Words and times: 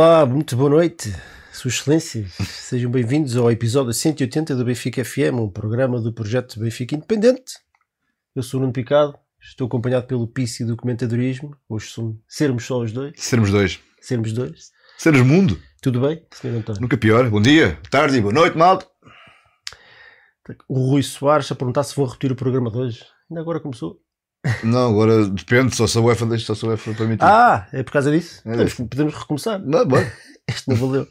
Olá, 0.00 0.24
muito 0.24 0.54
boa 0.54 0.70
noite, 0.70 1.12
Sua 1.52 1.70
Excelência. 1.70 2.24
Sejam 2.28 2.88
bem-vindos 2.88 3.36
ao 3.36 3.50
episódio 3.50 3.92
180 3.92 4.54
do 4.54 4.64
Benfica 4.64 5.04
FM, 5.04 5.34
um 5.40 5.50
programa 5.50 6.00
do 6.00 6.12
projeto 6.12 6.60
Benfica 6.60 6.94
Independente. 6.94 7.54
Eu 8.32 8.44
sou 8.44 8.58
o 8.58 8.60
Nuno 8.60 8.72
Picado, 8.72 9.18
estou 9.40 9.66
acompanhado 9.66 10.06
pelo 10.06 10.28
Pici 10.28 10.64
do 10.64 10.76
Comentadorismo. 10.76 11.56
Hoje 11.68 11.88
somos, 11.88 12.16
sermos 12.28 12.64
só 12.64 12.78
os 12.78 12.92
dois, 12.92 13.14
Sermos 13.16 13.50
dois. 13.50 13.80
sermos 14.00 14.32
dois. 14.32 14.70
Sermos 14.96 15.22
mundo. 15.22 15.60
Tudo 15.82 16.00
bem, 16.00 16.24
Sr. 16.32 16.58
António? 16.58 16.80
Nunca 16.80 16.96
pior. 16.96 17.28
Bom 17.28 17.42
dia, 17.42 17.76
tarde 17.90 18.18
e 18.18 18.20
boa 18.20 18.32
noite, 18.32 18.56
malta. 18.56 18.86
O 20.68 20.90
Rui 20.90 21.02
Soares 21.02 21.50
a 21.50 21.56
perguntar 21.56 21.82
se 21.82 21.96
vou 21.96 22.06
repetir 22.06 22.30
o 22.30 22.36
programa 22.36 22.70
de 22.70 22.78
hoje. 22.78 23.04
Ainda 23.28 23.40
agora 23.40 23.58
começou. 23.58 24.00
Não, 24.64 24.90
agora 24.90 25.26
depende, 25.28 25.74
só 25.76 25.86
se 25.86 25.96
a 25.98 26.00
UEFA 26.00 26.26
deixa, 26.26 26.46
só 26.46 26.54
se 26.54 26.64
a 26.64 26.68
UEFA 26.68 26.94
permitir. 26.94 27.24
Ah, 27.24 27.66
é 27.72 27.82
por 27.82 27.92
causa 27.92 28.10
disso? 28.10 28.40
É 28.44 28.50
Podemos, 28.50 28.72
isso. 28.72 28.86
podemos 28.86 29.14
recomeçar. 29.14 29.58
Não, 29.60 29.86
bora. 29.86 30.12
Este 30.48 30.68
não 30.68 30.76
valeu. 30.76 31.06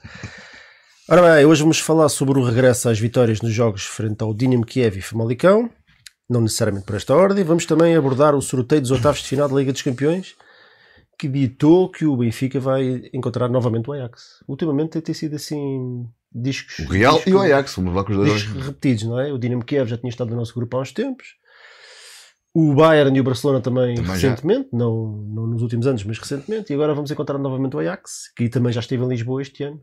Ora 1.10 1.22
bem, 1.36 1.46
hoje 1.46 1.62
vamos 1.62 1.80
falar 1.80 2.10
sobre 2.10 2.40
o 2.40 2.44
regresso 2.44 2.90
às 2.90 3.00
vitórias 3.00 3.41
nos 3.41 3.54
jogos 3.54 3.84
frente 3.84 4.22
ao 4.23 4.34
Dinamo 4.34 4.66
Kiev 4.66 4.98
e 4.98 5.02
Famalicão, 5.02 5.70
não 6.30 6.41
necessariamente 6.41 6.86
por 6.86 6.96
esta 6.96 7.16
ordem. 7.16 7.44
Vamos 7.44 7.66
também 7.66 7.96
abordar 7.96 8.36
o 8.36 8.41
sorteio 8.41 8.82
dos 8.82 8.91
oitavos 8.91 9.22
de 9.22 9.27
final 9.30 9.48
da 9.48 9.55
Liga 9.55 9.72
dos 9.72 9.82
Campeões, 9.84 10.35
que 11.18 11.27
ditou 11.27 11.90
que 11.90 12.05
o 12.05 12.18
Benfica 12.18 12.60
vai 12.60 13.10
encontrar 13.13 13.48
novamente 13.48 13.90
o 13.90 13.94
Ajax. 13.94 14.44
Ultimamente 14.48 14.99
tem 15.01 15.13
sido 15.16 15.35
assim 15.35 16.05
discos, 16.34 16.79
O 16.79 16.90
Real 16.90 17.13
discos- 17.16 17.32
e 17.32 17.35
o 17.35 17.40
Ajax, 17.41 17.76
vamos 17.76 17.96
lá 17.96 18.04
com 18.04 18.12
os 18.12 18.18
dois. 18.18 18.34
discos 18.34 18.66
repetidos, 18.66 19.04
não 19.04 19.20
é? 19.20 19.32
O 19.32 19.38
Dinamo 19.38 19.63
Kiev 19.63 19.88
já 19.90 19.98
tinha 19.98 20.10
estado 20.10 20.32
no 20.32 20.35
nosso 20.35 20.54
grupo 20.54 20.76
há 20.77 20.82
uns 20.82 20.91
tempos. 20.91 21.27
O 22.60 22.74
Bayern 22.74 23.16
e 23.16 23.22
o 23.22 23.24
Barcelona 23.24 23.62
também, 23.62 23.94
Também 23.98 24.18
já. 24.18 24.30
recentemente, 24.30 24.70
não, 24.74 25.12
não 25.30 25.46
nos 25.46 25.62
últimos 25.62 25.86
anos, 25.86 26.04
mas 26.04 26.18
recentemente. 26.18 26.72
E 26.72 26.74
agora 26.74 26.96
vamos 26.96 27.12
encontrar 27.12 27.38
novamente 27.38 27.76
o 27.76 27.80
Ajax, 27.80 28.32
que 28.36 28.50
também 28.50 28.74
já 28.74 28.80
esteve 28.80 29.04
em 29.04 29.08
Lisboa 29.08 29.44
este 29.44 29.63
ano. 29.63 29.80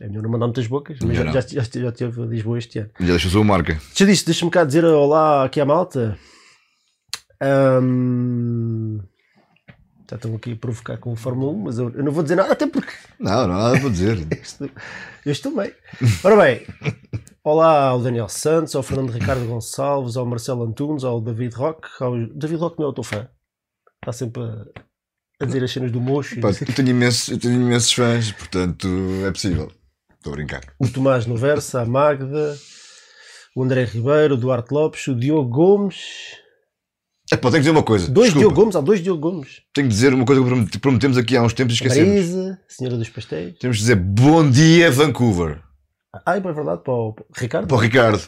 É 0.00 0.08
melhor 0.08 0.22
não 0.22 0.30
mandar 0.30 0.46
muitas 0.46 0.66
bocas, 0.66 0.98
mas 1.02 1.14
já, 1.14 1.24
já, 1.26 1.40
já, 1.42 1.62
já 1.80 1.88
esteve 1.90 2.22
em 2.22 2.26
Lisboa 2.28 2.56
este 2.58 2.78
ano. 2.78 2.90
Já 2.98 3.06
deixa 3.08 3.28
a 3.28 3.30
sua 3.30 3.44
marca. 3.44 3.78
Já 3.94 4.06
disse, 4.06 4.24
deixa-me 4.24 4.50
cá 4.50 4.64
dizer 4.64 4.84
olá 4.86 5.44
aqui 5.44 5.60
à 5.60 5.66
malta. 5.66 6.16
Ahm, 7.42 9.00
já 10.08 10.16
estão 10.16 10.34
aqui 10.34 10.52
a 10.52 10.56
provocar 10.56 10.98
com 10.98 11.12
o 11.12 11.16
Fórmula 11.16 11.52
1, 11.52 11.58
mas 11.58 11.78
eu, 11.78 11.90
eu 11.90 12.04
não 12.04 12.12
vou 12.12 12.22
dizer 12.22 12.36
nada, 12.36 12.52
até 12.52 12.66
porque 12.66 12.92
Não, 13.18 13.46
não 13.46 13.54
há 13.54 13.62
nada 13.64 13.80
para 13.80 13.88
dizer. 13.88 14.18
Eu 15.24 15.30
estou 15.30 15.54
bem. 15.54 15.72
Ora 16.24 16.36
bem, 16.36 16.66
olá 17.44 17.84
ao 17.84 18.00
Daniel 18.00 18.28
Santos, 18.28 18.74
ao 18.74 18.82
Fernando 18.82 19.10
Ricardo 19.10 19.46
Gonçalves, 19.46 20.16
ao 20.16 20.26
Marcelo 20.26 20.64
Antunes, 20.64 21.04
ao 21.04 21.20
David 21.20 21.54
Roque. 21.54 21.88
Ao... 22.00 22.16
David 22.26 22.58
Roque 22.58 22.80
não 22.80 22.86
é 22.86 22.88
o 22.90 22.92
teu 22.92 23.04
fã. 23.04 23.28
Está 24.02 24.12
sempre 24.12 24.42
a, 24.42 24.64
a 25.40 25.46
dizer 25.46 25.62
as 25.62 25.70
cenas 25.70 25.92
do 25.92 26.00
mocho. 26.00 26.40
Pá, 26.40 26.48
eu, 26.48 26.74
tenho 26.74 26.88
imensos, 26.88 27.28
eu 27.28 27.38
tenho 27.38 27.54
imensos 27.54 27.92
fãs, 27.92 28.32
portanto 28.32 28.88
é 29.24 29.30
possível. 29.30 29.70
Estou 30.16 30.32
a 30.32 30.36
brincar. 30.36 30.62
O 30.80 30.88
Tomás 30.88 31.24
Noversa, 31.24 31.82
a 31.82 31.86
Magda, 31.86 32.56
o 33.54 33.62
André 33.62 33.84
Ribeiro, 33.84 34.34
o 34.34 34.36
Duarte 34.36 34.74
Lopes, 34.74 35.06
o 35.06 35.14
Diogo 35.14 35.48
Gomes. 35.48 36.41
É 37.30 37.36
pá, 37.36 37.42
tenho 37.42 37.52
que 37.52 37.58
dizer 37.60 37.70
uma 37.70 37.82
coisa. 37.82 38.10
Dois. 38.10 38.32
Diogo 38.34 38.54
Gomes, 38.54 38.76
há 38.76 38.80
dois 38.80 39.00
Diogo 39.02 39.20
Gomes. 39.30 39.62
Tenho 39.72 39.86
que 39.88 39.94
dizer 39.94 40.12
uma 40.12 40.24
coisa 40.24 40.42
que 40.42 40.48
promet- 40.48 40.78
prometemos 40.80 41.16
aqui 41.16 41.36
há 41.36 41.42
uns 41.42 41.52
tempos 41.54 41.72
e 41.74 41.76
esquecemos. 41.76 42.08
Marisa, 42.08 42.58
Senhora 42.68 42.96
dos 42.96 43.08
Pastéis. 43.08 43.58
Temos 43.58 43.76
de 43.76 43.82
dizer 43.82 43.96
bom 43.96 44.48
dia, 44.50 44.90
Vancouver. 44.90 45.62
Ah, 46.26 46.36
é 46.36 46.40
verdade, 46.40 46.82
para 46.82 46.92
o 46.92 47.14
Ricardo. 47.34 47.68
Para 47.68 47.76
o 47.76 47.80
Ricardo. 47.80 48.22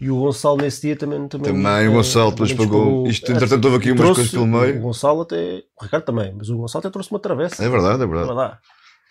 E 0.00 0.10
o 0.10 0.16
Gonçalo 0.18 0.56
nesse 0.56 0.82
dia 0.82 0.96
também. 0.96 1.26
Também, 1.28 1.52
Também 1.52 1.88
o 1.88 1.92
eh, 1.92 1.94
Gonçalo 1.94 2.30
depois 2.32 2.52
pagou. 2.52 3.06
Isto, 3.06 3.30
entretanto, 3.30 3.64
houve 3.66 3.76
aqui 3.76 3.92
umas 3.92 4.14
coisas 4.16 4.30
pelo 4.30 4.46
meio. 4.46 4.78
O 4.78 4.80
Gonçalo 4.80 5.20
até. 5.22 5.62
O 5.80 5.84
Ricardo 5.84 6.04
também, 6.04 6.34
mas 6.36 6.48
o 6.50 6.56
Gonçalo 6.56 6.80
até 6.80 6.90
trouxe 6.90 7.10
uma 7.10 7.20
travessa. 7.20 7.64
É 7.64 7.68
verdade, 7.68 8.00
é 8.00 8.04
É 8.04 8.06
verdade. 8.06 8.26
verdade. 8.26 8.58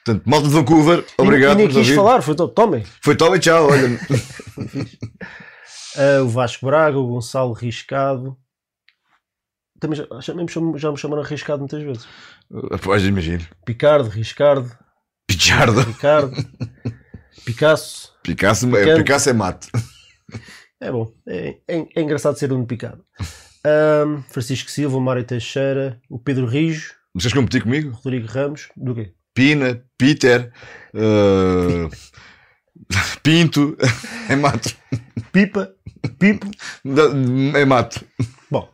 Portanto, 0.05 0.23
malta 0.29 0.47
de 0.47 0.53
Vancouver, 0.53 1.05
obrigado 1.17 1.59
E, 1.59 1.63
nem 1.63 1.67
quis 1.69 1.89
falar, 1.89 2.21
foi 2.21 2.35
to- 2.35 2.47
tomem. 2.47 2.83
Foi 3.03 3.15
toma 3.15 3.35
e 3.37 3.39
tchau, 3.39 3.69
olha. 3.69 3.99
Ah, 5.97 6.21
o 6.23 6.27
Vasco 6.29 6.65
Braga, 6.65 6.97
o 6.97 7.07
Gonçalo 7.07 7.51
Riscado. 7.53 8.37
Também 9.79 9.97
já, 9.97 10.05
já, 10.19 10.33
já 10.77 10.91
me 10.91 10.97
chamaram 10.97 11.23
Riscado 11.23 11.59
muitas 11.59 11.81
vezes. 11.83 12.07
Após, 12.71 13.03
imagino. 13.03 13.45
Picardo, 13.65 14.09
Riscardo, 14.09 14.69
Pichardo. 15.27 15.81
Ricardo, 15.81 16.35
Picasso. 17.45 18.13
Picasso, 18.23 18.67
é, 18.75 18.79
Picante. 18.81 18.97
Picasso 19.03 19.29
é 19.29 19.33
mate. 19.33 19.67
É 20.81 20.91
bom, 20.91 21.11
é, 21.27 21.57
é- 21.67 21.87
é 21.95 22.01
engraçado 22.01 22.37
ser 22.37 22.51
um 22.53 22.65
picado. 22.65 23.03
Ahm, 23.65 24.21
Francisco 24.29 24.69
Silva, 24.71 24.97
o 24.97 25.01
Mário 25.01 25.23
Teixeira, 25.23 25.99
o 26.09 26.17
Pedro 26.17 26.45
Rijo, 26.45 26.93
Não 27.13 27.19
queres 27.19 27.33
competir 27.33 27.63
comigo? 27.63 27.91
Rodrigo 27.91 28.27
Ramos, 28.27 28.69
do 28.77 28.95
quê? 28.95 29.13
Pina, 29.33 29.83
Peter, 29.97 30.51
eh, 30.93 31.89
Pinto, 33.23 33.77
é 34.29 34.35
mato. 34.35 34.75
Pipa, 35.31 35.73
Pipo, 36.17 36.49
É 37.55 37.65
mato. 37.65 38.03
Bom, 38.49 38.69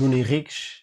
Nuno 0.00 0.16
Henriques 0.16 0.80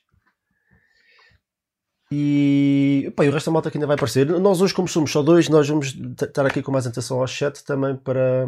e, 2.12 3.12
pá, 3.16 3.26
e 3.26 3.30
o 3.30 3.32
resto 3.32 3.48
da 3.48 3.52
malta 3.52 3.70
que 3.70 3.78
ainda 3.78 3.88
vai 3.88 3.96
aparecer. 3.96 4.28
Nós 4.40 4.62
hoje, 4.62 4.74
como 4.74 4.88
somos 4.88 5.12
só 5.12 5.22
dois, 5.22 5.50
nós 5.50 5.68
vamos 5.68 5.96
estar 6.22 6.46
aqui 6.46 6.62
com 6.62 6.72
mais 6.72 6.88
atenção 6.88 7.20
ao 7.20 7.28
chat 7.28 7.64
também 7.66 7.96
para, 7.98 8.46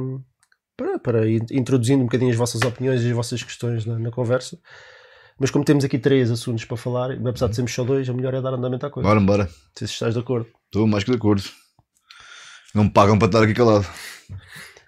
para, 0.78 1.00
para 1.00 1.28
ir 1.28 1.44
introduzindo 1.52 2.02
um 2.02 2.06
bocadinho 2.06 2.32
as 2.32 2.38
vossas 2.38 2.62
opiniões 2.62 3.04
e 3.04 3.08
as 3.08 3.12
vossas 3.12 3.44
questões 3.44 3.86
na, 3.86 4.00
na 4.00 4.12
conversa. 4.12 4.58
Mas 5.38 5.52
como 5.52 5.66
temos 5.66 5.84
aqui 5.84 5.98
três 5.98 6.32
assuntos 6.32 6.66
para 6.66 6.78
falar, 6.78 7.12
apesar 7.12 7.48
de 7.48 7.56
sermos 7.56 7.74
só 7.74 7.84
dois, 7.84 8.08
o 8.08 8.14
melhor 8.14 8.34
é 8.34 8.42
dar 8.42 8.54
andamento 8.54 8.86
à 8.86 8.90
coisa. 8.90 9.08
Bora, 9.08 9.20
bora. 9.20 9.44
Não 9.44 9.52
sei 9.76 9.88
se 9.88 9.94
estás 9.94 10.14
de 10.14 10.20
acordo. 10.20 10.48
Estou 10.66 10.88
mais 10.88 11.04
que 11.04 11.12
de 11.12 11.18
acordo. 11.18 11.44
Não 12.74 12.86
me 12.86 12.90
pagam 12.90 13.18
para 13.18 13.28
estar 13.28 13.44
aqui 13.44 13.54
calado. 13.54 13.88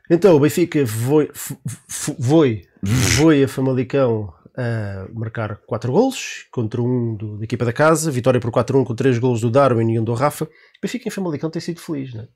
Então, 0.09 0.36
o 0.36 0.40
Benfica 0.40 0.86
foi, 0.86 1.30
foi, 1.34 2.68
foi 3.18 3.44
a 3.44 3.48
Famalicão 3.48 4.34
a 4.57 5.07
marcar 5.13 5.57
4 5.66 5.91
golos 5.91 6.45
contra 6.51 6.81
um 6.81 7.16
do- 7.16 7.38
da 7.38 7.44
equipa 7.44 7.63
da 7.66 7.73
casa, 7.73 8.12
vitória 8.12 8.39
por 8.39 8.51
4-1 8.51 8.84
com 8.85 8.94
3 8.95 9.17
golos 9.19 9.41
do 9.41 9.50
Darwin 9.51 9.91
e 9.94 10.00
um 10.00 10.03
do 10.03 10.13
Rafa. 10.13 10.45
O 10.45 10.50
Benfica 10.81 11.07
em 11.07 11.12
Famalicão 11.12 11.50
tem 11.50 11.62
sido 11.62 11.79
feliz, 11.79 12.13
não 12.13 12.22
é? 12.23 12.28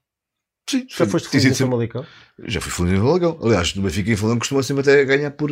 Sim, 0.68 0.84
Já 0.90 1.06
foste 1.06 1.28
feliz 1.30 1.46
em 1.46 1.54
Famalicão? 1.54 2.04
Já 2.46 2.60
fui 2.60 2.72
feliz 2.72 2.94
em 2.94 2.98
Falagão. 3.04 3.38
Aliás, 3.44 3.76
no 3.76 3.84
Benfica 3.84 4.10
em 4.12 4.16
Falagão 4.16 4.40
costuma 4.40 4.64
sempre 4.64 4.82
até 4.82 5.06
ganhar 5.06 5.30
por, 5.30 5.52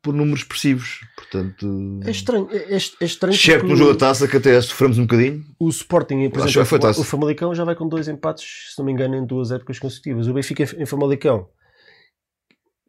por 0.00 0.14
números 0.14 0.40
expressivos. 0.40 1.00
Portanto, 1.14 2.00
É 2.04 2.10
estranho, 2.10 2.48
é, 2.50 2.56
é- 2.56 2.76
é 2.76 3.04
estranho 3.04 3.36
porque 3.38 3.62
no 3.66 3.76
jogo 3.76 3.92
da 3.92 3.98
taça 3.98 4.26
que 4.26 4.36
até 4.38 4.58
sofremos 4.62 4.96
um 4.96 5.02
bocadinho. 5.02 5.44
o 5.60 5.68
Sporting, 5.68 6.30
por 6.30 6.46
exemplo, 6.48 6.64
foi 6.64 6.78
taça. 6.78 6.98
o 6.98 7.04
Famalicão 7.04 7.54
já 7.54 7.64
vai 7.64 7.74
com 7.74 7.86
dois 7.86 8.08
empates, 8.08 8.72
se 8.72 8.78
não 8.78 8.86
me 8.86 8.92
engano, 8.92 9.14
em 9.16 9.26
duas 9.26 9.50
épocas 9.50 9.78
consecutivas. 9.78 10.26
O 10.26 10.32
Benfica 10.32 10.62
em 10.62 10.82
em 10.82 10.86
Famalicão, 10.86 11.50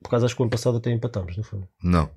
por 0.01 0.09
causa 0.09 0.25
acho 0.25 0.35
que 0.35 0.41
o 0.41 0.45
ano 0.45 0.51
passado 0.51 0.78
até 0.78 0.89
empatamos, 0.91 1.35
não 1.35 1.44
foi? 1.44 1.59
Não. 1.84 2.09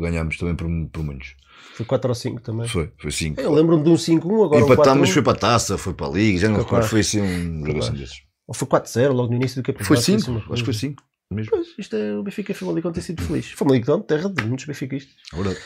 Ganhámos 0.00 0.36
também 0.36 0.54
por, 0.54 0.66
por 0.90 1.04
muitos. 1.04 1.34
Foi 1.74 1.86
4 1.86 2.08
ou 2.08 2.14
5 2.14 2.40
também. 2.42 2.68
Foi, 2.68 2.90
foi 2.98 3.10
5. 3.10 3.40
Eu 3.40 3.52
lembro-me 3.52 3.82
de 3.82 3.90
um 3.90 3.94
5-1, 3.94 4.44
agora 4.44 4.64
um 4.64 4.68
4-1. 4.68 4.72
Empatámos, 4.72 5.10
foi 5.10 5.22
para 5.22 5.32
a 5.32 5.36
taça, 5.36 5.78
foi 5.78 5.94
para 5.94 6.06
a 6.06 6.10
liga, 6.10 6.38
já 6.38 6.48
não 6.48 6.56
me 6.56 6.62
recordo. 6.62 6.86
Foi 6.86 7.00
assim 7.00 7.20
um 7.20 7.24
assim 7.24 7.72
Capaz. 7.72 7.90
desses. 7.90 8.22
Ou 8.46 8.54
foi 8.54 8.68
4-0 8.68 9.12
logo 9.12 9.30
no 9.30 9.36
início 9.36 9.62
do 9.62 9.64
campeonato. 9.64 9.86
Foi 9.86 9.96
assim 9.96 10.18
5, 10.18 10.30
uma 10.30 10.40
acho 10.40 10.54
que 10.56 10.64
foi 10.64 10.74
5. 10.74 11.02
Mesmo. 11.32 11.50
Pois, 11.52 11.68
isto 11.78 11.94
é 11.94 12.16
o 12.16 12.24
Benfica 12.24 12.52
Famalicão 12.52 12.90
tem 12.90 13.02
sido 13.02 13.22
feliz. 13.22 13.52
Famalicão, 13.52 14.00
terra 14.00 14.28
de 14.28 14.44
muitos 14.44 14.64
benfiquistas. 14.64 15.14
É 15.32 15.36
verdade. 15.36 15.60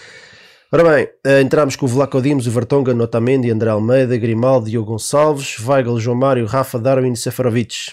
Ora 0.71 0.85
bem, 0.85 1.09
eh, 1.25 1.41
entramos 1.41 1.77
com 1.77 1.87
o 1.87 1.89
Vlaco 1.89 2.21
Dimos, 2.21 2.47
o 2.47 2.51
Vertonga, 2.51 2.93
Notamendi, 2.93 3.51
André 3.51 3.71
Almeida, 3.71 4.17
Grimaldi, 4.19 4.73
Diogo 4.73 4.91
Gonçalves, 4.91 5.59
Weigl, 5.59 5.99
João 5.99 6.17
Mário, 6.17 6.45
Rafa, 6.47 6.79
Darwin 6.79 7.13
e 7.13 7.17
Seferovic. 7.17 7.93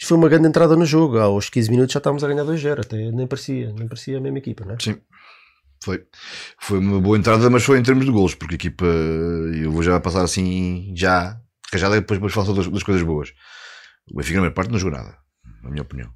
Isto 0.00 0.08
foi 0.08 0.16
uma 0.16 0.30
grande 0.30 0.48
entrada 0.48 0.74
no 0.74 0.86
jogo. 0.86 1.18
Aos 1.18 1.50
15 1.50 1.70
minutos 1.70 1.92
já 1.92 1.98
estávamos 1.98 2.24
a 2.24 2.28
ganhar 2.28 2.44
2-0. 2.44 2.80
Até 2.80 2.96
nem 3.12 3.26
parecia, 3.26 3.70
nem 3.74 3.86
parecia 3.86 4.16
a 4.16 4.20
mesma 4.20 4.38
equipa, 4.38 4.64
não 4.64 4.74
é? 4.74 4.78
Sim. 4.80 4.98
Foi. 5.84 6.06
Foi 6.58 6.78
uma 6.78 6.98
boa 6.98 7.18
entrada, 7.18 7.50
mas 7.50 7.62
foi 7.62 7.78
em 7.78 7.82
termos 7.82 8.06
de 8.06 8.10
golos, 8.10 8.34
porque 8.34 8.54
a 8.54 8.56
equipa, 8.56 8.86
eu 8.86 9.70
vou 9.70 9.82
já 9.82 10.00
passar 10.00 10.22
assim, 10.22 10.94
já, 10.96 11.38
que 11.70 11.76
já 11.76 11.90
depois, 11.90 12.18
depois 12.18 12.32
falo 12.32 12.54
das, 12.54 12.66
das 12.66 12.82
coisas 12.82 13.02
boas. 13.02 13.34
O 14.10 14.16
Benfica 14.16 14.36
na 14.36 14.50
primeira 14.50 14.54
parte 14.54 14.72
não 14.72 14.78
jogou 14.78 14.98
nada, 14.98 15.18
na 15.62 15.70
minha 15.70 15.82
opinião. 15.82 16.10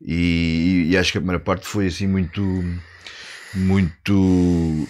E, 0.00 0.88
e 0.90 0.96
acho 0.96 1.12
que 1.12 1.18
a 1.18 1.20
primeira 1.20 1.42
parte 1.42 1.66
foi 1.66 1.86
assim 1.86 2.06
muito, 2.06 2.42
muito, 3.54 4.86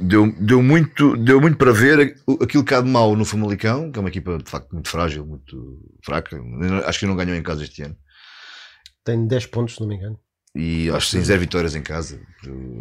deu, 0.00 0.32
deu 0.38 0.62
muito, 0.62 1.16
deu 1.16 1.40
muito 1.40 1.56
para 1.56 1.72
ver 1.72 2.16
aquilo 2.40 2.64
que 2.64 2.74
há 2.74 2.80
de 2.80 2.88
mau 2.88 3.14
no 3.16 3.24
Famalicão, 3.24 3.90
que 3.90 3.98
é 3.98 4.00
uma 4.00 4.08
equipa 4.08 4.38
de 4.38 4.50
facto 4.50 4.72
muito 4.72 4.88
frágil, 4.88 5.26
muito 5.26 5.78
fraca. 6.04 6.40
Acho 6.86 7.00
que 7.00 7.06
não 7.06 7.16
ganhou 7.16 7.34
em 7.36 7.42
casa 7.42 7.62
este 7.64 7.82
ano. 7.82 7.96
Tem 9.04 9.26
10 9.26 9.46
pontos, 9.46 9.74
se 9.74 9.80
não 9.80 9.88
me 9.88 9.96
engano. 9.96 10.18
E 10.54 10.90
acho 10.90 11.06
que 11.06 11.12
tem 11.16 11.24
zero 11.24 11.40
vitórias 11.40 11.74
em 11.74 11.82
casa. 11.82 12.20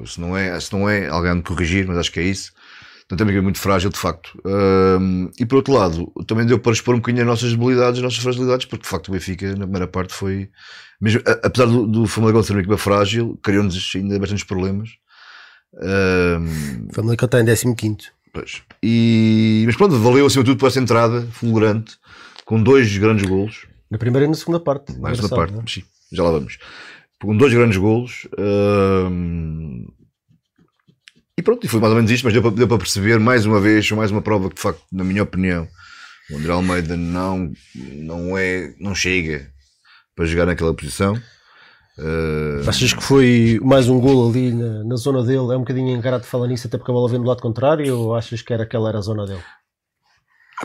Se 0.05 0.19
não 0.19 0.35
é, 0.35 0.59
se 0.59 0.71
não 0.73 0.89
é 0.89 1.07
alguém 1.07 1.35
de 1.35 1.41
corrigir, 1.43 1.87
mas 1.87 1.97
acho 1.97 2.11
que 2.11 2.19
é 2.19 2.23
isso. 2.23 2.51
Portanto, 3.07 3.21
é 3.21 3.23
uma 3.23 3.31
equipa 3.31 3.43
muito 3.43 3.59
frágil, 3.59 3.89
de 3.89 3.97
facto. 3.97 4.39
Hum, 4.45 5.29
e 5.39 5.45
por 5.45 5.55
outro 5.57 5.73
lado, 5.73 6.11
também 6.27 6.45
deu 6.45 6.59
para 6.59 6.71
expor 6.71 6.95
um 6.95 6.99
bocadinho 6.99 7.23
as 7.23 7.27
nossas 7.27 7.51
debilidades, 7.51 7.97
as 7.97 8.03
nossas 8.03 8.19
fragilidades, 8.19 8.65
porque 8.65 8.83
de 8.83 8.89
facto 8.89 9.09
o 9.09 9.11
Benfica, 9.11 9.49
na 9.51 9.63
primeira 9.63 9.87
parte, 9.87 10.13
foi. 10.13 10.49
Mesmo, 10.99 11.21
a- 11.25 11.47
apesar 11.47 11.65
do, 11.65 11.87
do 11.87 12.07
Famalicão 12.07 12.43
ser 12.43 12.53
uma 12.53 12.59
equipa 12.61 12.77
frágil, 12.77 13.37
criou-nos 13.43 13.91
ainda 13.95 14.19
bastantes 14.19 14.45
problemas. 14.45 14.89
O 15.73 16.93
Famalicão 16.93 17.25
está 17.25 17.39
em 17.41 17.75
15. 17.75 17.97
pois. 18.33 18.61
E, 18.83 19.63
mas 19.65 19.75
pronto, 19.75 19.97
valeu 19.99 20.25
acima 20.25 20.43
de 20.43 20.51
tudo 20.51 20.59
por 20.59 20.67
essa 20.67 20.79
entrada 20.79 21.21
fulgurante, 21.31 21.97
com 22.45 22.61
dois 22.61 22.97
grandes 22.97 23.27
golos. 23.27 23.65
Na 23.89 23.97
primeira 23.97 24.25
e 24.25 24.27
na 24.29 24.35
segunda 24.35 24.59
parte. 24.59 24.91
Uma 24.93 25.09
Engraçado, 25.09 25.35
parte, 25.35 25.53
não 25.53 25.61
é? 25.61 25.67
sim, 25.67 25.83
já 26.11 26.23
lá 26.23 26.31
vamos. 26.31 26.57
Com 27.21 27.35
dois 27.37 27.53
grandes 27.53 27.77
golos. 27.77 28.27
e 31.37 31.41
pronto, 31.41 31.65
e 31.65 31.69
foi 31.69 31.79
mais 31.79 31.91
ou 31.91 31.95
menos 31.97 32.11
isto, 32.11 32.23
mas 32.23 32.33
deu 32.33 32.41
para, 32.41 32.51
deu 32.51 32.67
para 32.67 32.77
perceber 32.77 33.19
mais 33.19 33.45
uma 33.45 33.59
vez, 33.59 33.89
mais 33.91 34.11
uma 34.11 34.21
prova 34.21 34.49
que 34.49 34.55
de 34.55 34.61
facto, 34.61 34.81
na 34.91 35.03
minha 35.03 35.23
opinião, 35.23 35.67
o 36.29 36.37
André 36.37 36.51
Almeida 36.51 36.97
não, 36.97 37.51
não 37.75 38.37
é, 38.37 38.73
não 38.79 38.95
chega 38.95 39.51
para 40.15 40.25
jogar 40.25 40.45
naquela 40.45 40.73
posição. 40.73 41.21
Ah, 42.03 42.69
Achas 42.69 42.93
que 42.93 43.03
foi 43.03 43.59
mais 43.63 43.87
um 43.87 43.99
golo 43.99 44.29
ali 44.29 44.51
na, 44.53 44.83
na 44.83 44.95
zona 44.95 45.21
dele? 45.23 45.37
É 45.53 45.55
um 45.57 45.59
bocadinho 45.59 45.95
encarado 45.95 46.23
de 46.23 46.29
falar 46.29 46.47
nisso, 46.47 46.67
até 46.67 46.77
porque 46.77 46.91
a 46.91 46.93
bola 46.93 47.09
vem 47.09 47.19
do 47.21 47.27
lado 47.27 47.41
contrário? 47.41 47.97
Ou 47.97 48.15
achas 48.15 48.41
que 48.41 48.53
era 48.53 48.63
aquela 48.63 48.89
era 48.89 48.97
a 48.97 49.01
zona 49.01 49.25
dele? 49.25 49.41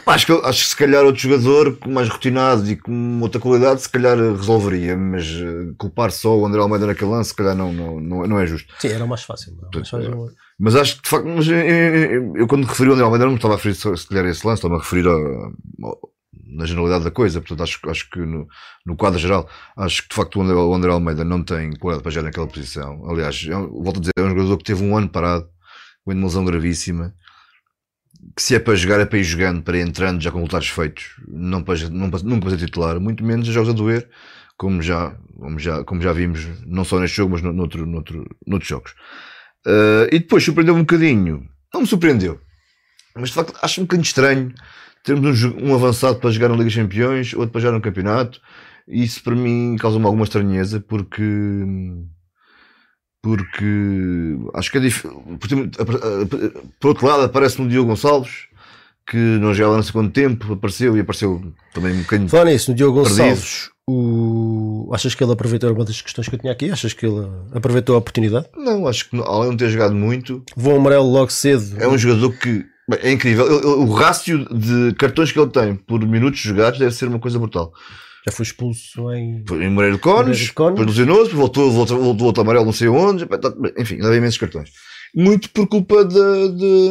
Acho, 0.06 0.27
que, 0.27 0.33
acho 0.47 0.62
que 0.62 0.69
se 0.69 0.77
calhar 0.77 1.05
outro 1.05 1.21
jogador 1.23 1.79
mais 1.87 2.09
rotinado 2.09 2.69
e 2.71 2.77
com 2.77 3.19
outra 3.23 3.41
qualidade, 3.41 3.81
se 3.81 3.88
calhar 3.88 4.17
resolveria, 4.19 4.94
mas 4.94 5.25
eh, 5.27 5.73
culpar 5.79 6.12
só 6.12 6.37
o 6.37 6.44
André 6.44 6.61
Almeida 6.61 6.87
naquele 6.87 7.11
lance, 7.11 7.31
se 7.31 7.37
calhar 7.37 7.56
não, 7.56 7.73
não, 7.73 7.99
não, 7.99 8.27
não 8.27 8.38
é 8.38 8.47
justo. 8.47 8.73
Sim, 8.79 8.88
era 8.88 9.06
mais 9.06 9.23
fácil. 9.23 9.55
é? 9.73 9.77
Mais 9.77 9.88
fácil. 9.88 10.31
Mas 10.59 10.77
acho 10.77 10.97
que 10.97 11.03
de 11.03 11.09
facto, 11.09 11.27
mas, 11.29 11.49
eh, 11.49 11.67
eh, 11.67 12.17
eu, 12.35 12.47
quando 12.47 12.67
referi 12.67 12.91
o 12.91 12.93
André 12.93 13.05
Almeida 13.05 13.25
não 13.25 13.33
me 13.33 13.38
estava 13.38 13.55
a 13.55 13.56
referir 13.56 13.75
se 13.75 14.06
calhar 14.09 14.27
a 14.27 14.29
esse 14.29 14.47
lance, 14.47 14.59
estava 14.59 14.75
a 14.77 14.79
referir 14.83 15.06
ao- 15.06 15.53
na 16.47 16.65
generalidade 16.67 17.05
da 17.05 17.11
coisa, 17.11 17.41
portanto 17.41 17.63
acho, 17.63 17.91
acho 17.91 18.11
que 18.11 18.19
no, 18.21 18.47
no 18.85 18.97
quadro 18.97 19.19
geral, 19.19 19.49
acho 19.77 20.03
que 20.03 20.09
de 20.11 20.15
facto 20.15 20.37
o 20.39 20.43
André, 20.43 20.55
o 20.55 20.75
André 20.75 20.91
Almeida 20.91 21.25
não 21.25 21.43
tem 21.43 21.73
qualidade 21.77 22.03
para 22.03 22.13
jogar 22.13 22.27
naquela 22.27 22.47
posição. 22.47 23.09
Aliás, 23.11 23.45
é 23.49 23.57
um- 23.57 23.83
volto 23.83 23.99
a 23.99 24.01
dizer, 24.01 24.13
é 24.17 24.23
um 24.23 24.29
jogador 24.31 24.57
que 24.59 24.65
teve 24.65 24.83
um 24.83 24.97
ano 24.97 25.09
parado, 25.09 25.49
com 26.05 26.13
uma 26.13 26.25
lesão 26.25 26.45
gravíssima, 26.45 27.13
que 28.35 28.43
se 28.43 28.55
é 28.55 28.59
para 28.59 28.75
jogar, 28.77 29.01
é 29.01 29.07
para 29.07 29.19
ir 29.19 29.25
jogando, 29.25 29.63
para 29.63 29.77
ir 29.79 29.87
entrando 29.87 30.21
já 30.21 30.31
com 30.31 30.39
resultados 30.39 30.69
feitos, 30.69 31.17
não 31.27 31.63
para, 31.63 31.89
não 31.91 32.11
para, 32.11 32.23
nunca 32.23 32.43
para 32.43 32.51
ser 32.59 32.67
titular, 32.67 33.01
muito 33.01 33.25
menos 33.25 33.47
jogos 33.49 33.71
a 33.71 33.73
doer, 33.73 34.09
como 34.57 34.81
já, 34.83 35.17
como 35.39 35.59
já, 35.59 35.85
como 35.85 36.01
já 36.01 36.13
vimos, 36.13 36.47
não 36.65 36.85
só 36.85 36.99
neste 36.99 37.17
jogo, 37.17 37.33
mas 37.33 37.43
no, 37.43 37.53
noutro, 37.53 37.85
noutro, 37.87 38.25
noutros 38.47 38.69
jogos. 38.69 38.93
Uh, 39.67 40.07
e 40.13 40.19
depois 40.21 40.45
surpreendeu 40.45 40.75
um 40.75 40.81
bocadinho, 40.81 41.49
não 41.75 41.81
me 41.83 41.87
surpreendeu, 41.87 42.41
mas 43.15 43.31
de 43.31 43.35
facto 43.35 43.59
acho 43.61 43.81
um 43.81 43.85
bocadinho 43.85 44.05
estranho 44.05 44.55
termos 45.06 45.43
um, 45.44 45.69
um 45.70 45.75
avançado 45.75 46.19
para 46.19 46.31
jogar 46.31 46.49
na 46.49 46.56
Liga 46.56 46.82
Campeões, 46.82 47.32
outro 47.32 47.50
para 47.50 47.61
jogar 47.61 47.76
no 47.76 47.81
campeonato, 47.81 48.41
isso 48.88 49.23
para 49.23 49.35
mim 49.37 49.76
causa-me 49.79 50.05
alguma 50.05 50.25
estranheza, 50.25 50.81
porque 50.81 51.23
porque 53.23 54.37
acho 54.55 54.70
que 54.70 54.79
é 54.79 54.81
difícil. 54.81 55.11
Por, 56.79 56.88
outro 56.88 57.06
lado, 57.06 57.23
aparece-me 57.25 57.67
o 57.67 57.70
Diogo 57.70 57.88
Gonçalves, 57.88 58.47
que 59.08 59.17
não 59.17 59.53
jogava 59.55 59.76
no 59.79 59.82
segundo 59.82 60.11
tempo, 60.11 60.53
apareceu 60.53 60.97
e 60.97 61.00
apareceu 61.00 61.52
também 61.73 61.94
um 61.94 62.02
bocadinho. 62.02 62.29
Falar 62.29 62.47
nisso, 62.47 62.70
no 62.70 62.76
Diogo 62.76 63.02
Perdido. 63.02 63.19
Gonçalves, 63.23 63.70
o... 63.88 64.91
achas 64.93 65.14
que 65.14 65.25
ele 65.25 65.32
aproveitou 65.32 65.73
uma 65.73 65.85
das 65.85 66.00
questões 66.00 66.29
que 66.29 66.35
eu 66.37 66.38
tinha 66.41 66.52
aqui? 66.52 66.70
Achas 66.70 66.93
que 66.93 67.06
ele 67.06 67.26
aproveitou 67.52 67.94
a 67.97 67.99
oportunidade? 67.99 68.47
Não, 68.56 68.87
acho 68.87 69.09
que 69.11 69.17
não- 69.17 69.25
além 69.25 69.50
de 69.52 69.59
ter 69.59 69.70
jogado 69.70 69.94
muito, 69.94 70.43
Voo 70.56 70.76
amarelo 70.76 71.11
logo 71.11 71.31
cedo. 71.31 71.81
é 71.82 71.88
um 71.88 71.99
jogador 71.99 72.32
que 72.38 72.64
é 72.93 73.12
incrível. 73.12 73.44
O 73.81 73.93
rácio 73.93 74.44
de 74.55 74.94
cartões 74.94 75.33
que 75.33 75.38
ele 75.41 75.50
tem 75.50 75.75
por 75.75 76.00
minutos 76.06 76.41
jogados 76.41 76.79
deve 76.79 76.94
ser 76.94 77.09
uma 77.09 77.19
coisa 77.19 77.38
brutal. 77.38 77.73
Já 78.29 78.33
foi 78.33 78.43
expulso 78.44 79.12
em. 79.12 79.44
Em 79.53 79.71
Moreira 79.71 79.97
de 79.97 80.03
Cones, 80.03 80.37
de 80.38 80.47
depois 80.49 80.87
lesionou-se, 80.87 81.33
voltou, 81.35 81.71
voltou, 81.71 81.99
voltou 81.99 82.27
outro 82.27 82.43
amarelo, 82.43 82.65
não 82.65 82.73
sei 82.73 82.88
onde, 82.88 83.25
tá- 83.27 83.55
enfim, 83.79 83.97
leva 84.00 84.17
imensos 84.17 84.38
cartões. 84.38 84.71
Muito 85.15 85.49
por 85.50 85.67
culpa 85.69 86.05
de, 86.05 86.15
de 86.15 86.91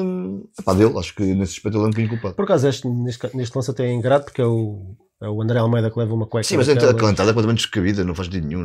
epá, 0.60 0.74
dele, 0.74 0.98
acho 0.98 1.14
que 1.14 1.24
nesse 1.24 1.54
aspecto 1.58 1.76
ele 1.78 1.84
é 1.84 1.88
um 1.88 1.90
bocadinho 1.90 2.10
culpado. 2.10 2.36
Por 2.36 2.44
acaso, 2.46 2.68
este, 2.68 2.88
neste, 2.88 3.36
neste 3.36 3.56
lance 3.56 3.70
até 3.70 3.86
é 3.86 3.92
ingrato, 3.94 4.26
porque 4.26 4.42
é 4.42 4.46
o, 4.46 4.96
é 5.22 5.28
o 5.30 5.42
André 5.42 5.60
Almeida 5.60 5.92
que 5.92 6.00
leva 6.00 6.14
uma 6.14 6.26
cueca. 6.26 6.48
Sim, 6.48 6.56
mas 6.58 6.70
a 6.70 6.74
daquelas. 6.74 6.96
calentada 7.02 7.30
é 7.30 7.34
completamente 7.34 7.64
descabida, 7.64 8.04
não 8.06 8.16
faz 8.16 8.28
sentido 8.30 8.48
nenhum. 8.48 8.64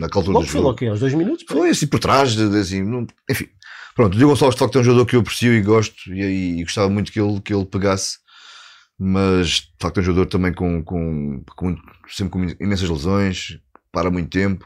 Naquela 0.00 0.20
altura 0.20 0.34
Logo 0.38 0.46
foi 0.46 0.60
logo 0.60 0.84
aos 0.90 1.00
dois 1.00 1.14
minutos. 1.14 1.44
Foi 1.48 1.70
assim 1.70 1.86
por 1.86 1.98
trás, 2.00 2.32
de- 2.32 2.48
de- 2.50 2.58
assim, 2.58 2.82
não- 2.82 3.06
enfim. 3.30 3.46
Pronto, 3.98 4.14
o 4.14 4.16
Diogo 4.16 4.32
Gonçalves 4.32 4.54
de 4.54 4.60
facto 4.60 4.78
é 4.78 4.80
um 4.80 4.84
jogador 4.84 5.06
que 5.06 5.16
eu 5.16 5.20
aprecio 5.20 5.52
e 5.52 5.60
gosto 5.60 6.14
e, 6.14 6.60
e 6.60 6.62
gostava 6.62 6.88
muito 6.88 7.10
que 7.10 7.20
ele, 7.20 7.40
que 7.40 7.52
ele 7.52 7.64
pegasse, 7.66 8.18
mas 8.96 9.48
de 9.48 9.72
facto 9.80 9.96
é 9.96 10.00
um 10.02 10.04
jogador 10.04 10.26
também 10.26 10.52
com, 10.54 10.84
com, 10.84 11.42
com 11.56 11.76
sempre 12.08 12.30
com 12.30 12.64
imensas 12.64 12.88
lesões, 12.88 13.58
para 13.90 14.08
muito 14.08 14.30
tempo 14.30 14.64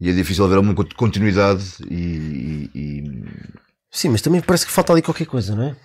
e 0.00 0.08
é 0.08 0.12
difícil 0.14 0.46
haver 0.46 0.56
alguma 0.56 0.74
cont- 0.74 0.94
continuidade 0.94 1.62
e, 1.90 2.70
e- 2.74 3.24
Sim, 3.90 4.08
mas 4.08 4.22
também 4.22 4.40
parece 4.40 4.64
que 4.64 4.72
falta 4.72 4.90
ali 4.90 5.02
qualquer 5.02 5.26
coisa, 5.26 5.54
não 5.54 5.64
é? 5.64 5.76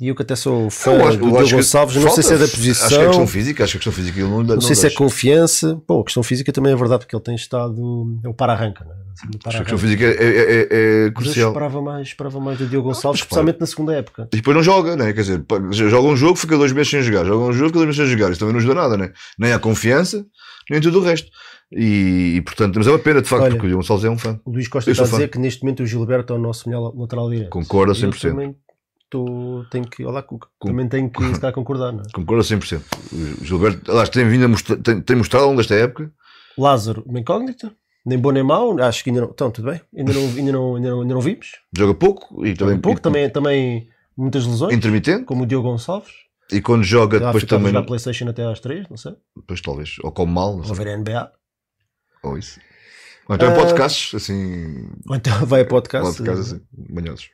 E 0.00 0.06
eu 0.08 0.14
que 0.14 0.22
até 0.22 0.36
sou 0.36 0.70
fã 0.70 0.92
Eu 0.92 1.08
acho- 1.08 1.18
do 1.18 1.26
Diogo 1.26 1.50
Gonçalves, 1.50 1.96
não 1.96 2.08
sei 2.10 2.22
se 2.22 2.32
é 2.32 2.38
da 2.38 2.44
Acho 2.44 2.52
que 2.54 2.60
é 2.60 2.66
posição, 2.68 3.06
questão 3.06 3.26
física, 3.26 3.64
acho 3.64 3.72
que 3.72 3.76
a 3.76 3.80
questão 3.80 3.92
física 3.92 4.20
ele 4.20 4.28
não, 4.28 4.42
não 4.44 4.60
sei 4.60 4.76
se 4.76 4.86
é 4.86 4.90
confiança. 4.90 5.82
Bom, 5.88 6.00
a 6.00 6.04
questão 6.04 6.22
física 6.22 6.52
também 6.52 6.72
é 6.72 6.76
verdade, 6.76 7.00
porque 7.00 7.16
ele 7.16 7.22
tem 7.24 7.34
estado. 7.34 8.06
É 8.24 8.28
o 8.28 8.32
para-arranca, 8.34 8.84
não 8.84 8.92
é? 8.92 8.94
Assim, 8.94 9.26
Acho 9.26 9.38
que 9.42 9.48
a 9.56 9.60
questão 9.64 9.78
física 9.78 10.04
é, 10.04 10.08
é- 10.10 10.68
é- 10.70 11.06
é 11.06 11.10
crucial. 11.10 11.48
esperava 11.48 11.82
mais, 11.82 12.06
esperava 12.06 12.38
mais 12.38 12.58
do 12.58 12.66
Diogo 12.68 12.86
Gonçalves, 12.88 13.20
mas 13.20 13.26
especialmente 13.26 13.58
na 13.58 13.66
segunda 13.66 13.92
época. 13.94 14.28
E 14.32 14.36
depois 14.36 14.54
não 14.56 14.62
joga, 14.62 14.94
né? 14.94 15.12
Quer 15.12 15.22
dizer, 15.22 15.44
joga 15.90 16.06
um 16.08 16.16
jogo, 16.16 16.36
fica 16.36 16.56
dois 16.56 16.70
meses 16.72 16.90
sem 16.90 17.02
jogar. 17.02 17.24
Joga 17.24 17.44
um 17.46 17.52
jogo, 17.52 17.66
fica 17.70 17.78
dois 17.84 17.86
meses 17.96 17.96
sem 18.08 18.16
jogar. 18.16 18.30
Isso 18.30 18.38
também 18.38 18.52
não 18.52 18.60
ajuda 18.60 18.74
nada, 18.76 18.96
né? 18.96 19.10
Nem 19.36 19.52
a 19.52 19.58
confiança, 19.58 20.24
nem 20.70 20.80
tudo 20.80 21.00
o 21.00 21.02
resto. 21.02 21.28
E, 21.72 22.34
e, 22.36 22.40
portanto, 22.42 22.76
mas 22.76 22.86
é 22.86 22.90
uma 22.90 22.98
pena, 23.00 23.20
de 23.20 23.28
facto, 23.28 23.42
Olha, 23.42 23.50
porque 23.50 23.66
o 23.66 23.68
Diogo 23.68 23.82
Gonçalves 23.82 24.04
é 24.04 24.10
um 24.10 24.16
fã. 24.16 24.38
O 24.44 24.50
Luís 24.52 24.68
Costa 24.68 24.92
está 24.92 25.02
a 25.02 25.06
sou 25.06 25.10
fã. 25.10 25.16
dizer 25.18 25.28
que 25.32 25.38
neste 25.40 25.62
momento 25.64 25.82
o 25.82 25.86
Gilberto 25.86 26.32
é 26.32 26.36
o 26.36 26.38
nosso 26.38 26.68
melhor 26.68 26.92
lateral 26.96 27.28
direito. 27.28 27.50
Concordo 27.50 27.90
a 27.92 27.94
E 27.96 28.02
eu 28.04 28.10
100%. 28.12 28.30
também 28.30 28.54
tô, 29.10 29.64
tenho 29.70 29.86
que, 29.88 30.04
olá, 30.04 30.22
Cuca, 30.22 30.48
também 30.60 30.88
tenho 30.88 31.08
que 31.10 31.22
se 31.34 31.40
calhar, 31.40 31.52
concordar. 31.54 31.92
Não 31.92 32.00
é? 32.00 32.12
Concordo 32.12 32.40
a 32.42 32.44
100%. 32.44 32.82
O 33.40 33.44
Gilberto, 33.44 33.90
aliás, 33.90 34.08
tem 34.08 34.28
vindo 34.28 34.44
a 34.44 34.48
mostrar, 34.48 34.76
tem, 34.76 35.00
tem 35.00 35.16
mostrado 35.16 35.44
ao 35.44 35.50
longo 35.50 35.60
desta 35.60 35.74
época. 35.74 36.12
Lázaro, 36.56 37.02
uma 37.06 37.20
incógnita, 37.20 37.72
nem 38.04 38.18
bom 38.18 38.30
nem 38.32 38.42
mau, 38.42 38.78
acho 38.80 39.02
que 39.04 39.10
ainda 39.10 39.22
não. 39.22 39.30
Então, 39.30 39.50
tudo 39.50 39.70
bem, 39.70 39.80
ainda 39.96 40.12
não, 40.12 40.20
ainda 40.22 40.52
não, 40.52 40.76
ainda 40.76 40.90
não, 40.90 41.00
ainda 41.02 41.14
não 41.14 41.20
vimos. 41.20 41.52
Joga 41.76 41.94
pouco 41.94 42.44
e 42.46 42.54
também 42.54 42.74
um 42.76 42.80
pouco, 42.80 42.98
e- 42.98 43.02
também, 43.02 43.30
também 43.30 43.88
muitas 44.16 44.44
lesões, 44.46 44.74
intermitente. 44.74 45.24
como 45.24 45.44
o 45.44 45.46
Diogo 45.46 45.68
Gonçalves. 45.68 46.12
E 46.50 46.60
quando 46.62 46.82
joga, 46.82 47.18
Já 47.18 47.26
depois 47.26 47.44
a 47.44 47.46
também. 47.46 47.66
jogar 47.68 47.80
Não, 47.80 47.86
Playstation 47.86 48.28
até 48.28 48.42
às 48.44 48.58
3, 48.58 48.88
não 48.88 48.96
sei. 48.96 49.12
depois 49.36 49.60
talvez. 49.60 49.96
Ou 50.02 50.10
come 50.10 50.32
mal, 50.32 50.56
não 50.56 50.66
Ou 50.66 50.74
ver 50.74 50.88
a 50.88 50.96
NBA. 50.96 51.30
Ou 52.22 52.38
isso. 52.38 52.58
Ou 53.28 53.34
então 53.36 53.50
Ah, 53.50 53.54
podcasts, 53.54 54.14
assim. 54.14 54.88
Ou 55.06 55.14
então 55.16 55.44
vai 55.44 55.60
a 55.60 55.64
podcast. 55.66 56.16
Podcasts, 56.16 56.52
assim, 56.54 56.62
manhosos. 56.88 57.28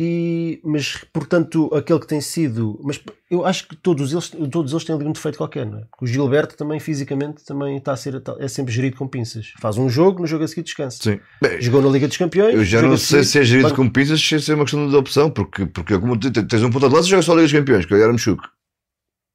E, 0.00 0.60
mas, 0.64 1.04
portanto, 1.12 1.70
aquele 1.72 2.00
que 2.00 2.06
tem 2.08 2.20
sido. 2.20 2.80
Mas 2.82 3.00
eu 3.30 3.44
acho 3.46 3.68
que 3.68 3.76
todos 3.76 4.10
eles, 4.12 4.30
todos 4.50 4.72
eles 4.72 4.84
têm 4.84 4.96
ali 4.96 5.04
um 5.06 5.12
defeito 5.12 5.36
qualquer, 5.38 5.64
não 5.66 5.78
é? 5.78 5.82
Porque 5.82 6.04
o 6.04 6.08
Gilberto 6.08 6.56
também, 6.56 6.80
fisicamente, 6.80 7.44
também 7.44 7.76
está 7.76 7.92
a 7.92 7.96
ser, 7.96 8.20
é 8.40 8.48
sempre 8.48 8.72
gerido 8.72 8.96
com 8.96 9.06
pinças. 9.06 9.52
Faz 9.60 9.78
um 9.78 9.88
jogo, 9.88 10.20
no 10.20 10.26
jogo 10.26 10.42
a 10.44 10.48
seguir 10.48 10.62
descansa. 10.62 10.98
Sim. 11.02 11.20
Bem, 11.40 11.60
Jogou 11.60 11.80
na 11.82 11.88
Liga 11.88 12.08
dos 12.08 12.16
Campeões. 12.16 12.54
Eu 12.54 12.64
já 12.64 12.82
não 12.82 12.96
sei 12.96 13.18
seguir- 13.22 13.24
se 13.26 13.38
é 13.38 13.44
gerido 13.44 13.74
com 13.74 13.88
pinças, 13.88 14.20
se 14.20 14.50
é 14.50 14.54
uma 14.54 14.64
questão 14.64 14.88
de 14.88 14.96
opção, 14.96 15.30
porque, 15.30 15.66
porque 15.66 15.98
como 15.98 16.16
te- 16.18 16.30
te- 16.32 16.42
tens 16.42 16.62
um 16.62 16.70
ponto 16.70 16.88
de 16.88 16.94
lança, 16.94 17.08
joga 17.08 17.22
só 17.22 17.32
a 17.32 17.34
Liga 17.36 17.46
dos 17.48 17.52
Campeões, 17.58 17.86
que 17.86 17.94
eu 17.94 18.02
era 18.02 18.12
Mexuque. 18.12 18.48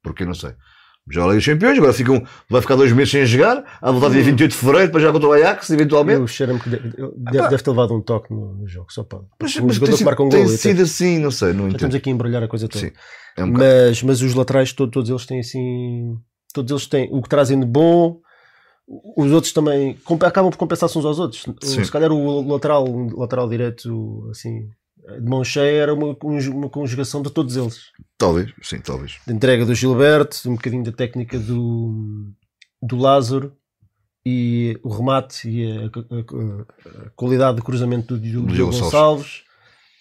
Porque 0.02 0.24
não 0.24 0.34
sei. 0.34 0.52
Joga 1.10 1.26
Liga 1.28 1.36
dos 1.38 1.46
Campeões, 1.46 1.78
agora 1.78 1.92
ficam, 1.92 2.22
vai 2.50 2.60
ficar 2.60 2.76
dois 2.76 2.92
meses 2.92 3.10
sem 3.10 3.24
jogar, 3.26 3.64
a 3.80 3.90
voltar 3.90 4.08
Hum. 4.08 4.10
dia 4.12 4.22
28 4.24 4.50
de 4.50 4.56
Fevereiro 4.56 4.90
para 4.92 5.00
jogar 5.00 5.12
contra 5.12 5.28
o 5.28 5.32
Ajax, 5.32 5.70
eventualmente. 5.70 6.20
Eu 6.20 6.26
cheiro-me 6.26 6.60
que 6.60 6.68
deve, 6.68 6.88
deve, 6.90 7.48
deve 7.48 7.62
ter 7.62 7.70
levado 7.70 7.94
um 7.94 8.00
toque 8.00 8.32
no, 8.32 8.54
no 8.54 8.66
jogo, 8.68 8.92
só 8.92 9.02
para. 9.04 9.20
Mas, 9.40 9.56
um 9.56 9.66
mas 9.66 9.74
jogador 9.76 9.90
tem, 9.92 9.98
que 9.98 10.04
marca 10.04 10.22
um 10.22 10.28
tem 10.28 10.44
gol. 10.44 10.56
sido 10.56 10.82
assim, 10.82 11.18
não 11.18 11.30
sei, 11.30 11.48
não 11.52 11.68
Estamos 11.68 11.74
entendo. 11.82 11.96
aqui 11.96 12.10
a 12.10 12.12
embrulhar 12.12 12.42
a 12.42 12.48
coisa 12.48 12.68
toda. 12.68 12.84
Sim, 12.86 12.92
é 13.36 13.44
um 13.44 13.52
mas, 13.52 14.02
mas 14.02 14.22
os 14.22 14.34
laterais, 14.34 14.72
todo- 14.72 14.90
todos 14.90 15.08
eles 15.10 15.24
têm 15.26 15.40
assim. 15.40 16.16
Todos 16.52 16.70
eles 16.70 16.86
têm 16.86 17.08
o 17.12 17.22
que 17.22 17.28
trazem 17.28 17.58
de 17.60 17.66
bom. 17.66 18.20
Os 19.16 19.30
outros 19.32 19.52
também 19.52 19.98
acabam 20.22 20.50
por 20.50 20.56
compensar-se 20.56 20.96
uns 20.98 21.04
aos 21.04 21.18
outros. 21.18 21.44
Sim. 21.62 21.84
Se 21.84 21.92
calhar 21.92 22.10
o 22.10 22.50
lateral, 22.50 22.86
lateral 23.16 23.46
direito, 23.48 24.26
assim, 24.30 24.68
de 25.20 25.28
mão 25.28 25.42
cheia, 25.44 25.82
era 25.82 25.94
uma, 25.94 26.16
uma 26.52 26.68
conjugação 26.68 27.22
de 27.22 27.30
todos 27.30 27.56
eles. 27.56 27.80
Talvez, 28.16 28.52
sim, 28.62 28.80
talvez. 28.80 29.16
Da 29.26 29.32
entrega 29.32 29.64
do 29.64 29.74
Gilberto, 29.74 30.48
um 30.50 30.54
bocadinho 30.54 30.84
da 30.84 30.92
técnica 30.92 31.38
do, 31.38 32.30
do 32.82 32.96
Lázaro 32.96 33.52
e 34.26 34.78
o 34.82 34.88
remate 34.90 35.48
e 35.48 35.66
a, 35.72 35.84
a- 35.86 37.06
a 37.06 37.10
qualidade 37.16 37.56
de 37.58 37.62
cruzamento 37.62 38.16
do, 38.18 38.20
do 38.42 38.52
Diogo 38.52 38.72
Gonçalves. 38.72 39.42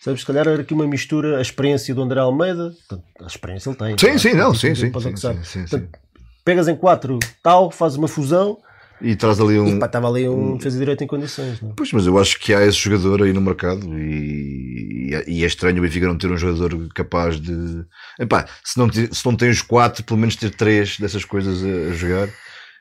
Sabes, 0.01 0.21
se 0.21 0.27
calhar 0.27 0.47
era 0.47 0.61
aqui 0.61 0.73
uma 0.73 0.87
mistura, 0.87 1.37
a 1.37 1.41
experiência 1.41 1.93
do 1.93 2.01
André 2.01 2.19
Almeida, 2.19 2.69
portanto, 2.87 3.03
a 3.21 3.25
experiência 3.25 3.69
ele 3.69 3.77
tem. 3.77 3.89
Sim, 3.89 3.95
claro, 4.05 4.19
sim, 4.19 4.33
não, 4.33 4.53
sim, 4.53 4.75
sim. 4.75 4.91
sim, 4.93 5.15
sim, 5.15 5.15
sim, 5.17 5.43
sim. 5.43 5.59
Portanto, 5.61 5.99
Pegas 6.45 6.67
em 6.67 6.75
quatro, 6.77 7.19
tal, 7.43 7.69
fazes 7.71 7.97
uma 7.97 8.07
fusão 8.07 8.57
E 9.01 9.15
traz 9.15 9.39
ali 9.39 9.55
e 9.55 9.59
um. 9.59 9.77
pá, 9.79 9.85
estava 9.85 10.07
ali 10.09 10.27
um 10.27 10.57
defesa 10.57 10.79
direito 10.79 11.03
em 11.03 11.07
condições. 11.07 11.61
Não? 11.61 11.69
é? 11.69 11.73
Pois, 11.75 11.91
mas 11.93 12.07
eu 12.07 12.17
acho 12.17 12.39
que 12.39 12.53
há 12.53 12.65
esse 12.65 12.77
jogador 12.77 13.21
aí 13.23 13.31
no 13.31 13.41
mercado 13.41 13.87
e, 13.97 15.11
e 15.27 15.43
é 15.43 15.47
estranho 15.47 15.77
o 15.77 15.81
Benfica 15.81 16.07
não 16.07 16.17
ter 16.17 16.31
um 16.31 16.37
jogador 16.37 16.87
capaz 16.95 17.39
de. 17.39 17.85
Epá, 18.19 18.47
se 18.63 18.77
não, 18.79 18.91
se 18.91 19.25
não 19.25 19.35
tem 19.35 19.49
os 19.49 19.61
quatro, 19.61 20.03
pelo 20.03 20.19
menos 20.19 20.35
ter 20.35 20.49
três 20.49 20.97
dessas 20.99 21.23
coisas 21.23 21.63
a, 21.63 21.91
a 21.91 21.93
jogar. 21.93 22.27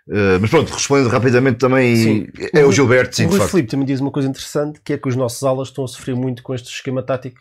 Uh, 0.08 0.38
mas 0.40 0.50
pronto, 0.50 0.72
respondendo 0.72 1.08
rapidamente 1.08 1.58
também, 1.58 1.96
Sim. 1.96 2.26
é 2.54 2.64
o, 2.64 2.68
O- 2.68 2.72
Gilberto, 2.72 3.16
sim, 3.16 3.26
o 3.26 3.28
Rui. 3.28 3.40
Filipe 3.48 3.68
também 3.68 3.84
diz 3.86 4.00
uma 4.00 4.12
coisa 4.12 4.28
interessante, 4.28 4.80
que 4.84 4.92
é 4.92 4.98
que 4.98 5.08
os 5.08 5.16
nossos 5.16 5.42
alas 5.42 5.66
estão 5.68 5.82
a 5.84 5.88
sofrer 5.88 6.14
muito 6.14 6.44
com 6.44 6.54
este 6.54 6.68
esquema 6.70 7.02
tático, 7.02 7.40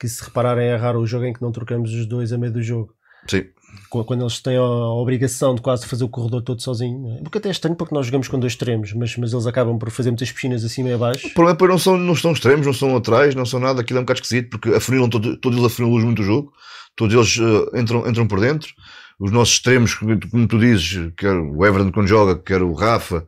que 0.00 0.08
se 0.08 0.24
repararem 0.24 0.68
é 0.68 0.74
raro 0.76 1.00
o 1.00 1.06
jogo 1.06 1.26
em 1.26 1.34
que 1.34 1.42
não 1.42 1.52
trocamos 1.52 1.92
os 1.92 2.06
dois 2.06 2.32
a 2.32 2.38
meio 2.38 2.50
do 2.50 2.62
jogo. 2.62 2.94
Sim. 3.28 3.44
Qu- 3.88 4.04
Quando 4.04 4.22
eles 4.22 4.40
têm 4.40 4.56
a 4.56 4.62
obrigação 4.62 5.54
de 5.54 5.60
quase 5.60 5.86
fazer 5.86 6.04
o 6.04 6.08
corredor 6.08 6.42
todo 6.42 6.60
sozinho. 6.62 7.16
é? 7.18 7.22
Porque 7.22 7.38
até 7.38 7.48
é 7.48 7.52
estranho 7.52 7.76
porque 7.76 7.94
nós 7.94 8.06
jogamos 8.06 8.28
com 8.28 8.38
dois 8.38 8.52
extremos, 8.52 8.92
mas, 8.92 9.16
mas 9.16 9.32
eles 9.32 9.46
acabam 9.46 9.78
por 9.78 9.90
fazer 9.90 10.10
muitas 10.10 10.30
piscinas 10.32 10.64
acima 10.64 10.88
e 10.88 10.92
abaixo. 10.94 11.26
O 11.26 11.34
problema 11.34 11.56
é 11.56 11.58
que 11.58 11.66
não 11.68 11.78
são, 11.78 11.96
não 11.98 12.14
são 12.14 12.32
extremos, 12.32 12.66
não 12.66 12.72
são 12.72 12.94
laterais, 12.94 13.34
não 13.34 13.44
são 13.44 13.60
nada, 13.60 13.80
aquilo 13.80 13.98
é 13.98 14.00
um 14.00 14.04
bocado 14.04 14.18
esquisito, 14.20 14.50
porque 14.50 14.70
afunilam 14.70 15.08
todo, 15.08 15.36
todos 15.36 15.58
eles 15.58 15.72
afunilam 15.72 16.00
muito 16.04 16.22
o 16.22 16.24
jogo, 16.24 16.52
todos 16.96 17.14
eles 17.14 17.38
eh, 17.74 17.80
entram, 17.80 18.08
entram 18.08 18.26
por 18.26 18.40
dentro. 18.40 18.72
Os 19.20 19.30
nossos 19.30 19.54
extremos, 19.54 19.94
como 19.94 20.48
tu- 20.48 20.58
dizes, 20.58 21.12
quer 21.16 21.34
o 21.34 21.64
Everton 21.64 21.92
quando 21.92 22.08
joga, 22.08 22.36
quer 22.38 22.62
o 22.62 22.72
Rafa, 22.72 23.24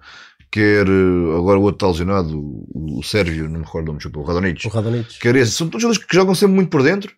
quer 0.50 0.86
eh, 0.86 1.36
agora 1.36 1.58
o 1.58 1.62
outro 1.62 1.76
está 1.76 1.86
lesionado, 1.88 2.36
o, 2.38 2.98
o 2.98 3.02
Sérvio, 3.02 3.44
não 3.48 3.60
me 3.60 3.64
recordo 3.66 3.84
o 3.84 3.88
nome, 3.88 3.98
desculpa, 3.98 4.20
o 4.20 4.24
Radonich. 4.24 4.66
O 4.66 4.70
Radonites. 4.70 5.18
quer 5.18 5.36
esse, 5.36 5.52
são 5.52 5.68
todos 5.68 5.82
jogadores 5.82 6.06
que 6.06 6.14
jogam 6.16 6.34
sempre 6.34 6.54
muito 6.56 6.70
por 6.70 6.82
dentro. 6.82 7.12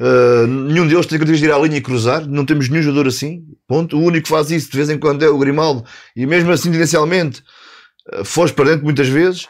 Uh, 0.00 0.46
nenhum 0.46 0.86
deles 0.86 1.06
tem 1.06 1.18
que 1.18 1.24
de 1.24 1.44
ir 1.44 1.52
à 1.52 1.58
linha 1.58 1.76
e 1.76 1.80
cruzar, 1.80 2.26
não 2.26 2.44
temos 2.44 2.68
nenhum 2.68 2.82
jogador 2.82 3.08
assim. 3.08 3.44
Ponto. 3.66 3.96
O 3.96 4.02
único 4.02 4.24
que 4.24 4.30
faz 4.30 4.50
isso 4.50 4.70
de 4.70 4.76
vez 4.76 4.88
em 4.90 4.98
quando 4.98 5.24
é 5.24 5.28
o 5.28 5.38
Grimaldo, 5.38 5.84
e 6.14 6.26
mesmo 6.26 6.50
assim, 6.50 6.70
tendencialmente, 6.70 7.42
uh, 8.14 8.24
foge 8.24 8.52
para 8.52 8.70
dentro 8.70 8.84
muitas 8.84 9.08
vezes. 9.08 9.46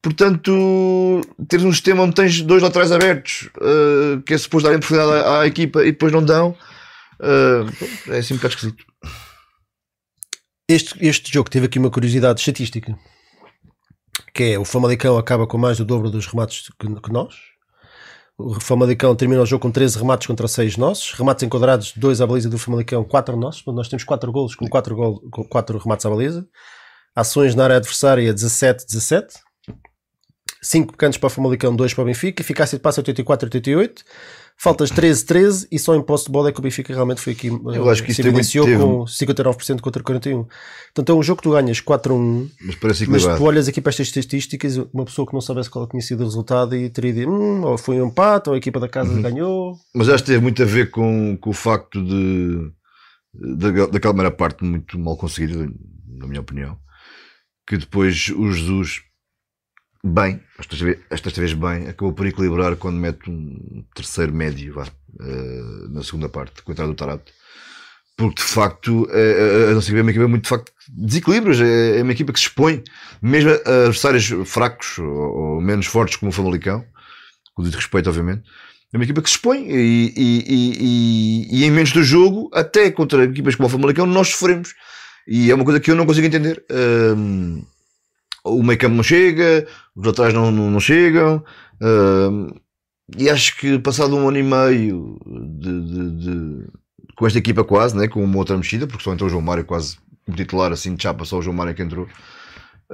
Portanto, 0.00 1.20
teres 1.48 1.64
um 1.64 1.72
sistema 1.72 2.02
onde 2.02 2.14
tens 2.14 2.40
dois 2.42 2.62
laterais 2.62 2.90
abertos, 2.90 3.48
uh, 3.58 4.20
que 4.22 4.34
é 4.34 4.38
suposto 4.38 4.66
darem 4.66 4.80
profundidade 4.80 5.24
à, 5.24 5.40
à 5.40 5.46
equipa 5.46 5.82
e 5.82 5.92
depois 5.92 6.12
não 6.12 6.24
dão, 6.24 6.56
é 8.08 8.18
assim 8.18 8.34
um 8.34 8.36
bocado 8.36 8.54
esquisito. 8.54 8.84
Este, 10.68 10.94
este 11.06 11.32
jogo 11.32 11.50
teve 11.50 11.66
aqui 11.66 11.78
uma 11.78 11.90
curiosidade 11.90 12.40
estatística, 12.40 12.98
que 14.34 14.54
é 14.54 14.58
o 14.58 14.64
Famalicão 14.64 15.18
acaba 15.18 15.46
com 15.46 15.58
mais 15.58 15.78
do 15.78 15.84
dobro 15.84 16.10
dos 16.10 16.26
remates 16.26 16.70
que, 16.80 17.00
que 17.00 17.12
nós. 17.12 17.51
O 18.38 18.58
Famalicão 18.60 19.14
termina 19.14 19.42
o 19.42 19.46
jogo 19.46 19.62
com 19.62 19.70
13 19.70 19.98
remates 19.98 20.26
contra 20.26 20.48
6 20.48 20.76
nossos. 20.76 21.12
Remates 21.12 21.42
enquadrados, 21.42 21.92
2 21.96 22.20
à 22.20 22.26
baliza 22.26 22.48
do 22.48 22.58
Famalicão, 22.58 23.04
4 23.04 23.36
nossos. 23.36 23.64
Nós 23.66 23.88
temos 23.88 24.04
4 24.04 24.32
golos 24.32 24.54
com 24.54 24.66
4, 24.66 24.96
gol, 24.96 25.22
com 25.30 25.44
4 25.44 25.78
remates 25.78 26.06
à 26.06 26.10
baliza. 26.10 26.46
Ações 27.14 27.54
na 27.54 27.64
área 27.64 27.76
adversária, 27.76 28.32
17-17. 28.32 29.34
5 30.62 30.96
cantos 30.96 31.18
para 31.18 31.26
o 31.26 31.30
Famalicão, 31.30 31.74
2 31.74 31.92
para 31.92 32.02
o 32.02 32.04
Benfica. 32.06 32.42
Eficácia 32.42 32.78
de 32.78 32.82
passe 32.82 33.02
84-88. 33.02 34.02
Faltas 34.58 34.90
13-13 34.92 35.66
e 35.72 35.78
só 35.78 35.94
em 35.96 36.02
posse 36.02 36.26
de 36.26 36.30
bola 36.30 36.48
é 36.48 36.52
que 36.52 36.60
o 36.60 36.62
Benfica 36.62 36.94
realmente 36.94 37.20
foi 37.20 37.32
aqui. 37.32 37.48
Eu 37.48 37.90
acho 37.90 38.02
que 38.02 38.08
se 38.08 38.12
isso 38.12 38.22
teve- 38.22 38.28
evidenciou 38.28 38.64
teve- 38.64 38.78
com 38.80 39.06
59% 39.06 39.80
contra 39.82 40.02
41%. 40.04 40.46
Portanto, 40.94 41.08
é 41.10 41.14
um 41.18 41.22
jogo 41.22 41.38
que 41.38 41.48
tu 41.48 41.52
ganhas 41.52 41.80
4-1, 41.80 42.48
Mas 42.60 42.74
parece 42.76 43.06
mas 43.10 43.24
tu 43.24 43.42
olhas 43.42 43.66
aqui 43.66 43.80
para 43.80 43.90
estas 43.90 44.06
estatísticas, 44.08 44.76
uma 44.92 45.04
pessoa 45.04 45.26
que 45.26 45.34
não 45.34 45.40
soubesse 45.40 45.68
qual 45.68 45.86
tinha 45.88 46.00
sido 46.00 46.20
o 46.20 46.24
resultado 46.24 46.76
e 46.76 46.88
teria 46.88 47.12
dito, 47.12 47.28
hum, 47.30 47.62
ou 47.64 47.76
foi 47.76 48.00
um 48.00 48.06
empate, 48.06 48.50
ou 48.50 48.54
a 48.54 48.58
equipa 48.58 48.78
da 48.78 48.88
casa 48.88 49.10
Uhum. 49.10 49.22
ganhou. 49.22 49.76
Mas 49.94 50.08
acho 50.08 50.22
que 50.22 50.30
teve 50.30 50.42
muito 50.42 50.62
a 50.62 50.66
ver 50.66 50.90
com, 50.92 51.36
com 51.40 51.50
o 51.50 51.54
facto 51.54 52.00
de, 52.04 52.70
da- 53.34 53.86
daquela 53.86 54.14
primeira 54.14 54.30
parte 54.30 54.62
muito 54.62 54.96
mal 54.98 55.16
conseguida, 55.16 55.68
na 56.18 56.26
minha 56.28 56.40
opinião, 56.40 56.76
que 57.66 57.76
depois 57.76 58.28
o 58.28 58.52
Jesus, 58.52 59.00
bem, 60.04 60.40
esta 60.58 60.76
vez, 60.76 60.98
esta 61.10 61.30
vez 61.30 61.52
bem, 61.52 61.88
acabou 61.88 62.12
por 62.12 62.26
equilibrar 62.26 62.76
quando 62.76 62.96
mete 62.96 63.30
um 63.30 63.84
terceiro 63.94 64.32
médio 64.32 64.74
vá, 64.74 64.86
eh, 65.20 65.88
na 65.90 66.02
segunda 66.02 66.28
parte, 66.28 66.62
com 66.62 66.70
a 66.70 66.72
entrada 66.72 66.90
do 66.90 66.96
Tarato. 66.96 67.32
Porque 68.16 68.42
de 68.42 68.48
facto 68.48 69.08
eh, 69.10 69.70
a 69.70 69.74
nossa 69.74 69.86
equipa 69.86 70.00
é 70.00 70.02
uma 70.02 70.10
equipa 70.10 70.28
muito 70.28 70.42
de 70.44 70.48
facto 70.48 70.72
de 70.88 71.06
desequilíbrios, 71.06 71.60
é, 71.60 71.98
é 71.98 72.02
uma 72.02 72.12
equipa 72.12 72.32
que 72.32 72.40
se 72.40 72.46
expõe, 72.46 72.82
mesmo 73.22 73.50
a 73.50 73.54
adversários 73.54 74.26
fracos 74.50 74.98
ou, 74.98 75.06
ou 75.06 75.60
menos 75.60 75.86
fortes 75.86 76.16
como 76.16 76.30
o 76.30 76.32
Famalicão, 76.32 76.84
com 77.54 77.62
devido 77.62 77.78
respeito, 77.78 78.08
obviamente. 78.08 78.42
É 78.92 78.98
uma 78.98 79.04
equipa 79.04 79.22
que 79.22 79.30
se 79.30 79.36
expõe 79.36 79.66
e, 79.70 80.12
e, 80.14 80.44
e, 80.46 81.60
e, 81.60 81.64
em 81.64 81.70
menos 81.70 81.92
do 81.92 82.02
jogo, 82.04 82.50
até 82.52 82.90
contra 82.90 83.24
equipas 83.24 83.54
como 83.54 83.66
o 83.66 83.70
Famalicão, 83.70 84.04
nós 84.04 84.28
sofremos. 84.28 84.74
E 85.26 85.50
é 85.50 85.54
uma 85.54 85.64
coisa 85.64 85.80
que 85.80 85.90
eu 85.90 85.94
não 85.94 86.04
consigo 86.04 86.26
entender. 86.26 86.62
Hum, 86.70 87.64
o 88.44 88.62
campo 88.76 88.96
não 88.96 89.02
chega, 89.02 89.66
os 89.94 90.06
laterais 90.06 90.34
não, 90.34 90.50
não, 90.50 90.70
não 90.70 90.80
chegam. 90.80 91.44
hum, 91.80 92.48
e 93.18 93.28
acho 93.30 93.56
que 93.58 93.78
passado 93.78 94.16
um 94.16 94.28
ano 94.28 94.38
e 94.38 94.42
meio 94.42 95.18
de, 95.60 95.80
de- 95.82 96.10
de- 96.60 96.66
com 97.16 97.26
esta 97.26 97.38
equipa 97.38 97.64
quase, 97.64 97.96
né, 97.96 98.08
com 98.08 98.22
uma 98.24 98.38
outra 98.38 98.56
mexida, 98.56 98.86
porque 98.86 99.02
só 99.04 99.12
entrou 99.12 99.28
o 99.28 99.30
João 99.30 99.42
Mário 99.42 99.64
quase 99.64 99.98
titular, 100.34 100.72
assim 100.72 100.94
de 100.94 101.02
chapa, 101.02 101.24
só 101.24 101.38
o 101.38 101.42
João 101.42 101.56
Mário 101.56 101.74
que 101.74 101.82
entrou. 101.82 102.08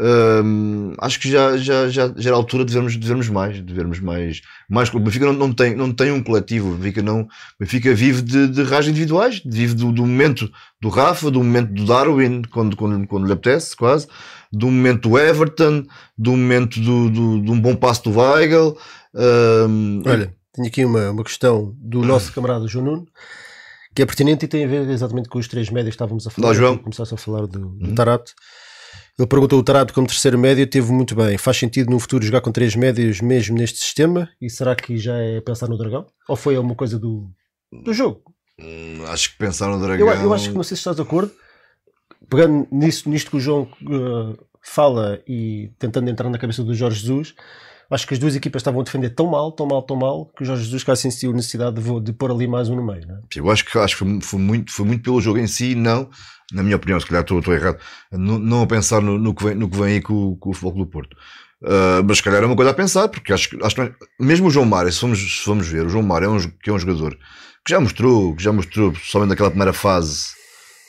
Hum, 0.00 0.92
acho 0.98 1.18
que 1.18 1.28
já, 1.28 1.56
já, 1.56 1.88
já, 1.88 2.12
já 2.16 2.30
era 2.30 2.34
a 2.34 2.36
altura 2.36 2.64
de 2.64 2.72
vermos, 2.72 2.96
de 2.96 3.04
vermos 3.04 3.28
mais, 3.28 3.64
de 3.64 3.74
vermos 3.74 3.98
mais, 3.98 4.40
mais. 4.70 4.94
O 4.94 5.00
Benfica 5.00 5.26
não, 5.26 5.32
não, 5.32 5.52
tem, 5.52 5.74
não 5.74 5.92
tem 5.92 6.12
um 6.12 6.22
coletivo, 6.22 6.70
o 6.70 6.74
Benfica, 6.76 7.02
não, 7.02 7.26
Benfica 7.58 7.92
vive 7.92 8.22
de, 8.22 8.46
de 8.46 8.62
raios 8.62 8.86
individuais, 8.86 9.42
vive 9.44 9.74
do, 9.74 9.90
do 9.90 10.06
momento 10.06 10.48
do 10.80 10.88
Rafa, 10.88 11.32
do 11.32 11.42
momento 11.42 11.72
do 11.72 11.84
Darwin, 11.84 12.42
quando, 12.42 12.76
quando, 12.76 13.08
quando 13.08 13.26
lhe 13.26 13.32
apetece, 13.32 13.74
quase, 13.74 14.06
do 14.52 14.66
momento 14.66 15.08
do 15.08 15.18
Everton, 15.18 15.84
do 16.16 16.30
momento 16.30 16.78
do, 16.80 17.10
do, 17.10 17.42
de 17.42 17.50
um 17.50 17.60
bom 17.60 17.74
passo 17.74 18.04
do 18.04 18.20
Weigl. 18.20 18.78
hum, 19.68 20.02
Olha, 20.06 20.32
tenho 20.52 20.68
aqui 20.68 20.84
uma, 20.84 21.10
uma 21.10 21.24
questão 21.24 21.74
do 21.76 22.02
nosso 22.02 22.32
camarada 22.32 22.68
João 22.68 22.84
Nuno, 22.84 23.06
que 23.96 24.02
é 24.02 24.06
pertinente 24.06 24.44
e 24.44 24.48
tem 24.48 24.64
a 24.64 24.68
ver 24.68 24.88
exatamente 24.90 25.28
com 25.28 25.40
os 25.40 25.48
três 25.48 25.70
médios 25.70 25.90
que 25.90 25.96
estávamos 25.96 26.24
a 26.24 26.30
falar. 26.30 26.48
Lá, 26.48 26.54
João. 26.54 26.78
Começaste 26.78 27.14
a 27.14 27.16
falar 27.16 27.48
do, 27.48 27.70
do 27.70 27.94
Tarato. 27.94 28.32
Ele 29.18 29.26
perguntou: 29.26 29.58
o 29.58 29.62
Tarato, 29.62 29.92
como 29.92 30.06
terceiro 30.06 30.38
médio, 30.38 30.66
teve 30.66 30.92
muito 30.92 31.16
bem. 31.16 31.36
Faz 31.36 31.56
sentido 31.56 31.90
no 31.90 31.98
futuro 31.98 32.24
jogar 32.24 32.40
com 32.40 32.52
três 32.52 32.76
médios 32.76 33.20
mesmo 33.20 33.56
neste 33.56 33.78
sistema? 33.78 34.28
E 34.40 34.48
será 34.48 34.76
que 34.76 34.96
já 34.96 35.16
é 35.16 35.40
pensar 35.40 35.68
no 35.68 35.76
Dragão? 35.76 36.06
Ou 36.28 36.36
foi 36.36 36.54
alguma 36.54 36.76
coisa 36.76 36.98
do, 36.98 37.28
do 37.84 37.92
jogo? 37.92 38.22
hum, 38.58 39.04
acho 39.06 39.32
que 39.32 39.38
pensar 39.38 39.68
no 39.68 39.80
Dragão. 39.80 40.06
Eu, 40.08 40.22
eu 40.22 40.32
acho 40.32 40.50
que 40.50 40.56
não 40.56 40.62
sei 40.62 40.76
se 40.76 40.80
estás 40.80 40.96
de 40.96 41.02
acordo. 41.02 41.32
Pegando 42.28 42.68
nisso, 42.70 43.08
nisto 43.08 43.30
que 43.30 43.36
o 43.38 43.40
João 43.40 43.62
uh, 43.62 44.38
fala 44.60 45.20
e 45.26 45.72
tentando 45.78 46.10
entrar 46.10 46.28
na 46.28 46.38
cabeça 46.38 46.62
do 46.62 46.74
Jorge 46.74 47.00
Jesus, 47.00 47.34
acho 47.90 48.06
que 48.06 48.14
as 48.14 48.20
duas 48.20 48.36
equipas 48.36 48.60
estavam 48.60 48.80
a 48.80 48.84
defender 48.84 49.10
tão 49.10 49.26
mal, 49.26 49.52
tão 49.52 49.66
mal, 49.66 49.82
tão 49.82 49.96
mal, 49.96 50.26
que 50.36 50.42
o 50.42 50.46
Jorge 50.46 50.64
Jesus 50.64 50.84
quase 50.84 51.02
sentiu 51.02 51.32
necessidade 51.32 51.80
de, 51.80 52.00
de 52.00 52.12
pôr 52.12 52.30
ali 52.30 52.46
mais 52.46 52.68
um 52.68 52.76
no 52.76 52.84
meio. 52.84 53.06
Não 53.06 53.16
é? 53.16 53.20
Eu 53.34 53.50
acho 53.50 53.64
que, 53.64 53.78
acho 53.78 53.96
que 53.96 54.20
foi, 54.20 54.38
muito, 54.38 54.72
foi 54.72 54.86
muito 54.86 55.02
pelo 55.02 55.20
jogo 55.20 55.38
em 55.38 55.46
si, 55.46 55.74
não, 55.74 56.08
na 56.52 56.62
minha 56.62 56.76
opinião, 56.76 56.98
se 57.00 57.06
calhar 57.06 57.22
estou, 57.22 57.38
estou 57.38 57.54
errado, 57.54 57.78
não, 58.12 58.62
a 58.62 58.66
pensar 58.66 59.00
no, 59.00 59.18
no 59.18 59.34
que 59.34 59.44
vem, 59.44 59.54
no 59.54 59.68
que 59.68 59.76
vem 59.76 59.94
aí 59.94 60.00
com, 60.00 60.36
com 60.36 60.50
o 60.50 60.52
Futebol 60.54 60.84
do 60.84 60.90
Porto. 60.90 61.16
Ah, 61.64 62.02
mas 62.06 62.18
se 62.18 62.22
calhar 62.22 62.42
é 62.42 62.46
uma 62.46 62.56
coisa 62.56 62.70
a 62.70 62.74
pensar, 62.74 63.08
porque 63.08 63.32
acho, 63.32 63.48
acho 63.64 63.74
que 63.74 63.80
é- 63.80 63.92
mesmo 64.20 64.46
o 64.46 64.50
João 64.50 64.66
Mário, 64.66 64.92
se 64.92 65.00
formos, 65.00 65.18
se 65.18 65.42
formos 65.44 65.66
ver, 65.66 65.86
o 65.86 65.88
João 65.88 66.04
Mário 66.04 66.26
é 66.26 66.28
um, 66.28 66.38
que 66.62 66.70
é 66.70 66.72
um 66.72 66.78
jogador 66.78 67.16
que 67.64 67.70
já 67.72 67.80
mostrou, 67.80 68.34
que 68.34 68.42
já 68.42 68.52
mostrou, 68.52 68.94
somente 68.94 69.30
naquela 69.30 69.50
primeira 69.50 69.72
fase 69.72 70.28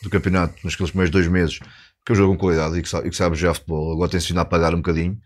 do 0.03 0.09
campeonato, 0.09 0.55
naqueles 0.63 0.91
primeiros 0.91 1.11
dois 1.11 1.27
meses, 1.27 1.57
que 1.57 2.11
é 2.11 2.13
um 2.13 2.15
jogo 2.15 2.33
com 2.33 2.39
qualidade 2.39 2.77
e 2.77 2.81
que 2.81 2.87
sabe, 2.89 3.07
e 3.07 3.09
que 3.09 3.17
sabe 3.17 3.35
jogar 3.35 3.55
futebol, 3.55 3.93
agora 3.93 4.09
tem-se 4.11 4.27
vindo 4.27 4.37
a 4.37 4.41
apagar 4.43 4.73
um 4.73 4.77
bocadinho, 4.77 5.17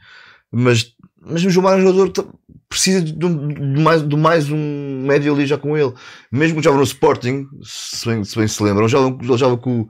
mas, 0.51 0.93
mas 1.25 1.43
o 1.45 1.49
João 1.49 1.65
Mário 1.65 1.79
é 1.79 1.83
um 1.83 1.93
jogador 1.93 2.11
que 2.11 2.29
precisa 2.69 3.01
de, 3.01 3.25
um- 3.25 3.47
de 3.47 3.81
mais, 3.81 4.07
de 4.07 4.15
mais 4.15 4.49
um 4.49 5.03
médio 5.05 5.33
ali 5.33 5.45
já 5.45 5.57
com 5.57 5.77
ele. 5.77 5.93
Mesmo 6.31 6.57
que 6.57 6.63
jogava 6.63 6.77
no 6.79 6.83
Sporting, 6.83 7.47
se 7.63 8.07
bem 8.07 8.23
se, 8.23 8.37
bem 8.37 8.47
se 8.47 8.61
lembram, 8.63 8.87
jogava, 8.87 9.15
ele 9.19 9.27
jogava 9.37 9.57
com, 9.57 9.87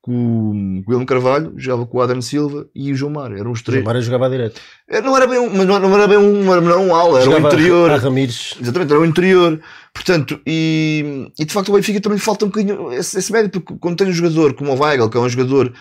com, 0.00 0.82
com 0.84 0.90
o 0.90 0.90
William 0.92 1.06
Carvalho, 1.06 1.52
jogava 1.56 1.86
com 1.86 1.98
o 1.98 2.00
Adriano 2.00 2.22
Silva 2.22 2.66
e 2.74 2.90
o 2.90 2.94
João 2.96 3.12
Mário, 3.12 3.38
eram 3.38 3.52
os 3.52 3.60
O 3.60 3.64
três. 3.64 3.84
Mário 3.84 4.02
jogava 4.02 4.28
direto. 4.30 4.60
É, 4.88 5.00
Não 5.00 5.16
era 5.16 5.26
bem 5.26 5.38
um, 5.38 5.48
mas 5.56 5.66
não 5.66 5.94
era 5.94 6.08
bem 6.08 6.18
um, 6.18 6.42
não 6.44 6.52
era 6.54 6.78
um 6.78 6.94
ala, 6.94 7.20
era 7.20 7.28
um 7.30 7.32
Jogava 7.34 7.54
interior. 7.54 7.90
A 7.90 7.96
Ramires. 7.96 8.54
Exatamente, 8.60 8.90
era 8.92 9.00
o 9.00 9.06
interior. 9.06 9.60
Portanto, 9.94 10.40
e, 10.46 11.30
e 11.38 11.44
de 11.44 11.52
facto 11.52 11.68
o 11.68 11.72
Benfica 11.74 12.00
também 12.00 12.18
falta 12.18 12.44
um 12.44 12.48
bocadinho 12.48 12.92
esse, 12.92 13.18
esse 13.18 13.30
médio, 13.30 13.50
porque 13.50 13.74
quando 13.78 13.96
tem 13.96 14.08
um 14.08 14.12
jogador 14.12 14.54
como 14.54 14.72
o 14.72 14.80
Weigl, 14.82 15.08
que 15.10 15.16
é 15.16 15.20
um 15.20 15.28
jogador 15.28 15.72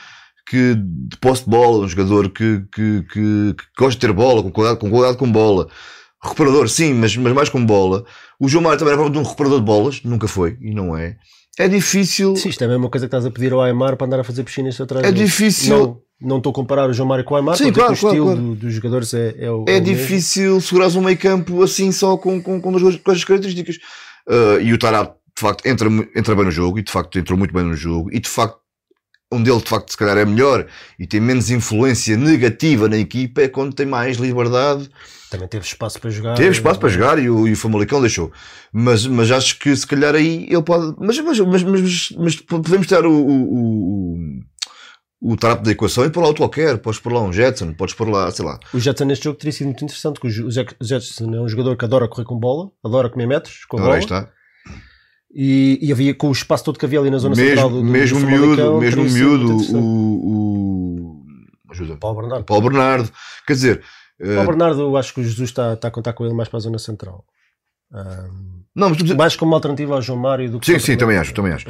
que 0.50 0.76
de 0.76 1.18
posse 1.18 1.44
de 1.44 1.50
bola, 1.50 1.86
um 1.86 1.88
jogador 1.88 2.30
que, 2.30 2.64
que, 2.74 3.04
que, 3.12 3.54
que 3.58 3.64
gosta 3.78 4.00
de 4.00 4.06
ter 4.08 4.14
bola, 4.14 4.42
com 4.44 4.52
qualidade 4.52 4.80
com, 4.80 4.90
qualidade 4.90 5.18
com 5.18 5.32
bola, 5.32 5.68
recuperador, 6.24 6.68
sim, 6.70 6.94
mas, 6.94 7.16
mas 7.18 7.34
mais 7.34 7.50
com 7.50 7.66
bola. 7.66 8.04
O 8.40 8.48
João 8.48 8.64
Mário 8.64 8.78
também 8.80 8.92
era 8.94 8.98
provavelmente 8.98 9.26
um 9.26 9.30
recuperador 9.30 9.60
de 9.60 9.66
bolas, 9.66 10.02
nunca 10.04 10.28
foi, 10.28 10.58
e 10.62 10.74
não 10.74 10.96
é. 10.98 11.18
É 11.60 11.68
difícil. 11.68 12.36
Sim, 12.36 12.50
isto 12.50 12.62
é 12.64 12.66
a 12.66 12.70
mesma 12.70 12.90
coisa 12.90 13.06
que 13.06 13.16
estás 13.16 13.26
a 13.26 13.32
pedir 13.32 13.52
ao 13.54 13.62
Aymar 13.62 13.96
para 13.98 14.08
andar 14.08 14.20
a 14.22 14.24
fazer 14.24 14.44
piscinas 14.44 14.80
atrás 14.80 15.06
É 15.06 15.12
difícil. 15.12 15.78
Não, 15.78 16.02
não 16.22 16.38
estou 16.38 16.52
a 16.52 16.54
comparar 16.54 16.90
o 16.90 16.94
João 16.94 17.08
Mário 17.10 17.26
com 17.26 17.34
o 17.34 17.38
Aymar, 17.38 17.58
Sim, 17.58 17.72
claro, 17.74 17.94
o 17.94 17.98
claro, 17.98 18.16
estilo 18.18 18.36
do- 18.36 18.56
dos 18.56 18.74
jogadores 18.74 19.14
é, 19.14 19.36
é 19.38 19.52
o 19.52 19.66
é 19.68 19.78
o 19.78 19.82
mesmo. 19.82 19.82
difícil 19.84 20.62
segurares 20.62 20.96
um 20.96 21.02
meio 21.02 21.18
campo 21.18 21.62
assim 21.62 21.92
só 21.92 22.16
com, 22.18 22.42
com, 22.42 22.62
com 22.62 22.72
duas 22.72 22.96
coisas 22.98 23.24
características. 23.24 23.78
Uh, 24.28 24.62
e 24.62 24.72
o 24.74 24.78
Tarab, 24.78 25.10
de 25.36 25.42
facto, 25.42 25.66
entra, 25.66 25.90
entra 26.16 26.36
bem 26.36 26.46
no 26.46 26.52
jogo 26.52 26.80
e 26.80 26.84
de 26.84 26.92
facto 26.92 27.18
entrou 27.20 27.38
muito 27.38 27.54
bem 27.54 27.64
no 27.64 27.76
jogo 27.76 28.10
e 28.14 28.20
de 28.20 28.30
facto, 28.30 28.58
onde 29.32 29.50
ele 29.50 29.62
de 29.62 29.70
facto 29.70 29.92
se 29.92 29.98
calhar 29.98 30.18
é 30.18 30.26
melhor 30.26 30.68
e 31.00 31.08
tem 31.08 31.20
menos 31.20 31.50
influência 31.50 32.18
negativa 32.18 32.90
na 32.90 32.98
equipa 32.98 33.42
é 33.42 33.48
quando 33.48 33.74
tem 33.74 33.86
mais 33.86 34.18
liberdade. 34.18 34.90
Também 35.30 35.48
teve 35.48 35.66
espaço 35.66 36.00
para 36.00 36.10
jogar. 36.10 36.36
Teve 36.36 36.50
espaço 36.50 36.80
para 36.80 36.90
jogar 36.90 37.18
e 37.18 37.30
o, 37.30 37.48
e 37.48 37.54
o 37.54 37.56
Famalicão 37.56 38.02
deixou. 38.02 38.32
Mas, 38.74 39.08
mas 39.08 39.32
acho 39.32 39.58
que 39.60 39.74
se 39.74 39.88
calhar 39.88 40.14
aí 40.14 40.46
ele 40.50 40.62
pode. 40.62 40.94
Mas, 41.00 41.18
mas, 41.20 41.40
mas, 41.40 41.64
mas, 41.64 42.12
mas 42.18 42.36
podemos 42.36 42.86
ter 42.86 43.06
o, 43.06 43.12
o, 43.12 44.16
o, 45.22 45.32
o 45.32 45.38
Tarap 45.38 45.64
da 45.64 45.72
equação 45.72 46.04
e 46.04 46.10
pôr 46.10 46.20
lá 46.20 46.28
outro 46.28 46.44
qualquer. 46.44 46.80
Podes 46.80 47.00
pôr 47.00 47.14
lá 47.14 47.22
um 47.22 47.32
Jetson, 47.32 47.72
podes 47.74 47.96
pôr 47.96 48.10
lá, 48.10 48.30
sei 48.30 48.44
lá. 48.44 48.60
O 48.74 48.80
Jetson 48.80 49.06
neste 49.06 49.24
jogo 49.24 49.38
teria 49.38 49.54
sido 49.54 49.68
muito 49.68 49.82
interessante, 49.86 50.20
porque 50.20 50.42
o 50.42 50.84
Jetson 50.84 51.34
é 51.34 51.40
um 51.40 51.48
jogador 51.48 51.78
que 51.78 51.86
adora 51.86 52.10
correr 52.10 52.26
com 52.26 52.38
bola, 52.38 52.70
adora 52.84 53.10
comer 53.10 53.28
metros 53.28 53.64
com 53.70 53.78
a 53.78 53.82
bola, 53.84 53.96
aí 53.96 54.02
está. 54.02 54.30
E, 55.34 55.80
e 55.82 55.92
havia 55.92 56.14
com 56.14 56.30
o 56.30 56.32
espaço 56.32 56.64
todo 56.64 56.78
que 56.80 56.86
havia 56.86 57.00
ali 57.00 57.10
na 57.10 57.18
zona 57.18 57.36
central 57.36 57.70
Mesmo, 57.70 57.82
do, 57.82 57.86
do, 57.88 57.92
mesmo 57.92 58.20
do 58.20 58.26
miúdo, 58.28 58.80
mesmo 58.80 59.10
sido 59.10 59.18
miúdo, 59.18 59.78
o, 59.78 60.28
o. 60.28 61.24
Ajuda. 61.72 61.96
Paulo 61.98 62.22
Bernardo. 62.22 62.44
Paulo 62.46 62.64
Bernardo. 62.70 63.12
Quer 63.48 63.54
dizer, 63.54 63.84
eh, 64.20 64.36
Paulo 64.36 64.50
Bernardo, 64.50 64.82
eu 64.82 64.98
acho 64.98 65.14
que 65.14 65.22
o 65.22 65.24
Jesus 65.24 65.50
está, 65.50 65.74
está 65.74 65.88
a 65.88 65.92
contar 65.92 66.14
com 66.14 66.26
ele 66.26 66.34
mais 66.34 66.50
para 66.50 66.58
a 66.58 66.62
zona 66.62 66.78
central. 66.78 67.24
Ahm, 67.94 68.62
não, 68.76 68.90
mas 68.90 68.98
tu- 68.98 69.16
mais 69.18 69.36
como 69.36 69.54
alternativa 69.54 69.96
ao 69.96 70.02
João 70.02 70.18
Mário 70.20 70.50
do 70.50 70.60
que 70.60 70.66
Sim, 70.66 70.80
sim, 70.80 70.96
também 70.98 71.18
acho, 71.18 71.34
também 71.34 71.52
acho. 71.52 71.68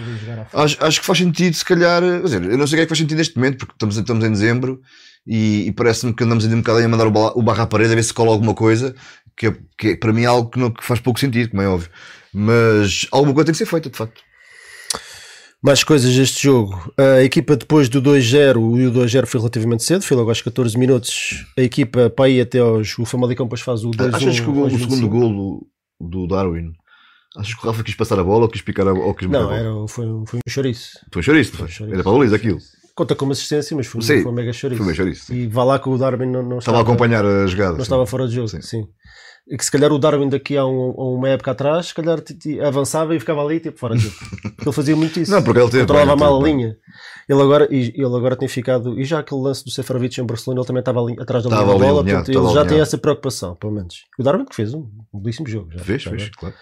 Acho, 0.54 0.78
acho 0.86 1.00
que 1.00 1.06
faz 1.06 1.18
sentido, 1.18 1.54
se 1.56 1.66
calhar, 1.66 2.02
quer 2.02 2.24
dizer, 2.24 2.44
eu 2.44 2.58
não 2.58 2.68
sei 2.68 2.76
o 2.76 2.78
que 2.78 2.82
é 2.82 2.86
que 2.86 2.90
faz 2.90 3.00
sentido 3.00 3.18
neste 3.18 3.36
momento, 3.36 3.58
porque 3.58 3.74
estamos, 3.74 3.98
estamos 3.98 4.24
em 4.26 4.32
dezembro 4.32 4.80
e, 5.26 5.68
e 5.68 5.72
parece-me 5.72 6.14
que 6.14 6.24
andamos 6.24 6.44
ainda 6.44 6.56
um 6.56 6.60
bocado 6.62 6.80
a 6.80 6.88
mandar 6.88 7.08
o 7.08 7.42
barra 7.42 7.64
à 7.64 7.68
parede 7.68 7.94
a 7.94 7.96
ver 7.96 8.04
se 8.04 8.14
cola 8.14 8.32
alguma 8.32 8.54
coisa, 8.54 8.94
que, 9.36 9.48
é, 9.48 9.58
que 9.78 9.88
é, 9.90 9.96
para 9.96 10.14
mim 10.14 10.24
é 10.24 10.26
algo 10.28 10.50
que, 10.52 10.60
não, 10.60 10.70
que 10.72 10.84
faz 10.84 11.00
pouco 11.00 11.20
sentido, 11.20 11.50
como 11.50 11.62
é 11.64 11.68
óbvio. 11.68 11.90
Mas 12.34 13.06
alguma 13.12 13.34
coisa 13.34 13.46
tem 13.46 13.52
que 13.54 13.58
ser 13.58 13.66
feita, 13.66 13.90
de 13.90 13.98
facto. 13.98 14.22
Mais 15.64 15.84
coisas 15.84 16.16
deste 16.16 16.44
jogo. 16.44 16.92
A 16.98 17.22
equipa 17.24 17.56
depois 17.56 17.88
do 17.88 18.02
2-0, 18.02 18.80
e 18.80 18.88
o 18.88 18.92
2-0 18.92 19.26
foi 19.28 19.40
relativamente 19.40 19.84
cedo, 19.84 20.04
foi 20.04 20.18
logo 20.18 20.30
aos 20.30 20.42
14 20.42 20.76
minutos. 20.78 21.46
A 21.58 21.62
equipa 21.62 22.10
para 22.10 22.30
ir 22.30 22.42
até 22.42 22.58
aos. 22.60 22.98
O 22.98 23.06
Famalicão 23.06 23.46
depois 23.46 23.62
faz 23.62 23.84
o 23.84 23.92
2-1. 23.92 24.16
Achas 24.16 24.40
que 24.40 24.48
o, 24.50 24.52
o 24.66 24.70
segundo 24.70 24.88
25? 24.88 25.08
gol 25.10 25.68
do, 26.00 26.26
Darwin, 26.28 26.72
achas 27.38 27.54
que 27.54 27.64
o 27.64 27.70
Rafa 27.70 27.84
quis 27.84 27.94
passar 27.94 28.18
a 28.18 28.24
bola 28.24 28.44
ou 28.44 28.50
quis 28.50 28.62
picar 28.64 28.88
a, 28.88 28.94
ou 28.94 29.14
quis 29.14 29.30
Não, 29.30 29.52
era, 29.52 29.70
foi, 29.88 30.08
um- 30.08 30.26
foi 30.26 30.40
um 30.40 30.50
chouriço. 30.52 30.94
Foi 31.14 31.22
chouriço, 31.22 31.52
não 31.52 31.58
Foi 31.60 31.68
foi? 31.68 31.76
chouriço. 31.76 31.94
Era 31.96 32.04
para 32.04 32.12
a 32.12 32.16
baliza 32.18 32.36
aquilo. 32.38 32.58
Conta 32.96 33.16
como 33.16 33.32
assistência, 33.32 33.78
mas 33.78 33.86
foi, 33.86 34.02
Sim, 34.02 34.24
foi 34.24 34.32
um 34.32 34.36
mega 34.36 34.52
chouriço. 34.52 34.78
Foi 34.80 34.88
bem 34.88 34.96
chouriço. 34.96 35.32
E 35.32 35.48
vá 35.48 35.64
lá 35.64 35.78
que 35.80 35.88
o 35.88 35.98
Darwin 35.98 36.26
não, 36.26 36.42
não 36.42 36.58
Estava 36.58 36.80
a 36.80 36.82
acompanhar 36.82 37.24
a 37.24 37.46
jogada. 37.46 37.72
não 37.74 37.78
sim. 37.78 37.84
estava 37.84 38.06
fora 38.08 38.28
de 38.28 38.34
jogo. 38.34 38.48
Sim. 38.48 38.62
Sim. 38.62 38.88
Que 39.58 39.66
se 39.66 39.72
calhar 39.72 39.92
o 39.92 40.00
Darwin 40.00 40.30
daqui 40.30 40.56
a, 40.56 40.66
um- 40.66 40.94
a 40.98 41.04
uma 41.14 41.30
época 41.30 41.52
atrás, 41.52 41.88
se 41.88 41.94
calhar 41.94 42.22
avançava 42.66 43.16
e 43.16 43.20
ficava 43.20 43.44
ali 43.44 43.60
tipo 43.60 43.78
fora 43.78 43.96
de 43.96 44.04
jogo. 44.04 44.16
Porque 44.42 44.64
ele 44.64 44.72
fazia 44.72 44.96
muito 44.96 45.20
isso. 45.20 45.32
Não, 45.32 45.44
porque 45.44 45.60
ele 45.60 45.70
teve. 45.70 45.84
controlava 45.84 46.12
ele 46.12 46.20
mal 46.20 46.40
a 46.42 46.44
linha. 46.44 46.78
Ele 47.28 47.42
agora, 47.42 47.68
e, 47.70 47.94
ele 47.96 48.06
agora 48.16 48.36
tem 48.36 48.48
ficado. 48.48 49.00
E 49.00 49.04
já 49.06 49.20
aquele 49.20 49.42
lance 49.42 49.64
do 49.64 49.72
Seferovic 49.72 50.20
em 50.20 50.26
Barcelona, 50.26 50.62
ele 50.62 50.68
também 50.68 50.80
estava 50.82 51.02
ali, 51.02 51.16
atrás 51.20 51.44
da 51.44 51.50
linha 51.50 51.62
Estava 51.62 51.80
da 51.80 51.86
bola, 51.86 52.02
alinhado, 52.02 52.26
portanto, 52.26 52.46
ele 52.48 52.54
já 52.54 52.66
tem 52.66 52.80
essa 52.80 52.98
preocupação, 52.98 53.56
pelo 53.56 53.74
menos. 53.74 54.06
O 54.20 54.24
Darwin 54.24 54.46
que 54.46 54.56
fez 54.56 54.74
um, 54.74 54.88
belíssimo 55.14 55.48
jogo. 55.48 55.70
Já, 55.72 55.80
Fez, 55.80 56.02
já 56.02 56.12
fez, 56.12 56.30
claro. 56.30 56.56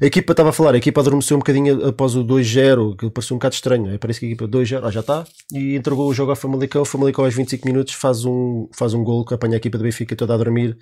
A 0.00 0.06
equipa 0.06 0.32
estava 0.32 0.50
a 0.50 0.52
falar, 0.52 0.74
a 0.74 0.78
equipa 0.78 1.00
adormeceu 1.00 1.36
um 1.36 1.40
bocadinho 1.40 1.84
após 1.88 2.14
o 2.14 2.22
2-0, 2.24 2.96
que 2.96 3.10
pareceu 3.10 3.34
um 3.34 3.38
bocado 3.38 3.54
estranho. 3.56 3.90
Aí 3.90 3.98
Parece 3.98 4.20
que 4.20 4.26
a 4.26 4.28
equipa 4.28 4.46
2-0, 4.46 4.80
ah, 4.84 4.90
já 4.92 5.00
está, 5.00 5.24
e 5.52 5.74
entregou 5.74 6.08
o 6.08 6.14
jogo 6.14 6.30
ao 6.30 6.36
Famalicão. 6.36 6.82
O 6.82 6.84
Famalicão 6.84 7.24
aos 7.24 7.34
25 7.34 7.66
minutos 7.66 7.94
faz 7.94 8.24
um, 8.24 8.68
faz 8.72 8.94
um 8.94 9.02
gol 9.02 9.24
que 9.24 9.34
apanha 9.34 9.54
a 9.54 9.56
equipa 9.56 9.76
do 9.76 9.82
Benfica 9.84 10.14
toda 10.14 10.34
a 10.34 10.36
dormir, 10.36 10.76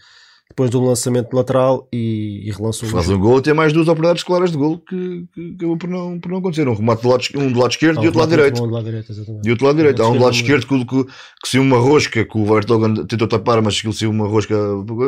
depois 0.49 0.71
de 0.71 0.77
um 0.77 0.85
lançamento 0.85 1.35
lateral 1.35 1.89
e, 1.93 2.49
e 2.49 2.51
relança 2.51 2.87
o 2.87 2.89
Faz 2.89 3.09
um 3.11 3.19
gol 3.19 3.39
e 3.39 3.43
tem 3.43 3.53
mais 3.53 3.73
duas 3.73 3.89
oportunidades 3.89 4.23
claras 4.23 4.51
de 4.53 4.57
gol 4.57 4.79
que, 4.79 5.27
que 5.35 5.55
acabou 5.57 5.77
por 5.77 5.89
não, 5.91 6.19
por 6.19 6.31
não 6.31 6.39
acontecer. 6.39 6.69
Um 6.69 6.75
remate 6.75 7.03
do 7.03 7.09
lado, 7.09 7.25
um 7.35 7.53
do 7.53 7.59
lado 7.59 7.71
esquerdo 7.73 7.99
Ah, 7.99 8.03
e 8.03 8.07
outro 8.07 8.13
do 8.13 8.19
lado 8.21 8.29
um 8.29 8.37
direito. 8.37 8.61
bom 8.61 8.69
do 8.69 8.75
lado 8.75 8.85
direito, 8.85 9.13
exatamente. 9.13 9.47
E 9.47 9.51
outro 9.51 9.67
lado 9.67 9.77
direito. 9.77 10.03
Há 10.03 10.09
um 10.09 10.17
do 10.17 10.25
lado 10.25 10.35
esquerdo, 10.35 10.67
que, 10.67 10.85
que, 10.85 11.05
que 11.05 11.49
saiu 11.49 11.63
uma 11.63 11.79
rosca, 11.79 12.25
que 12.25 12.39
o 12.39 12.45
Vertogen 12.47 13.07
tentou 13.07 13.29
tapar, 13.29 13.61
mas 13.61 13.77
aquilo 13.77 13.93
saiu 13.93 14.11
uma 14.11 14.27
rosca. 14.27 14.55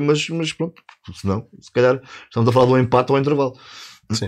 Mas, 0.02 0.28
mas 0.28 0.52
pronto, 0.52 0.82
senão, 1.14 1.46
se 1.60 1.72
calhar, 1.72 2.00
estamos 2.24 2.48
a 2.48 2.52
falar 2.52 2.66
de 2.66 2.72
um 2.72 2.78
empate 2.78 3.12
ao 3.12 3.18
intervalo. 3.18 3.54
Sim. 4.12 4.26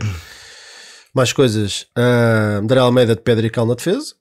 Mais 1.13 1.33
coisas. 1.33 1.83
Uh, 1.99 2.61
André 2.63 2.79
Almeida 2.79 3.17
de 3.17 3.23
Pedro 3.23 3.45
e 3.45 3.51
Cal 3.51 3.67
na 3.67 3.75
defesa. 3.75 4.15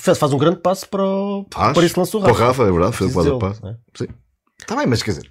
Faz, 0.00 0.18
faz 0.18 0.32
um 0.32 0.38
grande 0.38 0.56
passo 0.60 0.88
para, 0.88 1.04
o, 1.04 1.46
Faz. 1.52 1.74
para 1.74 1.86
esse 1.86 1.98
lance 1.98 2.12
do 2.12 2.20
Para 2.20 2.30
o 2.30 2.34
Rafa. 2.34 2.46
Rafa, 2.46 2.62
é 2.62 2.72
verdade, 2.72 2.96
foi 2.96 3.06
o 3.08 3.38
passo. 3.38 3.62
não 3.62 3.70
é? 3.70 3.76
Está 4.60 4.76
bem, 4.76 4.86
mas 4.86 5.02
quer 5.02 5.12
dizer, 5.12 5.30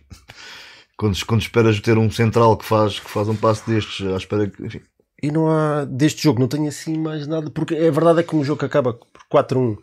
quando, 0.98 1.26
quando 1.26 1.42
esperas 1.42 1.80
ter 1.80 1.98
um 1.98 2.10
central 2.12 2.58
que 2.58 2.66
faz, 2.66 3.00
que 3.00 3.10
faz 3.10 3.28
um 3.28 3.36
passo 3.36 3.70
destes, 3.70 4.06
à 4.08 4.18
espera 4.18 4.48
que. 4.50 4.66
Enfim, 4.66 4.82
E 5.24 5.32
não 5.32 5.50
há, 5.50 5.86
deste 5.86 6.24
jogo, 6.24 6.40
não 6.40 6.48
tenho 6.48 6.68
assim 6.68 6.98
mais 6.98 7.26
nada, 7.28 7.50
porque 7.50 7.76
a 7.76 7.92
verdade 7.92 8.20
é 8.20 8.24
que 8.24 8.36
um 8.36 8.44
jogo 8.44 8.60
que 8.60 8.66
acaba 8.66 8.94
por 8.94 9.44
4-1, 9.46 9.78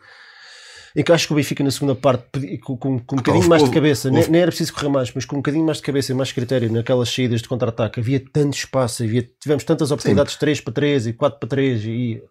em 0.97 1.03
que 1.03 1.13
acho 1.13 1.27
que 1.27 1.33
o 1.33 1.37
Benfica 1.37 1.63
na 1.63 1.71
segunda 1.71 1.95
parte, 1.95 2.59
com, 2.59 2.77
com, 2.77 2.99
com 2.99 3.15
um 3.15 3.19
bocadinho 3.19 3.37
houve- 3.37 3.49
mais 3.49 3.63
de 3.65 3.71
cabeça, 3.71 4.09
nem, 4.11 4.19
houve- 4.21 4.31
nem 4.31 4.41
era 4.41 4.51
preciso 4.51 4.73
correr 4.73 4.89
mais, 4.89 5.13
mas 5.15 5.25
com 5.25 5.37
um 5.37 5.41
bocadinho 5.41 5.65
mais 5.65 5.77
de 5.79 5.83
cabeça 5.85 6.13
e 6.13 6.15
mais 6.15 6.33
critério 6.33 6.73
naquelas 6.73 7.09
saídas 7.13 7.43
de 7.43 7.49
contra-ataque, 7.49 8.01
havia 8.01 8.19
tanto 8.33 8.55
espaço, 8.57 9.03
havia, 9.05 9.23
tivemos 9.41 9.63
tantas 9.65 9.91
oportunidades 9.91 10.37
3 10.37 10.61
para 10.61 10.73
3 10.73 11.07
e 11.09 11.13
4 11.13 11.39
para 11.39 11.49
3 11.49 11.85
e 11.85 12.23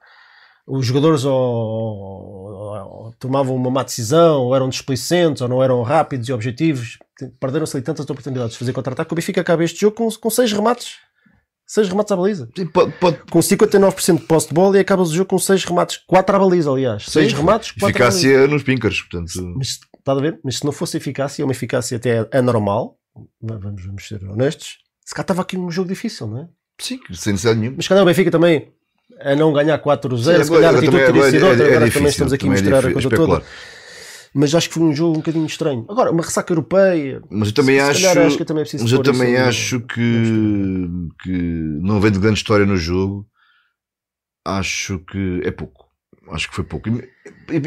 os 0.67 0.85
jogadores 0.85 1.23
ou, 1.25 1.33
ou- 1.33 3.05
ou 3.05 3.13
tomavam 3.19 3.55
uma 3.55 3.69
má 3.69 3.83
decisão, 3.83 4.41
ou 4.43 4.55
eram 4.55 4.67
displicentes, 4.69 5.41
ou 5.41 5.47
não 5.47 5.61
eram 5.63 5.81
rápidos 5.83 6.27
e 6.27 6.33
objetivos, 6.33 6.97
perderam-se 7.39 7.77
ali 7.77 7.83
tantas 7.83 8.05
oportunidades 8.09 8.53
de 8.53 8.57
fazer 8.59 8.73
contra-ataque, 8.73 9.07
que 9.09 9.13
o 9.13 9.15
Benfica 9.15 9.41
acaba 9.41 9.63
este 9.63 9.79
jogo 9.81 9.95
com, 9.95 10.09
com 10.09 10.29
6 10.29 10.51
remates. 10.53 10.95
6 11.67 11.89
remates 11.89 12.11
à 12.11 12.15
baliza 12.15 12.47
pode, 12.71 12.91
pode 12.99 13.17
com 13.31 13.39
59% 13.39 14.19
de 14.19 14.25
posse 14.27 14.47
de 14.49 14.53
bola 14.53 14.77
e 14.77 14.81
acabas 14.81 15.09
o 15.09 15.15
jogo 15.15 15.29
com 15.29 15.39
6 15.39 15.63
remates, 15.65 15.97
4 16.05 16.35
à 16.35 16.39
baliza, 16.39 16.69
aliás. 16.69 17.05
6 17.07 17.31
sim, 17.31 17.37
remates, 17.37 17.71
4 17.71 17.87
à 17.87 18.05
baliza. 18.07 18.19
eficácia 18.27 18.47
nos 18.47 18.61
pinkers. 18.63 19.01
Portanto, 19.01 19.31
Mas, 19.57 19.79
está 19.97 20.11
a 20.11 20.15
ver? 20.15 20.39
Mas 20.43 20.57
se 20.57 20.65
não 20.65 20.71
fosse 20.71 20.97
eficácia, 20.97 21.41
é 21.41 21.45
uma 21.45 21.53
eficácia 21.53 21.97
até 21.97 22.27
anormal, 22.31 22.97
vamos, 23.41 23.83
vamos 23.83 24.07
ser 24.07 24.23
honestos, 24.25 24.77
se 25.03 25.15
cá 25.15 25.21
estava 25.23 25.41
aqui 25.41 25.57
um 25.57 25.71
jogo 25.71 25.89
difícil, 25.89 26.27
não 26.27 26.39
é? 26.41 26.47
sim, 26.79 26.99
sem 27.13 27.33
necessidade 27.33 27.57
nenhuma. 27.59 27.77
Mas 27.77 27.85
se 27.85 27.89
calhar 27.89 28.03
o 28.03 28.05
Benfica 28.07 28.29
também, 28.29 28.71
a 29.21 29.35
não 29.35 29.53
ganhar 29.53 29.77
4-0, 29.79 30.37
Sim, 30.37 30.43
se 30.43 30.51
calhar 30.51 30.73
a 30.75 30.77
atitude 30.77 31.05
teria 31.05 31.23
sido 31.31 31.45
é- 31.45 31.49
outra, 31.49 31.63
é 31.65 31.75
agora 31.75 31.91
também 31.91 32.09
estamos 32.09 32.33
aqui 32.33 32.45
a 32.45 32.55
também 32.55 32.73
é 32.73 32.77
a 32.77 32.93
coisa 32.93 33.09
toda. 33.09 33.43
Mas 34.37 34.53
acho 34.53 34.67
que 34.67 34.73
foi 34.73 34.83
um 34.83 34.93
jogo 34.93 35.11
um 35.13 35.19
bocadinho 35.19 35.45
estranho. 35.45 35.85
Agora, 35.87 36.11
uma 36.11 36.21
ressaca 36.21 36.51
europeia, 36.51 37.21
Mas 37.29 37.47
eu 37.49 37.53
também 37.53 37.79
acho, 37.79 38.01
calhar 38.01 38.25
acho 38.27 38.37
que 38.37 38.43
também 38.45 38.61
é 38.61 38.63
preciso 38.65 38.83
mas 38.83 38.91
eu 38.91 39.01
também 39.01 39.31
no- 39.33 39.47
acho 39.47 39.79
que, 39.79 40.89
que 41.23 41.31
não 41.81 42.01
vendo 42.01 42.19
grande 42.19 42.37
história 42.37 42.65
no 42.65 42.75
jogo, 42.75 43.25
acho 44.45 44.99
que 44.99 45.41
é 45.43 45.51
pouco. 45.51 45.84
Acho 46.31 46.49
que 46.49 46.55
foi 46.55 46.63
pouco. 46.63 46.89
E- 46.89 47.07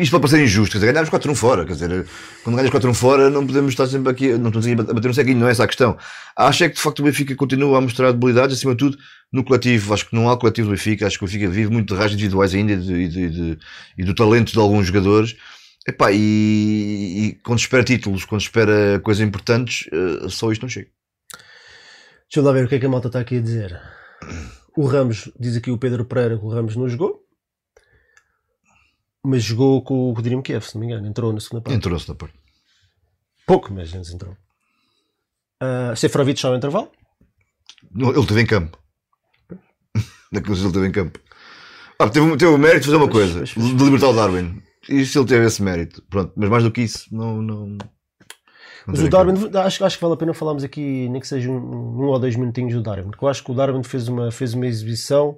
Isto 0.03 0.11
pode 0.11 0.23
parecer 0.23 0.43
injusto, 0.43 0.73
quer 0.73 0.79
dizer, 0.79 0.93
ganhámos 0.93 1.11
4-1 1.11 1.35
fora, 1.37 1.65
quer 1.65 1.75
dizer, 1.75 2.07
quando 2.43 2.57
ganhas 2.57 2.71
4-1 2.73 2.93
fora 2.95 3.31
não 3.31 3.47
podemos 3.47 3.71
estar 3.73 3.87
sempre 3.87 4.11
aqui, 4.11 4.29
não 4.37 4.49
estamos 4.49 4.67
aqui 4.67 4.81
a 4.81 4.95
bater 4.95 5.09
um 5.11 5.15
ceguinho, 5.15 5.39
não 5.39 5.49
é 5.49 5.53
essa 5.53 5.63
a 5.65 5.67
questão. 5.69 5.97
Acho 6.37 6.65
é 6.65 6.69
que 6.69 6.75
de 6.75 6.81
facto 6.81 6.99
o 6.99 7.03
Benfica 7.05 7.35
continua 7.37 7.79
a 7.79 7.81
mostrar 7.81 8.11
debilidades, 8.11 8.57
acima 8.57 8.73
de 8.73 8.79
tudo, 8.79 8.99
no 9.33 9.45
coletivo. 9.45 9.95
Acho 9.95 10.09
que 10.09 10.15
não 10.17 10.29
há 10.29 10.37
coletivo 10.37 10.69
do 10.69 10.71
Benfica, 10.73 11.07
acho 11.07 11.17
que 11.19 11.25
o 11.25 11.29
Benfica 11.29 11.49
vive 11.49 11.71
muito 11.73 11.95
de 11.95 11.99
raios 11.99 12.13
individuais 12.15 12.53
ainda 12.55 12.73
e, 12.73 12.77
de- 12.79 13.09
de- 13.09 13.31
de- 13.31 13.59
e 13.97 14.05
do 14.05 14.15
talento 14.15 14.53
de 14.53 14.59
alguns 14.59 14.87
jogadores. 14.89 15.37
Epá, 15.87 16.11
e, 16.13 16.17
e 16.19 17.39
quando 17.45 17.61
espera 17.61 17.85
títulos, 17.85 18.25
quando 18.25 18.41
espera 18.43 19.01
coisas 19.05 19.27
importantes, 19.27 19.89
eh, 19.93 20.29
só 20.29 20.51
isto 20.53 20.63
não 20.63 20.69
chega. 20.69 20.89
Deixa 22.29 22.41
eu 22.41 22.43
lá 22.43 22.53
ver 22.53 22.65
o 22.67 22.69
que 22.69 22.75
é 22.75 22.79
que 22.79 22.87
a 22.87 22.89
malta 22.91 23.07
está 23.07 23.21
aqui 23.21 23.37
a 23.39 23.41
dizer. 23.41 23.81
O 24.77 24.85
Ramos, 24.85 25.31
diz 25.41 25.57
aqui 25.57 25.71
o 25.71 25.79
Pedro 25.79 26.05
Pereira 26.05 26.37
que 26.37 26.45
o 26.45 26.49
Ramos 26.51 26.77
não 26.77 26.89
jogou, 26.89 27.21
mas 29.29 29.43
jogou 29.43 29.83
com 29.83 30.13
o 30.13 30.23
Dinamo 30.23 30.43
Kiev, 30.43 30.65
se 30.65 30.75
não 30.75 30.81
me 30.81 30.87
engano, 30.87 31.07
entrou 31.07 31.33
na 31.33 31.41
segunda 31.41 31.63
parte. 31.63 31.77
Entrou-se 31.77 32.09
na 32.09 32.15
parte. 32.15 32.35
Pouco, 33.47 33.73
mas 33.73 33.95
antes 33.95 34.13
entrou. 34.13 34.37
Uh, 35.63 35.97
Seferovic 35.97 36.41
já 36.41 36.49
ao 36.49 36.57
intervalo. 36.57 36.91
Não, 37.91 38.11
Ele 38.11 38.21
esteve 38.21 38.41
em 38.43 38.47
campo. 38.47 38.79
Naqueles 40.33 40.59
ele 40.59 40.69
esteve 40.69 40.87
em 40.87 40.93
campo. 40.93 41.19
Ah, 41.99 42.09
teve, 42.09 42.37
teve 42.37 42.53
o 42.53 42.59
mérito 42.59 42.81
de 42.81 42.87
fazer 42.87 42.97
uma 42.97 43.09
Pois, 43.09 43.25
coisa, 43.33 43.39
pois, 43.39 43.53
pois. 43.55 43.77
de 43.77 43.85
libertar 43.85 44.09
o 44.09 44.13
Darwin. 44.15 44.63
E 44.89 45.05
se 45.05 45.19
ele 45.19 45.27
teve 45.27 45.47
esse 45.47 45.63
mérito, 45.63 46.03
pronto. 46.09 46.33
Mas 46.37 46.49
mais 46.49 46.63
do 46.65 46.71
que 46.71 46.83
isso, 46.83 47.07
não. 47.11 47.43
não, 47.43 47.67
não 47.67 47.79
Mas 48.87 49.01
o 49.01 49.09
Darwin, 49.09 49.35
acho, 49.65 49.85
acho 49.85 49.97
que 49.97 50.03
vale 50.03 50.15
a 50.15 50.17
pena 50.17 50.33
falarmos 50.33 50.63
aqui, 50.65 51.09
nem 51.09 51.21
que 51.21 51.27
seja 51.27 51.51
um, 51.51 51.57
um 51.57 52.07
ou 52.07 52.19
dois 52.19 52.37
minutinhos 52.37 52.73
do 52.75 52.83
Darwin, 52.83 53.11
porque 53.11 53.25
eu 53.25 53.29
acho 53.29 53.43
que 53.43 53.51
o 53.51 53.55
Darwin 53.55 53.83
fez 53.83 54.09
uma, 54.09 54.31
fez 54.31 54.55
uma 54.55 54.67
exibição 54.67 55.37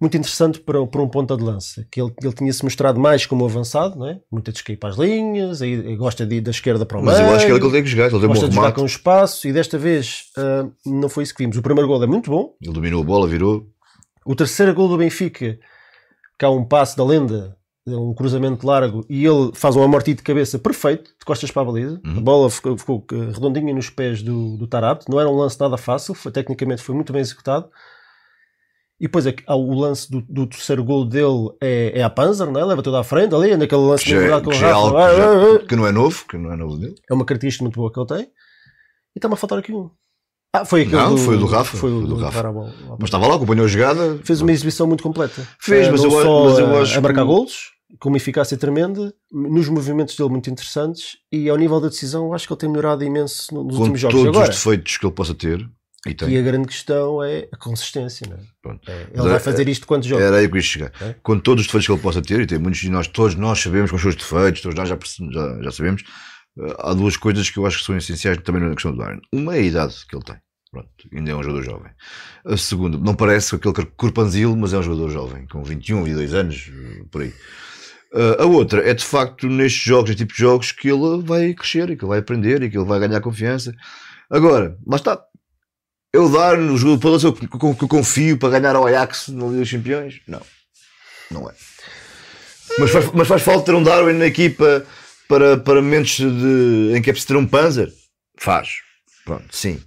muito 0.00 0.16
interessante 0.16 0.60
para, 0.60 0.86
para 0.86 1.02
um 1.02 1.08
ponta 1.08 1.36
de 1.36 1.42
lança, 1.42 1.86
que 1.90 2.00
ele, 2.00 2.12
ele 2.22 2.32
tinha-se 2.32 2.62
mostrado 2.62 3.00
mais 3.00 3.26
como 3.26 3.44
avançado, 3.44 3.98
não 3.98 4.08
é? 4.08 4.20
muito 4.30 4.50
a 4.50 4.52
descair 4.52 4.78
para 4.78 4.90
as 4.90 4.96
linhas, 4.96 5.60
aí, 5.62 5.96
gosta 5.96 6.24
de 6.24 6.36
ir 6.36 6.40
da 6.40 6.50
esquerda 6.50 6.86
para 6.86 6.98
o 6.98 7.04
Mas 7.04 7.18
meio. 7.18 7.30
eu 7.30 7.34
acho 7.34 7.46
que 7.46 7.52
ele 7.52 7.70
tem 7.70 7.82
que 7.82 7.88
jogar, 7.88 8.04
ele 8.04 8.18
tem 8.18 8.24
um 8.24 8.28
gosta 8.28 8.48
de 8.48 8.54
jogar 8.54 8.72
com 8.72 8.84
espaço 8.84 9.48
e 9.48 9.52
desta 9.52 9.76
vez 9.78 10.24
ah, 10.36 10.68
não 10.84 11.08
foi 11.08 11.24
isso 11.24 11.34
que 11.34 11.42
vimos. 11.42 11.56
O 11.56 11.62
primeiro 11.62 11.88
gol 11.88 12.02
é 12.02 12.06
muito 12.06 12.30
bom. 12.30 12.54
Ele 12.62 12.72
dominou 12.72 13.02
a 13.02 13.04
bola, 13.04 13.26
virou. 13.26 13.66
O 14.24 14.34
terceiro 14.34 14.74
gol 14.74 14.88
do 14.88 14.98
Benfica, 14.98 15.58
que 16.38 16.44
há 16.44 16.50
um 16.50 16.64
passe 16.64 16.96
da 16.96 17.04
lenda, 17.04 17.56
um 17.86 18.14
cruzamento 18.14 18.66
largo, 18.66 19.04
e 19.08 19.24
ele 19.24 19.50
faz 19.54 19.74
um 19.74 19.82
amortido 19.82 20.18
de 20.18 20.22
cabeça 20.22 20.58
perfeito, 20.58 21.10
de 21.18 21.24
costas 21.24 21.50
para 21.50 21.62
a 21.62 21.64
baliza. 21.64 22.00
Uhum. 22.04 22.18
A 22.18 22.20
bola 22.20 22.50
ficou, 22.50 22.76
ficou, 22.76 23.04
eh, 23.12 23.32
redondinha 23.32 23.74
nos 23.74 23.88
pés 23.90 24.22
do, 24.22 24.56
do 24.56 24.66
Tarapte. 24.66 25.06
Não 25.08 25.18
era 25.18 25.28
um 25.28 25.36
lance 25.36 25.58
nada 25.58 25.76
fácil, 25.76 26.14
foi, 26.14 26.30
tecnicamente 26.30 26.82
foi 26.82 26.94
muito 26.94 27.12
bem 27.12 27.20
executado. 27.20 27.70
E 29.00 29.04
depois 29.04 29.26
é 29.26 29.32
que 29.32 29.44
há 29.46 29.54
o 29.54 29.72
lance 29.78 30.10
do, 30.10 30.20
do 30.22 30.46
terceiro 30.46 30.82
gol 30.82 31.04
dele 31.04 31.50
é, 31.60 32.00
é 32.00 32.02
a 32.02 32.10
Panzer, 32.10 32.50
não 32.50 32.60
é? 32.60 32.64
leva 32.64 32.82
tudo 32.82 32.96
à 32.96 33.04
frente 33.04 33.32
ali, 33.34 33.56
naquele 33.56 33.80
lance 33.82 34.02
Que 34.04 34.10
já, 34.10 34.36
é, 34.36 34.40
com 34.40 34.50
que 34.50 34.56
já 34.56 34.68
é 34.68 34.72
algo 34.72 34.96
Ah, 34.96 35.08
que, 35.10 35.16
já- 35.16 35.30
ah, 35.30 35.54
ah. 35.54 35.66
que 35.66 35.76
não 35.76 35.86
é 35.86 35.92
novo, 35.92 36.24
que 36.28 36.36
não 36.36 36.52
é 36.52 36.56
novo 36.56 36.76
dele. 36.76 36.94
É 37.08 37.14
uma 37.14 37.24
característica 37.24 37.62
muito 37.64 37.76
boa 37.76 37.92
que 37.92 37.98
ele 38.00 38.06
tem. 38.06 38.22
E 38.24 39.18
está-me 39.18 39.34
a 39.34 39.36
faltar 39.36 39.58
aqui 39.58 39.72
um. 39.72 39.88
Ah, 40.52 40.64
foi 40.64 40.82
aquele 40.82 40.96
Não, 40.96 41.10
do, 41.14 41.18
foi 41.18 41.36
o 41.36 41.38
do 41.38 41.46
Rafa, 41.46 41.76
Foi 41.76 41.92
o 41.92 42.00
do 42.00 42.06
do 42.08 42.16
Rafa. 42.16 42.42
Rafa. 42.42 42.74
Mas 42.98 43.04
estava 43.04 43.26
lá, 43.28 43.36
acompanhou 43.36 43.66
a 43.66 43.68
jogada. 43.68 44.18
Fez 44.24 44.40
uma 44.40 44.50
exibição 44.50 44.86
muito 44.86 45.02
completa. 45.02 45.46
Fez, 45.60 45.86
Eh, 45.86 45.90
mas 45.92 46.02
eu- 46.02 46.10
só 46.10 46.44
mas 46.44 46.58
eu 46.58 46.76
acho 46.82 46.98
a 46.98 47.00
marcar 47.00 47.20
que- 47.22 47.26
golos, 47.28 47.70
com 48.00 48.08
uma 48.08 48.16
eficácia 48.16 48.56
tremenda, 48.56 49.14
nos 49.30 49.68
movimentos 49.68 50.16
dele 50.16 50.30
muito 50.30 50.50
interessantes 50.50 51.18
e 51.32 51.48
ao 51.48 51.56
nível 51.56 51.80
da 51.80 51.88
decisão 51.88 52.32
acho 52.34 52.46
que 52.46 52.52
ele 52.52 52.60
tem 52.60 52.68
melhorado 52.68 53.04
imenso 53.04 53.54
no- 53.54 53.62
nos 53.64 53.74
Com 53.76 53.80
últimos 53.82 54.00
jogos. 54.00 54.16
todos 54.16 54.28
Agora, 54.36 54.50
os 54.50 54.56
defeitos 54.56 54.96
que 54.96 55.06
ele 55.06 55.14
possa 55.14 55.34
ter. 55.34 55.68
E 56.06 56.14
tem. 56.14 56.30
e 56.30 56.38
a 56.38 56.42
grande 56.42 56.68
questão 56.68 57.22
é 57.22 57.48
a 57.52 57.56
consistência. 57.56 58.26
Não 58.28 58.36
é? 58.72 58.78
É, 58.86 59.06
ele 59.12 59.22
vai 59.22 59.36
é- 59.36 59.40
fazer 59.40 59.68
isto 59.68 59.86
quantos 59.86 60.08
jogos? 60.08 60.24
Era 60.24 60.36
aí 60.36 60.46
que 60.46 60.54
eu 60.54 60.56
ia 60.56 60.62
chegar. 60.62 60.92
É? 61.00 61.14
Com 61.22 61.38
todos 61.40 61.62
os 61.62 61.66
defeitos 61.66 61.86
que 61.86 61.92
ele 61.92 62.00
possa 62.02 62.22
ter, 62.22 62.40
e 62.40 62.46
tem 62.46 62.58
muitos 62.58 62.80
de 62.80 62.88
nós, 62.88 63.08
todos 63.08 63.34
nós 63.34 63.60
sabemos 63.60 63.90
com 63.90 63.96
os 63.96 64.02
seus 64.02 64.14
defeitos, 64.14 64.60
todos 64.62 64.76
nós 64.76 64.88
já, 64.88 64.98
já, 65.32 65.62
já 65.62 65.70
sabemos, 65.72 66.02
eh, 66.60 66.76
há 66.78 66.94
duas 66.94 67.16
coisas 67.16 67.50
que 67.50 67.58
eu 67.58 67.66
acho 67.66 67.78
que 67.78 67.84
são 67.84 67.96
essenciais 67.96 68.38
também 68.44 68.62
na 68.62 68.74
questão 68.74 68.92
do 68.92 68.98
Darwin. 68.98 69.20
Uma 69.32 69.56
é 69.56 69.58
a 69.58 69.62
idade 69.62 69.94
que 70.08 70.16
ele 70.16 70.24
tem. 70.24 70.36
Pronto, 70.70 70.88
ainda 71.12 71.30
é 71.30 71.34
um 71.34 71.42
jogador 71.42 71.62
jovem. 71.64 71.90
A 72.44 72.56
segunda, 72.56 72.98
não 72.98 73.14
parece 73.14 73.54
aquele 73.54 73.74
corpanzil, 73.96 74.54
mas 74.54 74.72
é 74.74 74.78
um 74.78 74.82
jogador 74.82 75.10
jovem, 75.10 75.46
com 75.46 75.62
21, 75.64 76.04
22 76.04 76.34
anos, 76.34 76.70
eh, 76.70 77.04
por 77.10 77.22
aí. 77.22 77.32
Eh, 78.14 78.36
a 78.38 78.44
outra 78.44 78.88
é 78.88 78.94
de 78.94 79.04
facto 79.04 79.48
nestes 79.48 79.82
jogos, 79.82 80.10
neste 80.10 80.24
tipo 80.24 80.34
de 80.34 80.38
jogos, 80.40 80.70
que 80.72 80.88
ele 80.88 81.22
vai 81.22 81.52
crescer 81.54 81.90
e 81.90 81.96
que 81.96 82.04
ele 82.04 82.10
vai 82.10 82.18
aprender 82.20 82.62
e 82.62 82.70
que 82.70 82.76
ele 82.76 82.86
vai 82.86 83.00
ganhar 83.00 83.20
confiança. 83.20 83.74
Agora, 84.30 84.76
lá 84.86 84.96
está. 84.96 85.20
Eu 86.12 86.30
dar 86.30 86.56
no 86.56 86.76
jogo 86.76 86.98
para 86.98 87.18
que 87.18 87.66
eu 87.66 87.74
que 87.74 87.84
eu 87.84 87.88
confio 87.88 88.38
para 88.38 88.58
ganhar 88.58 88.74
ao 88.74 88.86
Ajax 88.86 89.28
na 89.28 89.46
Liga 89.46 89.60
dos 89.60 89.70
Campeões? 89.70 90.20
Não. 90.26 90.40
Não 91.30 91.48
é. 91.50 91.54
Mas 92.78 92.90
faz, 92.90 93.12
mas 93.12 93.28
faz 93.28 93.42
falta 93.42 93.66
ter 93.66 93.74
um 93.74 93.82
Darwin 93.82 94.14
na 94.14 94.26
equipa 94.26 94.86
para, 95.28 95.58
para 95.58 95.82
momentos 95.82 96.16
de, 96.16 96.92
em 96.96 97.02
que 97.02 97.10
é 97.10 97.12
preciso 97.12 97.28
ter 97.28 97.36
um 97.36 97.46
Panzer? 97.46 97.92
Faz. 98.38 98.68
Pronto, 99.24 99.44
sim. 99.54 99.82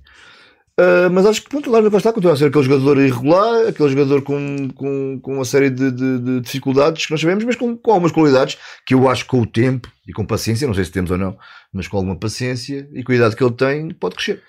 Ah, 0.77 1.09
mas 1.11 1.25
acho 1.25 1.43
que 1.43 1.49
pronto, 1.49 1.69
lá 1.69 1.81
vai 1.81 1.97
estar, 1.97 2.13
continua 2.13 2.33
a 2.33 2.37
ser 2.37 2.45
aquele 2.47 2.63
jogador 2.63 2.97
irregular, 2.99 3.67
aquele 3.67 3.89
jogador 3.89 4.21
com, 4.21 4.69
com, 4.69 5.19
com 5.21 5.33
uma 5.35 5.45
série 5.45 5.69
de, 5.69 5.91
de- 5.91 6.19
de 6.19 6.41
dificuldades 6.41 7.05
que 7.05 7.11
nós 7.11 7.21
sabemos, 7.21 7.43
mas 7.43 7.55
com, 7.55 7.75
com 7.77 7.91
algumas 7.91 8.11
qualidades 8.11 8.57
que 8.85 8.93
eu 8.93 9.07
acho 9.09 9.23
que 9.23 9.29
com 9.29 9.41
o 9.41 9.45
tempo 9.45 9.91
e 10.07 10.13
com 10.13 10.25
paciência, 10.25 10.67
não 10.67 10.73
sei 10.73 10.85
se 10.85 10.91
temos 10.91 11.11
ou 11.11 11.17
não, 11.17 11.37
mas 11.73 11.87
com 11.87 11.97
alguma 11.97 12.15
paciência 12.17 12.87
e 12.93 12.99
idade 13.13 13.35
que 13.35 13.43
ele 13.43 13.53
tem, 13.53 13.89
pode 13.93 14.15
crescer. 14.15 14.41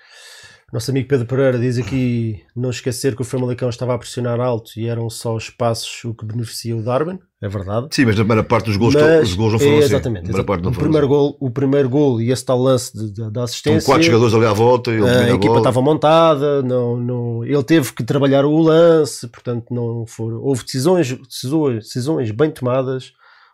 Nosso 0.73 0.89
amigo 0.89 1.07
Pedro 1.07 1.27
Pereira 1.27 1.59
diz 1.59 1.77
aqui 1.77 2.41
não 2.55 2.71
esquecer 2.71 3.15
que 3.15 3.21
o 3.21 3.25
Famalicão 3.25 3.69
estava 3.69 3.93
a 3.93 3.97
pressionar 3.97 4.39
alto 4.39 4.71
e 4.75 4.87
eram 4.87 5.07
só 5.07 5.35
os 5.35 5.47
passos 5.51 6.03
o 6.03 6.15
que 6.15 6.25
beneficia 6.25 6.75
o 6.75 6.81
Darwin. 6.81 7.19
É 7.39 7.47
verdade. 7.47 7.89
Sim, 7.91 8.05
mas 8.05 8.15
na 8.15 8.21
primeira 8.23 8.43
parte 8.43 8.65
dos 8.65 8.77
gols, 8.77 8.95
Mas- 8.95 9.29
os 9.29 9.35
gols 9.35 9.51
não 9.53 9.59
foram 9.59 9.73
é, 9.73 9.77
assim. 9.77 9.85
exatamente. 9.85 10.43
Parte 10.43 10.63
não 10.63 10.71
o, 10.71 10.73
primeiro 10.73 11.05
assim. 11.05 11.15
gol, 11.15 11.37
o 11.39 11.51
primeiro 11.51 11.87
gol 11.89 12.19
e 12.19 12.31
esse 12.31 12.43
tal 12.43 12.59
lance 12.59 12.91
de- 12.97 13.11
de- 13.11 13.29
da 13.31 13.43
assistência. 13.43 13.77
Estão 13.77 13.93
quatro 13.93 14.03
jogadores 14.07 14.33
ali 14.33 14.45
à 14.47 14.53
volta 14.53 14.89
e 14.89 14.95
ele 14.95 15.07
a 15.07 15.19
a 15.19 15.29
equipa 15.29 15.47
bola. 15.47 15.57
estava 15.59 15.79
montada, 15.81 16.63
não, 16.63 16.97
não, 16.97 17.45
ele 17.45 17.63
teve 17.63 17.93
que 17.93 18.03
trabalhar 18.03 18.43
o 18.43 18.59
lance, 18.59 19.27
portanto 19.27 19.65
não 19.71 20.05
foram, 20.07 20.41
houve 20.41 20.63
decisões, 20.65 21.11
decisões, 21.27 21.83
decisões 21.83 22.31
bem 22.31 22.49
tomadas, 22.49 23.13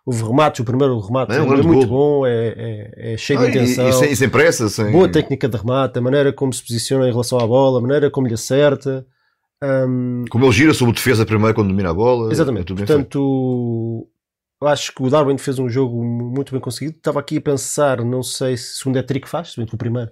houve 0.09 0.23
remates, 0.23 0.59
o 0.59 0.65
primeiro 0.65 0.99
remate 0.99 1.31
É 1.33 1.37
é, 1.37 1.41
um 1.41 1.47
grande 1.47 1.67
muito 1.67 1.87
gol. 1.87 2.19
bom, 2.21 2.25
é, 2.27 2.47
é- 2.57 3.13
é 3.13 3.17
cheio 3.17 3.39
Ah, 3.39 3.43
de 3.43 3.47
e- 3.47 3.51
intenção, 3.61 3.89
E, 3.89 3.93
sem, 3.93 4.11
e 4.11 4.15
sem 4.15 4.29
pressa, 4.29 4.67
sem... 4.69 4.91
boa 4.91 5.07
técnica 5.07 5.47
de 5.47 5.55
remate, 5.57 5.97
a 5.99 6.01
maneira 6.01 6.33
como 6.33 6.51
se 6.51 6.61
posiciona 6.63 7.07
em 7.07 7.11
relação 7.11 7.39
à 7.39 7.45
bola, 7.45 7.79
a 7.79 7.81
maneira 7.81 8.09
como 8.09 8.27
lhe 8.27 8.33
acerta, 8.33 9.05
hum, 9.63 10.25
Como 10.29 10.45
ele 10.45 10.51
gira 10.53 10.73
sobre 10.73 10.93
defesa 10.95 11.25
primeiro 11.25 11.53
quando 11.53 11.67
domina 11.69 11.91
a 11.91 11.93
bola. 11.93 12.29
é 12.29 12.31
Exatamente. 12.31 12.73
Portanto, 12.73 14.07
eu 14.61 14.67
acho 14.67 14.93
que 14.93 15.03
o 15.03 15.09
Darwin 15.09 15.37
fez 15.37 15.59
um 15.59 15.69
jogo 15.69 16.03
muito 16.03 16.51
bem 16.51 16.59
conseguido. 16.61 16.97
Estava 16.97 17.19
aqui 17.19 17.37
a 17.37 17.41
pensar, 17.41 18.03
não 18.03 18.23
sei 18.23 18.57
se 18.57 18.73
o 18.73 18.77
segundo 18.77 18.97
é 18.97 19.03
trick 19.03 19.27
faz, 19.29 19.51
se 19.51 19.57
bem 19.57 19.65
que 19.65 19.75
o 19.75 19.77
primeiro. 19.77 20.09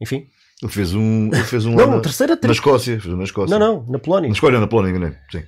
Enfim. 0.00 0.26
Ele 0.62 0.72
fez 0.72 0.94
um, 0.94 1.26
ele 1.26 1.44
fez 1.44 1.66
um 1.66 1.74
Não, 1.74 1.86
na, 1.90 2.00
terceiro 2.00 2.32
é 2.32 2.36
na 2.36 2.40
trick. 2.40 2.54
Escócia. 2.54 2.98
Fez 3.00 3.12
um 3.12 3.18
na 3.18 3.24
Escócia. 3.24 3.58
Não, 3.58 3.74
não, 3.82 3.86
na 3.92 3.98
Polónia. 3.98 4.28
Na 4.28 4.34
Escócia, 4.34 4.58
na 4.58 4.66
Polónia, 4.66 4.90
enganei. 4.90 5.14
Sim. 5.30 5.42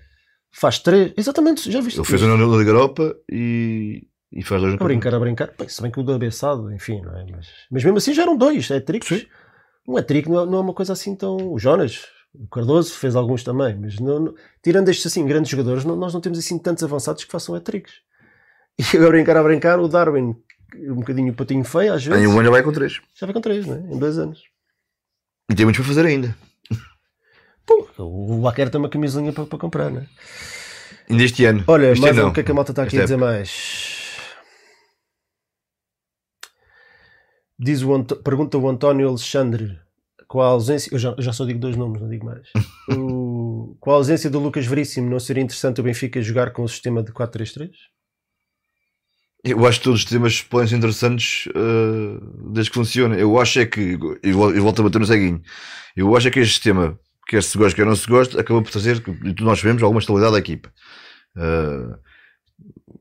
Faz 0.58 0.80
três. 0.80 1.12
Exatamente, 1.16 1.70
já 1.70 1.80
viste. 1.80 1.98
Ele 1.98 2.06
fez 2.06 2.20
um 2.20 2.36
na 2.36 2.56
Liga 2.56 2.70
Europa 2.70 3.16
e, 3.30 4.08
e 4.32 4.42
faz 4.42 4.60
dois 4.60 4.74
A 4.74 4.76
brincar, 4.76 5.14
a 5.14 5.20
brincar. 5.20 5.52
Bem, 5.56 5.68
se 5.68 5.80
bem 5.80 5.88
que 5.88 6.00
o 6.00 6.02
do 6.02 6.12
abeçado, 6.12 6.72
enfim, 6.72 7.00
não 7.00 7.16
é? 7.16 7.24
Mas, 7.30 7.46
mas 7.70 7.84
mesmo 7.84 7.96
assim 7.98 8.12
já 8.12 8.22
eram 8.22 8.36
dois, 8.36 8.68
é 8.72 8.80
tricks. 8.80 9.08
Sim. 9.20 9.26
Um 9.86 9.96
é 9.96 10.02
trick, 10.02 10.28
não 10.28 10.42
é, 10.42 10.46
não 10.46 10.58
é 10.58 10.60
uma 10.60 10.74
coisa 10.74 10.92
assim 10.92 11.14
tão. 11.14 11.36
O 11.52 11.60
Jonas, 11.60 12.02
o 12.34 12.48
Cardoso 12.48 12.92
fez 12.94 13.14
alguns 13.14 13.44
também, 13.44 13.78
mas 13.78 14.00
não, 14.00 14.18
não- 14.18 14.34
tirando 14.60 14.88
estes 14.88 15.06
assim 15.06 15.24
grandes 15.24 15.48
jogadores, 15.48 15.84
não- 15.84 15.94
nós 15.94 16.12
não 16.12 16.20
temos 16.20 16.40
assim 16.40 16.58
tantos 16.58 16.82
avançados 16.82 17.22
que 17.24 17.30
façam 17.30 17.54
hat-tricks. 17.54 17.92
E 18.94 18.96
a 18.96 19.08
brincar, 19.08 19.36
a 19.36 19.42
brincar, 19.44 19.78
o 19.78 19.86
Darwin, 19.88 20.34
um 20.74 20.94
bocadinho 20.96 21.32
patinho 21.34 21.64
feio 21.64 21.94
às 21.94 22.04
vezes. 22.04 22.20
Em 22.22 22.26
um 22.26 22.38
ano 22.38 22.50
vai 22.50 22.62
com 22.64 22.72
três. 22.72 23.00
Já 23.14 23.26
vai 23.26 23.32
com 23.34 23.40
três, 23.40 23.64
não 23.66 23.76
é? 23.76 23.94
Em 23.94 23.98
dois 23.98 24.18
anos. 24.18 24.42
E 25.50 25.54
tem 25.54 25.64
muitos 25.66 25.80
para 25.84 25.94
fazer 25.94 26.06
ainda. 26.06 26.36
Pô, 27.68 27.86
o 28.04 28.40
Laquer 28.42 28.70
tem 28.70 28.80
uma 28.80 28.88
camisolinha 28.88 29.32
para, 29.32 29.44
para 29.44 29.58
comprar, 29.58 29.90
não 29.90 30.00
é? 30.00 30.06
Ainda 31.10 31.22
este 31.22 31.44
ano. 31.44 31.62
Olha, 31.66 31.92
este 31.92 32.00
mais 32.00 32.12
ano 32.16 32.22
não. 32.24 32.30
o 32.30 32.34
que 32.34 32.40
é 32.40 32.42
que 32.42 32.50
a 32.50 32.54
malta 32.54 32.72
está 32.72 32.82
aqui 32.82 32.96
a 32.96 33.02
Esta 33.02 33.14
dizer 33.14 33.16
mais? 33.18 34.08
Diz 37.58 37.82
o 37.82 37.94
Anto- 37.94 38.16
pergunta 38.16 38.56
o 38.56 38.68
António 38.68 39.08
Alexandre 39.08 39.78
com 40.26 40.40
a 40.40 40.46
ausência. 40.46 40.90
Eu 40.94 40.98
já, 40.98 41.14
já 41.18 41.32
só 41.32 41.44
digo 41.44 41.58
dois 41.58 41.76
nomes, 41.76 42.00
não 42.00 42.08
digo 42.08 42.24
mais. 42.26 42.48
O- 42.96 43.76
com 43.80 43.90
a 43.90 43.94
ausência 43.94 44.30
do 44.30 44.38
Lucas 44.38 44.64
Veríssimo, 44.66 45.10
não 45.10 45.20
seria 45.20 45.42
interessante 45.42 45.78
o 45.80 45.84
Benfica 45.84 46.22
jogar 46.22 46.52
com 46.52 46.62
o 46.62 46.68
sistema 46.68 47.02
de 47.02 47.12
4-3-3? 47.12 47.70
Eu 49.44 49.66
acho 49.66 49.78
que 49.78 49.84
todos 49.84 50.00
os 50.00 50.06
temas 50.06 50.40
podem 50.42 50.66
ser 50.68 50.76
interessantes 50.76 51.46
uh, 51.48 52.50
desde 52.52 52.70
que 52.70 52.74
funcione. 52.78 53.20
Eu 53.20 53.38
acho 53.38 53.60
é 53.60 53.66
que, 53.66 53.98
e 54.24 54.28
e 54.28 54.32
volto 54.32 54.80
a 54.80 54.84
bater 54.84 54.98
no 54.98 55.04
ceguinho, 55.06 55.42
eu 55.94 56.16
acho 56.16 56.28
é 56.28 56.30
que 56.30 56.40
este 56.40 56.54
sistema, 56.54 56.98
quer 57.28 57.42
se 57.42 57.56
gosta, 57.58 57.76
quer 57.76 57.86
não 57.86 57.94
se 57.94 58.08
gosta, 58.08 58.40
acabou 58.40 58.62
por 58.62 58.72
trazer, 58.72 59.02
nós 59.40 59.60
sabemos, 59.60 59.82
alguma 59.82 60.00
estabilidade 60.00 60.36
à 60.36 60.38
equipa. 60.38 60.72
Uh, 61.36 61.94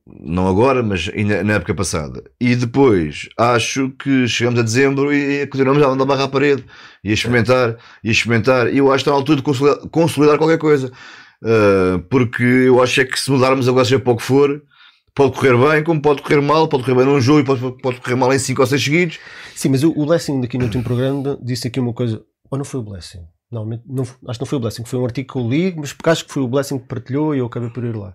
não 0.05 0.47
agora, 0.47 0.83
mas 0.83 1.09
ainda 1.13 1.43
na 1.43 1.53
época 1.53 1.73
passada. 1.73 2.23
E 2.39 2.55
depois, 2.55 3.29
acho 3.37 3.89
que 3.91 4.27
chegamos 4.27 4.59
a 4.59 4.63
dezembro 4.63 5.13
e 5.13 5.47
continuamos 5.47 5.81
a 5.81 5.87
andar 5.87 6.05
barra 6.05 6.25
à 6.25 6.27
parede 6.27 6.65
e 7.03 7.09
a 7.09 7.13
experimentar, 7.13 7.77
e 8.03 8.09
a 8.09 8.11
experimentar. 8.11 8.73
E 8.73 8.77
eu 8.77 8.91
acho 8.91 9.03
que 9.03 9.09
está 9.09 9.11
na 9.11 9.17
altura 9.17 9.37
de 9.37 9.43
consolidar, 9.43 9.87
consolidar 9.89 10.37
qualquer 10.37 10.57
coisa. 10.57 10.91
Uh, 11.41 11.99
porque 12.09 12.43
eu 12.43 12.81
acho 12.81 12.99
é 12.99 13.05
que 13.05 13.19
se 13.19 13.31
mudarmos 13.31 13.67
agora, 13.67 13.85
seja 13.85 13.99
para 13.99 14.11
o 14.11 14.17
que 14.17 14.23
for, 14.23 14.61
pode 15.15 15.33
correr 15.33 15.57
bem, 15.57 15.83
como 15.83 16.01
pode 16.01 16.21
correr 16.21 16.41
mal, 16.41 16.67
pode 16.67 16.83
correr 16.83 16.95
bem 16.95 17.05
num 17.05 17.21
jogo 17.21 17.39
e 17.39 17.43
pode, 17.43 17.81
pode 17.81 18.01
correr 18.01 18.15
mal 18.15 18.33
em 18.33 18.39
5 18.39 18.59
ou 18.59 18.67
6 18.67 18.83
seguidos. 18.83 19.19
Sim, 19.55 19.69
mas 19.69 19.83
o, 19.83 19.91
o 19.95 20.05
Blessing 20.05 20.41
daqui 20.41 20.57
no 20.57 20.65
último 20.65 20.83
programa 20.83 21.37
disse 21.41 21.67
aqui 21.67 21.79
uma 21.79 21.93
coisa. 21.93 22.21
Ou 22.49 22.57
não 22.57 22.65
foi 22.65 22.79
o 22.79 22.83
Blessing? 22.83 23.25
Não, 23.51 23.65
não, 23.65 24.03
acho 24.03 24.17
que 24.17 24.39
não 24.41 24.45
foi 24.45 24.57
o 24.57 24.61
Blessing, 24.61 24.83
foi 24.83 24.99
um 24.99 25.05
artigo 25.05 25.33
que 25.33 25.39
eu 25.39 25.49
li, 25.49 25.73
mas 25.75 25.93
porque 25.93 26.09
acho 26.09 26.25
que 26.25 26.33
foi 26.33 26.43
o 26.43 26.47
Blessing 26.47 26.79
que 26.79 26.87
partilhou 26.87 27.33
e 27.33 27.39
eu 27.39 27.45
acabei 27.45 27.69
por 27.69 27.83
ir 27.83 27.95
lá. 27.95 28.13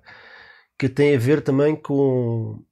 Que 0.78 0.88
tem 0.88 1.14
a 1.14 1.18
ver 1.18 1.40
também 1.40 1.74
com, 1.74 2.62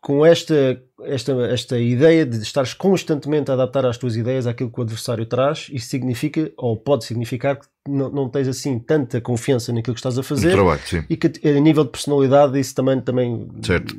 com 0.00 0.24
esta, 0.24 0.82
esta, 1.02 1.32
esta 1.46 1.78
ideia 1.78 2.24
de 2.24 2.38
estares 2.38 2.72
constantemente 2.72 3.50
a 3.50 3.54
adaptar 3.54 3.84
as 3.84 3.98
tuas 3.98 4.16
ideias 4.16 4.46
àquilo 4.46 4.70
que 4.70 4.78
o 4.78 4.82
adversário 4.82 5.26
traz. 5.26 5.68
Isso 5.70 5.88
significa, 5.88 6.50
ou 6.56 6.76
pode 6.76 7.04
significar, 7.04 7.56
que 7.56 7.66
não, 7.86 8.10
não 8.10 8.28
tens 8.28 8.48
assim 8.48 8.78
tanta 8.78 9.20
confiança 9.20 9.72
naquilo 9.72 9.94
que 9.94 10.00
estás 10.00 10.16
a 10.16 10.20
No 10.20 10.24
fazer 10.24 10.52
trabalho, 10.52 10.80
sim. 10.86 11.04
e 11.10 11.16
que 11.16 11.48
a 11.48 11.60
nível 11.60 11.84
de 11.84 11.90
personalidade 11.90 12.58
isso 12.58 12.74
também, 12.74 13.00
também 13.00 13.48
Certo. 13.62 13.94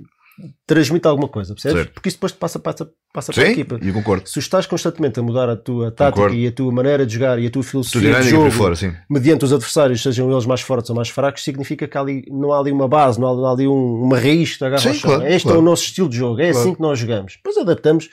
Transmite 0.68 1.08
alguma 1.08 1.28
coisa, 1.28 1.54
percebes? 1.54 1.78
Certo. 1.78 1.94
Porque 1.94 2.10
isso 2.10 2.18
depois 2.18 2.32
passa, 2.34 2.60
passa, 2.60 2.90
passa 3.14 3.32
para 3.32 3.44
a 3.44 3.46
Sim, 3.46 3.52
equipa. 3.52 3.80
eu 3.82 3.94
concordo. 3.94 4.28
Se 4.28 4.40
estás 4.40 4.66
constantemente 4.66 5.20
a 5.20 5.24
mudar 5.24 5.50
a 5.50 5.56
tua 5.56 5.92
tática 5.92 6.12
Concordo. 6.16 6.36
e 6.36 6.48
a 6.48 6.52
tua 6.52 6.72
maneira 6.72 7.06
de 7.06 7.14
jogar 7.14 7.40
e 7.40 7.48
a 7.48 7.50
tua 7.50 7.62
Tu 7.64 7.68
filosofia 7.70 8.20
de 8.22 8.30
jogo 8.30 8.52
fora, 8.52 8.76
sim. 8.76 8.94
mediante 9.10 9.46
os 9.46 9.54
adversários, 9.54 10.02
sejam 10.04 10.30
eles 10.32 10.46
mais 10.46 10.62
fortes 10.62 10.90
ou 10.90 10.96
mais 10.96 11.10
fracos, 11.10 11.44
significa 11.44 11.88
que 11.88 11.98
ali, 11.98 12.26
não 12.30 12.52
há 12.52 12.60
ali 12.60 12.72
uma 12.72 12.88
base, 12.88 13.20
não 13.20 13.28
há, 13.30 13.36
não 13.36 13.46
há 13.46 13.52
ali 13.52 13.68
um- 13.68 14.04
uma 14.04 14.20
raiz 14.20 14.52
que 14.54 14.58
te 14.58 14.66
agarra 14.66 14.94
Sim, 14.94 15.00
claro, 15.00 15.26
este 15.28 15.44
claro. 15.44 15.58
é 15.58 15.62
o 15.62 15.64
nosso 15.64 15.84
estilo 15.84 16.10
de 16.10 16.18
jogo, 16.18 16.42
é 16.42 16.52
Claro. 16.52 16.60
assim 16.60 16.76
que 16.76 16.82
nós 16.82 17.00
jogamos. 17.00 17.34
Depois 17.38 17.58
adaptamos. 17.58 18.10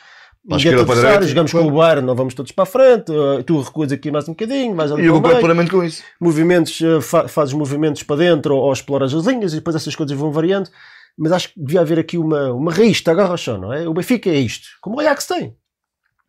Para 0.49 0.57
esquerda, 0.57 0.85
direita, 0.97 1.27
jogamos 1.29 1.53
claro. 1.53 1.67
com 1.69 1.73
o 1.73 1.77
Bayern, 1.79 2.05
não 2.05 2.17
vamos 2.17 2.35
todos 2.35 2.51
para 2.51 2.65
a 2.65 2.67
frente, 2.67 3.13
uh, 3.13 3.41
tu 3.45 3.61
recuas 3.61 3.93
aqui 3.93 4.11
mais 4.11 4.27
um 4.29 4.33
bocadinho, 4.33 4.75
vais 4.75 4.91
ali 4.91 5.03
E 5.03 5.07
eu 5.07 5.15
concordo 5.15 5.39
plenamente 5.39 5.71
com 5.71 5.85
isso. 5.85 6.03
movimentos, 6.21 6.77
fa- 7.01 7.29
fazes 7.29 7.55
movimentos 7.55 8.03
para 8.03 8.17
dentro 8.17 8.57
ou, 8.57 8.63
ou 8.65 8.73
exploras 8.73 9.15
as 9.15 9.25
linhas 9.25 9.53
e 9.53 9.57
depois 9.57 9.77
essas 9.77 9.95
coisas 9.95 10.17
vão 10.19 10.33
variando. 10.33 10.69
Mas 11.19 11.33
acho 11.33 11.49
que 11.53 11.61
devia 11.63 11.81
haver 11.81 11.99
aqui 11.99 12.17
uma, 12.19 12.53
uma 12.53 12.73
raiz 12.73 12.99
que 12.99 13.05
te 13.05 13.11
agarra 13.11 13.31
ao 13.31 13.37
chão, 13.37 13.59
não 13.59 13.73
é? 13.73 13.87
O 13.89 13.93
Benfica 13.95 14.31
é 14.31 14.39
isto, 14.39 14.67
como 14.81 14.97
o 14.97 15.01
Ajax 15.01 15.27
tem. 15.27 15.55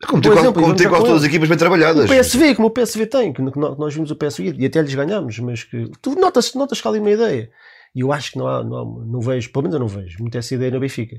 Como 0.07 0.21
quase, 0.21 0.39
exemplo, 0.39 0.61
como 0.61 0.77
já 0.77 0.89
quase 0.89 1.05
todas 1.05 1.21
as 1.21 1.27
equipas 1.29 1.47
bem 1.47 1.57
trabalhadas. 1.57 2.05
O 2.09 2.13
PSV, 2.13 2.55
como 2.55 2.67
o 2.67 2.71
PSV 2.71 3.05
tem, 3.05 3.31
que 3.31 3.41
nós 3.41 3.93
vimos 3.93 4.11
o 4.11 4.15
PSV 4.17 4.53
e 4.57 4.65
até 4.65 4.81
lhes 4.81 4.93
ganhamos, 4.93 5.39
mas 5.39 5.63
que 5.63 5.89
tu 6.01 6.15
notas, 6.19 6.53
notas 6.55 6.81
que 6.81 6.87
há 6.87 6.91
ali 6.91 6.99
uma 6.99 7.11
ideia. 7.11 7.49
E 7.95 8.01
eu 8.01 8.11
acho 8.11 8.31
que 8.33 8.37
não 8.37 8.45
há, 8.47 8.61
não, 8.63 8.77
há- 8.77 9.05
não 9.05 9.21
vejo, 9.21 9.49
pelo 9.53 9.63
menos 9.63 9.75
eu 9.75 9.79
não 9.79 9.87
vejo, 9.87 10.17
muito 10.19 10.37
essa 10.37 10.53
ideia 10.53 10.71
no 10.71 10.79
Benfica. 10.81 11.15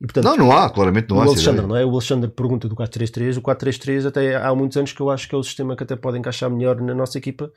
E 0.00 0.06
portanto, 0.06 0.24
Não, 0.24 0.36
não 0.36 0.52
há, 0.52 0.70
claramente 0.70 1.10
não 1.10 1.18
o 1.18 1.20
há. 1.20 1.24
Alexandre, 1.24 1.66
não 1.66 1.76
é? 1.76 1.84
O 1.84 1.90
Alexandre 1.90 2.30
pergunta 2.30 2.66
do 2.68 2.74
4-3-3. 2.74 3.36
O 3.36 3.42
4-3-3 3.42 4.06
até 4.06 4.36
há 4.36 4.54
muitos 4.54 4.76
anos 4.78 4.92
que 4.92 5.00
eu 5.02 5.10
acho 5.10 5.28
que 5.28 5.34
é 5.34 5.38
o 5.38 5.42
sistema 5.42 5.76
que 5.76 5.82
até 5.82 5.94
pode 5.94 6.18
encaixar 6.18 6.48
melhor 6.50 6.80
na 6.80 6.94
nossa 6.94 7.18
equipa 7.18 7.50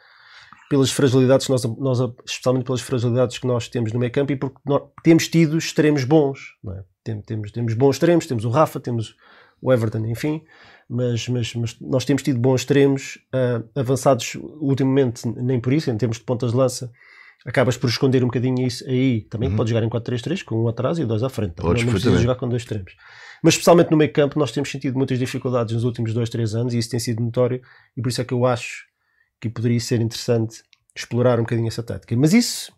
pelas 0.70 0.92
fragilidades 0.92 1.46
que 1.48 1.52
nós, 1.52 1.64
nós 1.78 2.00
especialmente 2.26 2.66
pelas 2.66 2.82
fragilidades 2.82 3.38
que 3.38 3.48
nós 3.48 3.68
temos 3.68 3.92
no 3.94 4.00
meio 4.00 4.12
campo 4.12 4.32
e 4.32 4.36
porque 4.36 4.58
nós 4.66 4.82
temos 5.04 5.28
tido 5.28 5.58
extremos 5.58 6.04
bons, 6.04 6.40
é? 6.70 6.84
Tem- 7.04 7.22
Temos, 7.22 7.52
temos 7.52 7.74
bons 7.74 7.96
extremos, 7.96 8.26
temos 8.28 8.44
o 8.44 8.50
Rafa, 8.50 8.80
temos 8.80 9.16
o 9.62 9.72
Everton, 9.72 10.06
enfim. 10.06 10.42
mas, 10.90 11.28
mas, 11.30 11.54
mas 11.56 11.80
nós 11.80 12.04
temos 12.06 12.22
tido 12.22 12.38
bons 12.40 12.62
extremos 12.62 13.18
ah, 13.34 13.64
avançados 13.76 14.36
ultimamente, 14.60 15.26
nem 15.28 15.60
por 15.60 15.72
isso, 15.74 15.90
em 15.90 15.98
termos 15.98 16.18
de 16.18 16.24
pontas 16.24 16.52
de 16.52 16.58
lança. 16.58 16.92
Acabas 17.46 17.78
por 17.78 17.90
esconder 17.90 18.24
um 18.24 18.28
bocadinho 18.28 18.68
isso 18.68 18.84
aí. 18.90 19.22
Também 19.30 19.56
pode 19.56 19.70
jogar 19.70 19.86
em 19.86 19.90
4-3-3 19.90 20.44
com 20.44 20.64
um 20.64 20.68
atrás 20.68 21.00
e 21.00 21.06
dois 21.06 21.24
à 21.24 21.30
frente. 21.30 21.54
Podes, 21.54 21.84
não, 21.84 21.86
não 21.88 21.94
precisa 21.94 22.12
perfeitamente. 22.12 22.22
jogar 22.24 22.36
com 22.36 22.50
dois 22.50 22.62
extremos. 22.64 22.94
Mas 23.42 23.54
especialmente 23.54 23.90
no 23.92 23.96
meio 23.96 24.12
campo 24.12 24.38
nós 24.38 24.52
temos 24.52 24.70
sentido 24.70 24.98
muitas 24.98 25.18
dificuldades 25.18 25.74
nos 25.74 25.86
últimos 25.86 26.14
2, 26.14 26.30
3 26.30 26.56
anos 26.56 26.74
e 26.74 26.80
isso 26.80 26.90
tem 26.90 27.00
sido 27.00 27.24
notório 27.24 27.62
e 27.96 28.02
por 28.02 28.10
isso 28.10 28.20
é 28.20 28.26
que 28.26 28.34
eu 28.34 28.46
acho 28.46 28.87
que 29.40 29.50
poderia 29.50 29.80
ser 29.80 30.02
interessante 30.02 30.64
explorar 30.96 31.40
um 31.40 31.44
bocadinho 31.44 31.68
essa 31.68 31.84
tática. 31.84 32.16
Mas 32.18 32.34
isso, 32.34 32.72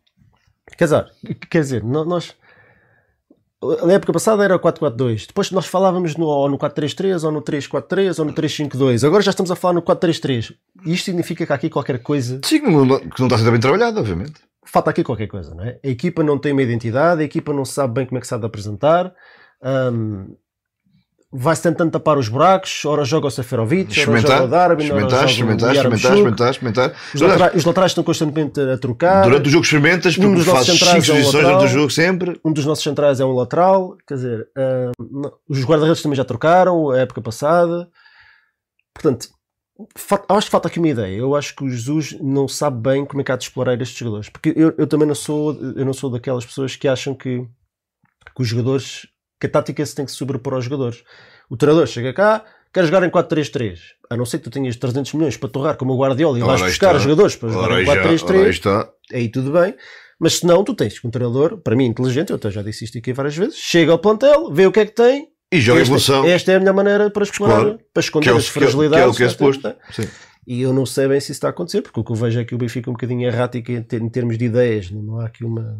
quer 0.78 0.86
dizer, 0.86 1.12
quer 1.50 1.62
dizer 1.62 1.84
nós 1.84 2.36
na 3.62 3.93
época 3.93 4.13
passada 4.13 4.43
era 4.43 4.56
o 4.56 4.60
4-4-2. 4.60 5.28
Depois 5.28 5.52
nós 5.52 5.65
falávamos 5.65 6.15
no, 6.15 6.26
ou 6.26 6.50
no 6.50 6.58
4-3-3, 6.58 7.24
ou 7.26 7.32
no 7.32 7.41
3-4-3, 7.41 8.19
ou 8.19 8.26
no 8.26 8.34
3-5-2. 8.34 9.06
Agora 9.06 9.22
já 9.22 9.32
estamos 9.32 9.52
a 9.52 9.56
falar 9.56 9.74
no 9.74 9.82
4-3-3. 9.82 10.56
E 10.86 10.93
isto 10.93 11.06
significa 11.06 11.45
que 11.45 11.52
há 11.52 11.56
aqui 11.56 11.69
qualquer 11.69 12.02
coisa. 12.02 12.39
Sim, 12.43 12.62
que 12.62 12.69
não, 12.69 12.95
está 12.95 13.36
a 13.36 13.38
ser 13.38 13.52
bem 13.52 13.60
trabalhado, 13.60 14.00
obviamente. 14.00 14.41
Falta 14.65 14.91
aqui 14.91 15.04
qualquer 15.04 15.28
coisa, 15.28 15.54
não 15.54 15.63
é? 15.63 15.78
A 15.84 15.88
equipa 15.89 16.24
não 16.24 16.38
tem 16.38 16.54
uma 16.54 16.62
identidade, 16.62 17.22
a 17.22 17.26
equipa 17.26 17.52
não 17.52 17.65
sabe 17.65 17.95
bem 17.95 18.06
como 18.06 18.17
é 18.17 18.22
que 18.22 18.28
sabe 18.28 18.45
apresentar. 18.45 19.13
hum, 19.62 20.36
Vai-se 21.32 21.62
tentando 21.62 21.92
tapar 21.92 22.18
os 22.18 22.28
buracos, 22.28 22.84
ora 22.86 23.06
joga 23.06 23.28
o 23.28 23.32
Seferovic, 23.32 23.92
ora 23.92 23.94
joga 23.94 24.18
Experimentar, 24.18 24.44
o 24.44 24.48
Darwin, 24.48 24.74
ora 24.74 24.84
experimentar, 24.84 25.10
joga 25.10 25.26
o 25.26 25.30
experimentar, 25.30 25.76
experimentar, 25.76 26.12
experimentar, 26.15 26.50
experimentar. 26.89 26.96
Os, 27.13 27.22
laterais, 27.22 27.56
os 27.56 27.65
laterais 27.65 27.92
estão 27.92 28.04
constantemente 28.04 28.60
a 28.60 28.78
trocar. 28.80 29.24
Durante 29.26 29.48
o 29.48 29.50
jogo 29.52 29.63
experimentas, 29.63 30.18
Um 30.18 30.22
porque 30.22 30.36
dos 30.38 30.46
nossos 30.48 30.68
fazes 30.68 30.80
5 30.80 30.86
centrais 30.86 31.10
é 31.10 31.12
um 31.12 31.15
posições 31.18 31.34
lateral. 31.36 31.58
durante 31.60 31.72
o 31.72 31.80
jogo 31.80 31.89
sempre. 31.92 32.42
um 32.44 32.52
dos 32.52 32.65
nossos 32.65 32.84
centrais 32.84 33.20
é 33.20 33.26
um 33.26 33.34
lateral, 33.34 33.96
quer 34.08 34.13
dizer, 34.15 34.48
não- 35.00 35.32
os 35.48 35.63
guarda-redes 35.63 36.02
também 36.02 36.15
já 36.18 36.26
trocaram 36.26 36.89
a 36.89 36.98
época 36.98 37.22
passada. 37.22 37.88
Portanto, 38.94 39.30
acho 40.30 40.48
que 40.48 40.52
falta 40.52 40.68
aqui 40.68 40.80
uma 40.80 40.88
ideia. 40.89 41.15
Eu 41.15 41.36
acho 41.36 41.56
que 41.56 41.63
o 41.63 41.70
Jesus 41.70 42.18
não 42.20 42.48
sabe 42.48 42.82
bem 42.82 43.06
como 43.06 43.22
é 43.22 43.24
que 43.24 43.32
há 43.32 43.36
de 43.38 43.44
explorar 43.44 43.80
estes 43.80 43.98
jogadores. 43.98 44.30
Porque 44.30 44.52
eu, 44.56 44.74
eu 44.78 44.88
também 44.88 45.08
não 45.08 45.13
sou, 45.15 45.54
eu 45.76 45.86
não 45.86 45.94
sou 45.94 46.10
daquelas 46.10 46.44
pessoas 46.46 46.76
que 46.76 46.88
acham 46.88 47.13
que, 47.13 47.39
que 48.36 48.42
os 48.42 48.48
jogadores, 48.48 49.08
que 49.39 49.47
a 49.47 49.49
tática 49.49 49.86
se 49.86 49.95
tem 49.95 50.06
que 50.06 50.12
sobrepor 50.12 50.54
aos 50.54 50.65
jogadores. 50.65 51.04
O 51.49 51.56
treinador 51.58 51.88
chega 51.88 52.13
cá, 52.13 52.43
quer 52.73 52.86
jogar 52.86 53.04
em 53.04 53.10
4-3-3. 53.10 53.80
A 54.10 54.17
não 54.17 54.25
ser 54.25 54.38
que 54.39 54.43
tu 54.45 54.49
tenhas 54.49 54.75
300 54.75 55.13
milhões 55.13 55.38
para 55.38 55.49
torrar 55.49 55.75
como 55.78 55.93
o 55.93 55.97
Guardiola 55.97 56.38
e 56.38 56.41
vais 56.41 56.62
aí 56.62 56.67
buscar 56.69 56.88
está. 56.95 56.99
jogadores 56.99 57.36
para 57.36 57.49
jogar 57.49 57.63
Ora, 57.71 57.73
em 57.75 57.78
aí 57.80 57.86
já, 57.86 57.91
ora, 57.91 58.10
aí 58.10 58.17
4-3-3 58.17 58.49
está. 58.49 58.89
aí 59.13 59.30
tudo 59.30 59.52
bem. 59.52 59.75
Mas 60.19 60.34
se 60.39 60.45
não, 60.45 60.63
tu 60.63 60.73
tens 60.73 60.99
um 61.06 61.10
treinador, 61.10 61.58
para 61.60 61.75
mim 61.75 61.86
inteligente, 61.86 62.32
eu 62.32 62.36
até 62.36 62.52
já 62.52 62.62
disse 62.62 62.84
isto 62.84 62.97
aqui 62.97 63.13
várias 63.13 63.38
vezes, 63.38 63.56
chega 63.56 63.91
ao 63.93 63.97
plantel, 63.99 64.52
vê 64.52 64.65
o 64.67 64.71
que 64.71 64.82
é 64.82 64.86
que 64.86 64.91
tem. 64.93 65.30
E 65.52 65.62
joga 65.62 65.80
esta, 65.82 65.89
evolução. 65.93 66.25
esta 66.25 66.52
é 66.52 66.56
a 66.56 66.60
melhor 66.60 66.73
maneira 66.75 67.10
para 67.10 67.23
explorar, 67.23 67.62
Claro. 67.62 67.80
para 67.93 68.02
esconder 68.02 68.30
é 68.30 68.34
o- 68.34 68.38
as 68.38 68.45
é 68.45 68.49
o- 68.49 68.52
que 68.54 68.60
é 68.60 68.60
o 68.60 68.71
fragilidades. 68.71 69.17
que 69.17 69.23
é. 69.67 69.75
Sim. 69.93 70.08
E 70.45 70.62
eu 70.62 70.73
não 70.73 70.86
sei 70.86 71.08
bem 71.08 71.19
se 71.19 71.25
isso 71.28 71.34
está 71.34 71.47
a 71.47 71.52
acontecer, 71.52 71.82
porque 71.82 71.99
o 71.99 72.04
que 72.04 72.12
eu 72.12 72.15
vejo 72.15 72.39
é 72.39 72.43
que 72.43 72.54
o 72.54 72.58
Benfica 72.58 72.89
é 72.89 72.91
um 72.91 72.93
bocadinho 72.93 73.25
errático 73.25 73.71
em, 73.71 73.82
ter- 73.82 74.02
em 74.02 74.10
termos 74.10 74.38
de 74.38 74.45
ideias. 74.45 74.91
Não 74.91 75.19
há 75.19 75.25
aqui 75.28 75.43
uma. 75.45 75.80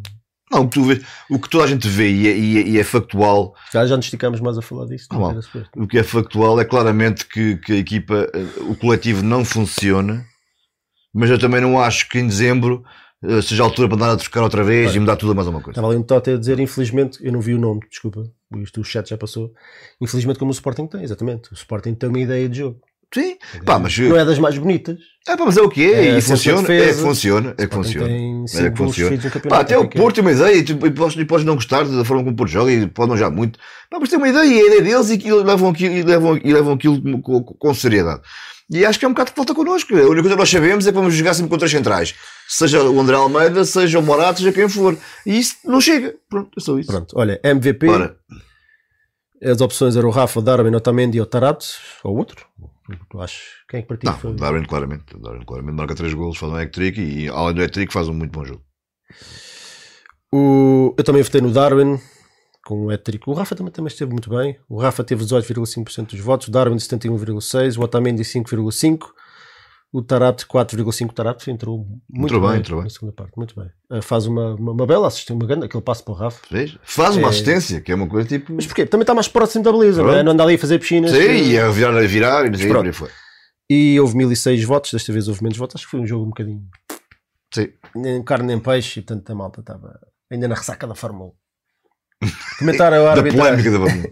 Não, 0.52 0.62
o 0.64 0.68
que, 0.70 0.74
tu 0.80 0.84
vês, 0.84 1.04
o 1.30 1.40
que 1.40 1.48
toda 1.50 1.64
a 1.64 1.68
gente 1.68 1.88
vê 1.88 2.10
e 2.12 2.28
é, 2.28 2.38
e 2.38 2.58
é- 2.58 2.68
e 2.70 2.80
é 2.80 2.84
factual, 2.84 3.54
Já, 3.72 3.86
já 3.86 3.96
nos 3.96 4.06
esticamos 4.08 4.40
mais 4.42 4.58
a 4.58 4.62
falar 4.62 4.86
disso. 4.86 5.08
não 5.12 5.40
o 5.78 5.88
que 5.88 5.98
é 6.00 6.04
factual 6.04 6.60
é 6.60 6.66
claramente 6.66 7.26
que, 7.28 7.58
que 7.58 7.74
a 7.74 7.78
equipa, 7.78 8.28
eh, 8.34 8.46
o 8.62 8.76
coletivo 8.76 9.22
não 9.24 9.46
funciona, 9.46 10.26
mas 11.14 11.30
eu 11.30 11.38
também 11.38 11.62
não 11.62 11.80
acho 11.80 12.10
que 12.10 12.18
em 12.20 12.28
dezembro 12.28 12.84
eh, 13.24 13.42
seja 13.42 13.62
a 13.64 13.66
altura 13.68 13.88
para 13.88 13.98
andar 13.98 14.12
a 14.14 14.18
trocar 14.18 14.42
outra 14.42 14.64
vez 14.64 14.96
e 14.96 15.00
mudar 15.00 15.18
tudo 15.18 15.34
a 15.34 15.36
mais 15.36 15.48
uma 15.48 15.62
coisa. 15.62 15.72
Estava 15.80 15.88
ali 15.94 15.98
um 15.98 16.04
Tote 16.04 16.32
a 16.32 16.38
dizer, 16.38 16.60
infelizmente, 16.60 17.20
eu 17.24 17.32
não 17.32 17.42
vi 17.42 17.54
o 17.54 17.60
nome, 17.60 17.82
desculpa, 17.90 18.24
isto 18.58 18.82
o 18.82 18.84
chat 18.84 19.08
já 19.10 19.18
passou. 19.18 19.54
Infelizmente, 20.02 20.40
como 20.40 20.50
o 20.50 20.54
Sporting 20.54 20.88
tem, 20.88 21.04
exatamente. 21.04 21.52
O 21.52 21.54
Sporting 21.54 21.94
tem 21.94 22.10
uma 22.10 22.20
ideia 22.20 22.48
de 22.50 22.58
jogo. 22.60 22.80
Sim, 23.14 23.38
pá, 23.66 23.80
mas, 23.80 23.98
Não 23.98 24.18
é 24.18 24.24
das 24.24 24.38
mais 24.38 24.58
bonitas. 24.58 24.98
é, 25.28 25.36
pá, 25.36 25.44
mas 25.44 25.58
é 25.58 25.62
o 25.62 25.70
que 25.70 25.84
é, 25.84 25.94
É, 25.94 26.18
e 26.18 26.22
centro 26.22 26.38
funciona, 26.38 26.62
é, 26.62 26.80
defesa. 26.80 27.02
funciona, 27.02 27.56
é 27.58 27.68
que 27.68 27.74
funciona. 27.74 28.08
Tem 28.08 28.46
É 28.46 28.70
que 28.70 28.78
funciona. 28.78 29.18
Pá, 29.50 29.60
até 29.62 29.78
o 29.78 29.84
é 29.84 29.88
que 29.88 29.98
é. 29.98 30.02
Porto 30.02 30.16
tem 30.16 30.24
uma 30.24 30.32
ideia 30.32 30.56
e, 30.56 30.64
tu, 30.64 30.74
e, 30.86 30.92
podes, 30.92 31.18
e 31.18 31.26
podes 31.26 31.46
não 31.46 31.56
gostar 31.56 31.86
da 31.86 32.06
forma 32.06 32.24
como 32.24 32.34
o 32.34 32.36
Porto 32.36 32.52
joga 32.52 32.72
e 32.72 32.86
pode 32.86 33.10
não 33.10 33.18
jogar 33.18 33.32
muito. 33.36 33.58
Pá, 33.90 33.98
mas 34.00 34.10
tem 34.10 34.18
uma 34.20 34.30
ideia 34.30 34.46
e 34.46 34.60
a 34.62 34.66
ideia 34.68 34.82
deles 34.84 35.10
e, 35.10 35.18
que 35.18 35.32
levam 35.32 35.70
aquilo, 35.70 35.96
e, 35.96 36.04
levam, 36.04 36.38
e 36.38 36.54
levam 36.54 36.74
aquilo 36.74 37.02
com, 37.22 37.42
com, 37.42 37.54
com 37.56 37.74
seriedade. 37.74 38.22
E 38.72 38.86
acho 38.86 39.00
que 39.00 39.06
é 39.06 39.08
um 39.08 39.12
bocado 39.12 39.32
que 39.32 39.36
falta 39.36 39.56
connosco. 39.56 39.92
A 39.96 40.02
única 40.02 40.22
coisa 40.22 40.36
que 40.36 40.40
nós 40.40 40.50
sabemos 40.50 40.86
é 40.86 40.92
que 40.92 40.98
vamos 40.98 41.16
jogar 41.16 41.34
sempre 41.34 41.50
contra 41.50 41.66
as 41.66 41.72
centrais. 41.72 42.14
Seja 42.48 42.84
o 42.84 43.00
André 43.00 43.16
Almeida, 43.16 43.66
seja 43.66 43.98
o 43.98 44.04
Morato, 44.04 44.40
seja 44.40 44.52
quem 44.52 44.70
for. 44.70 44.96
E 45.26 45.40
isso 45.40 45.56
não 45.66 45.82
chega. 45.82 46.14
Pronto, 46.30 46.52
é 46.56 46.62
só 46.62 46.78
isso. 46.78 46.92
Pronto, 46.92 47.16
olha, 47.18 47.40
MVP, 47.44 47.88
Ora, 47.88 48.16
as 49.44 49.60
opções 49.62 49.96
eram 49.96 50.10
o 50.10 50.12
Rafa, 50.12 50.40
o 50.40 50.44
Darwin, 50.44 50.72
o 50.72 50.78
Otamendi 50.78 51.20
ou 51.20 51.26
o 51.26 51.30
Tarat, 51.30 51.66
ou 52.04 52.16
outro. 52.16 52.46
Tu 53.10 53.22
achas? 53.22 53.42
Quem 53.68 53.80
é 53.80 53.82
que 53.82 53.88
para 53.88 53.98
ti 53.98 54.06
não, 54.06 54.18
foi? 54.18 54.34
Darwin 54.34 54.64
claramente. 54.64 55.18
Darwin 55.20 55.46
claramente 55.46 55.76
marca 55.76 55.96
3 55.96 56.14
golos, 56.14 56.38
faz 56.38 56.52
um 56.52 56.56
hat-trick 56.56 57.00
e 57.00 57.28
além 57.30 57.56
do 57.56 57.64
hat-trick 57.64 57.92
faz 57.92 58.08
um 58.08 58.14
muito 58.14 58.32
bom 58.32 58.46
jogo. 58.46 58.64
O, 60.32 60.94
eu 60.98 61.04
também 61.04 61.24
votei 61.24 61.42
no 61.42 61.52
Darwin, 61.52 62.00
com 62.64 62.86
o 62.86 62.90
hat-trick. 62.92 63.28
O 63.28 63.34
Rafa 63.34 63.56
também, 63.56 63.72
também 63.72 63.88
esteve 63.88 64.12
muito 64.12 64.30
bem. 64.30 64.60
O 64.70 64.80
Rafa 64.80 65.04
teve 65.04 65.24
18,5% 65.24 66.12
dos 66.12 66.20
votos, 66.20 66.48
o 66.48 66.52
Darwin 66.52 66.76
71,6%, 66.76 67.78
o 67.78 67.82
Otamendi 67.82 68.24
5,5%, 68.24 69.00
o 69.92 70.02
Tarat 70.04 70.44
4,5%. 70.46 71.10
O 71.10 71.14
Tarat 71.14 71.48
entrou 71.50 71.80
muito 72.10 72.26
Entrou 72.34 72.42
bem, 72.42 72.50
bem, 72.52 72.60
entrou 72.60 72.78
bem. 72.80 72.84
na 72.86 72.90
segunda 72.90 73.12
parte, 73.14 73.32
muito 73.38 73.56
bem. 73.60 73.70
Uh, 73.92 74.02
faz 74.02 74.26
uma, 74.28 74.54
uma, 74.56 74.72
uma 74.72 74.86
bela 74.86 75.08
assistência, 75.08 75.36
uma 75.36 75.48
grande, 75.48 75.66
aquele 75.66 75.84
passo 75.84 76.04
para 76.04 76.12
o 76.14 76.16
Rafa. 76.16 76.40
Vês? 76.52 76.78
Faz 76.84 77.16
uma 77.18 77.28
É. 77.28 77.30
assistência, 77.30 77.82
que 77.82 77.92
é 77.92 77.96
uma 77.96 78.08
coisa 78.08 78.28
tipo. 78.28 78.54
Mas 78.54 78.66
porquê? 78.68 78.86
Também 78.86 79.04
está 79.04 79.14
mais 79.16 79.28
próximo 79.28 79.64
da 79.64 79.72
beleza, 79.72 80.04
não 80.04 80.14
é? 80.14 80.22
Não 80.24 80.32
anda 80.34 80.44
ali 80.44 80.56
a 80.56 80.60
fazer 80.60 80.78
piscinas. 80.80 81.12
Sim, 81.12 81.18
e 81.52 81.58
a 81.58 81.70
virar, 81.70 81.98
a 81.98 82.02
virar 82.02 82.46
e 82.46 82.50
não 82.50 82.58
sei, 82.58 82.92
foi. 82.94 83.10
E 83.70 84.00
houve 84.00 84.16
1006 84.18 84.64
votos, 84.64 84.92
desta 84.92 85.12
vez 85.14 85.28
houve 85.28 85.44
menos 85.44 85.58
votos. 85.58 85.76
Acho 85.76 85.86
que 85.86 85.92
foi 85.92 86.00
um 86.00 86.06
jogo 86.08 86.24
um 86.26 86.30
bocadinho. 86.30 86.64
Sim. 87.54 87.70
Nem 87.96 88.24
carne 88.24 88.46
nem 88.48 88.60
peixe, 88.60 89.00
e 89.00 89.04
portanto 89.04 89.30
a 89.32 89.36
malta 89.36 89.62
estava 89.62 90.00
ainda 90.32 90.48
na 90.48 90.56
ressaca 90.56 90.86
da 90.86 90.94
Fórmula 90.96 91.32
1. 92.24 92.28
Comentaram 92.60 92.98
a 93.08 93.16
Da 93.16 93.22
arbitragem. 93.22 93.64
polémica 93.64 93.72
da 94.04 94.10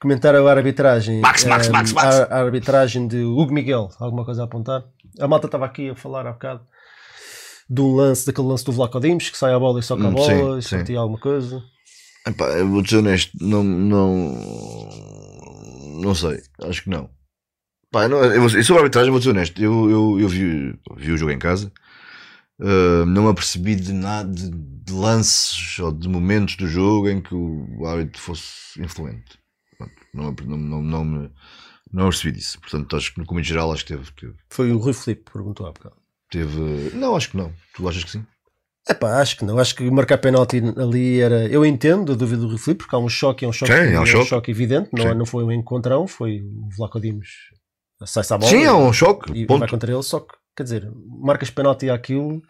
Comentaram 0.00 0.48
a 0.48 0.50
arbitragem. 0.50 1.20
Max, 1.20 1.44
Max, 1.44 1.66
ehm, 1.66 1.72
Max, 1.72 1.92
Max. 1.92 2.16
A, 2.16 2.24
a 2.24 2.40
arbitragem 2.42 3.06
de 3.06 3.22
Hugo 3.22 3.52
Miguel. 3.52 3.88
Alguma 4.00 4.24
coisa 4.24 4.42
a 4.42 4.44
apontar? 4.46 4.82
A 5.20 5.28
malta 5.28 5.46
estava 5.46 5.66
aqui 5.66 5.90
a 5.90 5.94
falar 5.96 6.26
há 6.26 6.32
bocado 6.32 6.66
de 7.68 7.80
um 7.80 7.94
lance, 7.94 8.26
daquele 8.26 8.46
lance 8.48 8.64
do 8.64 8.72
Vlaco 8.72 9.00
Dimos, 9.00 9.30
que 9.30 9.36
sai 9.38 9.52
a 9.52 9.58
bola 9.58 9.80
e 9.80 9.82
soca 9.82 10.08
a 10.08 10.10
Hum, 10.10 10.10
bola, 10.10 10.58
e 10.58 10.62
sim. 10.62 10.62
sortia 10.62 10.98
alguma 10.98 11.18
coisa. 11.18 11.62
Epá, 12.26 12.44
eu 12.58 12.68
vou 12.68 12.86
ser 12.86 12.98
honesto, 12.98 13.32
não, 13.40 13.64
não, 13.64 14.32
não 16.00 16.14
sei, 16.14 16.42
acho 16.64 16.82
que 16.84 16.90
não. 16.90 17.10
Pá, 17.90 18.08
não 18.08 18.24
eu, 18.24 18.42
vou- 18.42 18.50
eu 18.58 18.64
sobre 18.64 18.80
a 18.82 18.84
arbitragem 18.84 19.12
vou 19.12 19.22
ser 19.22 19.30
honesto, 19.30 19.62
eu, 19.62 19.90
eu, 19.90 20.20
eu 20.20 20.28
vi, 20.28 20.72
vi 20.96 21.12
o 21.12 21.18
jogo 21.18 21.32
em 21.32 21.38
casa, 21.38 21.72
uh, 22.60 23.06
não 23.06 23.24
me 23.24 23.30
apercebi 23.30 23.76
de 23.76 23.92
nada, 23.92 24.30
de, 24.32 24.50
de 24.50 24.92
lances 24.92 25.78
ou 25.80 25.92
de 25.92 26.08
momentos 26.08 26.56
do 26.56 26.68
jogo 26.68 27.08
em 27.10 27.20
que 27.22 27.34
o 27.34 27.86
árbitro 27.86 28.20
fosse 28.20 28.80
influente. 28.82 29.38
Pronto, 29.78 29.94
não, 30.14 30.32
me- 30.32 30.46
não, 30.46 30.58
não, 30.58 30.82
não, 30.82 31.04
me, 31.04 31.30
não 31.92 32.04
percebi 32.08 32.36
disso, 32.38 32.58
portanto 32.60 32.96
acho 32.96 33.12
que 33.14 33.20
no 33.20 33.26
comum 33.26 33.42
geral 33.42 33.72
acho 33.72 33.84
que 33.84 33.92
teve, 33.94 34.10
teve, 34.12 34.34
Foi 34.50 34.72
o 34.72 34.78
Rui 34.78 34.92
Filipe 34.92 35.24
que 35.26 35.32
perguntou 35.32 35.66
há 35.66 35.72
bocado. 35.72 35.96
teve, 36.30 36.90
não 36.94 37.14
acho 37.16 37.30
que 37.30 37.36
não, 37.36 37.52
tu 37.74 37.88
achas 37.88 38.04
que 38.04 38.10
sim? 38.10 38.24
Epá, 38.88 39.20
acho 39.20 39.36
que 39.36 39.44
não. 39.44 39.58
Acho 39.60 39.76
que 39.76 39.88
marcar 39.92 40.18
penalti 40.18 40.60
ali 40.76 41.20
era. 41.20 41.46
Eu 41.46 41.64
entendo 41.64 42.10
a 42.12 42.16
dúvida 42.16 42.42
do 42.42 42.48
Rui 42.48 42.58
Filipe, 42.58 42.82
porque 42.82 42.96
há 42.96 42.98
um 42.98 43.08
choque, 43.08 43.44
é 43.44 43.48
um 43.48 43.52
choque, 43.52 43.72
Sim, 43.72 43.92
é 43.94 44.00
um 44.00 44.04
choque. 44.06 44.50
evidente. 44.50 44.88
Não, 44.92 45.04
é- 45.06 45.12
Sim. 45.12 45.18
não 45.18 45.24
foi 45.24 45.44
um 45.44 45.52
encontrão, 45.52 46.04
foi 46.08 46.40
o 46.42 46.68
Vlaco 46.76 47.00
Dimos 47.00 47.28
sai-se 48.04 48.34
à 48.34 48.38
bola. 48.38 48.50
Sim, 48.50 48.64
é 48.64 48.72
um 48.72 48.92
choque, 48.92 49.30
e 49.38 49.46
ponto. 49.46 49.60
vai 49.60 49.68
contra 49.68 49.92
ele. 49.92 50.02
Só 50.02 50.18
que, 50.18 50.34
quer 50.56 50.64
dizer, 50.64 50.90
marcas 51.20 51.48
penalti 51.48 51.88
àquilo. 51.90 52.42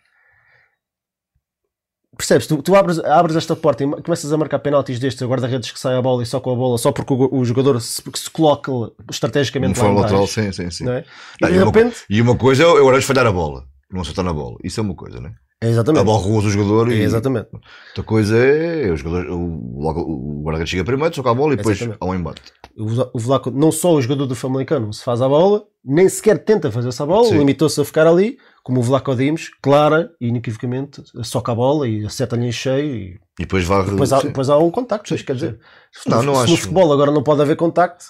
Percebes? 2.16 2.46
Tu, 2.46 2.62
tu 2.62 2.76
abres, 2.76 2.98
abres 2.98 3.36
esta 3.36 3.56
porta 3.56 3.82
e 3.84 4.02
começas 4.02 4.30
a 4.32 4.36
marcar 4.36 4.58
penaltis 4.58 4.98
destes, 4.98 5.22
a 5.22 5.26
guarda-redes 5.26 5.70
que 5.70 5.80
sai 5.80 5.96
a 5.96 6.02
bola 6.02 6.22
e 6.22 6.26
só 6.26 6.40
com 6.40 6.52
a 6.52 6.54
bola, 6.54 6.76
só 6.76 6.92
porque 6.92 7.12
o, 7.12 7.28
o 7.34 7.44
jogador 7.44 7.80
se, 7.80 8.02
se 8.14 8.30
coloca 8.30 8.70
Um 8.70 8.90
estrategicamente 9.10 9.78
lá 9.78 9.84
fora 9.86 9.92
em 9.92 10.00
lateral, 10.02 10.26
sim, 10.26 10.52
sim, 10.52 10.70
sim. 10.70 10.84
não 10.84 10.92
é? 10.92 11.04
Não, 11.40 11.48
E 11.48 11.52
e 11.52 11.54
de 11.54 11.58
uma- 11.62 11.66
repente. 11.72 11.96
E 12.10 12.20
uma 12.20 12.36
coisa 12.36 12.62
é 12.64 12.66
eu 12.66 12.76
agora 12.76 13.00
falhar 13.00 13.26
a 13.26 13.32
bola, 13.32 13.64
não 13.90 14.02
acertar 14.02 14.24
na 14.24 14.32
bola. 14.32 14.56
Isso 14.62 14.78
é 14.78 14.82
uma 14.82 14.94
coisa, 14.94 15.20
né? 15.20 15.30
É 15.30 15.32
A 15.62 15.68
exatamente. 15.68 16.04
rosa 16.06 16.48
o 16.48 16.50
jogador 16.50 16.90
É 16.90 16.94
e 16.96 17.02
exatamente. 17.02 17.48
outra 17.52 18.02
coisa 18.04 18.36
é 18.36 18.90
o 18.90 18.96
jogador, 18.96 19.26
o, 19.30 19.38
o 19.38 20.42
guarda-redes 20.42 20.70
chega 20.70 20.84
primeiro, 20.84 21.14
toca 21.14 21.30
a 21.30 21.34
bola 21.34 21.52
e 21.54 21.56
depois 21.56 21.78
há 22.00 22.04
um 22.04 22.14
embate. 22.14 22.42
O 22.76 22.88
Vla- 22.88 23.10
o 23.14 23.18
Vlaco, 23.18 23.50
não 23.50 23.70
só 23.70 23.92
o 23.94 24.02
jogador 24.02 24.26
do 24.26 24.34
Famalicão 24.34 24.92
se 24.92 25.04
faz 25.04 25.22
a 25.22 25.28
bola, 25.28 25.62
nem 25.84 26.08
sequer 26.08 26.38
tenta 26.44 26.70
fazer 26.72 26.88
essa 26.88 27.06
bola, 27.06 27.28
limitou-se 27.30 27.80
a 27.80 27.84
ficar 27.84 28.06
ali, 28.06 28.38
como 28.64 28.80
o 28.80 28.82
Vlaco 28.82 29.14
Dimos, 29.14 29.50
clara 29.62 30.10
e 30.20 30.28
inequivocamente, 30.28 31.02
soca 31.22 31.52
a 31.52 31.54
bola 31.54 31.86
e 31.88 32.04
acerta-lhe 32.06 32.46
em 32.46 32.52
cheio 32.52 32.94
e 32.96 33.20
E 33.38 33.42
depois 33.42 33.64
varre. 33.64 33.90
depois 33.90 34.12
há, 34.12 34.20
sim. 34.20 34.26
depois 34.28 34.48
há 34.50 34.58
um 34.58 34.70
contacto. 34.70 35.08
Sim, 35.08 35.14
isto 35.16 35.26
quer 35.26 35.34
dizer, 35.34 35.58
se, 35.92 36.08
Não, 36.08 36.18
no, 36.22 36.32
não 36.32 36.34
se 36.34 36.46
no 36.48 36.54
acho. 36.54 36.62
futebol 36.62 36.92
agora 36.92 37.10
não 37.12 37.22
pode 37.22 37.40
haver 37.42 37.56
contacto, 37.56 38.04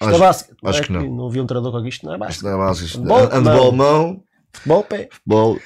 isto 0.00 0.08
Acho- 0.10 0.14
é 0.16 0.18
básico. 0.18 0.54
acho 0.64 0.80
é 0.80 0.82
que 0.84 0.92
não. 0.92 1.06
Não 1.10 1.26
havia 1.28 1.42
um 1.42 1.46
treinador 1.46 1.80
com 1.80 1.86
isto, 1.86 2.04
não 2.04 2.12
é 2.12 2.16
Isto 2.16 2.42
básico. 2.44 2.44
não 2.46 2.54
é 2.54 2.58
básico. 2.58 2.86
isto- 2.86 3.34
Handball, 3.34 3.72
mão, 3.72 4.22
Futebol, 4.52 4.82
pé. 4.84 5.08
futebol. 5.10 5.58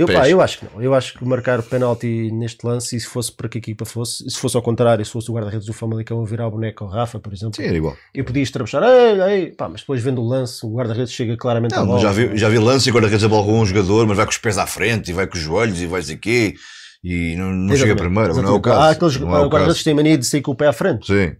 Eu, 0.00 0.06
pá, 0.06 0.28
eu 0.28 0.40
acho 0.40 0.58
que 0.58 0.64
não. 0.64 0.82
Eu 0.82 0.94
acho 0.94 1.18
que 1.18 1.24
marcar 1.24 1.60
o 1.60 1.62
penalti 1.62 2.30
neste 2.32 2.66
lance, 2.66 2.96
e 2.96 3.00
se 3.00 3.06
fosse 3.06 3.30
para 3.32 3.48
que 3.48 3.58
a 3.58 3.60
equipa 3.60 3.84
fosse, 3.84 4.28
se 4.30 4.38
fosse 4.38 4.56
ao 4.56 4.62
contrário, 4.62 5.04
se 5.04 5.12
fosse 5.12 5.30
o 5.30 5.34
guarda-redes 5.34 5.66
do 5.66 5.72
Famalicão 5.72 6.22
a 6.22 6.24
virar 6.24 6.46
a 6.46 6.50
boneca 6.50 6.82
ao 6.84 6.90
Rafa, 6.90 7.18
por 7.20 7.32
exemplo, 7.32 7.56
Sim, 7.56 7.64
era 7.64 7.76
igual. 7.76 7.96
eu 8.14 8.24
podia 8.24 8.42
estrabuchar, 8.42 8.82
ei, 8.82 9.20
ei, 9.20 9.46
pá, 9.52 9.68
mas 9.68 9.80
depois 9.82 10.02
vendo 10.02 10.20
o 10.22 10.26
lance, 10.28 10.64
o 10.64 10.72
guarda-redes 10.74 11.12
chega 11.12 11.36
claramente 11.36 11.74
à 11.74 11.80
Não, 11.80 11.86
bola. 11.86 12.00
já 12.00 12.12
vi, 12.12 12.36
já 12.36 12.48
vi 12.48 12.58
lance 12.58 12.88
e 12.88 12.90
agora 12.90 13.06
redes 13.08 13.24
a 13.24 13.28
bola 13.28 13.44
com 13.44 13.60
um 13.60 13.66
jogador, 13.66 14.06
mas 14.06 14.16
vai 14.16 14.26
com 14.26 14.32
os 14.32 14.38
pés 14.38 14.58
à 14.58 14.66
frente 14.66 15.10
e 15.10 15.12
vai 15.12 15.26
com 15.26 15.36
os 15.36 15.40
joelhos 15.42 15.80
e 15.80 15.86
vai 15.86 16.00
dizer 16.00 16.16
quê 16.16 16.54
e 17.02 17.34
não, 17.36 17.50
não 17.52 17.76
chega 17.76 17.96
primeiro, 17.96 18.34
não 18.42 18.48
é 18.48 18.52
o 18.52 18.60
caso. 18.60 18.80
Há 18.80 18.90
aqueles 18.90 19.16
é 19.16 19.24
o 19.24 19.48
guarda-redes 19.48 19.78
que 19.78 19.84
têm 19.84 19.94
mania 19.94 20.18
de 20.18 20.26
sair 20.26 20.42
com 20.42 20.52
o 20.52 20.54
pé 20.54 20.66
à 20.66 20.72
frente. 20.72 21.06
Sim, 21.06 21.34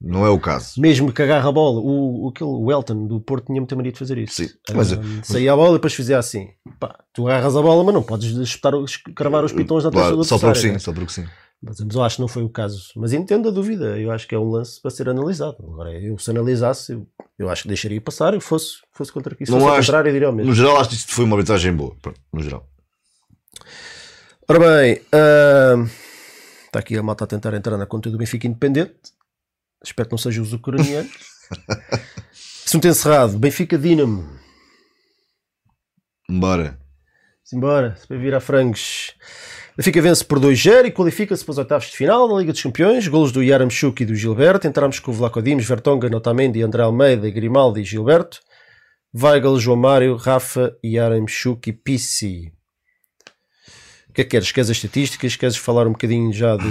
não 0.00 0.24
é 0.26 0.28
o 0.30 0.38
caso. 0.38 0.80
Mesmo 0.80 1.12
que 1.12 1.22
agarra 1.22 1.48
a 1.48 1.52
bola, 1.52 1.80
o, 1.80 2.28
o, 2.28 2.64
o 2.64 2.72
Elton 2.72 3.06
do 3.06 3.20
Porto 3.20 3.46
tinha 3.46 3.60
muita 3.60 3.74
mania 3.76 3.92
de 3.92 3.98
fazer 3.98 4.18
isso. 4.18 4.34
Sim, 4.44 4.48
mas- 4.74 4.92
Ah, 4.92 4.96
saía 5.22 5.52
a 5.52 5.56
bola 5.56 5.70
e 5.70 5.74
depois 5.74 5.94
fazia 5.94 6.18
assim. 6.18 6.48
Pá, 6.78 6.98
tu 7.14 7.26
agarras 7.26 7.56
a 7.56 7.62
bola, 7.62 7.82
mas 7.84 7.94
não 7.94 8.02
podes 8.02 8.32
os- 8.36 8.56
cravar 9.14 9.44
os 9.44 9.52
pitões 9.52 9.84
na 9.84 9.90
testa 9.90 10.02
Claro, 10.08 10.16
do 10.16 10.24
só 10.24 10.36
porque 10.36 10.46
adversário. 10.46 10.68
sim, 10.68 10.72
né? 10.74 10.78
só 10.78 10.92
porque 10.92 11.12
sim. 11.12 11.24
Mas, 11.62 11.80
mas 11.80 11.94
eu 11.96 12.02
acho 12.04 12.16
que 12.16 12.20
não 12.20 12.28
foi 12.28 12.42
o 12.42 12.50
caso. 12.50 12.90
Mas 12.96 13.14
entendo 13.14 13.48
a 13.48 13.50
dúvida. 13.50 13.98
Eu 13.98 14.12
acho 14.12 14.28
que 14.28 14.34
é 14.34 14.38
um 14.38 14.50
lance 14.50 14.80
para 14.80 14.90
ser 14.90 15.08
analisado. 15.08 15.56
Agora, 15.60 15.90
eu 15.98 16.18
se 16.18 16.30
analisasse, 16.30 16.92
eu, 16.92 17.06
eu 17.38 17.48
acho 17.48 17.62
que 17.62 17.68
deixaria 17.68 17.98
passar 18.00 18.34
e 18.34 18.40
fosse, 18.40 18.74
fosse 18.92 19.10
contra 19.10 19.32
aqui. 19.32 19.46
Se 19.46 19.50
Não 19.52 19.58
fosse 19.60 19.70
ao 19.72 19.78
acho- 19.78 19.86
contrário, 19.86 20.08
eu 20.10 20.12
diria 20.12 20.28
o 20.28 20.32
mesmo. 20.34 20.50
No 20.50 20.54
geral, 20.54 20.76
acho 20.78 20.90
que 20.90 20.96
isto 20.96 21.12
foi 21.12 21.24
uma 21.24 21.34
arbitragem 21.36 21.72
boa. 21.74 21.96
Pronto, 22.02 22.20
no 22.30 22.42
geral. 22.42 22.68
Ora 24.48 24.58
bem, 24.60 25.00
ah, 25.12 25.84
está 26.66 26.78
aqui 26.78 26.96
a 26.96 27.02
malta 27.02 27.24
a 27.24 27.26
tentar 27.26 27.52
entrar 27.54 27.76
na 27.76 27.86
conta 27.86 28.10
do 28.10 28.18
Benfica 28.18 28.46
Independente. 28.46 28.94
Espero 29.86 30.08
que 30.08 30.12
não 30.12 30.18
seja 30.18 30.42
os 30.42 30.52
ucranianos. 30.52 31.12
Assunto 32.66 32.88
encerrado. 32.88 33.38
Benfica 33.38 33.78
Dinamo. 33.78 34.28
Embora. 36.28 36.78
Simbora, 37.44 37.94
se 37.94 38.08
vai 38.08 38.18
vir 38.18 38.34
a 38.34 38.40
frangos. 38.40 39.14
Benfica 39.76 40.02
vence 40.02 40.24
por 40.24 40.40
2-0 40.40 40.86
e 40.86 40.90
qualifica-se 40.90 41.44
para 41.44 41.52
os 41.52 41.58
oitavos 41.58 41.86
de 41.86 41.96
final 41.96 42.26
da 42.28 42.34
Liga 42.34 42.52
dos 42.52 42.62
Campeões. 42.62 43.06
Golos 43.06 43.30
do 43.30 43.42
Yaramchuk 43.42 44.02
e 44.02 44.06
do 44.06 44.16
Gilberto. 44.16 44.66
Entramos 44.66 44.98
com 44.98 45.12
o 45.12 45.14
Vlaco 45.14 45.40
Dimos, 45.40 45.64
Vertonga, 45.64 46.08
Notamendi, 46.08 46.62
André 46.62 46.82
Almeida, 46.82 47.30
Grimaldi 47.30 47.82
e 47.82 47.84
Gilberto. 47.84 48.40
Weigl, 49.14 49.60
João 49.60 49.76
Mário, 49.76 50.16
Rafa, 50.16 50.76
Yaramchuk 50.84 51.70
e 51.70 51.72
Pissi. 51.72 52.55
O 54.16 54.18
que 54.18 54.22
é 54.22 54.24
que 54.24 54.30
queres? 54.30 54.50
Queres 54.50 54.70
as 54.70 54.76
estatísticas? 54.78 55.36
Queres 55.36 55.56
falar 55.58 55.86
um 55.86 55.92
bocadinho 55.92 56.32
já 56.32 56.56
do, 56.56 56.64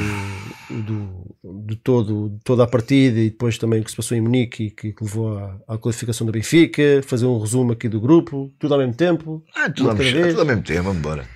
do, 0.71 1.37
de, 1.67 1.75
todo, 1.75 2.29
de 2.31 2.39
toda 2.43 2.63
a 2.63 2.67
partida 2.67 3.19
e 3.19 3.29
depois 3.29 3.55
também 3.59 3.81
o 3.81 3.83
que 3.83 3.91
se 3.91 3.95
passou 3.95 4.17
em 4.17 4.21
Munique 4.21 4.63
e 4.63 4.71
que, 4.71 4.91
que 4.93 5.03
levou 5.03 5.37
à, 5.37 5.55
à 5.67 5.77
qualificação 5.77 6.25
do 6.25 6.33
Benfica? 6.33 7.03
Fazer 7.05 7.27
um 7.27 7.37
resumo 7.39 7.73
aqui 7.73 7.87
do 7.87 8.01
grupo, 8.01 8.51
tudo 8.57 8.73
ao 8.73 8.79
mesmo 8.79 8.95
tempo? 8.95 9.43
Ah, 9.55 9.69
tudo, 9.69 9.91
ao 9.91 9.95
vez? 9.95 10.29
tudo 10.29 10.39
ao 10.39 10.45
mesmo 10.47 10.63
tempo, 10.63 10.81
vamos 10.85 10.97
embora. 10.97 11.27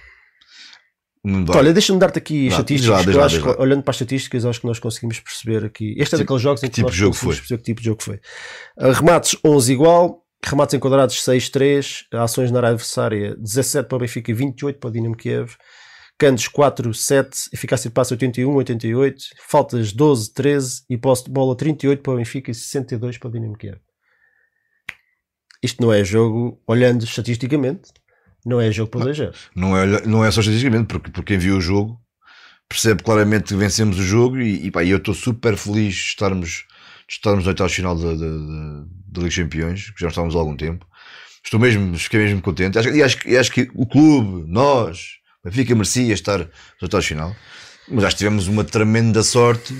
Embora. 1.23 1.59
Olha, 1.59 1.73
deixa-me 1.73 1.99
dar-te 1.99 2.17
aqui 2.17 2.45
Vá, 2.49 2.55
estatísticas. 2.55 3.05
lá, 3.05 3.13
lá, 3.19 3.25
acho 3.27 3.61
olhando 3.61 3.83
para 3.83 3.91
as 3.91 3.97
estatísticas, 3.97 4.45
acho 4.45 4.61
que 4.61 4.65
nós 4.67 4.79
conseguimos 4.79 5.19
perceber 5.19 5.63
aqui. 5.63 5.91
Este 5.91 6.01
é 6.01 6.05
Tipo- 6.05 6.17
daqueles 6.19 6.41
jogos 6.41 6.63
em 6.63 6.67
que 6.69 6.73
tipo 6.73 6.87
nós 6.87 6.95
jogo 6.95 7.11
conseguimos 7.11 7.37
foi? 7.37 7.41
perceber 7.41 7.57
que 7.59 7.65
tipo 7.65 7.81
de 7.81 7.85
jogo 7.85 8.01
foi. 8.01 8.15
Uh, 8.79 8.91
remates 8.93 9.37
11 9.45 9.71
igual, 9.73 10.23
remates 10.43 10.73
enquadrados 10.73 11.21
6-3, 11.23 12.05
ações 12.13 12.49
na 12.49 12.57
área 12.59 12.69
adversária 12.69 13.35
17 13.35 13.87
para 13.87 13.95
o 13.97 13.99
Benfica 13.99 14.31
e 14.31 14.33
28 14.33 14.79
para 14.79 14.89
o 14.89 14.91
Dinamo 14.91 15.15
Kiev. 15.15 15.51
Cantos 16.19 16.49
4-7, 16.49 17.47
eficácia 17.53 17.89
de 17.89 17.93
passe 17.93 18.13
81-88, 18.13 19.15
faltas 19.47 19.93
12-13 19.93 20.83
e 20.89 20.97
posse 20.97 21.23
de 21.23 21.31
bola 21.31 21.55
38 21.55 22.03
para 22.03 22.11
o 22.11 22.17
Benfica 22.17 22.51
e 22.51 22.53
62 22.53 23.17
para 23.17 23.29
o 23.29 23.31
Dinamo 23.31 23.57
Kiev. 23.57 23.79
Isto 25.63 25.81
não 25.81 25.93
é 25.93 26.03
jogo, 26.03 26.61
olhando 26.67 27.05
estatisticamente, 27.05 27.93
não 28.45 28.59
é 28.59 28.69
jogo 28.69 28.91
para 28.91 29.05
2 29.05 29.17
Não 29.55 29.77
é, 29.77 30.05
não 30.05 30.25
é 30.25 30.29
só 30.29 30.41
estatisticamente, 30.41 30.87
porque, 30.87 31.09
porque 31.09 31.33
quem 31.33 31.37
viu 31.37 31.55
o 31.55 31.61
jogo 31.61 31.97
percebe 32.67 33.01
claramente 33.01 33.53
que 33.53 33.55
vencemos 33.55 33.97
o 33.97 34.03
jogo 34.03 34.39
e, 34.39 34.67
e 34.67 34.71
pá, 34.71 34.83
eu 34.83 34.97
estou 34.97 35.13
super 35.13 35.55
feliz 35.55 35.95
de 35.95 36.01
estarmos, 36.01 36.65
de 37.07 37.13
estarmos 37.13 37.45
no 37.45 37.49
oitavo 37.49 37.69
final 37.69 37.95
da, 37.95 38.11
da, 38.11 38.15
da, 38.15 39.21
Liga 39.21 39.27
dos 39.27 39.35
Campeões, 39.35 39.89
que 39.91 40.01
já 40.01 40.09
estávamos 40.09 40.35
há 40.35 40.39
algum 40.39 40.57
tempo. 40.57 40.85
Estou 41.43 41.59
mesmo, 41.61 41.97
fiquei 41.97 42.19
mesmo 42.19 42.41
contente. 42.41 42.77
E 42.77 43.01
acho, 43.01 43.27
e 43.27 43.37
acho 43.37 43.51
que 43.51 43.69
o 43.73 43.87
clube, 43.87 44.45
nós, 44.51 45.18
Benfica 45.43 45.73
merecia 45.73 46.13
estar 46.13 46.39
no 46.39 46.47
oitavo 46.81 47.03
final, 47.03 47.35
mas 47.87 48.03
acho 48.03 48.15
que 48.15 48.19
tivemos 48.19 48.47
uma 48.47 48.63
tremenda 48.63 49.23
sorte, 49.23 49.73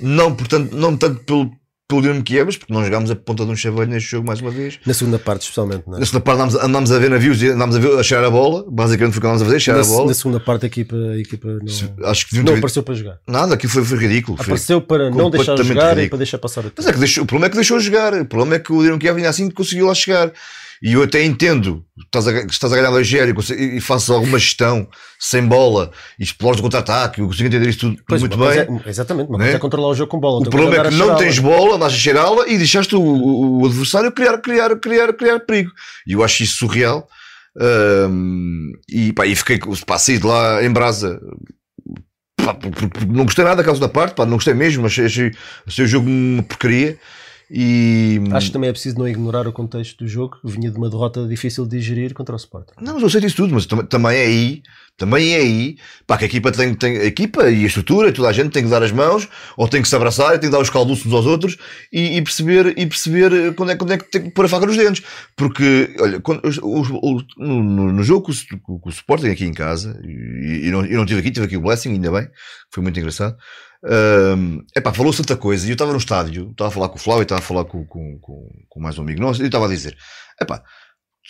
não, 0.00 0.34
portanto, 0.34 0.72
não 0.74 0.96
tanto 0.96 1.20
pelo, 1.24 1.50
pelo 1.88 2.00
Dinamo 2.02 2.22
Kiev, 2.22 2.46
mas 2.46 2.56
porque 2.56 2.72
não 2.72 2.84
jogámos 2.84 3.10
a 3.10 3.16
ponta 3.16 3.44
de 3.44 3.50
um 3.50 3.56
chaveiro 3.56 3.90
neste 3.90 4.08
jogo 4.10 4.26
mais 4.26 4.40
uma 4.40 4.50
vez. 4.50 4.78
Na 4.86 4.94
segunda 4.94 5.18
parte, 5.18 5.42
especialmente, 5.42 5.82
não 5.86 5.96
é? 5.96 6.00
Na 6.00 6.06
segunda 6.06 6.22
parte 6.24 6.36
andámos, 6.40 6.54
andámos 6.54 6.92
a 6.92 6.98
ver 6.98 7.10
navios 7.10 7.42
e 7.42 7.48
andámos 7.48 7.74
a, 7.76 7.78
ver, 7.80 7.98
a 7.98 8.02
cheirar 8.04 8.24
a 8.26 8.30
bola. 8.30 8.64
Basicamente 8.70 9.12
foi 9.14 9.18
o 9.18 9.20
que 9.20 9.26
andámos 9.26 9.42
a 9.42 9.44
fazer, 9.46 9.60
cheirar 9.60 9.82
na, 9.82 9.88
a 9.88 9.90
bola. 9.92 10.06
na 10.08 10.14
segunda 10.14 10.40
parte 10.40 10.64
a 10.64 10.66
equipa, 10.68 10.96
a 10.96 11.18
equipa 11.18 11.48
não, 11.48 12.08
Acho 12.10 12.28
que 12.28 12.36
não 12.36 12.44
ter- 12.44 12.58
apareceu 12.58 12.82
para 12.84 12.94
jogar. 12.94 13.18
Nada, 13.26 13.54
aquilo 13.54 13.72
foi, 13.72 13.84
foi 13.84 13.98
ridículo. 13.98 14.36
Foi- 14.36 14.44
Apareceu 14.46 14.80
para 14.80 15.10
não 15.10 15.28
deixar 15.28 15.56
jogar 15.56 15.86
e 15.86 15.88
ridículo. 15.90 16.08
para 16.10 16.18
deixar 16.18 16.38
passar 16.38 16.60
o 16.60 16.64
Mas 16.64 16.72
tempo. 16.74 16.88
é 16.88 16.92
que 16.92 16.98
deixou, 17.00 17.24
o 17.24 17.26
problema 17.26 17.46
é 17.46 17.50
que 17.50 17.56
deixou 17.56 17.78
jogar. 17.80 18.14
O 18.14 18.24
problema 18.26 18.54
é 18.54 18.58
que 18.60 18.72
o 18.72 18.80
Dinamo 18.80 18.98
Kiev 18.98 19.16
ainda 19.16 19.28
assim 19.28 19.50
conseguiu 19.50 19.86
lá 19.86 19.94
chegar. 19.94 20.32
E 20.86 20.92
eu 20.92 21.02
até 21.02 21.24
entendo, 21.24 21.82
estás 22.04 22.28
a, 22.28 22.40
estás 22.42 22.70
a 22.70 22.76
ganhar 22.76 22.90
2 22.90 23.10
e, 23.10 23.32
conse- 23.32 23.54
e 23.54 23.80
fazes 23.80 24.10
alguma 24.10 24.38
gestão 24.38 24.86
sem 25.18 25.42
bola 25.46 25.90
e 26.18 26.22
explores 26.24 26.60
o 26.60 26.62
contra-ataque. 26.62 27.22
Eu 27.22 27.26
consigo 27.26 27.46
entender 27.48 27.70
isso 27.70 27.78
tudo 27.78 28.02
Pois, 28.06 28.20
muito 28.20 28.36
bem. 28.36 28.48
é- 28.84 28.90
exatamente, 28.90 29.28
uma 29.30 29.38
né? 29.38 29.44
coisa 29.44 29.56
é 29.56 29.60
controlar 29.60 29.88
o 29.88 29.94
jogo 29.94 30.10
com 30.10 30.20
bola. 30.20 30.34
O 30.34 30.36
outra 30.40 30.50
problema 30.50 30.86
é 30.86 30.90
que 30.90 30.94
não 30.96 31.16
tens 31.16 31.38
bola, 31.38 31.76
andas 31.76 31.94
a 31.94 31.96
cheirá-la 31.96 32.46
e 32.48 32.58
deixaste 32.58 32.94
o, 32.94 33.00
o- 33.00 33.62
o 33.62 33.66
adversário 33.66 34.12
criar, 34.12 34.36
criar, 34.42 34.76
criar, 34.78 35.12
criar 35.14 35.40
perigo. 35.40 35.70
E 36.06 36.12
eu 36.12 36.22
acho 36.22 36.42
isso 36.42 36.58
surreal. 36.58 37.08
Ahm, 37.58 38.72
e, 38.88 39.12
pá, 39.12 39.26
e 39.26 39.34
fiquei, 39.34 39.58
pá, 39.86 39.98
saí 39.98 40.18
de 40.18 40.26
lá 40.26 40.62
em 40.62 40.70
brasa. 40.70 41.18
Pá, 42.36 42.54
não 43.08 43.24
gostei 43.24 43.42
nada 43.44 43.56
da 43.56 43.64
causa 43.64 43.80
da 43.80 43.88
parte, 43.88 44.14
pá, 44.14 44.26
não 44.26 44.34
gostei 44.34 44.52
mesmo. 44.54 44.84
Achei, 44.84 45.06
achei, 45.06 45.30
achei 45.66 45.84
o 45.84 45.88
jogo 45.88 46.08
uma 46.10 46.42
porcaria. 46.42 46.98
E 47.56 48.18
Acho 48.32 48.48
que 48.48 48.52
também 48.52 48.68
é 48.68 48.72
preciso 48.72 48.98
não 48.98 49.06
ignorar 49.06 49.46
o 49.46 49.52
contexto 49.52 50.02
do 50.02 50.08
jogo, 50.08 50.38
que 50.40 50.50
vinha 50.50 50.72
de 50.72 50.76
uma 50.76 50.90
derrota 50.90 51.24
difícil 51.28 51.64
de 51.64 51.78
digerir 51.78 52.12
contra 52.12 52.34
o 52.34 52.36
Sporting. 52.36 52.72
Não, 52.80 52.94
mas 52.94 53.02
eu 53.04 53.08
sei 53.10 53.20
disso 53.20 53.36
tudo, 53.36 53.54
mas 53.54 53.64
tam- 53.64 53.86
também 53.86 54.16
é 54.16 54.24
aí, 54.24 54.62
também 54.98 55.34
é 55.34 55.36
aí, 55.36 55.76
pá, 56.04 56.18
que 56.18 56.24
a 56.24 56.26
equipa 56.26 56.50
tem, 56.50 56.74
tem 56.74 56.96
a 56.98 57.04
equipa 57.04 57.48
e 57.48 57.62
a 57.62 57.66
estrutura, 57.68 58.08
e 58.08 58.12
toda 58.12 58.28
a 58.28 58.32
gente 58.32 58.50
tem 58.50 58.64
que 58.64 58.68
dar 58.70 58.82
as 58.82 58.90
mãos, 58.90 59.28
ou 59.56 59.68
tem 59.68 59.80
que 59.80 59.86
se 59.88 59.94
abraçar, 59.94 60.32
tem 60.40 60.50
que 60.50 60.56
dar 60.56 60.58
os 60.60 60.68
calduços 60.68 61.06
uns 61.06 61.12
aos 61.12 61.26
outros 61.26 61.56
e, 61.92 62.16
e 62.16 62.22
perceber, 62.22 62.74
e 62.76 62.86
perceber 62.86 63.54
quando 63.54 63.70
é, 63.70 63.76
quando 63.76 63.92
é 63.92 63.98
que 63.98 64.10
tem 64.10 64.22
que 64.24 64.30
pôr 64.30 64.46
a 64.46 64.48
faca 64.48 64.66
nos 64.66 64.76
dentes. 64.76 65.04
Porque, 65.36 65.94
olha, 66.00 66.20
quando, 66.20 66.44
os- 66.44 66.58
o- 66.60 67.22
no, 67.38 67.92
no- 67.92 68.02
jogo 68.02 68.32
o, 68.68 68.78
com 68.80 68.88
o 68.88 68.92
Sporting 68.92 69.28
aqui 69.28 69.44
em 69.44 69.54
casa, 69.54 69.96
e, 70.04 70.66
e 70.66 70.70
não, 70.72 70.84
eu 70.84 70.98
não 70.98 71.06
tive 71.06 71.20
aqui, 71.20 71.30
tive 71.30 71.46
aqui 71.46 71.56
o 71.56 71.60
Blessing, 71.60 71.90
ainda 71.92 72.10
bem, 72.10 72.26
foi 72.72 72.82
muito 72.82 72.98
engraçado. 72.98 73.36
É 74.74 74.80
pá, 74.80 74.92
falou-se 74.92 75.22
tanta 75.22 75.36
coisa, 75.36 75.66
e 75.66 75.70
eu 75.70 75.74
estava 75.74 75.92
no 75.92 75.98
estádio, 75.98 76.50
estava 76.50 76.68
a 76.68 76.72
falar 76.72 76.88
com 76.88 76.96
o 76.96 77.00
Flávio, 77.00 77.22
estava 77.22 77.40
a 77.40 77.44
falar 77.44 77.64
com, 77.64 77.84
com, 77.84 78.18
com, 78.18 78.48
com 78.68 78.80
mais 78.80 78.98
um 78.98 79.02
amigo 79.02 79.20
nosso, 79.20 79.40
e 79.40 79.44
eu 79.44 79.46
estava 79.46 79.66
a 79.66 79.68
dizer: 79.68 79.96
é 80.40 80.44
pá, 80.44 80.62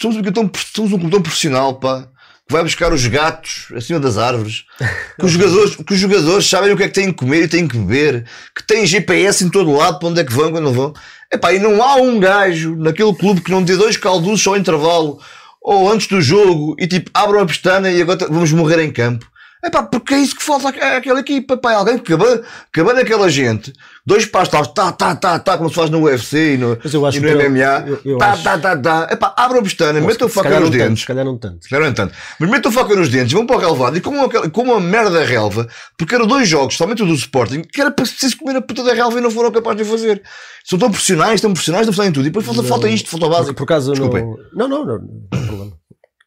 somos 0.01 0.17
um 0.17 0.23
clube 0.23 0.35
tão, 0.35 0.51
somos 0.75 0.93
um 0.93 0.99
clube 0.99 1.11
tão 1.11 1.23
profissional, 1.23 1.75
pá, 1.81 2.09
que 2.47 2.53
vai 2.53 2.63
buscar 2.63 2.93
os 2.93 3.07
gatos 3.07 3.69
acima 3.75 3.99
das 3.99 4.19
árvores, 4.19 4.65
que 5.19 5.25
os 5.25 5.33
jogadores, 5.33 5.77
que 5.77 5.95
os 5.95 5.99
jogadores 5.99 6.47
sabem 6.49 6.73
o 6.73 6.77
que 6.77 6.85
é 6.85 6.89
que 6.89 6.95
têm 6.95 7.07
que 7.07 7.15
comer 7.15 7.45
e 7.45 7.49
têm 7.49 7.67
que 7.67 7.77
beber, 7.77 8.25
que 8.55 8.67
têm 8.67 8.87
GPS 8.87 9.45
em 9.45 9.51
todo 9.51 9.73
lado 9.73 9.99
para 9.99 10.09
onde 10.09 10.21
é 10.21 10.25
que 10.25 10.33
vão, 10.33 10.53
quando 10.53 10.65
não 10.65 10.73
vão. 10.73 10.93
Epá, 11.33 11.53
e 11.53 11.59
não 11.59 11.83
há 11.83 11.97
um 11.97 12.21
gajo 12.21 12.77
naquele 12.77 13.15
clube 13.15 13.41
que 13.41 13.51
não 13.51 13.63
dê 13.63 13.77
dois 13.77 13.97
calduços 13.97 14.47
ao 14.47 14.57
intervalo 14.57 15.21
ou 15.61 15.91
antes 15.91 16.07
do 16.07 16.21
jogo 16.21 16.77
e 16.79 16.87
tipo, 16.87 17.11
abram 17.15 17.41
a 17.41 17.47
pestana 17.47 17.91
e 17.91 18.01
agora 18.01 18.29
vamos 18.29 18.53
morrer 18.53 18.81
em 18.81 18.93
campo. 18.93 19.27
Epá, 19.65 19.83
porque 19.83 20.13
é 20.15 20.19
isso 20.19 20.37
que 20.37 20.43
falta 20.43 20.69
à- 20.69 20.97
àquela 20.99 21.21
equipa, 21.21 21.57
pá, 21.57 21.73
é 21.73 21.75
alguém 21.77 21.99
que 21.99 22.13
acaba, 22.13 22.43
acaba 22.71 22.93
naquela 22.93 23.31
gente, 23.31 23.73
dois 24.05 24.27
passos, 24.27 24.51
tá, 24.69 24.93
tá, 24.93 25.15
tá, 25.17 25.39
tá, 25.39 25.57
como 25.57 25.71
se 25.71 25.75
faz 25.75 25.89
no 25.89 26.03
UFC 26.03 26.55
e 26.55 26.57
no, 26.59 26.77
Mas 26.85 26.93
eu 26.93 27.07
acho 27.07 27.17
e 27.17 27.21
no 27.21 27.29
MMA, 27.31 27.85
eu- 27.87 28.01
eu 28.05 28.19
tá, 28.19 28.33
acho- 28.33 28.43
tá, 28.45 28.59
tá, 28.59 28.77
tá, 28.77 29.09
epá, 29.11 29.33
abram 29.37 29.61
a 29.61 29.63
pestana, 29.63 30.01
metam 30.03 30.27
a 30.27 30.31
faca 30.31 30.51
nos 30.51 30.61
não 30.61 30.67
tanto, 30.71 30.79
dentes. 30.79 31.01
se 31.01 31.07
calhar 31.07 31.25
não 31.25 31.39
tanto. 31.39 31.63
Se 31.65 31.71
calhar 31.71 31.83
não 31.85 31.91
é 31.93 31.95
tanto. 31.95 32.15
Mas 32.39 32.51
metam 32.51 32.71
faca 32.71 32.95
nos 32.95 33.09
dentes, 33.09 33.33
vão 33.33 33.47
para 33.47 33.57
o 33.57 33.59
relevado 33.61 33.97
e 33.97 34.01
como 34.03 34.19
uma, 34.19 34.29
como 34.51 34.73
uma 34.73 34.81
merda 34.81 35.11
da 35.11 35.25
relva, 35.25 35.67
porque 35.97 36.15
eram 36.15 36.27
dois 36.27 36.47
jogos, 36.47 36.77
somente 36.77 37.03
o 37.03 37.07
do 37.07 37.15
Sporting, 37.15 37.63
que 37.63 37.81
era 37.81 37.91
preciso 37.91 38.37
comer 38.37 38.57
a 38.59 38.61
puta 38.61 38.85
da 38.85 38.93
relva 38.93 39.19
e 39.19 39.23
não 39.23 39.31
foram 39.31 39.51
capazes 39.51 39.79
de 39.83 39.91
fazer. 39.91 40.23
São 40.67 40.79
tão 40.79 40.91
profissionais, 40.91 41.41
tão 41.41 41.53
profissionais, 41.53 41.87
não 41.87 41.93
fazem 41.93 42.13
tudo. 42.13 42.25
E 42.27 42.31
depois 42.31 42.45
falta, 42.45 42.61
Não. 42.63 42.69
falta 42.69 42.89
isto, 42.89 43.09
falta 43.09 43.27
o 43.27 43.29
Por, 43.31 43.37
básico. 43.37 43.55
por 43.55 43.63
acaso 43.65 43.91
eu 43.91 43.95
Desculpem. 43.95 44.25
não... 44.25 44.69
não. 44.69 44.69
Não, 44.69 44.85
não, 44.87 44.99
não 44.99 45.09
tem 45.31 45.47
problema. 45.47 45.73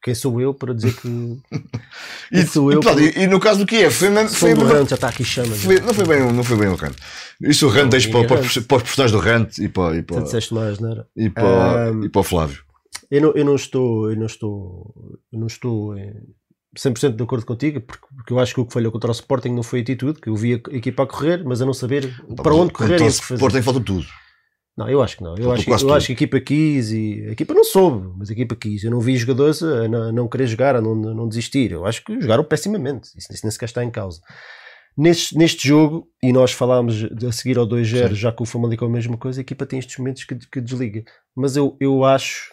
Quem 0.01 0.13
sou 0.15 0.39
eu 0.39 0.53
para 0.53 0.73
dizer 0.73 0.93
que. 0.95 1.37
E, 2.31 2.45
sou 2.45 2.71
e, 2.71 2.75
eu 2.75 2.79
pronto, 2.81 2.95
para. 2.97 3.03
e, 3.05 3.23
e 3.23 3.27
no 3.27 3.39
caso 3.39 3.59
do 3.59 3.65
Kiev, 3.65 3.91
foi 3.93 4.09
mesmo. 4.09 4.29
Foi, 4.29 4.53
do 4.53 4.61
mesmo- 4.65 4.73
Rant, 4.73 4.89
já 4.89 4.95
está 4.95 5.07
aqui 5.09 5.23
chamas. 5.23 5.57
foi- 5.63 5.79
não, 5.79 5.93
foi 5.93 6.05
bem, 6.05 6.31
não 6.33 6.43
foi 6.43 6.57
bem 6.57 6.67
o 6.67 6.75
Rant. 6.75 6.95
Isso 7.41 7.65
o 7.67 7.69
Rant 7.69 7.89
deixa 7.89 8.09
para, 8.09 8.27
para, 8.27 8.39
os- 8.41 8.57
para 8.59 8.77
os 8.77 8.83
personagens 8.83 9.11
do 9.11 9.19
Rant 9.19 9.57
e 9.59 9.69
para, 9.69 9.95
e 9.97 10.03
para, 10.03 10.21
disseste 10.21 10.53
mais, 10.53 10.77
não 10.79 10.91
era? 10.91 11.07
e 11.15 11.29
para, 11.29 11.89
Ahm, 11.89 12.03
e 12.03 12.09
para 12.09 12.19
o 12.19 12.23
Flávio. 12.23 12.61
Eu 13.09 13.21
não, 13.21 13.31
eu 13.33 13.45
não 13.45 13.55
estou, 13.55 14.09
eu 14.11 14.17
não 14.17 14.25
estou, 14.25 14.93
eu 15.31 15.39
não 15.39 15.47
estou 15.47 15.97
em 15.97 16.13
100% 16.77 17.15
de 17.15 17.23
acordo 17.23 17.45
contigo, 17.45 17.79
porque, 17.81 18.05
porque 18.15 18.33
eu 18.33 18.39
acho 18.39 18.53
que 18.53 18.59
o 18.59 18.65
que 18.65 18.73
falhou 18.73 18.91
contra 18.91 19.09
o 19.09 19.13
Sporting 19.13 19.49
não 19.49 19.63
foi 19.63 19.79
a 19.79 19.81
atitude, 19.81 20.19
que 20.19 20.27
eu 20.29 20.35
vi 20.35 20.53
a 20.55 20.75
equipa 20.75 21.03
a 21.03 21.07
correr, 21.07 21.43
mas 21.45 21.61
a 21.61 21.65
não 21.65 21.73
saber 21.73 22.13
para 22.43 22.53
onde 22.53 22.73
correr 22.73 22.91
e 22.91 22.95
Então, 22.95 23.07
o 23.07 23.11
que 23.11 23.21
fazer. 23.21 23.33
Sporting 23.35 23.61
falta 23.61 23.79
tudo. 23.79 24.05
Não, 24.77 24.87
eu 24.87 25.01
acho 25.01 25.17
que 25.17 25.23
não. 25.23 25.35
Eu, 25.35 25.51
acho, 25.51 25.63
que- 25.65 25.71
eu 25.71 25.93
acho 25.93 26.05
que 26.05 26.11
a 26.11 26.15
equipa 26.15 26.39
quis 26.39 26.91
e 26.91 27.25
a 27.29 27.31
equipa 27.31 27.53
não 27.53 27.63
soube, 27.63 28.13
mas 28.15 28.29
a 28.29 28.33
equipa 28.33 28.55
quis. 28.55 28.83
Eu 28.83 28.91
não 28.91 28.99
vi 28.99 29.17
jogadores 29.17 29.63
a 29.63 29.87
não, 29.87 30.01
a 30.03 30.11
não 30.11 30.27
querer 30.27 30.45
jogar, 30.45 30.75
a 30.75 30.81
não, 30.81 30.91
a 30.91 31.13
não 31.15 31.27
desistir. 31.27 31.71
Eu 31.71 31.83
acho 31.85 32.03
que 32.03 32.21
jogaram 32.21 32.43
pessimamente. 32.43 33.07
Isso, 33.17 33.27
isso 33.33 33.39
nem 33.43 33.51
sequer 33.51 33.65
está 33.65 33.83
em 33.83 33.89
causa. 33.89 34.21
Neste, 34.95 35.35
neste 35.37 35.67
jogo, 35.67 36.07
e 36.23 36.31
nós 36.33 36.51
falámos 36.51 37.03
a 37.27 37.31
seguir 37.31 37.57
ao 37.57 37.67
2-0, 37.67 38.09
Sim. 38.09 38.15
já 38.15 38.31
que 38.31 38.41
o 38.41 38.45
Famalicão 38.45 38.87
é 38.87 38.91
a 38.91 38.93
mesma 38.93 39.17
coisa, 39.17 39.39
a 39.39 39.43
equipa 39.43 39.65
tem 39.65 39.77
estes 39.79 39.97
momentos 39.97 40.23
que, 40.23 40.35
que 40.35 40.61
desliga. 40.61 41.03
Mas 41.35 41.55
eu, 41.55 41.75
eu 41.79 42.03
acho, 42.03 42.51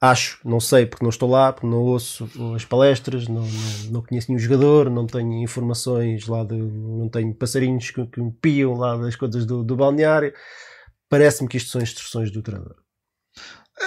acho, 0.00 0.40
não 0.44 0.60
sei, 0.60 0.86
porque 0.86 1.04
não 1.04 1.10
estou 1.10 1.28
lá, 1.30 1.52
porque 1.52 1.66
não 1.66 1.78
ouço 1.78 2.28
as 2.56 2.64
palestras, 2.64 3.28
não, 3.28 3.42
não, 3.42 3.90
não 3.90 4.02
conheço 4.02 4.28
nenhum 4.30 4.38
jogador, 4.40 4.88
não 4.90 5.06
tenho 5.06 5.42
informações 5.42 6.26
lá, 6.26 6.42
de, 6.44 6.56
não 6.56 7.08
tenho 7.08 7.34
passarinhos 7.34 7.90
que, 7.90 8.06
que 8.06 8.20
me 8.20 8.32
piam 8.32 8.74
lá 8.74 8.96
das 8.96 9.16
coisas 9.16 9.44
do, 9.46 9.62
do 9.62 9.76
balneário. 9.76 10.32
Parece-me 11.08 11.48
que 11.48 11.56
isto 11.56 11.70
são 11.70 11.80
instruções 11.82 12.30
do 12.30 12.42
treinador. 12.42 12.76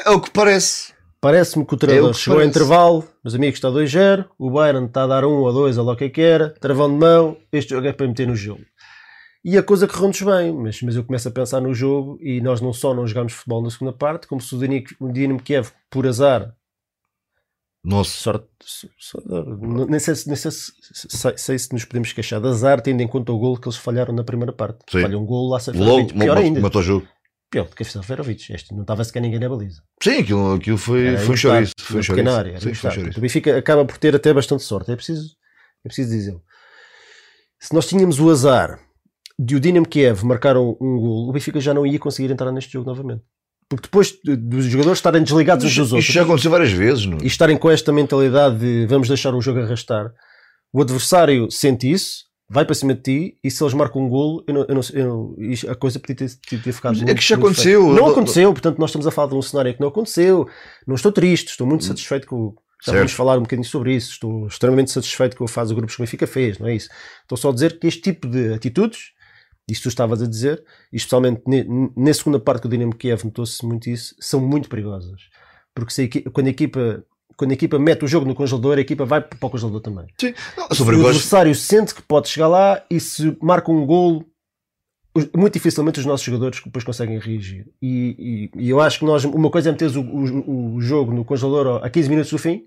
É 0.06 0.10
o 0.12 0.22
que 0.22 0.32
parece. 0.32 0.94
Parece-me 1.22 1.66
que 1.66 1.74
o 1.74 1.78
É 1.78 1.80
treinador 1.80 2.14
que 2.14 2.20
chegou 2.20 2.40
ao 2.40 2.44
parece. 2.44 2.50
intervalo, 2.50 3.08
meus 3.24 3.34
amigos, 3.34 3.58
está 3.58 3.70
2-0, 3.70 4.28
o 4.38 4.52
Bayern 4.52 4.88
está 4.88 5.04
a 5.04 5.08
dar 5.08 5.24
1 5.26 5.30
ou 5.30 5.54
2, 5.54 5.78
ou 5.78 5.86
lá 5.86 5.94
o 5.94 5.96
que 5.96 6.04
é 6.06 6.10
que 6.10 6.22
era, 6.22 6.50
travão 6.60 6.90
de 6.92 6.98
mão, 6.98 7.38
este 7.52 7.70
jogo 7.72 7.88
é 7.88 7.94
para 7.94 8.08
meter 8.08 8.28
no 8.28 8.36
jogo. 8.36 8.62
E 9.44 9.58
a 9.58 9.64
coisa 9.64 9.88
correu-nos 9.88 10.22
bem, 10.22 10.54
mas, 10.54 10.82
mas 10.82 10.96
eu 10.96 11.04
começo 11.04 11.28
a 11.28 11.32
pensar 11.32 11.60
no 11.60 11.74
jogo 11.74 12.18
e 12.22 12.40
nós 12.40 12.62
não 12.62 12.72
só 12.72 12.94
não 12.94 13.06
jogámos 13.06 13.34
futebol 13.34 13.62
na 13.62 13.70
segunda 13.70 13.92
parte, 13.92 14.26
como 14.26 14.40
se 14.40 14.56
o 14.56 15.12
Dinamo- 15.12 15.42
Kiev, 15.42 15.70
por 15.90 16.08
azar, 16.08 16.56
Nossa. 17.84 18.12
sorte, 18.12 18.48
so- 18.62 18.90
so- 18.98 19.22
não- 19.28 19.86
nem 19.86 20.00
sei, 20.00 20.16
se- 20.16 20.28
nem 20.28 20.38
sei 20.38 20.50
se, 20.50 20.72
sei, 21.10 21.38
sei 21.38 21.60
se 21.60 21.74
nos 21.74 21.84
podemos 21.84 22.14
queixar 22.14 22.40
de 22.40 22.48
azar, 22.48 22.80
tendo 22.80 23.02
em 23.02 23.08
conta 23.08 23.34
o 23.34 23.38
golo 23.38 23.60
que 23.60 23.68
eles 23.68 23.76
falharam 23.78 24.14
na 24.14 24.24
primeira 24.24 24.54
parte. 24.54 24.80
Sim. 24.90 25.02
Falham 25.02 25.22
um 25.22 25.26
golo 25.26 25.50
lá, 25.50 25.60
pior 25.60 26.38
ainda. 26.38 26.62
matou 26.62 26.80
o 26.80 26.84
jogo. 26.84 27.08
Pior 27.52 27.66
do 27.68 27.76
que 27.76 27.84
a 27.84 27.86
Seferovic, 27.86 28.52
este 28.54 28.74
não 28.74 28.82
estava 28.84 29.04
sequer 29.04 29.20
ninguém 29.22 29.40
na 29.40 29.50
baliza. 29.50 29.84
Sim, 30.02 30.20
aquilo, 30.20 30.54
aquilo 30.54 30.78
foi, 30.78 31.08
Era 31.08 31.20
foi 31.20 31.34
um 31.34 31.38
chouriço. 31.38 31.74
Foi 31.80 32.00
um 32.00 32.04
chouriço. 32.04 32.30
área, 32.32 32.50
era 32.52 32.58
Sim, 32.60 32.64
foi 32.64 32.72
encostar. 32.72 32.92
chouriço. 32.94 33.18
O 33.20 33.22
Benfica 33.22 33.58
acaba 33.58 33.86
por 33.86 33.98
ter 33.98 34.16
até 34.16 34.34
bastante 34.34 34.64
sorte, 34.64 34.90
é 34.90 34.96
preciso, 34.96 35.36
é 35.84 35.88
preciso 35.90 36.10
dizer. 36.10 36.38
Se 37.60 37.74
nós 37.74 37.86
tínhamos 37.86 38.20
o 38.22 38.30
azar 38.32 38.80
de 39.40 39.56
o 39.56 39.60
Dinamo 39.60 39.88
Kiev 39.88 40.24
marcar 40.24 40.56
um, 40.58 40.74
gol, 40.80 41.30
o 41.30 41.32
Benfica 41.34 41.60
já 41.60 41.74
não 41.74 41.86
ia 41.86 41.98
conseguir 42.00 42.32
entrar 42.32 42.52
neste 42.52 42.72
jogo 42.74 42.90
novamente. 42.90 43.22
Porque 43.70 43.84
depois 43.88 44.12
de- 44.24 44.36
dos 44.36 44.66
jogadores 44.66 45.00
estarem 45.00 45.24
desligados 45.24 45.66
uns 45.66 45.76
dos 45.76 45.92
outros 45.94 46.06
isto 46.08 46.14
já 46.14 46.24
aconteceu 46.24 46.52
várias 46.52 46.72
vezes. 46.72 47.06
Não? 47.06 47.18
e 47.22 47.28
estarem 47.28 47.58
com 47.58 47.70
esta 47.72 47.92
mentalidade 47.92 48.60
de 48.60 48.86
vamos 48.86 49.08
deixar 49.08 49.34
o 49.34 49.42
jogo 49.42 49.60
arrastar, 49.62 50.12
o 50.72 50.82
adversário 50.82 51.50
sente 51.50 51.90
isso, 51.92 52.26
vai 52.50 52.66
para 52.66 52.76
cima 52.76 52.94
de 52.94 53.02
ti 53.02 53.38
e 53.44 53.50
se 53.50 53.64
eles 53.64 53.74
marcam 53.74 54.04
um 54.04 54.10
golo, 54.10 54.44
eu 54.48 54.54
não, 54.54 54.66
eu 54.68 54.76
não, 54.76 54.82
eu 54.94 55.08
não- 55.08 55.72
a 55.72 55.76
coisa 55.76 56.00
podia 56.00 56.16
ter, 56.16 56.30
ter- 56.48 56.62
ter 56.62 56.72
ficado. 56.72 56.94
É 56.96 56.98
muito- 57.06 57.16
que 57.16 57.24
já 57.24 57.36
aconteceu. 57.36 57.88
Não 57.90 57.98
Eu- 57.98 58.08
aconteceu, 58.08 58.52
portanto, 58.54 58.78
nós 58.78 58.90
estamos 58.92 59.08
a 59.08 59.12
falar 59.12 59.30
de 59.30 59.36
um 59.36 59.42
cenário 59.42 59.74
que 59.74 59.82
não 59.82 59.88
aconteceu. 59.88 60.48
Não 60.86 60.96
estou 60.96 61.12
triste, 61.12 61.50
estou 61.50 61.66
muito 61.66 61.84
satisfeito 61.86 62.28
com. 62.28 62.54
Já 62.86 62.92
Certo. 62.92 62.98
vamos 62.98 63.14
falar 63.14 63.38
um 63.38 63.44
bocadinho 63.44 63.66
sobre 63.68 63.96
isso. 63.96 64.12
Estou 64.12 64.46
extremamente 64.46 64.92
satisfeito 64.92 65.38
com 65.38 65.46
a 65.46 65.48
fase 65.48 65.70
de 65.70 65.76
grupos 65.76 65.96
que 65.96 66.02
o 66.02 66.06
Benfica 66.06 66.28
fez, 66.28 66.60
não 66.60 66.68
é 66.68 66.76
isso? 66.76 66.90
Estou 67.22 67.38
só 67.38 67.50
a 67.50 67.54
dizer 67.54 67.80
que 67.80 67.88
este 67.88 68.02
tipo 68.02 68.28
de 68.28 68.54
atitudes, 68.54 69.13
isso 69.70 69.84
tu 69.84 69.90
estavas 69.90 70.22
a 70.22 70.28
dizer, 70.28 70.64
e 70.92 70.98
especialmente 70.98 71.42
ne- 71.48 71.66
na 71.96 72.14
segunda 72.14 72.40
parte 72.40 72.62
que 72.62 72.68
o 72.68 72.70
Dinamo 72.70 72.96
Kiev 72.96 73.24
notou-se 73.26 73.66
muito 73.66 73.90
isso, 73.90 74.16
são 74.20 74.40
muito 74.42 74.68
perigosas. 74.70 75.22
Porque 75.74 76.02
a 76.02 76.04
equi- 76.04 76.22
quando, 76.30 76.48
a 76.48 76.50
equipa, 76.50 77.04
quando 77.38 77.52
a 77.52 77.54
equipa 77.54 77.80
mete 77.80 78.04
o 78.04 78.08
jogo 78.08 78.26
no 78.28 78.36
congelador, 78.36 78.78
a 78.78 78.82
equipa 78.82 79.06
vai 79.06 79.22
para 79.22 79.36
o 79.36 79.50
congelador 79.50 79.82
também. 79.82 80.06
Sim. 80.20 80.34
Não, 80.58 80.68
Se 80.72 80.82
o 80.82 80.90
adversário 80.90 81.56
sente 81.56 81.96
que 81.96 82.02
pode 82.02 82.28
chegar 82.30 82.48
lá 82.48 82.84
e 82.90 83.00
se 83.00 83.36
marca 83.42 83.72
um 83.72 83.86
golo, 83.86 84.26
muito 85.36 85.54
dificilmente 85.54 86.00
os 86.00 86.06
nossos 86.06 86.26
jogadores 86.26 86.60
depois 86.64 86.84
conseguem 86.84 87.20
reagir. 87.20 87.68
E, 87.82 88.50
e- 88.56 88.64
e 88.66 88.70
eu 88.70 88.80
acho 88.82 89.00
que 89.00 89.06
nós, 89.06 89.24
uma 89.24 89.50
coisa 89.50 89.70
é 89.70 89.72
meter 89.72 89.96
o, 89.96 90.02
o- 90.02 90.76
o 90.76 90.82
jogo 90.82 91.14
no 91.14 91.24
congelador 91.24 91.84
a 91.84 91.90
15 91.90 92.10
minutos 92.10 92.32
do 92.32 92.38
fim, 92.38 92.66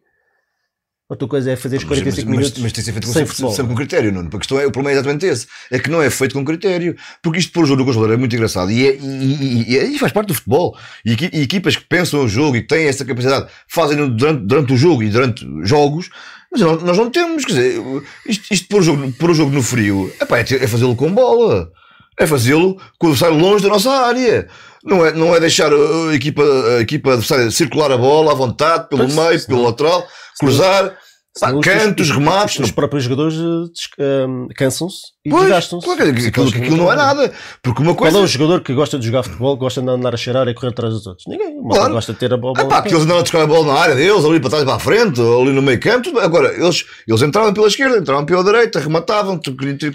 outra 1.08 1.28
coisa 1.28 1.52
é 1.52 1.56
fazer 1.56 1.76
os 1.76 1.84
45 1.84 2.28
mas, 2.28 2.36
minutos 2.38 2.58
mas, 2.58 2.62
mas 2.64 2.72
tem 2.72 2.82
que 2.82 2.86
ser 2.86 2.92
feito 2.92 3.06
com, 3.06 3.12
sem 3.12 3.50
sempre 3.50 3.68
com 3.68 3.74
critério, 3.74 4.12
Nuno. 4.12 4.24
Porque 4.24 4.36
a 4.36 4.40
questão 4.40 4.58
é, 4.58 4.66
o 4.66 4.72
problema 4.72 4.90
é 4.90 4.94
exatamente 4.94 5.26
esse. 5.26 5.46
É 5.70 5.78
que 5.78 5.90
não 5.90 6.02
é 6.02 6.10
feito 6.10 6.34
com 6.34 6.44
critério. 6.44 6.96
Porque 7.22 7.38
isto 7.38 7.52
pôr 7.52 7.64
o 7.64 7.66
jogo 7.66 7.80
no 7.80 7.86
congelador 7.86 8.14
é 8.14 8.18
muito 8.18 8.34
engraçado. 8.34 8.70
E, 8.70 8.86
é, 8.86 8.96
e, 8.96 9.76
e- 9.76 9.94
e- 9.94 9.98
faz 9.98 10.12
parte 10.12 10.28
do 10.28 10.34
futebol. 10.34 10.76
E, 11.04 11.12
e 11.32 11.42
equipas 11.42 11.76
que 11.76 11.84
pensam 11.84 12.24
o 12.24 12.28
jogo 12.28 12.56
e 12.56 12.62
têm 12.62 12.86
essa 12.86 13.04
capacidade, 13.04 13.48
fazem 13.68 13.96
durante, 14.08 14.42
durante 14.44 14.72
o 14.72 14.76
jogo 14.76 15.02
e 15.02 15.08
durante 15.08 15.46
jogos. 15.62 16.10
Mas 16.50 16.60
nós, 16.60 16.82
nós 16.82 16.96
não 16.96 17.10
temos, 17.10 17.44
quer 17.44 17.52
dizer, 17.52 17.82
isto, 18.26 18.52
isto 18.52 18.68
pôr, 18.68 18.80
o 18.80 18.82
jogo, 18.82 19.12
pôr 19.12 19.30
o 19.30 19.34
jogo 19.34 19.50
no 19.50 19.62
frio 19.62 20.12
epá, 20.20 20.38
é, 20.38 20.42
é 20.42 20.66
fazê-lo 20.66 20.96
com 20.96 21.12
bola. 21.12 21.70
É 22.18 22.26
fazê-lo 22.26 22.80
quando 22.98 23.16
sai 23.16 23.30
longe 23.30 23.62
da 23.62 23.68
nossa 23.68 23.90
área. 23.90 24.48
Não 24.86 25.04
é, 25.04 25.12
não 25.12 25.34
é 25.34 25.40
deixar 25.40 25.72
a, 25.72 26.10
a 26.10 26.14
equipa, 26.14 26.42
a 26.78 26.80
equipa 26.80 27.10
adversária 27.10 27.50
circular 27.50 27.90
a 27.90 27.98
bola 27.98 28.32
à 28.32 28.34
vontade, 28.34 28.88
pelo 28.88 29.02
Pois, 29.02 29.14
meio, 29.14 29.46
pelo 29.46 29.64
lateral, 29.64 30.06
cruzar, 30.38 30.96
pá, 31.40 31.52
os- 31.52 31.64
cantos, 31.64 32.08
os- 32.10 32.14
remates. 32.16 32.56
Os, 32.58 32.66
os 32.66 32.70
próprios 32.70 33.04
jogadores 33.04 33.34
eh, 33.36 33.68
des- 33.72 33.88
eh, 33.98 34.54
cansam-se 34.56 34.98
e 35.24 35.30
Pois, 35.30 35.42
desgastam-se. 35.42 35.86
claro, 35.86 36.02
que 36.14 36.26
aquilo, 36.26 36.52
que 36.52 36.58
aquilo 36.58 36.76
não 36.76 36.92
é 36.92 36.96
nada. 36.96 37.32
Porque 37.62 37.82
uma 37.82 37.94
Qual 37.94 38.10
coisa. 38.10 38.18
é 38.18 38.20
o 38.22 38.26
jogador 38.26 38.60
que 38.62 38.72
gosta 38.74 38.98
de 38.98 39.06
jogar 39.06 39.22
futebol, 39.22 39.56
gosta 39.56 39.80
de 39.82 39.88
andar 39.88 40.14
a 40.14 40.16
cheirar 40.16 40.46
e 40.48 40.54
correr 40.54 40.68
atrás 40.68 40.92
dos 40.94 41.06
outros? 41.06 41.26
Ninguém. 41.26 41.58
Uma 41.58 41.74
Claro. 41.74 41.92
gosta 41.94 42.12
de 42.12 42.18
ter 42.18 42.32
a 42.32 42.36
bola. 42.36 42.54
Ah, 42.58 42.64
pá, 42.64 42.82
que 42.82 42.88
eles 42.88 43.02
andaram 43.02 43.20
a 43.20 43.22
buscar 43.22 43.42
a 43.42 43.46
bola 43.46 43.72
na 43.74 43.80
área 43.80 43.94
deles, 43.94 44.24
ali 44.24 44.40
para 44.40 44.50
trás 44.50 44.62
e 44.62 44.66
para 44.66 44.76
a 44.76 44.78
frente, 44.78 45.20
ali 45.20 45.52
no 45.52 45.62
meio 45.62 45.80
campo. 45.80 46.02
tudo. 46.04 46.20
Agora, 46.20 46.52
eles, 46.54 46.84
eles 47.08 47.22
entravam 47.22 47.52
pela 47.52 47.66
esquerda, 47.66 47.98
entravam 47.98 48.24
pela 48.24 48.44
direita, 48.44 48.78
rematavam, 48.80 49.40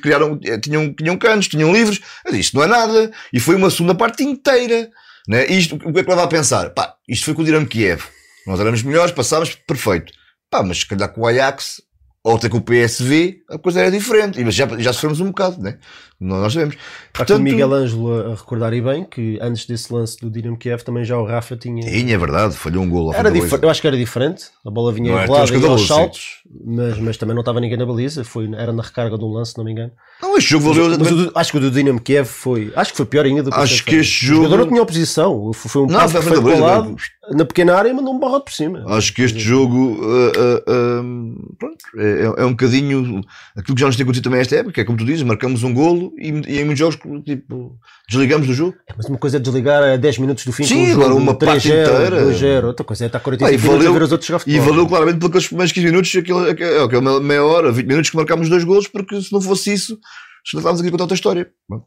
criaram, 0.01 0.39
eh, 0.43 0.57
tinham, 0.59 0.93
tinham 0.93 1.17
cantos, 1.17 1.47
tinham 1.47 1.71
livres. 1.71 1.99
Mas 2.25 2.35
isto 2.35 2.55
não 2.57 2.63
é 2.63 2.67
nada. 2.67 3.11
E 3.33 3.39
foi 3.39 3.55
uma 3.55 3.69
segunda 3.69 3.95
parte 3.95 4.23
inteira. 4.23 4.89
Né? 5.27 5.45
E 5.49 5.57
Isto, 5.59 5.75
o 5.75 5.93
que 5.93 5.99
é 5.99 6.03
que 6.03 6.09
leva 6.09 6.23
a 6.23 6.27
pensar? 6.27 6.71
Pá, 6.71 6.95
isto 7.07 7.25
foi 7.25 7.33
com 7.33 7.41
o 7.43 7.45
Dinamo 7.45 7.67
Kiev. 7.67 8.01
Nós 8.47 8.59
éramos 8.59 8.81
melhores, 8.81 9.11
passámos, 9.13 9.55
perfeito. 9.67 10.11
Pá, 10.51 10.61
mas 10.61 10.79
se 10.79 10.85
calhar 10.85 11.11
com 11.11 11.21
o 11.21 11.27
Ajax 11.27 11.81
ou 12.23 12.35
até 12.35 12.49
com 12.49 12.57
o 12.57 12.61
PSV, 12.61 13.41
a 13.49 13.57
coisa 13.57 13.79
era 13.79 13.89
diferente. 13.89 14.39
E 14.39 14.51
já, 14.51 14.67
já 14.77 14.93
sofremos 14.93 15.19
um 15.21 15.27
bocado, 15.27 15.59
né? 15.61 15.79
Nós 16.21 16.53
sabemos. 16.53 16.75
Há 17.17 17.23
aqui 17.23 17.33
o 17.33 17.39
Miguel 17.39 17.73
Ângelo 17.73 18.31
a, 18.31 18.35
recordar 18.35 18.71
e 18.73 18.79
bem 18.79 19.03
que 19.03 19.39
antes 19.41 19.65
desse 19.65 19.91
lance 19.91 20.19
do 20.21 20.29
Dinamo 20.29 20.55
Kiev 20.55 20.83
também 20.83 21.03
já 21.03 21.17
o 21.17 21.25
Rafa 21.25 21.57
tinha. 21.57 21.81
Sim, 21.81 22.11
é 22.11 22.17
verdade, 22.17 22.55
falhou 22.55 22.83
um 22.83 22.89
golo. 22.89 23.11
à 23.11 23.15
Era 23.17 23.29
eu 23.29 23.69
acho 23.69 23.81
que 23.81 23.87
era 23.87 23.97
diferente, 23.97 24.45
a 24.63 24.69
bola 24.69 24.93
vinha 24.93 25.25
tão 25.25 25.35
e 25.47 25.65
aos 25.65 25.87
saltos, 25.87 26.43
mas, 26.63 26.99
mas 26.99 27.17
também 27.17 27.33
não 27.33 27.41
estava 27.41 27.59
ninguém 27.59 27.75
na 27.77 27.87
baliza, 27.87 28.23
foi, 28.23 28.47
era 28.53 28.71
na 28.71 28.83
recarga 28.83 29.17
de 29.17 29.23
um 29.25 29.29
lance, 29.29 29.53
se 29.53 29.57
não 29.57 29.65
me 29.65 29.71
engano. 29.71 29.91
Não, 30.21 30.37
este 30.37 30.51
jogo 30.51 30.67
Mas, 30.67 30.77
valeu 30.77 30.99
mas 30.99 31.11
o 31.11 31.15
do- 31.15 31.31
acho 31.33 31.51
que 31.51 31.57
o 31.57 31.61
do 31.61 31.71
Dinamo 31.71 31.99
Kiev 31.99 32.27
foi, 32.27 32.71
acho 32.75 32.91
que 32.91 32.97
foi 32.97 33.05
pior 33.07 33.25
ainda 33.25 33.41
do 33.41 33.49
que 33.49 33.57
o 33.57 33.59
Acho 33.59 33.83
que 33.83 33.95
este 33.95 34.25
O 34.25 34.27
jogo- 34.27 34.43
jogador 34.43 34.57
não 34.59 34.67
tinha 34.67 34.81
oposição, 34.83 35.51
foi 35.53 35.81
um 35.81 35.87
Não, 35.87 35.99
passo 35.99 36.21
foi 36.21 36.39
para 36.39 36.55
o 36.55 36.59
lado, 36.59 36.95
na 37.31 37.45
pequena 37.45 37.75
área 37.75 37.89
e 37.89 37.93
mandou 37.93 38.13
um 38.13 38.19
barrote 38.19 38.45
por 38.45 38.53
cima. 38.53 38.83
Acho 38.87 39.11
que 39.13 39.23
este 39.23 39.39
jogo 39.39 39.75
uh, 39.75 40.31
uh, 40.67 41.01
um, 41.03 41.35
pronto, 41.57 41.77
é, 41.97 42.41
é 42.43 42.45
um 42.45 42.51
bocadinho 42.51 43.21
aquilo 43.55 43.75
que 43.75 43.81
já 43.81 43.87
nos 43.87 43.95
tem 43.95 44.03
acontecido 44.03 44.25
também 44.25 44.39
esta 44.41 44.55
época, 44.57 44.79
é 44.79 44.83
como 44.83 44.97
tu 44.99 45.05
dizes, 45.05 45.23
marcamos 45.23 45.63
um 45.63 45.73
golo 45.73 46.10
e, 46.17 46.29
e 46.47 46.59
em 46.59 46.65
muitos 46.65 46.79
jogos 46.79 46.97
tipo, 47.25 47.77
desligamos 48.09 48.47
do 48.47 48.53
jogo. 48.53 48.75
É, 48.89 48.93
Mas 48.95 49.05
uma 49.07 49.17
coisa 49.17 49.37
é 49.37 49.39
desligar 49.39 49.83
a 49.83 49.97
10 49.97 50.17
minutos 50.19 50.45
do 50.45 50.51
fim 50.51 50.63
Sim, 50.63 50.75
com 50.85 50.89
o 50.89 50.91
agora 50.93 51.09
jogo 51.09 51.19
uma 51.21 51.33
parte 51.37 51.69
3-0, 51.69 51.93
inteira. 51.95 52.25
2-0, 52.25 52.63
outra 52.65 52.85
coisa 52.85 53.03
é 53.03 53.07
estar 53.07 53.19
45 53.19 53.47
Ah, 53.47 53.53
e 53.53 53.57
minutos 53.57 53.77
valeu- 53.85 53.93
ver 53.99 54.03
os 54.05 54.11
outros 54.11 54.27
jogar 54.27 54.43
E 54.47 54.59
valeu 54.59 54.87
claramente 54.87 55.25
aqueles 55.25 55.47
primeiros 55.47 55.71
15 55.71 55.85
minutos, 55.87 56.15
aquele, 56.15 56.49
aquele, 56.49 56.69
é, 56.73 56.83
aquele 56.83 57.19
meia 57.19 57.43
hora, 57.43 57.71
20 57.71 57.85
minutos 57.87 58.09
que 58.09 58.15
marcámos 58.17 58.49
dois 58.49 58.63
golos, 58.63 58.87
porque 58.87 59.21
se 59.21 59.31
não 59.31 59.41
fosse 59.41 59.73
isso, 59.73 59.99
estávamos 60.45 60.79
aqui 60.79 60.89
a 60.89 60.91
contar 60.91 61.03
outra 61.03 61.15
história. 61.15 61.49
Pronto. 61.67 61.85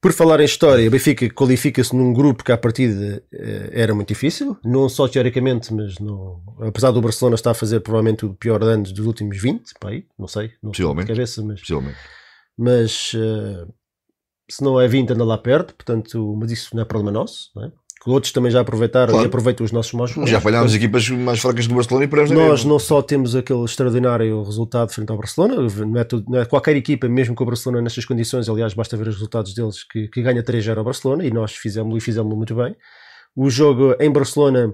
Por 0.00 0.12
falar 0.12 0.38
em 0.38 0.44
história, 0.44 0.86
o 0.86 0.90
Benfica 0.92 1.28
qualifica-se 1.28 1.92
num 1.96 2.12
grupo 2.12 2.44
que 2.44 2.52
à 2.52 2.56
partida 2.56 3.20
eh, 3.32 3.70
era 3.72 3.92
muito 3.92 4.06
difícil, 4.06 4.56
não 4.64 4.88
só 4.88 5.08
teoricamente, 5.08 5.74
mas 5.74 5.98
no, 5.98 6.40
apesar 6.60 6.92
do 6.92 7.00
Barcelona 7.02 7.34
estar 7.34 7.50
a 7.50 7.54
fazer 7.54 7.80
provavelmente 7.80 8.24
o 8.24 8.32
pior 8.32 8.60
de 8.60 8.66
anos 8.66 8.92
dos 8.92 9.04
últimos 9.06 9.36
20, 9.42 9.72
para 9.80 9.90
aí, 9.90 10.04
não 10.16 10.28
sei, 10.28 10.52
não 10.62 10.72
sei 10.72 10.86
de 10.86 11.04
cabeça, 11.04 11.42
mas. 11.42 11.60
Mas 12.58 13.12
eh, 13.14 13.66
se 14.50 14.62
não 14.64 14.80
é 14.80 14.88
20 14.88 15.12
anda 15.12 15.24
lá 15.24 15.38
perto, 15.38 15.74
portanto, 15.74 16.36
mas 16.38 16.50
isso 16.50 16.74
não 16.74 16.82
é 16.82 16.84
problema 16.84 17.12
nosso, 17.12 17.50
não 17.54 17.64
é? 17.64 17.72
que 18.00 18.08
outros 18.10 18.32
também 18.32 18.48
já 18.48 18.60
aproveitaram 18.60 19.10
Claro. 19.12 19.26
e 19.26 19.28
aproveitam 19.28 19.64
os 19.66 19.72
nossos 19.72 19.92
maus. 19.92 20.12
Já 20.30 20.40
falhámos 20.40 20.72
equipas 20.72 21.08
mais 21.10 21.40
fracas 21.40 21.66
do 21.66 21.74
Barcelona 21.74 22.04
e 22.06 22.08
na 22.32 22.34
Nós 22.48 22.64
não 22.64 22.78
só 22.78 23.02
temos 23.02 23.34
aquele 23.34 23.64
extraordinário 23.64 24.40
resultado 24.44 24.92
frente 24.92 25.10
ao 25.10 25.16
Barcelona, 25.18 25.56
não 25.84 26.00
é, 26.00 26.04
tudo- 26.04 26.24
não 26.30 26.38
é 26.38 26.44
qualquer 26.44 26.76
equipa, 26.76 27.08
mesmo 27.08 27.34
com 27.34 27.42
o 27.42 27.46
Barcelona 27.48 27.82
nestas 27.82 28.04
condições, 28.04 28.48
aliás, 28.48 28.72
basta 28.72 28.96
ver 28.96 29.08
os 29.08 29.16
resultados 29.16 29.52
deles, 29.52 29.82
que, 29.82 30.06
que 30.06 30.22
ganha 30.22 30.44
3-0 30.44 30.78
ao 30.78 30.84
Barcelona 30.84 31.24
e 31.24 31.30
nós 31.32 31.56
fizemos 31.56 31.96
e 31.96 32.00
fizemos 32.00 32.32
muito 32.36 32.54
bem. 32.54 32.76
O 33.34 33.50
jogo 33.50 33.96
em 33.98 34.12
Barcelona 34.12 34.72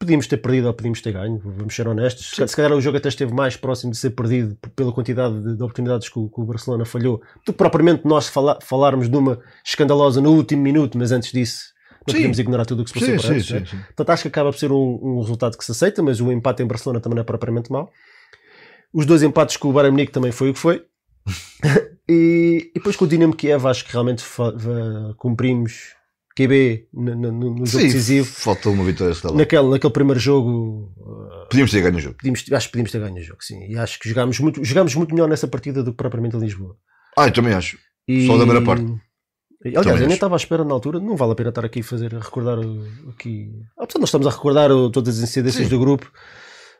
podíamos 0.00 0.26
ter 0.26 0.38
perdido 0.38 0.66
ou 0.66 0.72
podíamos 0.72 1.02
ter 1.02 1.12
ganho, 1.12 1.38
vamos 1.44 1.76
ser 1.76 1.86
honestos. 1.86 2.30
Se, 2.30 2.48
se 2.48 2.56
calhar 2.56 2.72
o 2.72 2.80
jogo 2.80 2.96
até 2.96 3.10
esteve 3.10 3.34
mais 3.34 3.54
próximo 3.54 3.92
de 3.92 3.98
ser 3.98 4.10
perdido 4.10 4.56
pela 4.74 4.90
quantidade 4.92 5.38
de, 5.40 5.56
de 5.56 5.62
oportunidades 5.62 6.08
que 6.08 6.18
o, 6.18 6.28
que 6.28 6.40
o 6.40 6.44
Barcelona 6.44 6.86
falhou, 6.86 7.20
do 7.44 7.52
que 7.52 7.58
propriamente 7.58 8.06
nós 8.06 8.26
fala, 8.26 8.58
falarmos 8.62 9.10
de 9.10 9.16
uma 9.16 9.38
escandalosa 9.64 10.20
no 10.20 10.32
último 10.32 10.62
minuto, 10.62 10.96
mas 10.96 11.12
antes 11.12 11.30
disso. 11.30 11.74
Não 12.06 12.12
Sim. 12.12 12.20
podemos 12.20 12.38
ignorar 12.38 12.64
tudo 12.64 12.80
o 12.80 12.84
que 12.84 12.90
se 12.90 12.94
passou 12.94 13.08
Sim, 13.08 13.16
por 13.16 13.26
sim, 13.26 13.34
antes, 13.34 13.46
sim, 13.46 13.54
né? 13.54 13.66
sim. 13.66 13.76
Portanto, 13.88 14.10
acho 14.10 14.22
que 14.22 14.28
acaba 14.28 14.50
por 14.50 14.58
ser 14.58 14.72
um, 14.72 14.98
um 15.02 15.20
resultado 15.20 15.58
que 15.58 15.64
se 15.64 15.70
aceita, 15.70 16.02
mas 16.02 16.18
o 16.18 16.32
empate 16.32 16.62
em 16.62 16.66
Barcelona 16.66 16.98
também 16.98 17.16
não 17.16 17.20
é 17.20 17.24
propriamente 17.24 17.70
mau. 17.70 17.90
Os 18.92 19.04
dois 19.04 19.22
empates 19.22 19.58
com 19.58 19.68
o 19.68 19.72
Bayern 19.72 19.92
Munique 19.92 20.10
também 20.10 20.32
foi 20.32 20.48
o 20.48 20.54
que 20.54 20.58
foi. 20.58 20.82
E, 22.12 22.70
e 22.70 22.74
depois 22.74 22.96
com 22.96 23.04
o 23.04 23.08
Dinamo 23.08 23.36
Kiev 23.36 23.64
acho 23.68 23.84
que 23.84 23.92
realmente 23.92 24.24
cumprimos 25.16 25.94
QB 26.46 26.88
no, 26.92 27.14
no- 27.16 27.32
no 27.32 27.66
jogo 27.66 27.66
Sim, 27.68 27.86
decisivo. 27.86 28.26
falta 28.28 28.68
uma 28.70 28.84
vitória 28.84 29.12
esta. 29.12 29.32
Naquele, 29.32 29.68
naquele 29.68 29.92
primeiro 29.92 30.20
jogo 30.20 30.92
uh, 30.96 31.48
Podíamos 31.48 31.70
ter 31.70 31.80
ganho 31.82 31.96
o 31.96 32.00
jogo. 32.00 32.16
pedimos, 32.16 32.44
acho 32.52 32.66
que 32.66 32.72
podíamos 32.72 32.90
ter 32.92 33.00
ganho 33.00 33.16
o 33.16 33.22
jogo, 33.22 33.42
sim. 33.42 33.66
E 33.68 33.76
acho 33.76 33.98
que 33.98 34.08
jogámos 34.08 34.38
muito, 34.40 34.64
jogámos 34.64 34.94
muito 34.94 35.14
melhor 35.14 35.28
nessa 35.28 35.46
partida 35.48 35.82
do 35.82 35.90
que 35.92 35.96
propriamente 35.96 36.36
em 36.36 36.40
Lisboa. 36.40 36.76
Ah, 37.18 37.26
eu 37.26 37.32
também 37.32 37.52
acho. 37.52 37.78
E... 38.08 38.26
Só 38.26 38.34
da 38.38 38.44
primeira 38.44 38.64
parte. 38.64 38.84
E, 39.64 39.68
Aliás, 39.68 39.84
Também 39.86 40.02
eu 40.02 40.06
nem 40.08 40.14
estava 40.14 40.34
à 40.34 40.38
espera 40.38 40.64
na 40.64 40.72
altura, 40.72 40.98
não 40.98 41.16
vale 41.16 41.32
a 41.32 41.34
pena 41.34 41.50
estar 41.50 41.64
aqui 41.66 41.80
a 41.80 41.84
fazer, 41.84 42.14
a 42.14 42.18
recordar 42.20 42.58
o, 42.58 42.82
aqui. 43.10 43.50
Apesar 43.76 43.94
de 43.98 44.00
nós 44.00 44.08
estamos 44.08 44.26
a 44.26 44.30
recordar 44.30 44.72
o- 44.72 44.88
todas 44.90 45.18
as 45.18 45.22
incidências 45.24 45.64
Sim. 45.64 45.68
do 45.70 45.78
grupo, 45.78 46.10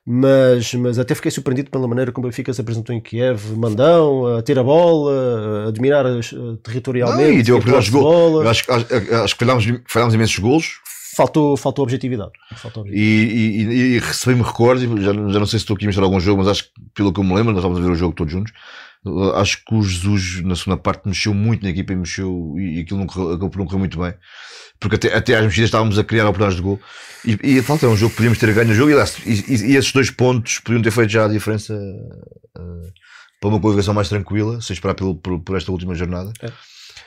mas, 0.06 0.74
mas 0.74 0.98
até 0.98 1.14
fiquei 1.14 1.30
surpreendido 1.30 1.70
pela 1.70 1.86
maneira 1.86 2.10
como 2.10 2.26
o 2.26 2.30
Benfica 2.30 2.52
se 2.52 2.60
apresentou 2.60 2.94
em 2.94 3.00
Kiev, 3.00 3.54
mandão, 3.56 4.26
a 4.38 4.42
ter 4.42 4.58
a 4.58 4.62
bola, 4.62 5.68
a 5.68 5.70
dominar 5.70 6.04
eh, 6.06 6.20
territorialmente. 6.62 7.22
Não, 7.32 7.38
e 7.38 7.42
deu 7.42 7.56
a 7.56 7.58
oportunidade 7.58 7.86
de 7.86 7.92
de 7.92 7.98
gol. 7.98 8.42
Eu 8.42 8.48
acho, 8.48 8.64
que- 8.64 8.72
acho, 8.72 8.86
acho 9.24 9.34
que 9.36 9.44
falhámos, 9.44 9.64
falhámos 9.86 10.14
imensos 10.14 10.38
golos 10.38 10.80
Faltou, 11.16 11.56
faltou 11.56 11.82
objetividade. 11.82 12.30
Faltou 12.56 12.84
e, 12.86 12.88
objetividade. 12.88 13.76
e, 13.76 13.96
e 13.96 13.98
recebi-me 13.98 14.42
recordes. 14.42 14.84
Já, 15.02 15.12
já 15.12 15.12
não 15.12 15.44
sei 15.46 15.58
se 15.58 15.64
estou 15.64 15.74
aqui 15.74 15.84
a 15.84 15.88
misturar 15.88 16.06
algum 16.06 16.20
jogo, 16.20 16.38
mas 16.38 16.48
acho 16.48 16.64
que, 16.64 16.70
pelo 16.94 17.12
que 17.12 17.18
eu 17.20 17.24
me 17.24 17.34
lembro, 17.34 17.52
nós 17.52 17.56
estávamos 17.58 17.80
a 17.80 17.86
ver 17.86 17.92
o 17.92 17.96
jogo 17.96 18.14
todos 18.14 18.32
juntos. 18.32 18.52
Acho 19.34 19.64
que 19.64 19.74
o 19.74 19.82
Jesus, 19.82 20.42
na 20.42 20.54
segunda 20.54 20.76
parte, 20.76 21.06
mexeu 21.06 21.32
muito 21.32 21.62
na 21.62 21.70
equipa 21.70 21.92
e 21.92 21.96
mexeu, 21.96 22.54
e, 22.58 22.80
aquilo 22.80 23.00
não 23.00 23.06
correu, 23.06 23.32
aquilo 23.32 23.50
não 23.56 23.64
correu 23.64 23.78
muito 23.78 23.98
bem. 23.98 24.12
Porque 24.78 24.96
até, 24.96 25.14
até 25.14 25.36
às 25.36 25.44
mexidas 25.44 25.68
estávamos 25.68 25.98
a 25.98 26.04
criar 26.04 26.24
oportunidades 26.24 26.56
de 26.56 26.62
gol. 26.62 26.80
E, 27.24 27.38
e 27.58 27.62
falta 27.62 27.86
é 27.86 27.88
um 27.88 27.96
jogo 27.96 28.10
que 28.10 28.16
podíamos 28.16 28.38
ter 28.38 28.52
ganho 28.52 28.70
o 28.70 28.74
jogo. 28.74 28.90
E, 28.90 28.94
e, 28.94 29.72
e- 29.72 29.76
esses 29.76 29.92
dois 29.92 30.10
pontos 30.10 30.58
podiam 30.58 30.82
ter 30.82 30.90
feito 30.90 31.10
já 31.10 31.24
a 31.24 31.28
diferença 31.28 31.74
uh, 31.74 32.92
para 33.40 33.48
uma 33.48 33.60
qualificação 33.60 33.94
mais 33.94 34.08
tranquila, 34.08 34.60
sem 34.60 34.74
esperar 34.74 34.94
pelo, 34.94 35.14
por, 35.14 35.38
por 35.40 35.56
esta 35.56 35.72
última 35.72 35.94
jornada. 35.94 36.32
É. 36.42 36.50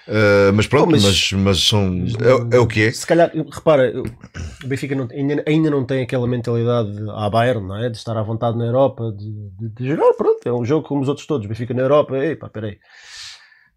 Uh, 0.07 0.51
mas 0.53 0.67
pronto, 0.67 0.87
Oh, 0.87 0.91
mas- 0.91 1.03
mas, 1.03 1.31
mas, 1.31 1.59
são, 1.65 2.05
é, 2.51 2.57
é 2.57 2.59
o 2.59 2.67
que 2.67 2.87
é. 2.87 2.91
Se 2.91 3.07
calhar, 3.07 3.31
repara, 3.51 3.93
o 4.63 4.67
Benfica 4.67 4.93
não- 4.95 5.07
ainda, 5.11 5.43
ainda 5.47 5.69
não 5.69 5.85
tem 5.85 6.03
aquela 6.03 6.27
mentalidade 6.27 6.91
à 7.15 7.29
Bayern, 7.29 7.65
não 7.65 7.77
é? 7.77 7.89
De 7.89 7.95
estar 7.97 8.17
à 8.17 8.21
vontade 8.21 8.57
na 8.57 8.65
Europa, 8.65 9.13
de, 9.17 9.31
de, 9.59 9.69
de 9.69 9.87
jogar, 9.89 10.11
pronto, 10.17 10.39
é 10.45 10.51
um 10.51 10.65
jogo 10.65 10.85
como 10.87 11.01
os 11.01 11.07
outros 11.07 11.25
todos. 11.25 11.47
Benfica 11.47 11.73
na 11.73 11.83
Europa, 11.83 12.17
ei 12.17 12.35
pá, 12.35 12.49
peraí. 12.49 12.77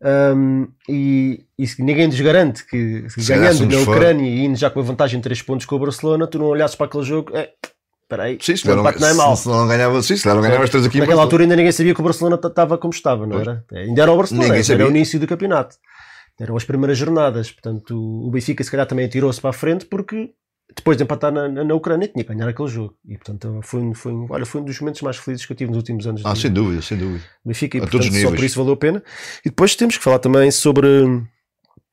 Um, 0.03 0.69
e, 0.89 1.45
e 1.59 1.65
ninguém 1.79 2.07
nos 2.07 2.21
garante 2.21 2.67
que 2.67 3.07
ganhando 3.27 3.65
na. 3.67 3.81
Ucrânia 3.81 4.29
e 4.29 4.45
indo 4.45 4.59
já 4.59 4.69
com 4.69 4.81
a 4.81 4.83
vantagem 4.83 5.19
de 5.21 5.23
3 5.25 5.41
pontos 5.43 5.65
com 5.65 5.77
o 5.77 5.79
Barcelona, 5.79 6.27
tu 6.27 6.39
não 6.39 6.47
olhasses 6.47 6.77
para 6.77 6.87
aquele 6.87 7.03
jogo, 7.05 7.35
é, 7.35 7.51
peraí, 8.09 8.37
Sim, 8.43 8.57
se 8.57 8.67
não, 8.69 8.77
não 8.83 8.89
é 8.89 9.15
mau. 9.15 9.35
se, 9.37 9.49
não 9.49 9.67
ganhava, 9.67 10.03
sim, 10.03 10.17
se 10.17 10.27
não 10.29 10.41
três 10.43 10.85
aqui. 10.85 10.99
Naquela 11.01 11.23
altura 11.23 11.45
ainda 11.45 11.57
ninguém 11.57 11.73
sabia 11.73 11.95
que 11.95 12.01
o 12.01 12.05
Barcelona 12.05 12.39
estava 12.45 12.77
como 12.77 12.93
estava, 12.93 13.27
não 13.27 13.37
Pois. 13.37 13.47
era? 13.49 13.65
Ainda 13.73 14.03
era 14.03 14.13
o 14.13 14.17
Barcelona, 14.17 14.49
Ninguém 14.49 14.61
ainda 14.61 14.73
era 14.75 14.83
o 14.83 14.87
sabia. 14.87 14.99
início 14.99 15.19
do 15.21 15.27
campeonato. 15.27 15.77
Eram 16.41 16.57
as 16.57 16.65
primeiras 16.65 16.99
jornadas. 16.99 17.51
Portanto, 17.51 17.97
o 17.97 18.31
Benfica 18.31 18.63
se 18.63 18.71
calhar 18.71 18.87
também 18.87 19.07
atirou-se 19.07 19.41
para 19.41 19.51
a 19.51 19.53
frente 19.53 19.87
porque 19.87 20.31
depois 20.77 20.97
de 20.97 21.05
empatar 21.05 21.33
na, 21.33 21.49
na, 21.49 21.65
na 21.65 21.75
Ucrânia 21.75 22.09
tinha 22.09 22.25
que 22.25 22.35
ganhar 22.35 22.49
aquele 22.49 22.69
jogo. 22.69 22.95
E 23.09 23.17
portanto 23.17 23.61
foi, 23.63 23.81
um- 23.81 23.95
foi, 23.95 24.13
olha, 24.29 24.45
foi 24.45 24.61
um 24.61 24.65
dos 24.65 24.79
momentos 24.81 25.01
mais 25.03 25.17
felizes 25.17 25.47
que 25.47 25.53
eu 25.53 25.57
tive 25.57 25.71
nos 25.71 25.79
últimos 25.79 26.07
anos 26.07 26.23
Ah, 26.25 26.33
de 26.33 26.41
sem 26.41 26.51
dúvida, 26.53 26.83
sem 26.83 26.99
dúvida. 26.99 27.25
Benfica 27.45 27.77
e 27.77 27.81
a 27.81 27.83
portanto, 27.83 27.93
todos 28.03 28.07
os 28.09 28.13
só 28.13 28.19
níveis. 28.19 28.41
por 28.41 28.45
isso 28.47 28.59
valeu 28.59 28.75
a 28.75 28.77
pena. 28.77 29.03
E 29.45 29.49
depois 29.49 29.75
temos 29.77 29.97
que 29.97 30.05
falar 30.05 30.19
também 30.19 30.51
sobre 30.51 30.89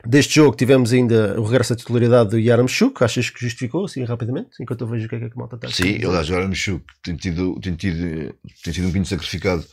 deste 0.06 0.36
jogo 0.36 0.56
tivemos 0.58 0.92
ainda 0.92 1.40
o 1.40 1.44
regresso 1.46 1.72
à 1.74 1.76
titularidade 1.78 2.32
do 2.32 2.40
Yaramchuk, 2.40 3.02
achas 3.04 3.30
que 3.30 3.40
justificou 3.40 3.86
assim 3.86 4.04
rapidamente, 4.04 4.50
enquanto 4.60 4.82
eu 4.82 4.88
vejo 4.88 5.06
o 5.06 5.10
que 5.10 5.16
é 5.16 5.20
que 5.20 5.26
a 5.26 5.30
malta 5.36 5.56
está 5.56 5.68
a 5.68 5.72
Sim, 5.72 5.96
aliás, 6.06 6.30
agora 6.30 6.48
Michu 6.48 6.82
tem 7.02 7.16
tido, 7.16 7.58
tem 7.62 7.74
tido, 7.76 8.36
tem 8.64 8.74
sido 8.74 8.84
um 8.84 8.88
bocadinho 8.88 9.06
sacrificado 9.06 9.64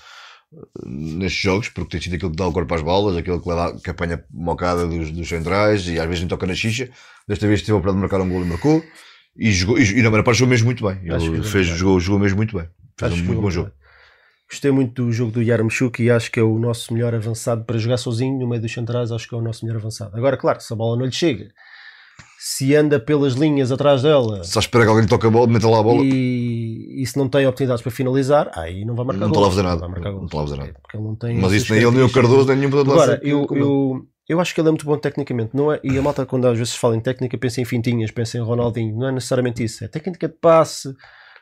nestes 0.85 1.41
jogos, 1.43 1.69
porque 1.69 1.91
tem 1.93 2.01
sido 2.01 2.15
aquele 2.17 2.31
que 2.31 2.37
dá 2.37 2.47
o 2.47 2.53
corpo 2.53 2.75
às 2.75 2.83
balas, 2.83 3.17
aquele 3.17 3.39
que, 3.39 3.49
leva, 3.49 3.79
que 3.81 3.91
apanha 3.91 4.25
mocada 4.31 4.87
dos, 4.87 5.11
dos 5.11 5.29
centrais 5.29 5.87
e 5.89 5.99
às 5.99 6.07
vezes 6.07 6.21
nem 6.21 6.29
toca 6.29 6.47
na 6.47 6.55
xixa. 6.55 6.89
Desta 7.29 7.47
vez 7.47 7.61
teve 7.61 7.73
a 7.73 7.77
oportunidade 7.77 8.09
de 8.11 8.15
marcar 8.17 8.21
um 8.27 8.29
gol 8.33 8.43
e 8.45 8.49
marcou. 8.49 8.85
E, 9.37 9.53
jogou, 9.53 9.79
e, 9.79 9.83
e 9.83 9.95
na 9.97 10.03
primeira 10.03 10.25
parte 10.25 10.39
jogou 10.39 10.51
mesmo 10.51 10.67
muito 10.67 10.85
bem. 10.85 11.11
Acho 11.13 11.31
que 11.31 11.37
Ele 11.37 11.43
fez, 11.45 11.69
bem. 11.69 11.77
jogou, 11.77 12.01
jogou 12.01 12.19
mesmo 12.21 12.37
muito 12.37 12.57
bem. 12.57 12.69
Fez 12.99 13.13
Acho 13.13 13.23
um 13.23 13.27
muito 13.27 13.41
bom 13.41 13.51
jogo. 13.51 13.69
bem. 13.69 13.75
Gostei 14.51 14.71
muito 14.73 15.05
do 15.05 15.13
jogo 15.13 15.31
do 15.31 15.41
Yaramchuk 15.41 16.03
e 16.03 16.11
acho 16.11 16.33
que 16.33 16.41
é 16.41 16.43
o 16.43 16.59
nosso 16.59 16.93
melhor 16.93 17.15
avançado 17.15 17.65
para 17.65 17.79
jogar 17.79 17.97
sozinho 17.99 18.37
no 18.37 18.49
meio 18.49 18.61
dos 18.61 18.73
centrais. 18.73 19.13
Acho 19.13 19.29
que 19.29 19.35
é 19.35 19.39
o 19.39 19.41
nosso 19.41 19.65
melhor 19.65 19.79
avançado. 19.79 20.17
Agora, 20.17 20.37
claro, 20.37 20.61
se 20.61 20.73
a 20.73 20.77
bola 20.77 20.97
não 20.99 21.07
lhe 21.07 21.13
chega, 21.13 21.53
se 22.43 22.75
anda 22.75 22.99
pelas 22.99 23.35
linhas 23.35 23.71
atrás 23.71 24.01
dela 24.03 24.43
Só 24.45 24.61
espera 24.61 24.85
que 24.85 24.91
alguém 24.91 25.07
toque 25.07 25.27
a 25.27 25.31
bola, 25.31 25.47
meta 25.47 25.69
lá 25.69 25.81
a 25.81 25.83
bola. 25.83 26.01
e, 26.03 27.03
e 27.03 27.07
se 27.07 27.19
não 27.19 27.29
tem 27.29 27.45
oportunidades 27.47 27.83
para 27.83 27.91
finalizar, 27.93 28.51
aí 28.55 28.83
não 28.87 28.95
vai 28.95 29.05
marcar 29.05 29.21
Não 29.21 29.29
está 29.29 29.41
lá 29.41 29.47
a 29.47 29.51
fazer 29.51 29.63
nada. 29.63 29.89
Não 29.89 30.13
gols. 30.13 30.25
está 30.25 30.37
lá 30.39 30.43
a 30.43 30.47
fazer 30.47 30.57
nada. 30.61 30.73
Porque 30.81 30.97
ele 30.97 31.05
não 31.05 31.15
tem 31.17 31.39
Mas 31.39 31.53
isso 31.53 31.71
nem 31.73 31.83
ele, 31.83 31.91
nem 31.97 32.03
o. 32.05 32.11
Cardoso, 32.11 32.49
nem 32.49 32.57
nenhum 32.57 32.71
de 32.71 32.79
Agora, 32.79 33.21
eu, 33.23 33.47
ele. 33.51 33.61
eu, 33.61 34.07
eu 34.27 34.41
acho 34.41 34.55
que 34.55 34.61
ele 34.61 34.69
é 34.69 34.71
muito 34.71 34.87
bom 34.87 34.97
tecnicamente. 34.97 35.51
Não 35.55 35.71
é, 35.71 35.81
e 35.85 35.99
a 35.99 36.03
malta, 36.03 36.25
quando 36.25 36.47
às 36.47 36.57
vezes 36.57 36.75
fala 36.75 36.97
em 36.97 37.01
técnica, 37.01 37.37
pensa 37.37 37.61
em 37.61 37.65
fintinhas, 37.67 38.11
pensa 38.11 38.39
em 38.39 38.41
Ronaldinho. 38.41 38.97
Não 38.97 39.09
é 39.09 39.13
necessariamente 39.13 39.63
isso. 39.63 39.85
É 39.85 39.89
técnica 39.89 40.27
de 40.27 40.35
passe, 40.41 40.95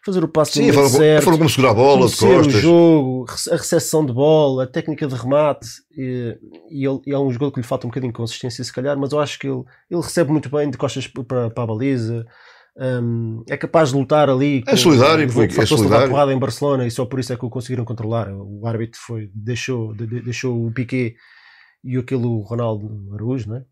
fazer 0.05 0.25
o 0.25 0.29
passe 0.29 0.53
Sim, 0.53 0.71
a 0.71 0.89
certo, 0.89 1.25
forma 1.25 1.39
como 1.39 1.51
segurar 1.51 1.71
a 1.73 1.75
bola, 1.75 2.07
de 2.09 2.17
conhecer 2.17 2.27
o 2.41 2.45
costas. 2.45 2.63
jogo, 2.63 3.27
a 3.51 3.57
recepção 3.57 4.07
de 4.07 4.13
bola, 4.13 4.65
a 4.65 4.67
técnica 4.67 5.07
de 5.07 5.15
remate. 5.15 5.69
E, 5.97 6.37
e 6.71 6.87
ele, 6.87 7.01
e 7.07 7.13
é 7.13 7.19
um 7.19 7.31
jogador 7.31 7.53
que 7.53 7.61
lhe 7.61 7.67
falta 7.67 7.87
um 7.87 7.91
bocadinho 7.91 8.13
de 8.13 8.17
consistência, 8.17 8.63
se 8.65 8.73
calhar, 8.73 8.97
mas 8.99 9.13
eu 9.13 9.21
acho 9.21 9.39
que 9.39 9.47
ele, 9.49 9.63
ele 9.91 10.01
recebe 10.01 10.31
muito 10.33 10.49
bem 10.49 10.71
de 10.71 10.79
costas 10.79 11.07
para, 11.07 11.51
para 11.51 11.63
a 11.65 11.67
baliza. 11.67 12.25
hum, 13.03 13.43
é 13.49 13.57
capaz 13.57 13.91
de 13.91 13.97
lutar 13.97 14.31
ali. 14.31 14.63
É 14.67 14.77
solidário, 14.77 15.27
com- 15.27 15.33
foi- 15.33 15.47
é 15.47 15.49
fartou-se 15.51 15.75
levar 15.83 15.89
solidário. 15.89 16.11
porrada 16.11 16.33
em 16.33 16.39
Barcelona 16.39 16.87
e 16.87 16.91
só 16.91 17.05
por 17.05 17.19
isso 17.19 17.33
é 17.33 17.37
que 17.37 17.45
o 17.45 17.51
conseguiram 17.51 17.85
controlar. 17.85 18.29
O 18.33 18.67
árbitro 18.67 19.01
foi, 19.05 19.29
deixou, 19.35 19.95
de- 19.95 20.07
de- 20.07 20.23
deixou 20.23 20.65
o 20.67 20.71
Piquet 20.73 21.15
e 21.85 21.97
aquele 21.97 22.27
Ronaldo 22.45 22.89
Araújo, 23.15 23.51
né? 23.51 23.63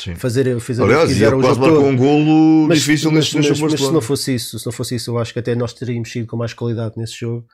Sim. 0.00 0.14
fazer, 0.14 0.58
fazer 0.60 0.82
Aliás, 0.82 1.02
o 1.02 1.06
quase 1.06 1.18
jogo 1.20 1.42
marcou 1.42 1.68
todo. 1.68 1.84
um 1.84 1.96
golo 1.96 2.68
Mas- 2.68 2.78
difícil 2.80 3.10
mas, 3.10 3.18
neste, 3.32 3.36
mas, 3.36 3.46
jogo 3.58 3.70
mas 3.70 3.80
se 3.80 3.92
não 3.92 4.00
fosse 4.00 4.34
isso, 4.34 4.58
se 4.58 4.64
não 4.66 4.72
fosse 4.72 4.94
isso, 4.96 5.10
eu 5.10 5.18
acho 5.18 5.32
que 5.32 5.38
até 5.38 5.54
nós 5.54 5.72
teríamos 5.74 6.10
sido 6.10 6.26
com 6.26 6.36
mais 6.36 6.52
qualidade 6.54 6.94
nesse 6.96 7.14
jogo. 7.20 7.46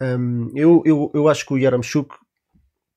Hum, 0.00 0.50
eu, 0.54 0.82
eu, 0.84 1.10
eu 1.14 1.28
acho 1.28 1.44
que 1.46 1.52
o 1.54 1.58
Yaramchuk 1.58 2.14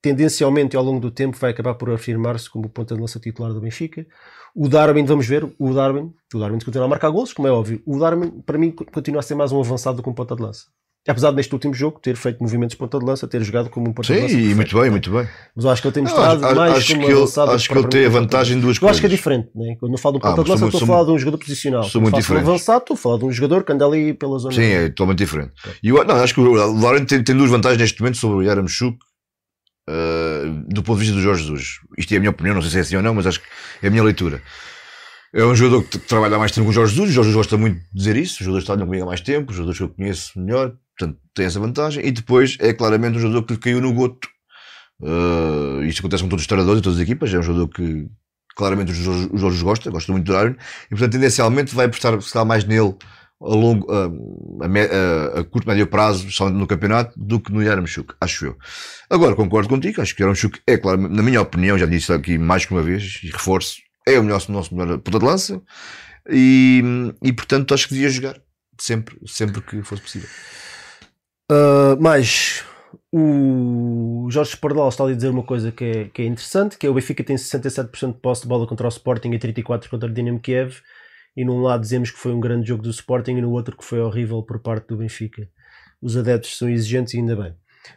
tendencialmente 0.01 0.75
ao 0.77 0.83
longo 0.83 0.99
do 0.99 1.09
tempo 1.09 1.35
vai 1.37 1.49
acabar 1.51 1.73
por 1.75 1.89
afirmar-se 1.89 2.47
como 2.49 2.69
ponta 2.69 2.93
de 2.93 3.01
lança 3.01 3.19
titular 3.19 3.51
do 3.53 3.59
Benfica. 3.61 4.05
O 4.53 4.69
Darwin, 4.69 5.03
vamos 5.03 5.25
ver, 5.27 5.43
o 5.57 5.73
Darwin, 5.73 6.13
o 6.33 6.39
Darwin 6.39 6.59
continua 6.63 6.85
a 6.85 6.87
marcar 6.89 7.09
golos, 7.09 7.33
como 7.33 7.47
é 7.47 7.51
óbvio. 7.51 7.81
O 7.85 7.97
Darwin, 7.99 8.29
para 8.45 8.57
mim, 8.57 8.71
continua 8.71 9.19
a 9.19 9.23
ser 9.23 9.33
mais 9.35 9.51
um 9.51 9.59
avançado 9.59 9.97
do 9.97 10.03
que 10.03 10.09
um 10.09 10.13
ponta 10.13 10.35
de 10.35 10.41
lança. 10.43 10.67
Apesar 11.07 11.29
de 11.29 11.35
neste 11.35 11.53
último 11.53 11.71
jogo 11.71 11.99
ter 11.99 12.15
feito 12.15 12.41
movimentos 12.41 12.71
de 12.73 12.77
ponta 12.77 12.97
de 12.97 13.05
lança, 13.05 13.27
ter 13.27 13.43
jogado 13.43 13.69
como 13.69 13.87
um 13.89 13.93
ponta 13.93 14.07
de 14.11 14.15
Sim, 14.15 14.21
lança. 14.23 14.33
e 14.33 14.37
perfeito. 14.37 14.55
muito 14.55 14.79
bem, 14.81 14.89
muito 14.89 15.11
bem. 15.11 15.27
Mas 15.55 15.65
eu 15.65 15.69
acho 15.71 15.81
que 15.83 15.87
ele 15.87 15.93
tem 15.93 16.03
Não, 16.03 16.09
mostrado 16.09 16.45
acho- 16.45 16.55
mais 16.55 16.73
acho 16.77 16.93
como 16.95 17.05
que 17.05 17.11
avançado. 17.13 17.47
do 17.51 17.55
acho 17.55 17.69
que 17.69 17.77
ele 17.77 17.87
tem 17.89 18.05
a 18.05 18.09
vantagem 18.09 18.57
em 18.57 18.59
duas 18.59 18.81
eu 18.81 18.87
acho 18.89 18.99
que 18.99 19.05
é 19.05 19.09
coisas. 19.09 19.17
diferente, 19.17 19.49
né? 19.53 19.75
quando 19.79 19.91
eu 19.91 19.97
falo 19.99 20.13
de 20.19 20.25
um 20.25 20.27
Ah, 20.27 20.31
ponta 20.31 20.41
de 20.41 20.47
sou 20.47 20.53
lança, 20.55 20.65
muito- 20.65 20.73
estou 20.73 20.77
a 20.77 20.79
sou 20.79 20.95
falar 20.95 21.05
de 21.05 21.11
um 21.11 21.19
jogador 21.19 21.37
posicional. 21.37 21.83
sou 21.83 21.91
Quando 21.91 22.01
muito 22.01 22.15
de 22.15 22.21
diferente. 22.21 22.43
avançado, 22.43 22.79
estou 22.79 22.93
a 22.95 22.97
falar 22.97 23.17
de 23.19 23.25
um 23.25 23.31
jogador 23.31 23.63
que 23.63 23.71
anda 23.71 23.85
ali 23.85 24.13
pela 24.15 24.39
zona. 24.39 24.55
Sim, 24.55 24.63
é 24.63 24.89
totalmente 24.89 25.17
diferente. 25.19 25.51
E 25.83 25.89
eu, 25.89 26.03
não, 26.03 26.15
acho 26.15 26.33
que 26.33 26.39
o 26.39 26.53
Lauren 26.53 27.05
tem, 27.05 27.23
tem 27.23 27.35
duas 27.37 27.51
vantagens 27.51 27.79
neste 27.79 27.99
momento 28.01 28.17
sobre 28.17 28.37
o 28.37 28.41
Yaramchuk 28.41 28.97
uh, 29.89 30.65
do 30.73 30.81
ponto 30.83 30.97
de 30.97 31.03
vista 31.05 31.15
do 31.15 31.21
Jorge 31.21 31.43
Jesus. 31.43 31.79
Isto 31.97 32.13
é 32.13 32.17
a 32.17 32.19
minha 32.19 32.31
opinião, 32.31 32.55
não 32.55 32.61
sei 32.61 32.71
se 32.71 32.77
é 32.77 32.81
assim 32.81 32.95
ou 32.95 33.03
não, 33.03 33.13
mas 33.13 33.27
acho 33.27 33.39
que 33.39 33.47
é 33.83 33.87
a 33.87 33.91
minha 33.91 34.03
leitura. 34.03 34.41
É 35.33 35.43
um 35.43 35.53
jogador 35.55 35.83
que 35.83 35.97
trabalha 35.99 36.35
há 36.37 36.39
mais 36.39 36.51
tempo 36.51 36.65
com 36.65 36.69
o 36.71 36.73
Jorge 36.73 36.93
Jesus, 36.93 37.09
o 37.11 37.13
Jorge 37.13 37.29
Jesus 37.29 37.45
gosta 37.45 37.57
muito 37.57 37.75
de 37.79 37.85
dizer 37.93 38.15
isso, 38.15 38.35
os 38.35 38.39
jogadores 38.39 38.65
trabalham 38.65 38.87
comigo 38.87 39.03
há 39.03 39.07
mais 39.07 39.21
tempo, 39.21 39.51
os 39.51 39.55
jogadores 39.57 39.77
que 39.77 39.83
eu 39.83 39.89
conheço 39.89 40.39
melhor, 40.39 40.73
tem 41.35 41.45
essa 41.45 41.59
vantagem. 41.59 42.05
E 42.05 42.11
depois 42.11 42.57
é 42.59 42.73
claramente 42.73 43.17
um 43.17 43.21
jogador 43.21 43.43
que 43.43 43.53
lhe 43.53 43.59
caiu 43.59 43.81
no 43.81 43.93
goto. 43.93 44.27
Uh, 45.01 45.83
isto 45.83 45.99
acontece 45.99 46.23
com 46.23 46.29
todos 46.29 46.43
os 46.43 46.47
treinadores 46.47 46.79
e 46.79 46.83
todas 46.83 46.97
as 46.97 47.03
equipas, 47.03 47.33
é 47.33 47.37
um 47.37 47.43
jogador 47.43 47.67
que 47.67 48.07
claramente 48.55 48.91
os 48.91 48.97
Jorge, 48.97 49.29
os 49.31 49.41
Jorge 49.41 49.63
gosta, 49.63 49.91
gosta 49.91 50.11
muito 50.11 50.25
do 50.25 50.31
Darwin, 50.31 50.55
e 50.85 50.89
portanto 50.89 51.11
tendencialmente 51.11 51.75
vai 51.75 51.87
apostar 51.87 52.19
se 52.21 52.45
mais 52.45 52.63
nele 52.63 52.95
a, 53.41 53.47
longo, 53.47 53.85
a, 53.91 55.39
a, 55.39 55.43
curto, 55.43 55.67
médio 55.67 55.87
prazo, 55.87 56.31
só 56.31 56.49
no 56.49 56.65
campeonato, 56.65 57.13
do 57.17 57.39
que 57.39 57.51
no 57.51 57.61
Yaramchuk, 57.61 58.15
acho 58.21 58.45
eu. 58.45 58.57
Agora, 59.09 59.35
concordo 59.35 59.67
contigo, 59.67 60.01
acho 60.01 60.15
que 60.15 60.23
o 60.23 60.23
Yaramchuk 60.23 60.61
é, 60.65 60.77
claro, 60.77 61.01
na 61.09 61.21
minha 61.21 61.41
opinião, 61.41 61.77
já 61.77 61.85
disse 61.85 62.13
aqui 62.13 62.37
mais 62.37 62.65
que 62.65 62.71
uma 62.71 62.81
vez, 62.81 63.19
e 63.23 63.27
reforço, 63.27 63.75
é 64.07 64.17
o 64.17 64.23
nosso, 64.23 64.51
nosso 64.51 64.73
melhor 64.73 64.97
ponta 64.99 65.19
de 65.19 65.25
lança, 65.25 65.61
e, 66.29 66.81
e 67.21 67.33
portanto 67.33 67.73
acho 67.73 67.89
que 67.89 67.93
devia 67.93 68.09
jogar, 68.09 68.39
sempre, 68.79 69.17
sempre 69.27 69.61
que 69.61 69.83
fosse 69.83 70.01
possível. 70.01 70.29
Uh, 71.51 71.95
mas 71.99 72.63
o 73.11 74.27
Jorge 74.29 74.57
Pardal 74.57 74.89
está 74.89 75.03
ali 75.03 75.13
a 75.13 75.15
dizer 75.15 75.29
uma 75.29 75.43
coisa 75.43 75.71
que 75.71 75.83
é, 75.83 76.05
que 76.05 76.21
é 76.21 76.25
interessante, 76.25 76.77
que 76.77 76.87
é 76.87 76.89
o 76.89 76.93
Benfica 76.93 77.23
tem 77.23 77.35
67% 77.35 78.13
de 78.13 78.19
posse 78.19 78.41
de 78.41 78.47
bola 78.47 78.67
contra 78.67 78.87
o 78.87 78.89
Sporting 78.89 79.29
e 79.29 79.39
34% 79.39 79.89
contra 79.89 80.09
o 80.09 80.13
Dinamo 80.13 80.39
Kiev, 80.39 80.81
e 81.37 81.45
num 81.45 81.61
lado 81.61 81.81
dizemos 81.81 82.09
que 82.11 82.17
foi 82.17 82.33
um 82.33 82.39
grande 82.39 82.67
jogo 82.67 82.81
do 82.81 82.89
Sporting 82.89 83.33
e 83.33 83.41
no 83.41 83.51
outro 83.51 83.77
que 83.77 83.85
foi 83.85 83.99
horrível 83.99 84.41
por 84.41 84.59
parte 84.59 84.87
do 84.87 84.97
Benfica. 84.97 85.47
Os 86.01 86.17
adeptos 86.17 86.57
são 86.57 86.69
exigentes 86.69 87.13
e 87.13 87.17
ainda 87.17 87.35
bem. 87.35 87.53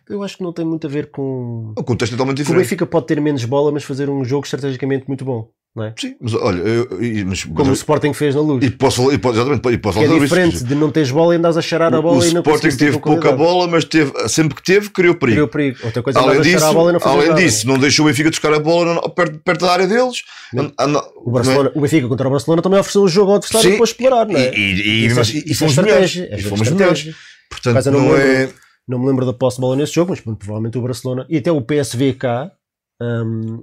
Eu 0.08 0.22
acho 0.22 0.36
que 0.36 0.42
não 0.42 0.52
tem 0.52 0.64
muito 0.64 0.86
a 0.86 0.90
ver 0.90 1.10
com... 1.10 1.72
O 1.76 1.84
contexto 1.84 2.12
é 2.12 2.16
totalmente 2.16 2.36
que 2.36 2.42
o 2.42 2.44
diferente. 2.44 2.64
Benfica 2.64 2.86
pode 2.86 3.06
ter 3.06 3.20
menos 3.20 3.44
bola, 3.44 3.72
mas 3.72 3.84
fazer 3.84 4.10
um 4.10 4.24
jogo 4.24 4.44
estrategicamente 4.44 5.08
muito 5.08 5.24
bom. 5.24 5.50
Não 5.78 5.84
é? 5.86 5.94
Sim, 5.98 6.14
mas 6.20 6.34
olha, 6.34 6.58
eu, 6.58 6.84
eu- 7.00 7.26
mas, 7.26 7.44
Como 7.44 7.62
o 7.62 7.66
mas, 7.68 7.78
Sporting 7.78 8.12
fez 8.12 8.34
na 8.34 8.40
luz. 8.42 8.64
e 8.64 8.70
posso, 8.70 9.10
e 9.12 9.16
posso, 9.18 9.36
exatamente, 9.38 9.68
e 9.68 9.78
posso 9.78 9.98
Que 9.98 10.04
é 10.04 10.18
diferente 10.18 10.56
isso. 10.56 10.64
de 10.66 10.74
não 10.74 10.90
teres 10.90 11.10
bola 11.10 11.34
e 11.34 11.38
andas 11.38 11.56
a 11.56 11.62
cheirar 11.62 11.94
a 11.94 12.02
bola 12.02 12.18
o 12.18 12.24
e 12.26 12.32
não 12.32 12.40
Sporting 12.42 12.76
teve 12.76 12.98
pouca 12.98 13.32
bola, 13.32 13.66
mas 13.66 13.84
teve, 13.84 14.12
sempre 14.28 14.54
que 14.56 14.62
teve, 14.62 14.90
criou 14.90 15.14
perigo. 15.14 15.34
Criou 15.36 15.48
perigo. 15.48 15.78
Outra 15.84 16.02
coisa 16.02 16.18
é 16.18 16.22
Além 16.22 16.40
disso, 16.42 16.64
a 16.64 16.72
bola 16.72 16.90
e 16.90 16.92
não 16.94 17.00
além 17.10 17.28
nada. 17.28 17.40
disso, 17.40 17.66
não 17.66 17.78
deixou 17.78 18.04
o 18.04 18.08
Benfica 18.08 18.30
tocar 18.30 18.52
a 18.52 18.58
bola 18.58 18.94
no- 18.94 19.08
perto, 19.10 19.38
perto 19.44 19.64
da 19.64 19.72
área 19.72 19.86
deles. 19.86 20.22
Não. 20.52 20.72
Ah, 20.76 20.86
não, 20.86 21.00
O, 21.24 21.30
Barcelona, 21.30 21.72
o 21.74 21.80
Benfica 21.80 22.08
contra 22.08 22.26
o 22.28 22.30
Barcelona 22.30 22.60
também 22.62 22.78
ofereceu 22.80 23.02
o 23.02 23.08
jogo 23.08 23.30
ao 23.30 23.36
adversário 23.36 23.70
Sim. 23.70 23.76
para 23.76 23.84
explorar, 23.84 24.26
não 24.26 24.36
é? 24.38 24.54
E, 24.54 24.58
e, 24.58 24.80
e, 24.80 25.06
Isso 25.06 25.14
é- 25.14 25.18
mas- 25.18 25.34
e 25.34 25.38
é 25.50 25.54
fomos 25.54 25.76
melhores. 25.76 26.10
estratégia, 26.10 26.28
é 26.34 26.38
E 26.38 26.42
fomos 26.42 26.70
melhores. 26.70 27.14
Portanto, 27.50 27.90
não 27.90 27.92
não, 28.00 28.08
me 28.08 28.14
é. 28.14 28.24
lembro. 28.24 28.54
Não 28.88 28.98
me 28.98 29.06
lembro 29.06 29.26
da 29.26 29.34
posse 29.34 29.56
de 29.58 29.60
bola 29.60 29.76
nesse 29.76 29.92
jogo, 29.94 30.10
mas 30.12 30.20
provavelmente 30.20 30.78
o 30.78 30.80
Barcelona 30.80 31.26
e 31.28 31.36
até 31.36 31.52
o 31.52 31.60
PSV 31.60 32.14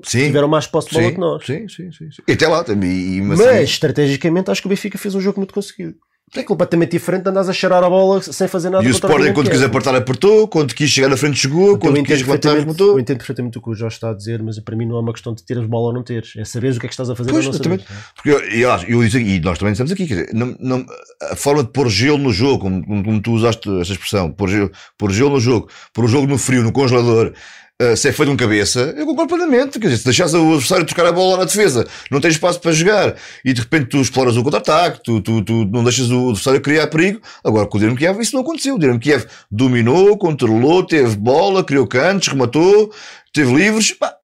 Sim. 0.03 0.27
tiveram 0.27 0.47
mais 0.47 0.65
posse 0.65 0.89
de 0.89 0.95
bola 0.95 1.11
que 1.11 1.19
nós. 1.19 1.45
sim, 1.45 1.67
sim, 1.67 1.91
sim, 1.91 2.11
sim. 2.11 2.21
E 2.27 2.31
até 2.31 2.47
lá 2.47 2.63
também. 2.63 3.21
Mas, 3.21 3.39
mas, 3.39 3.69
estrategicamente 3.69 4.49
acho 4.49 4.61
que 4.61 4.67
o 4.67 4.69
Benfica 4.69 4.97
fez 4.97 5.13
um 5.15 5.21
jogo 5.21 5.39
muito 5.39 5.53
conseguido. 5.53 5.95
É 6.33 6.43
completamente 6.43 6.91
diferente 6.91 7.23
de 7.23 7.29
andares 7.29 7.47
a 7.47 7.53
cheirar 7.53 7.83
a 7.83 7.89
bola 7.89 8.21
sem 8.21 8.47
fazer 8.47 8.69
nada 8.69 8.83
e 8.83 8.87
o 8.87 8.91
Sporting, 8.91 9.31
quando 9.31 9.45
Kiev. 9.45 9.51
quiser 9.51 9.65
apertar, 9.67 9.95
apertou. 9.95 10.47
Quando 10.47 10.73
quis 10.73 10.89
chegar 10.89 11.07
na 11.07 11.15
frente, 11.15 11.37
chegou. 11.37 11.75
Então, 11.75 11.91
Quando 11.91 12.03
quis 12.03 12.19
levantar, 12.19 12.53
levantou. 12.53 12.93
eu 12.93 12.99
entendo 12.99 13.17
perfeitamente 13.17 13.57
o 13.57 13.61
que 13.61 13.69
o 13.69 13.73
Jorge 13.75 13.95
está 13.95 14.09
a 14.09 14.13
dizer, 14.13 14.41
mas 14.41 14.59
para 14.59 14.75
mim 14.75 14.85
não 14.85 14.97
é 14.97 14.99
uma 14.99 15.13
questão 15.13 15.33
de 15.33 15.43
teres 15.43 15.65
bola 15.65 15.87
ou 15.87 15.93
não 15.93 16.03
teres. 16.03 16.33
É 16.35 16.43
saberes 16.43 16.77
o 16.77 16.79
que 16.79 16.87
é 16.87 16.89
que 16.89 16.93
estás 16.93 17.09
a 17.09 17.15
fazer 17.15 17.29
Pois, 17.31 17.45
ou 17.45 17.53
não 17.53 17.63
saberes. 17.63 17.85
Porque 18.15 18.31
eu, 18.31 18.39
eu, 18.39 18.69
eu 18.87 19.03
e 19.03 19.39
nós 19.39 19.59
também 19.59 19.73
dissemos 19.73 19.91
aqui, 19.91 20.05
dizer, 20.05 20.29
não, 20.33 20.55
não, 20.59 20.85
a 21.21 21.35
forma 21.35 21.63
de 21.63 21.69
pôr 21.69 21.87
gelo 21.89 22.17
no 22.17 22.33
jogo, 22.33 22.59
como, 22.59 22.85
como, 22.85 23.03
como 23.03 23.21
tu 23.21 23.31
usaste 23.31 23.69
essa 23.79 23.91
expressão, 23.93 24.31
pôr 24.31 24.49
gelo, 24.49 24.71
pôr 24.97 25.11
gelo 25.11 25.29
no 25.29 25.39
jogo, 25.39 25.69
pôr 25.93 26.05
o 26.05 26.07
jogo 26.07 26.27
no 26.27 26.37
frio, 26.37 26.63
no 26.63 26.71
congelador, 26.71 27.33
eh, 27.81 27.95
se 27.95 28.07
é 28.07 28.13
feito 28.13 28.29
com 28.29 28.37
cabeça, 28.37 28.93
eu 28.97 29.05
concordo 29.05 29.35
plenamente. 29.35 29.79
Quer 29.79 29.87
dizer, 29.87 29.97
se 29.97 30.05
deixares 30.05 30.33
o 30.33 30.53
adversário 30.53 30.85
tocar 30.85 31.05
a 31.05 31.11
bola 31.11 31.39
na 31.39 31.43
defesa, 31.43 31.85
não 32.09 32.21
tens 32.21 32.35
espaço 32.35 32.59
para 32.61 32.71
jogar 32.71 33.15
e 33.43 33.51
de 33.51 33.61
repente 33.61 33.87
tu 33.87 33.97
exploras 33.97 34.37
o 34.37 34.43
contra-ataque, 34.43 35.01
tu, 35.03 35.21
tu, 35.21 35.43
tu 35.43 35.65
não 35.65 35.83
deixas 35.83 36.09
o 36.09 36.29
adversário 36.29 36.61
criar 36.61 36.87
perigo. 36.87 37.21
Agora 37.43 37.67
com 37.67 37.77
o 37.77 37.79
Dinamo 37.79 37.97
Kiev 37.97 38.21
isso 38.21 38.33
não 38.33 38.43
aconteceu. 38.43 38.75
O 38.75 38.79
Dinamo 38.79 38.99
Kiev 38.99 39.25
dominou, 39.51 40.17
controlou, 40.17 40.85
teve 40.85 41.17
bola, 41.17 41.63
criou 41.63 41.85
cantos, 41.85 42.29
rematou, 42.29 42.93
teve 43.33 43.53
livres. 43.53 43.91
Pá. 43.91 44.15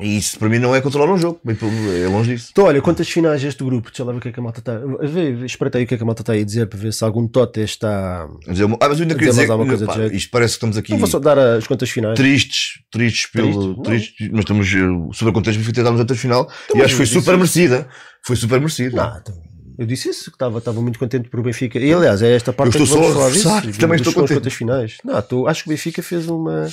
E 0.00 0.18
isso 0.18 0.36
para 0.38 0.48
mim 0.48 0.58
não 0.58 0.74
é 0.74 0.80
controlar 0.80 1.12
um 1.12 1.16
jogo, 1.16 1.40
é 1.46 2.08
longe 2.08 2.34
disso. 2.34 2.48
Então, 2.50 2.64
olha, 2.64 2.82
quantas 2.82 3.08
finais 3.08 3.42
este 3.44 3.62
grupo? 3.62 3.88
Deixa 3.88 4.02
lá 4.02 4.10
ver 4.12 4.18
o 4.18 4.20
que 4.20 4.28
é 4.28 4.32
que 4.32 4.40
a 4.40 4.42
malta 4.42 4.58
está. 4.58 4.78
Vê, 5.00 5.32
vê, 5.32 5.46
Espreita 5.46 5.78
aí 5.78 5.84
o 5.84 5.86
que 5.86 5.94
é 5.94 5.96
que 5.96 6.02
a 6.02 6.06
malta 6.06 6.22
está 6.22 6.32
aí 6.32 6.42
a 6.42 6.44
dizer 6.44 6.66
para 6.66 6.78
ver 6.78 6.92
se 6.92 7.04
algum 7.04 7.26
Tote 7.28 7.60
está. 7.60 8.24
A 8.48 8.52
dizer, 8.52 8.64
ah, 8.64 8.88
mas 8.88 8.98
eu 8.98 9.02
ainda 9.04 9.14
A 9.14 9.16
queria 9.16 9.30
dizer 9.30 9.42
dizer, 9.42 9.58
que, 9.58 9.66
coisa 9.66 9.86
pá, 9.86 10.06
isto 10.12 10.30
parece 10.30 10.52
que 10.52 10.56
estamos 10.56 10.76
aqui 10.76 10.90
Não 10.90 10.98
vou 10.98 11.06
só 11.06 11.20
dar 11.20 11.38
as 11.38 11.66
contas 11.68 11.88
finais. 11.88 12.16
tristes, 12.16 12.82
tristes 12.90 13.30
pelo. 13.30 13.80
Triste? 13.82 14.16
Tristes, 14.16 14.28
mas 14.32 14.40
estamos 14.40 14.66
eh, 14.74 15.14
super 15.14 15.32
contentes 15.32 15.72
por 15.72 16.00
até 16.00 16.14
final 16.14 16.50
e 16.74 16.76
mas 16.76 16.86
acho 16.86 16.94
que 16.94 16.96
foi 16.96 17.06
super 17.06 17.36
merecida. 17.36 17.88
Foi 18.26 18.34
super 18.34 18.58
merecida. 18.58 18.96
Não, 18.96 19.18
então, 19.18 19.34
eu 19.78 19.86
disse 19.86 20.08
isso, 20.08 20.30
que 20.30 20.34
estava, 20.36 20.58
estava 20.58 20.82
muito 20.82 20.98
contente 20.98 21.28
por 21.28 21.38
o 21.38 21.42
Benfica. 21.44 21.78
E 21.78 21.92
aliás, 21.92 22.22
é 22.22 22.34
esta 22.34 22.52
parte 22.52 22.76
Eu 22.76 22.82
estou 22.82 22.98
que 22.98 23.04
vamos 23.04 23.14
só 23.14 23.20
a 23.20 23.30
falar 23.44 23.60
disso. 23.62 23.70
e 23.70 23.80
também 23.80 23.96
estou 23.96 24.12
contente. 24.12 24.50
finais. 24.50 24.98
Não, 25.04 25.18
estou, 25.18 25.46
acho 25.46 25.62
que 25.62 25.68
o 25.68 25.70
Benfica 25.70 26.02
fez 26.02 26.28
uma. 26.28 26.66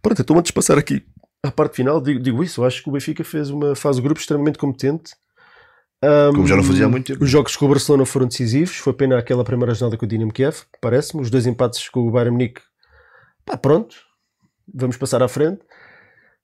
Pronto, 0.00 0.22
então 0.22 0.38
antes 0.38 0.50
de 0.50 0.52
passar 0.52 0.78
aqui 0.78 1.02
à 1.42 1.50
parte 1.50 1.76
final, 1.76 2.00
digo, 2.00 2.20
digo 2.20 2.42
isso. 2.42 2.60
Eu 2.60 2.66
acho 2.66 2.82
que 2.82 2.88
o 2.88 2.92
Benfica 2.92 3.24
fez 3.24 3.50
uma 3.50 3.74
fase 3.74 3.98
de 3.98 4.02
grupo 4.04 4.20
extremamente 4.20 4.58
competente. 4.58 5.14
Ahm, 6.02 6.32
Como 6.32 6.46
já 6.46 6.56
não 6.56 6.64
fazia 6.64 6.86
há 6.86 6.88
muito 6.88 7.06
tempo. 7.06 7.24
Os 7.24 7.30
jogos 7.30 7.56
com 7.56 7.66
o 7.66 7.68
Barcelona 7.68 8.04
foram 8.06 8.26
decisivos. 8.26 8.76
Foi 8.76 8.92
pena 8.92 9.18
aquela 9.18 9.44
primeira 9.44 9.74
jornada 9.74 9.96
com 9.96 10.04
o 10.04 10.08
Dinamo 10.08 10.32
Kiev, 10.32 10.62
parece-me. 10.80 11.22
Os 11.22 11.30
dois 11.30 11.46
empates 11.46 11.88
com 11.88 12.06
o 12.06 12.10
Bayern 12.10 12.32
Munique. 12.32 12.60
Pá, 13.44 13.56
pronto. 13.56 13.96
Vamos 14.72 14.96
passar 14.96 15.22
à 15.22 15.28
frente. 15.28 15.60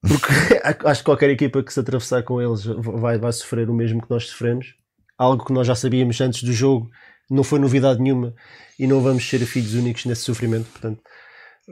Porque 0.01 0.27
acho 0.89 1.01
que 1.01 1.05
qualquer 1.05 1.31
equipa 1.31 1.63
que 1.63 1.73
se 1.73 1.81
atravessar 1.81 2.23
com 2.23 2.41
eles 2.41 2.65
vai, 2.65 3.19
vai 3.19 3.33
sofrer 3.33 3.69
o 3.69 3.75
mesmo 3.75 4.03
que 4.03 4.11
nós 4.11 4.27
sofremos. 4.27 4.75
Algo 5.17 5.45
que 5.45 5.53
nós 5.53 5.67
já 5.67 5.75
sabíamos 5.75 6.21
antes 6.21 6.43
do 6.43 6.53
jogo. 6.53 6.91
Não 7.31 7.45
foi 7.45 7.59
novidade 7.59 8.01
nenhuma. 8.01 8.35
E 8.79 8.87
não 8.87 9.01
vamos 9.01 9.29
ser 9.29 9.39
filhos 9.41 9.75
únicos 9.75 10.05
nesse 10.05 10.23
sofrimento. 10.23 10.67
Portanto, 10.71 11.01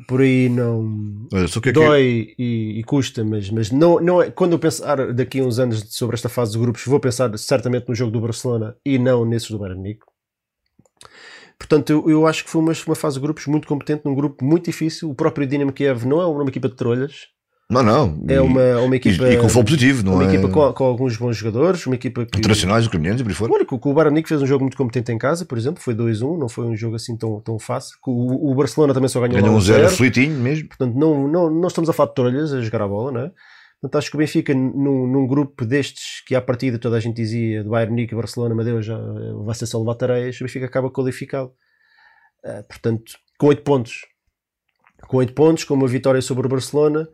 por 0.08 0.20
aí 0.20 0.48
não 0.48 1.28
Olha, 1.32 1.46
que 1.46 1.58
é 1.58 1.60
que- 1.60 1.72
dói 1.72 2.34
e, 2.38 2.78
e 2.78 2.84
custa, 2.84 3.24
mas, 3.24 3.50
mas 3.50 3.70
não, 3.70 4.00
não 4.00 4.22
é, 4.22 4.30
quando 4.30 4.52
eu 4.52 4.58
pensar 4.58 5.12
daqui 5.12 5.40
a 5.40 5.44
uns 5.44 5.58
anos 5.58 5.84
sobre 5.94 6.14
esta 6.14 6.28
fase 6.28 6.52
de 6.52 6.58
grupos, 6.58 6.84
vou 6.86 6.98
pensar 7.00 7.36
certamente 7.38 7.88
no 7.88 7.94
jogo 7.94 8.10
do 8.10 8.20
Barcelona 8.20 8.76
e 8.84 8.98
não 8.98 9.24
nesses 9.24 9.50
do 9.50 9.58
Bayern 9.58 9.78
Munique. 9.80 10.04
Portanto, 11.58 11.90
eu, 11.90 12.10
eu 12.10 12.26
acho 12.26 12.44
que 12.44 12.50
foi 12.50 12.60
uma, 12.60 12.72
uma 12.86 12.96
fase 12.96 13.16
de 13.16 13.20
grupos 13.22 13.46
muito 13.46 13.68
competente, 13.68 14.02
num 14.04 14.14
grupo 14.14 14.44
muito 14.44 14.64
difícil. 14.64 15.10
O 15.10 15.14
próprio 15.14 15.46
Dinamo 15.46 15.72
Kiev 15.72 16.04
não 16.06 16.20
é 16.20 16.26
uma 16.26 16.48
equipa 16.48 16.68
de 16.68 16.74
trolhas, 16.74 17.28
Não, 17.70 17.82
não. 17.82 18.22
é 18.28 18.34
E- 18.34 18.38
uma, 18.38 18.78
uma 18.80 18.94
e, 18.94 18.98
equipa, 18.98 19.28
e 19.30 19.36
com 19.36 19.42
futebol 19.48 19.64
positivo, 19.64 20.04
não 20.04 20.14
uma 20.14 20.24
é? 20.24 20.28
equipa 20.28 20.48
com, 20.48 20.72
com 20.74 20.84
alguns 20.84 21.16
bons 21.16 21.36
jogadores, 21.36 21.86
uma 21.86 21.94
equipa 21.94 22.26
que. 22.26 22.38
Internacionais, 22.38 22.86
ucranianos 22.86 23.20
e 23.20 23.24
por 23.24 23.30
aí 23.30 23.34
fora. 23.34 23.52
Olha, 23.52 23.64
que 23.64 23.74
o 23.74 23.80
Munique 24.10 24.28
fez 24.28 24.42
um 24.42 24.46
jogo 24.46 24.62
muito 24.64 24.76
competente 24.76 25.10
em 25.10 25.16
casa, 25.16 25.46
por 25.46 25.56
exemplo, 25.56 25.82
foi 25.82 25.94
2-1, 25.94 26.38
não 26.38 26.48
foi 26.50 26.66
um 26.66 26.76
jogo 26.76 26.96
assim 26.96 27.16
tão, 27.16 27.40
tão 27.40 27.58
fácil. 27.58 27.96
O, 28.06 28.50
o 28.52 28.54
Barcelona 28.54 28.92
também 28.92 29.08
só 29.08 29.20
ganhou 29.20 29.40
Ganhou 29.40 29.56
um 29.56 29.60
zero 29.60 29.84
1-0. 29.84 29.86
aflitinho 29.86 30.38
mesmo. 30.38 30.68
Portanto, 30.68 30.94
não, 30.94 31.26
não, 31.26 31.50
não 31.50 31.68
estamos 31.68 31.88
a 31.88 31.92
falar 31.94 32.08
de 32.10 32.14
trolhas 32.14 32.52
a 32.52 32.60
jogar 32.60 32.82
a 32.82 32.88
bola, 32.88 33.10
não 33.12 33.20
é? 33.22 33.30
Portanto, 33.80 33.98
acho 33.98 34.10
que 34.10 34.16
o 34.16 34.18
Benfica, 34.18 34.54
num, 34.54 35.06
num 35.08 35.26
grupo 35.26 35.64
destes 35.64 36.22
que 36.26 36.34
à 36.36 36.40
partida 36.42 36.78
toda 36.78 36.96
a 36.98 37.00
gente 37.00 37.16
dizia, 37.16 37.64
do 37.64 37.70
Bayern 37.70 37.90
Munique, 37.90 38.14
Barcelona, 38.14 38.54
Madeus, 38.54 38.84
já 38.86 38.94
eh, 38.96 39.32
vai 39.44 39.54
ser 39.56 39.66
só 39.66 39.78
levar 39.80 39.94
tareias, 39.96 40.36
o 40.40 40.44
Benfica 40.44 40.66
acaba 40.66 40.88
qualificado. 40.90 41.50
Eh, 42.44 42.62
portanto, 42.68 43.12
com 43.38 43.46
8 43.48 43.62
pontos. 43.62 44.02
Com 45.08 45.16
8 45.16 45.32
pontos, 45.32 45.64
com 45.64 45.74
uma 45.74 45.88
vitória 45.88 46.22
sobre 46.22 46.46
o 46.46 46.50
Barcelona, 46.50 47.08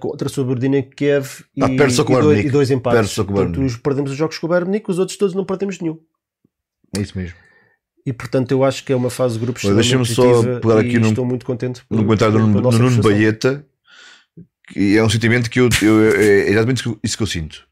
com 0.00 0.08
outra 0.08 0.28
sobre 0.28 0.54
o 0.54 0.58
Dinamo 0.58 0.88
Kiev 0.96 1.44
e, 1.56 1.62
Ah, 1.62 1.68
e 1.68 1.76
dois, 2.22 2.38
e 2.46 2.50
dois 2.50 2.70
empates. 2.70 2.98
Portanto, 3.34 3.64
os, 3.66 3.76
perdemos 3.76 4.10
os 4.10 4.16
jogos 4.16 4.38
com 4.38 4.46
o 4.46 4.48
Bayern 4.50 4.66
Munique, 4.68 4.90
os 4.90 4.98
outros 4.98 5.16
todos 5.18 5.34
não 5.34 5.44
perdemos 5.44 5.78
nenhum. 5.80 5.98
É 6.96 7.00
isso 7.00 7.16
mesmo. 7.16 7.36
E 8.04 8.12
portanto 8.12 8.50
eu 8.50 8.64
acho 8.64 8.84
que 8.84 8.92
é 8.92 8.96
uma 8.96 9.10
fase 9.10 9.34
de 9.38 9.40
grupos 9.44 9.64
Olha, 9.64 9.74
deixa-me 9.76 10.04
só 10.04 10.42
pegar 10.60 10.76
e 10.82 10.88
aqui 10.88 10.98
num- 10.98 11.08
estou 11.10 11.24
muito 11.24 11.46
contente 11.46 11.82
por- 11.88 11.96
No 11.96 12.02
comentário 12.04 12.34
do 12.34 12.46
Nuno. 12.46 13.02
Baeta, 13.02 13.64
que 14.68 14.96
é 14.96 15.04
um 15.04 15.08
sentimento 15.08 15.48
que 15.48 15.60
eu, 15.60 15.68
eu- 15.82 16.16
é 16.20 16.48
exatamente 16.50 16.78
isso 16.78 16.82
que 16.82 16.88
eu- 16.88 17.00
isso 17.04 17.16
que 17.16 17.22
eu 17.22 17.26
sinto. 17.26 17.64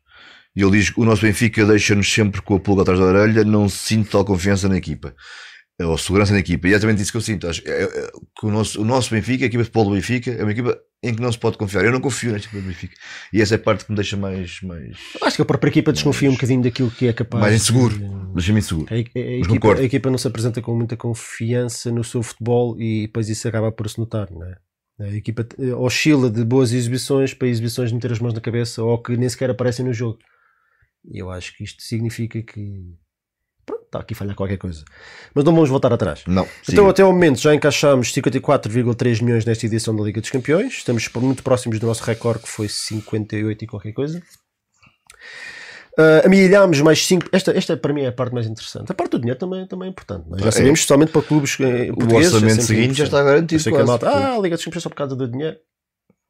E 0.54 0.62
ele 0.62 0.72
diz 0.72 0.90
que 0.90 1.00
o 1.00 1.04
nosso 1.04 1.22
Benfica 1.22 1.64
deixa-nos 1.64 2.12
sempre 2.12 2.42
com 2.42 2.54
a 2.54 2.60
pulga 2.60 2.82
atrás 2.82 2.98
da 3.00 3.06
orelha, 3.06 3.44
não 3.44 3.68
sinto 3.68 4.10
tal 4.10 4.24
confiança 4.24 4.68
na 4.68 4.76
equipa. 4.76 5.14
Ou 5.84 5.96
segurança 5.98 6.32
na 6.32 6.38
equipa. 6.40 6.66
E 6.68 6.72
é 6.72 6.74
exatamente 6.74 7.02
isso 7.02 7.10
que 7.10 7.16
eu 7.16 7.20
sinto. 7.22 7.48
Acho 7.48 7.62
é- 7.66 7.82
é- 7.84 8.10
que 8.38 8.46
o 8.46 8.50
nosso, 8.50 8.80
o 8.80 8.84
nosso 8.84 9.10
Benfica, 9.10 9.44
a 9.44 9.46
equipa 9.46 9.62
de 9.62 9.68
futebol 9.68 9.84
do 9.86 9.94
Benfica, 9.94 10.30
é 10.30 10.42
uma 10.42 10.52
equipa 10.52 10.78
em 11.02 11.14
que 11.14 11.22
não 11.22 11.32
se 11.32 11.38
pode 11.38 11.56
confiar. 11.56 11.84
Eu 11.84 11.92
não 11.92 12.00
confio 12.00 12.32
nesta 12.32 12.48
equipa 12.48 12.60
do 12.62 12.68
Benfica. 12.68 12.94
E 13.32 13.40
essa 13.40 13.54
é 13.54 13.56
a 13.56 13.58
parte 13.58 13.84
que 13.84 13.90
me 13.90 13.96
deixa 13.96 14.16
mais, 14.16 14.60
mais, 14.62 14.96
Acho 15.22 15.36
que 15.36 15.42
a 15.42 15.44
própria 15.46 15.70
equipa 15.70 15.92
desconfia 15.92 16.28
um 16.28 16.34
bocadinho 16.34 16.62
daquilo 16.62 16.90
que 16.90 17.06
é 17.06 17.12
capaz. 17.12 17.40
mais 17.40 17.54
inseguro. 17.54 17.98
de- 17.98 18.20
Deixa-me 18.34 18.58
inseguro. 18.58 18.86
A, 18.90 18.94
a- 18.94 18.98
a 18.98 19.20
equipa, 19.40 19.74
a 19.74 19.82
equipa 19.82 20.10
não 20.10 20.18
se 20.18 20.26
apresenta 20.28 20.60
com 20.62 20.76
muita 20.76 20.96
confiança 20.96 21.90
no 21.90 22.04
seu 22.04 22.22
futebol 22.22 22.80
e 22.80 23.06
depois 23.06 23.28
isso 23.28 23.48
acaba 23.48 23.72
por 23.72 23.88
se 23.88 23.98
notar, 23.98 24.30
não 24.30 24.44
é? 24.44 24.56
A 25.00 25.16
equipa 25.16 25.46
eh, 25.58 25.72
oscila 25.74 26.28
de 26.30 26.44
boas 26.44 26.72
exibições 26.72 27.32
para 27.32 27.48
exibições 27.48 27.88
de 27.88 27.94
meter 27.94 28.12
as 28.12 28.18
mãos 28.20 28.34
na 28.34 28.40
cabeça 28.40 28.82
ou 28.84 29.02
que 29.02 29.16
nem 29.16 29.28
sequer 29.30 29.48
aparecem 29.48 29.82
no 29.84 29.94
jogo. 29.94 30.18
E 31.10 31.18
eu 31.18 31.30
acho 31.30 31.56
que 31.56 31.64
isto 31.64 31.82
significa 31.82 32.42
que 32.42 32.94
está 33.90 33.98
aqui 33.98 34.14
a 34.14 34.16
falhar 34.16 34.36
qualquer 34.36 34.56
coisa. 34.56 34.84
Mas 35.34 35.44
não 35.44 35.52
vamos 35.52 35.68
voltar 35.68 35.92
atrás. 35.92 36.22
Não. 36.26 36.46
Então, 36.68 36.88
até 36.88 37.02
ao 37.02 37.12
momento, 37.12 37.40
já 37.40 37.52
encaixámos 37.54 38.12
54,3 38.12 39.20
milhões 39.22 39.44
nesta 39.44 39.66
edição 39.66 39.94
da 39.94 40.02
Liga 40.04 40.20
dos 40.20 40.30
Campeões. 40.30 40.74
Estamos 40.74 41.08
muito 41.16 41.42
próximos 41.42 41.78
do 41.80 41.86
nosso 41.86 42.04
recorde, 42.04 42.44
que 42.44 42.48
foi 42.48 42.68
58 42.68 43.64
e 43.64 43.66
qualquer 43.66 43.92
coisa. 43.92 44.22
Uh, 45.98 46.24
amilhámos 46.24 46.80
mais 46.80 47.04
5. 47.04 47.28
Esta, 47.32 47.50
esta 47.50 47.76
para 47.76 47.92
mim 47.92 48.02
é 48.02 48.06
a 48.06 48.12
parte 48.12 48.32
mais 48.32 48.46
interessante. 48.46 48.90
A 48.92 48.94
parte 48.94 49.10
do 49.10 49.18
dinheiro 49.18 49.38
também, 49.38 49.66
também 49.66 49.88
é 49.88 49.90
importante. 49.90 50.24
é? 50.34 50.38
Já 50.38 50.48
É. 50.48 50.50
sabemos, 50.52 50.78
especialmente 50.78 51.10
para 51.12 51.22
clubes 51.22 51.58
eh, 51.60 51.90
o 51.90 52.12
é 52.12 52.16
orçamento 52.16 52.30
sempre 52.30 52.62
seguinte 52.62 52.94
já 52.94 53.04
está 53.04 53.22
garantido. 53.22 53.70
Quase, 53.70 53.86
malta, 53.86 54.08
ah, 54.08 54.36
a 54.36 54.38
Liga 54.38 54.54
dos 54.54 54.64
Campeões 54.64 54.82
só 54.84 54.88
por 54.88 54.94
causa 54.94 55.16
do 55.16 55.26
dinheiro. 55.28 55.56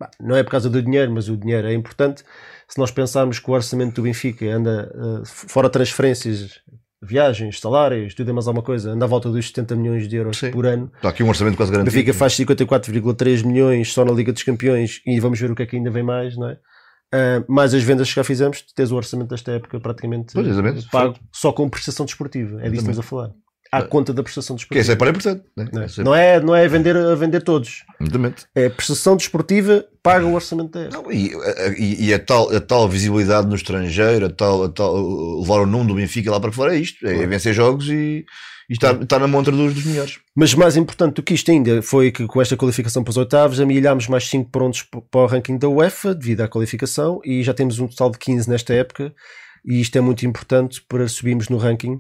Bah, 0.00 0.10
não 0.18 0.34
é 0.34 0.42
por 0.42 0.50
causa 0.50 0.70
do 0.70 0.82
dinheiro, 0.82 1.12
mas 1.12 1.28
o 1.28 1.36
dinheiro 1.36 1.68
é 1.68 1.74
importante. 1.74 2.24
Se 2.66 2.78
nós 2.78 2.90
pensarmos 2.90 3.38
que 3.38 3.50
o 3.50 3.54
orçamento 3.54 3.96
do 3.96 4.02
Benfica 4.02 4.46
anda 4.46 4.90
uh, 4.94 5.26
fora 5.26 5.68
transferências, 5.68 6.60
viagens, 7.02 7.58
salários, 7.60 8.14
tudo 8.14 8.30
e 8.30 8.32
mais 8.32 8.46
alguma 8.46 8.62
coisa, 8.62 8.92
anda 8.92 9.04
à 9.04 9.08
volta 9.08 9.30
dos 9.30 9.46
70 9.46 9.76
milhões 9.76 10.08
de 10.08 10.16
euros 10.16 10.38
Sim. 10.38 10.50
por 10.50 10.66
ano. 10.66 10.90
Está 10.96 11.08
aqui 11.08 11.22
um 11.22 11.28
orçamento 11.28 11.56
quase 11.56 11.72
garantido. 11.72 11.94
Benfica 11.94 12.12
faz 12.12 12.34
54,3 12.34 13.44
milhões 13.44 13.92
só 13.92 14.04
na 14.04 14.12
Liga 14.12 14.32
dos 14.32 14.42
Campeões 14.42 15.00
e 15.06 15.18
vamos 15.18 15.40
ver 15.40 15.50
o 15.50 15.54
que 15.54 15.62
é 15.62 15.66
que 15.66 15.76
ainda 15.76 15.90
vem 15.90 16.02
mais, 16.02 16.36
não 16.36 16.48
é? 16.48 16.58
Ah, 17.12 17.44
mais 17.48 17.74
as 17.74 17.82
vendas 17.82 18.08
que 18.08 18.14
já 18.14 18.24
fizemos, 18.24 18.62
tens 18.74 18.92
o 18.92 18.96
orçamento 18.96 19.28
desta 19.28 19.52
época 19.52 19.80
praticamente 19.80 20.32
Pois, 20.32 20.84
pago 20.86 21.16
só 21.32 21.52
com 21.52 21.68
prestação 21.68 22.06
desportiva. 22.06 22.60
É 22.60 22.70
disso 22.70 22.84
que 22.84 22.90
estamos 22.90 22.98
a 22.98 23.02
falar. 23.02 23.30
À 23.72 23.82
conta 23.82 24.12
da 24.12 24.22
prestação 24.22 24.56
Que 24.56 24.62
desportiva. 24.74 24.90
é 24.90 24.94
a 24.94 24.96
parte 24.96 25.10
importante. 25.10 25.44
Né? 25.56 25.68
Não 25.72 25.80
é? 25.82 25.86
É- 25.86 26.02
Não 26.02 26.14
é, 26.14 26.40
não 26.40 26.56
é 26.56 26.68
vender, 26.68 26.96
a 26.96 27.14
vender 27.14 27.40
todos. 27.42 27.84
Exatamente. 28.00 28.46
É 28.54 28.68
prestação 28.68 29.16
desportiva, 29.16 29.84
paga 30.02 30.26
o 30.26 30.34
orçamento 30.34 30.70
da. 30.72 30.88
Não, 30.88 31.10
e, 31.12 31.30
e, 31.78 32.06
e 32.06 32.14
a, 32.14 32.18
tal, 32.18 32.52
a 32.54 32.60
tal 32.60 32.88
visibilidade 32.88 33.46
no 33.46 33.54
estrangeiro, 33.54 34.26
a 34.26 34.30
tal, 34.30 34.64
a 34.64 34.68
tal, 34.68 35.38
levar 35.40 35.60
o 35.60 35.66
nome 35.66 35.86
do 35.86 35.94
Benfica 35.94 36.30
lá 36.30 36.40
para 36.40 36.50
fora 36.50 36.74
é 36.76 36.80
isto: 36.80 37.06
é 37.06 37.14
Claro. 37.14 37.28
vencer 37.28 37.54
jogos 37.54 37.88
e, 37.88 38.24
E 38.68 38.72
está, 38.72 38.90
está 38.92 39.18
na 39.20 39.28
montra 39.28 39.52
dos, 39.54 39.72
dos 39.74 39.84
melhores. 39.84 40.18
Mas 40.36 40.52
mais 40.54 40.76
importante 40.76 41.14
do 41.16 41.22
que 41.22 41.34
isto 41.34 41.50
ainda 41.52 41.80
foi 41.80 42.10
que 42.10 42.26
com 42.26 42.40
esta 42.42 42.56
qualificação 42.56 43.04
para 43.04 43.10
os 43.10 43.16
oitavos 43.16 43.60
amelhámos 43.60 44.08
mais 44.08 44.28
5 44.28 44.50
pontos 44.50 44.82
para 45.10 45.20
o 45.20 45.26
ranking 45.26 45.58
da 45.58 45.68
UEFA 45.68 46.12
devido 46.14 46.40
à 46.40 46.48
qualificação 46.48 47.20
e 47.24 47.42
já 47.44 47.52
temos 47.54 47.78
um 47.78 47.86
total 47.86 48.10
de 48.10 48.18
15 48.18 48.48
nesta 48.48 48.72
época 48.74 49.12
e 49.64 49.80
isto 49.80 49.96
é 49.96 50.00
muito 50.00 50.24
importante 50.26 50.80
para 50.88 51.06
subirmos 51.08 51.48
no 51.48 51.56
ranking 51.58 51.98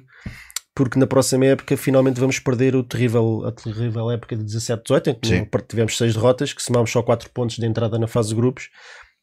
porque 0.74 0.98
na 0.98 1.06
próxima 1.06 1.44
época 1.46 1.76
finalmente 1.76 2.18
vamos 2.20 2.38
perder 2.38 2.74
o 2.76 2.82
terrível, 2.82 3.44
a 3.46 3.52
terrível 3.52 4.10
época 4.10 4.36
de 4.36 4.44
17-18 4.44 5.06
em 5.08 5.14
que 5.14 5.28
Sim. 5.28 5.46
tivemos 5.68 5.96
6 5.96 6.14
derrotas 6.14 6.52
que 6.52 6.62
somámos 6.62 6.90
só 6.90 7.02
4 7.02 7.28
pontos 7.30 7.56
de 7.56 7.66
entrada 7.66 7.98
na 7.98 8.06
fase 8.06 8.30
de 8.30 8.34
grupos 8.36 8.68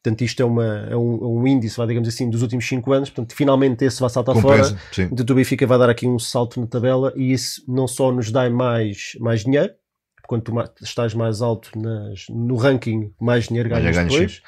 portanto 0.04 0.22
isto 0.22 0.42
é, 0.42 0.46
uma, 0.46 0.88
é 0.90 0.96
um, 0.96 1.40
um 1.40 1.48
índice, 1.48 1.76
vá, 1.78 1.86
digamos 1.86 2.08
assim, 2.08 2.30
dos 2.30 2.42
últimos 2.42 2.68
5 2.68 2.92
anos 2.94 3.10
portanto 3.10 3.34
finalmente 3.36 3.84
esse 3.84 4.00
vai 4.00 4.10
saltar 4.10 4.36
fora 4.36 4.58
Compensa. 4.64 4.82
Sim. 4.92 5.08
Portanto, 5.08 5.30
o 5.32 5.36
Benfica 5.36 5.66
vai 5.68 5.80
dar 5.80 5.90
aqui 5.90 6.06
um 6.08 6.20
salto 6.20 6.60
na 6.62 6.68
tabela 6.68 7.12
e 7.16 7.32
isso 7.34 7.64
não 7.68 7.88
só 7.88 8.12
nos 8.12 8.32
dá 8.32 8.50
mais, 8.50 9.14
mais 9.20 9.44
dinheiro, 9.44 9.74
quando 10.28 10.44
tu 10.44 10.54
ma- 10.54 10.70
estás 10.82 11.14
mais 11.14 11.42
alto 11.42 11.72
nas- 11.78 12.26
no 12.30 12.56
ranking, 12.58 13.12
mais 13.20 13.46
dinheiro 13.48 13.70
Mais 13.70 13.82
ganhas 13.84 13.96
ganhas, 13.98 14.12
depois. 14.14 14.42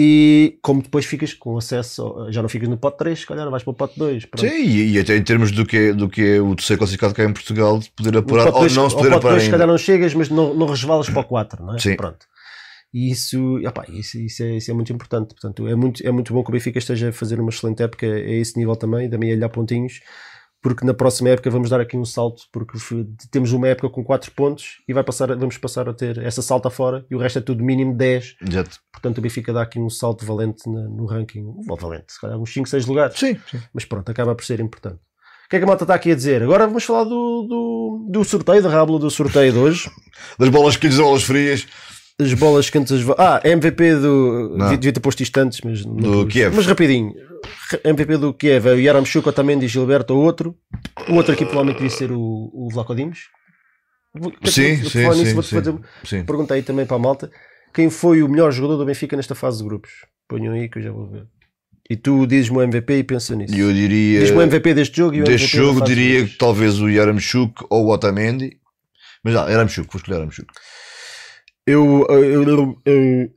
E 0.00 0.58
como 0.62 0.80
depois 0.80 1.04
ficas 1.04 1.34
com 1.34 1.58
acesso, 1.58 2.26
já 2.30 2.40
não 2.40 2.48
ficas 2.48 2.68
no 2.68 2.78
pote 2.78 2.98
3, 2.98 3.18
se 3.18 3.26
calhar 3.26 3.50
vais 3.50 3.64
para 3.64 3.70
o 3.72 3.74
pote 3.74 3.98
2. 3.98 4.26
pronto. 4.26 4.48
Sim, 4.48 4.54
e, 4.62 4.92
e 4.92 4.98
até 5.00 5.16
em 5.16 5.22
termos 5.24 5.50
do 5.50 5.66
que, 5.66 5.76
é, 5.76 5.92
do 5.92 6.08
que 6.08 6.22
é 6.36 6.40
o 6.40 6.54
terceiro 6.54 6.78
classificado 6.78 7.12
cá 7.14 7.24
em 7.24 7.32
Portugal, 7.32 7.80
de 7.80 7.90
poder 7.90 8.16
apurar 8.16 8.46
ou 8.46 8.60
dois- 8.60 8.76
não 8.76 8.88
se 8.88 8.94
poder 8.94 9.12
apurar 9.12 9.40
se 9.40 9.50
calhar 9.50 9.66
não 9.66 9.76
chegas, 9.76 10.14
mas 10.14 10.28
não, 10.28 10.54
não 10.54 10.68
resvalas 10.68 11.10
para 11.10 11.20
o 11.20 11.24
4, 11.24 11.64
não 11.64 11.74
é? 11.74 11.78
Sim. 11.80 11.96
Pronto. 11.96 12.26
E 12.94 13.10
isso, 13.10 13.58
epá, 13.58 13.84
isso, 13.88 14.18
isso, 14.18 14.42
é, 14.42 14.56
isso 14.56 14.70
é 14.70 14.74
muito 14.74 14.92
importante. 14.92 15.34
Portanto, 15.34 15.66
é 15.66 15.74
muito, 15.74 16.06
é 16.06 16.10
muito 16.12 16.32
bom 16.32 16.42
que 16.44 16.50
o 16.50 16.52
Benfica 16.52 16.78
esteja 16.78 17.08
a 17.08 17.12
fazer 17.12 17.40
uma 17.40 17.50
excelente 17.50 17.82
época 17.82 18.06
a 18.06 18.18
esse 18.30 18.56
nível 18.56 18.76
também, 18.76 19.10
também 19.10 19.30
a 19.32 19.34
olhar 19.34 19.48
pontinhos, 19.48 20.00
porque 20.62 20.84
na 20.84 20.92
próxima 20.92 21.30
época 21.30 21.50
vamos 21.50 21.70
dar 21.70 21.80
aqui 21.80 21.96
um 21.96 22.04
salto, 22.04 22.42
porque 22.52 22.76
temos 23.30 23.52
uma 23.52 23.68
época 23.68 23.88
com 23.90 24.04
4 24.04 24.32
pontos 24.32 24.82
e 24.88 24.92
vai 24.92 25.04
passar, 25.04 25.28
vamos 25.36 25.56
passar 25.56 25.88
a 25.88 25.94
ter 25.94 26.18
essa 26.18 26.42
salta 26.42 26.68
fora 26.68 27.06
e 27.10 27.14
o 27.14 27.18
resto 27.18 27.38
é 27.38 27.42
tudo 27.42 27.62
mínimo 27.62 27.96
10. 27.96 28.36
Exato. 28.48 28.78
Portanto, 28.92 29.18
o 29.18 29.20
Benfica 29.20 29.52
dá 29.52 29.62
aqui 29.62 29.78
um 29.78 29.88
salto 29.88 30.24
valente 30.24 30.68
no 30.68 31.06
ranking. 31.06 31.44
Ou 31.68 31.76
valente, 31.76 32.12
se 32.12 32.20
calhar 32.20 32.38
uns 32.38 32.52
5, 32.52 32.68
6 32.68 32.86
lugares. 32.86 33.18
Sim, 33.18 33.38
sim. 33.50 33.60
Mas 33.72 33.84
pronto, 33.84 34.10
acaba 34.10 34.34
por 34.34 34.44
ser 34.44 34.60
importante. 34.60 34.98
O 35.46 35.48
que 35.48 35.56
é 35.56 35.58
que 35.60 35.64
a 35.64 35.68
malta 35.68 35.84
está 35.84 35.94
aqui 35.94 36.12
a 36.12 36.14
dizer? 36.14 36.42
Agora 36.42 36.66
vamos 36.66 36.84
falar 36.84 37.04
do, 37.04 37.08
do, 37.48 38.06
do 38.10 38.24
sorteio, 38.24 38.62
da 38.62 38.68
rábula 38.68 38.98
do 38.98 39.10
sorteio 39.10 39.52
de 39.52 39.58
hoje. 39.58 39.90
Das 40.38 40.48
bolas 40.48 40.76
quentes, 40.76 40.98
das 40.98 41.06
bolas 41.06 41.22
frias. 41.22 41.66
As 42.20 42.34
bolas 42.34 42.68
quentes. 42.68 43.06
Ah, 43.16 43.40
MVP 43.44 43.94
do. 43.94 44.56
Não. 44.56 44.68
Devia, 44.70 44.92
ter 44.92 44.98
posto 44.98 45.22
isto 45.22 45.38
antes, 45.38 45.60
mas. 45.62 45.84
não 45.86 45.94
Do. 45.94 46.26
Kiev. 46.26 46.54
Mas 46.54 46.66
rapidinho. 46.66 47.14
MVP 47.84 48.16
do 48.16 48.32
Kiev 48.32 48.66
é 48.68 48.72
o 48.72 48.80
Yaramchuk, 48.80 49.28
Otamendi, 49.28 49.66
Gilberto 49.68 50.14
ou 50.14 50.22
outro. 50.24 50.56
O 51.08 51.14
outro 51.14 51.32
aqui 51.32 51.44
provavelmente 51.44 51.76
devia 51.76 51.90
ser 51.90 52.10
o, 52.12 52.18
o 52.52 52.68
Vlaco 52.72 52.94
Sim, 52.94 53.10
sim, 54.54 54.72
nisso, 54.74 54.90
sim, 54.90 55.42
sim. 55.42 55.54
fazer- 55.56 55.78
Sim. 56.04 56.24
Pergunta 56.24 56.54
aí 56.54 56.62
também 56.62 56.86
para 56.86 56.96
a 56.96 57.00
malta. 57.00 57.30
Quem 57.74 57.90
foi 57.90 58.22
o 58.22 58.28
melhor 58.28 58.50
jogador 58.52 58.78
do 58.78 58.86
Benfica 58.86 59.16
nesta 59.16 59.34
fase 59.34 59.58
de 59.58 59.64
grupos? 59.64 59.90
Ponham 60.26 60.54
aí 60.54 60.68
que 60.68 60.78
eu 60.78 60.82
já 60.82 60.90
vou 60.90 61.06
ver. 61.08 61.26
E 61.90 61.96
tu 61.96 62.26
dizes-me 62.26 62.58
o 62.58 62.62
MVP 62.62 62.98
e 62.98 63.04
pensa 63.04 63.34
nisso. 63.36 63.54
E 63.54 63.60
eu 63.60 63.72
diria. 63.72 64.20
Diz-me 64.20 64.38
o 64.38 64.42
MVP 64.42 64.74
deste 64.74 64.96
jogo 64.96 65.14
e 65.14 65.20
o 65.22 65.24
Deste 65.24 65.56
jogo 65.56 65.82
diria 65.82 66.26
que 66.26 66.36
talvez 66.36 66.80
o 66.80 66.88
Yaramchuk 66.88 67.64
ou 67.70 67.86
o 67.86 67.90
Otamendi. 67.92 68.58
Mas 69.22 69.34
já, 69.34 69.48
Yaramchuk, 69.48 69.88
vou 69.92 69.98
escolher 69.98 70.16
Yaramchuk. 70.18 70.48
Eu, 71.66 72.06
eu, 72.08 72.42
eu, 72.44 72.76
eu 72.86 73.28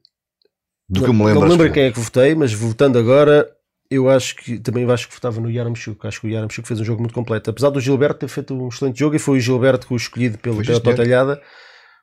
Do 0.90 1.02
que 1.04 1.10
eu 1.10 1.14
me 1.14 1.20
não 1.20 1.26
lembro. 1.26 1.40
me 1.42 1.46
acho 1.48 1.52
lembro 1.52 1.68
que- 1.68 1.74
quem 1.74 1.84
é 1.84 1.92
que 1.92 2.00
votei, 2.00 2.36
mas 2.36 2.54
votando 2.54 2.98
agora, 2.98 3.48
eu 3.92 4.10
acho 4.10 4.38
que 4.38 4.58
também 4.58 4.89
acho 4.89 5.10
que 5.10 5.14
votava 5.14 5.42
no 5.42 5.52
Yaramchuk. 5.52 6.08
Acho 6.08 6.22
que 6.22 6.28
o 6.28 6.30
Yaramchuk 6.30 6.66
fez 6.66 6.80
um 6.80 6.86
jogo 6.86 7.02
muito 7.02 7.14
completo. 7.14 7.50
Apesar 7.50 7.70
do 7.70 7.82
Gilberto 7.82 8.22
ter 8.22 8.30
feito 8.30 8.54
um 8.54 8.70
excelente 8.70 8.98
jogo, 8.98 9.18
e 9.18 9.20
foi 9.20 9.38
o 9.38 9.42
Gilberto 9.42 9.86
que 9.86 9.94
o 9.94 9.98
escolhido 9.98 10.38
pelo 10.38 10.64
senhor. 10.64 10.80
Totalhada, 10.80 11.42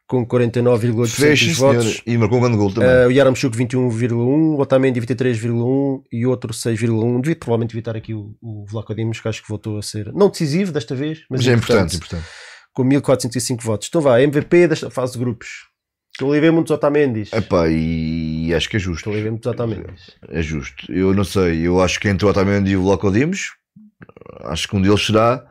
com 0.07 0.27
49,8% 0.27 1.09
Fez, 1.09 1.41
sim, 1.41 1.47
dos 1.47 1.57
votos. 1.57 2.03
E 2.07 2.19
marcou 2.19 2.37
um 2.37 2.41
grande 2.43 2.59
gol 2.59 2.71
também. 2.71 2.91
Uh, 2.91 3.09
o 3.09 3.11
Yaramchuk 3.11 3.57
21,1, 3.57 4.13
o 4.13 4.61
Otamendi 4.61 5.01
23,1 5.01 6.03
e 6.13 6.27
outro 6.27 6.53
6,1. 6.53 7.23
Devia 7.23 7.37
provavelmente 7.37 7.75
evitar 7.75 7.97
aqui 7.97 8.13
o, 8.13 8.37
o 8.43 8.67
Vlaco 8.67 8.95
Dimos, 8.95 9.19
que 9.19 9.27
acho 9.27 9.43
que 9.43 9.49
voltou 9.49 9.79
a 9.79 9.83
ser 9.83 10.13
não 10.13 10.29
decisivo 10.29 10.71
desta 10.71 10.95
vez, 10.95 11.21
mas, 11.31 11.41
mas 11.41 11.49
é 11.49 11.55
importante, 11.55 11.97
importante. 11.97 12.25
com 12.75 12.85
1405 12.85 13.63
votos. 13.63 13.89
Então 13.89 14.03
vá, 14.03 14.21
MVP 14.21 14.69
desta 14.69 14.91
fase 14.91 15.15
de 15.15 15.21
grupos. 15.21 15.68
Estou 16.19 16.31
ali 16.31 16.39
a 16.39 16.41
ver 16.41 16.51
muitos 16.51 16.73
Otamendis. 16.73 17.33
Epá, 17.33 17.69
e 17.69 18.53
acho 18.53 18.69
que 18.69 18.77
é 18.77 18.81
justo. 18.81 18.99
Estou 18.99 19.13
ali 19.13 19.21
a 19.21 19.25
ver 19.25 19.31
muitos 19.31 19.47
Otamendis. 19.49 20.17
É 20.29 20.43
justo. 20.43 20.91
Eu 20.91 21.15
não 21.15 21.23
sei. 21.23 21.65
Eu 21.65 21.81
acho 21.81 22.01
que 22.01 22.09
entre 22.09 22.27
o 22.27 22.29
Otamendi 22.29 22.73
e 22.73 22.77
o 22.77 22.83
Vlaco 22.83 23.09
Dimos, 23.13 23.53
acho 24.47 24.67
que 24.67 24.75
um 24.77 24.83
deles 24.83 25.07
será. 25.07 25.47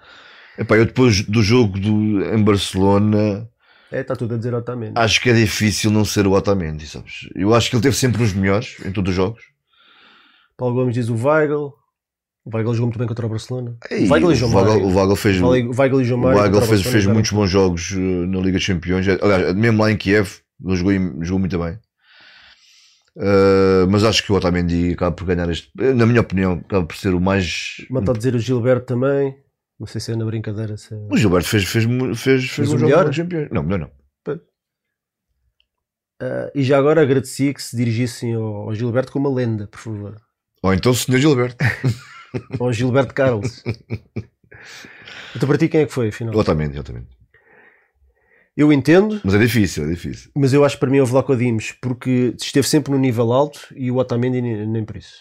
Epá, 0.60 0.76
eu 0.76 0.86
depois 0.86 1.22
do 1.22 1.42
jogo 1.42 1.80
do, 1.80 2.22
em 2.36 2.44
Barcelona, 2.44 3.48
É, 3.90 4.02
está 4.02 4.14
tudo 4.14 4.34
a 4.34 4.38
dizer 4.38 4.54
Otamendi. 4.54 4.92
acho 4.98 5.22
que 5.22 5.30
é 5.30 5.34
difícil 5.34 5.90
não 5.90 6.04
ser 6.04 6.28
o 6.28 6.34
Otamendi, 6.34 6.86
sabes? 6.86 7.30
Eu 7.34 7.54
acho 7.56 7.70
que 7.70 7.78
ele 7.78 7.84
teve 7.84 7.96
sempre 7.96 8.22
os 8.22 8.34
melhores 8.34 8.76
em 8.86 8.92
todos 8.92 9.12
os 9.12 9.16
jogos. 9.16 9.42
Paulo 10.58 10.76
Gomes 10.76 10.96
diz 10.96 11.08
o 11.08 11.16
Weigl. 11.16 11.74
O 12.44 12.54
Weigl 12.54 12.74
jogou 12.74 12.88
muito 12.88 13.00
bem 13.00 13.08
contra 13.08 13.26
o 13.26 13.30
Barcelona. 13.30 13.78
E 13.90 14.06
o 14.06 14.12
Weigl 14.12 14.32
e 14.34 14.36
João 14.36 14.52
Mário. 14.52 14.84
o 14.84 14.94
Weigl 14.98 15.16
fez, 15.16 15.42
O 15.42 15.48
Weigl- 15.48 15.72
o 15.72 15.78
Weigl 15.80 15.96
o 15.98 16.26
Weigl 16.26 16.62
fez, 16.62 16.82
fez 16.82 17.06
muitos 17.06 17.32
bons 17.32 17.50
jogos 17.50 17.94
eh, 17.94 17.98
na 17.98 18.40
Liga 18.40 18.58
dos 18.58 18.68
Campeões. 18.68 19.08
Aliás, 19.08 19.54
mesmo 19.56 19.82
lá 19.82 19.90
em 19.92 19.96
Kiev, 19.98 20.40
ele 20.64 20.76
jogou, 20.76 20.94
jogou 21.24 21.40
muito 21.40 21.60
bem. 21.60 21.80
Eh, 23.20 23.86
mas 23.90 24.04
acho 24.04 24.24
que 24.24 24.32
o 24.32 24.36
Otamendi 24.36 24.94
acaba 24.94 25.16
por 25.16 25.26
ganhar 25.26 25.50
este. 25.50 25.72
Na 25.76 26.06
minha 26.06 26.22
opinião, 26.22 26.62
acaba 26.66 26.86
por 26.86 26.96
ser 26.96 27.14
o 27.14 27.20
mais. 27.20 27.78
Mas 27.90 28.02
está 28.02 28.12
a 28.12 28.16
dizer 28.16 28.36
o 28.36 28.40
Gilberto 28.40 28.86
também. 28.86 29.36
Não 29.80 29.88
sei 29.88 30.02
se 30.02 30.12
é 30.12 30.16
na 30.16 30.26
brincadeira. 30.26 30.78
Se 30.78 30.94
é... 30.94 30.98
O 31.10 31.18
Gilberto 31.18 31.50
fez, 31.50 31.64
fez, 31.64 31.86
fez, 32.16 32.50
fez 32.50 32.70
Mas 32.70 32.74
um 32.74 32.78
o 32.78 32.80
melhor? 32.80 33.10
Não, 33.52 33.64
melhor 33.64 33.80
não. 33.80 33.98
Ah, 36.20 36.52
e 36.56 36.64
já 36.64 36.78
agora 36.80 37.02
agradecia 37.02 37.54
que 37.54 37.62
se 37.62 37.78
dirigissem 37.78 38.34
ao, 38.34 38.44
ao 38.44 38.76
Gilberto 38.76 39.12
como 39.12 39.30
uma 39.30 39.36
lenda, 39.36 39.68
por 39.68 39.80
favor. 39.80 40.22
Ou 40.64 40.74
então 40.74 40.92
o 40.92 40.96
Sr. 40.96 41.20
Gilberto. 41.20 41.64
Ao 42.60 42.74
Gilberto 42.74 43.14
Carlos. 43.14 43.64
então 45.36 45.48
para 45.48 45.58
ti 45.58 45.70
quem 45.70 45.82
é 45.82 45.86
que 45.86 45.94
foi, 45.94 46.10
afinal? 46.10 46.36
O 46.36 46.40
Otamendi, 46.40 46.78
Otamendi. 46.78 47.08
Eu 48.58 48.74
entendo, 48.74 49.22
Mas 49.24 49.36
é 49.36 49.38
difícil, 49.38 49.86
é 49.86 49.90
difícil. 49.90 50.32
mas 50.36 50.52
eu 50.52 50.66
acho 50.66 50.76
que 50.76 50.80
para 50.80 50.90
mim 50.90 50.98
é 50.98 51.04
o 51.04 51.06
Vlaco 51.06 51.36
Dimos, 51.36 51.74
porque 51.80 52.34
esteve 52.42 52.68
sempre 52.68 52.92
no 52.92 52.98
nível 52.98 53.32
alto 53.32 53.60
e 53.76 53.92
o 53.92 53.98
Otamendi 53.98 54.42
nem, 54.42 54.84
por 54.84 54.98
isso. 54.98 55.18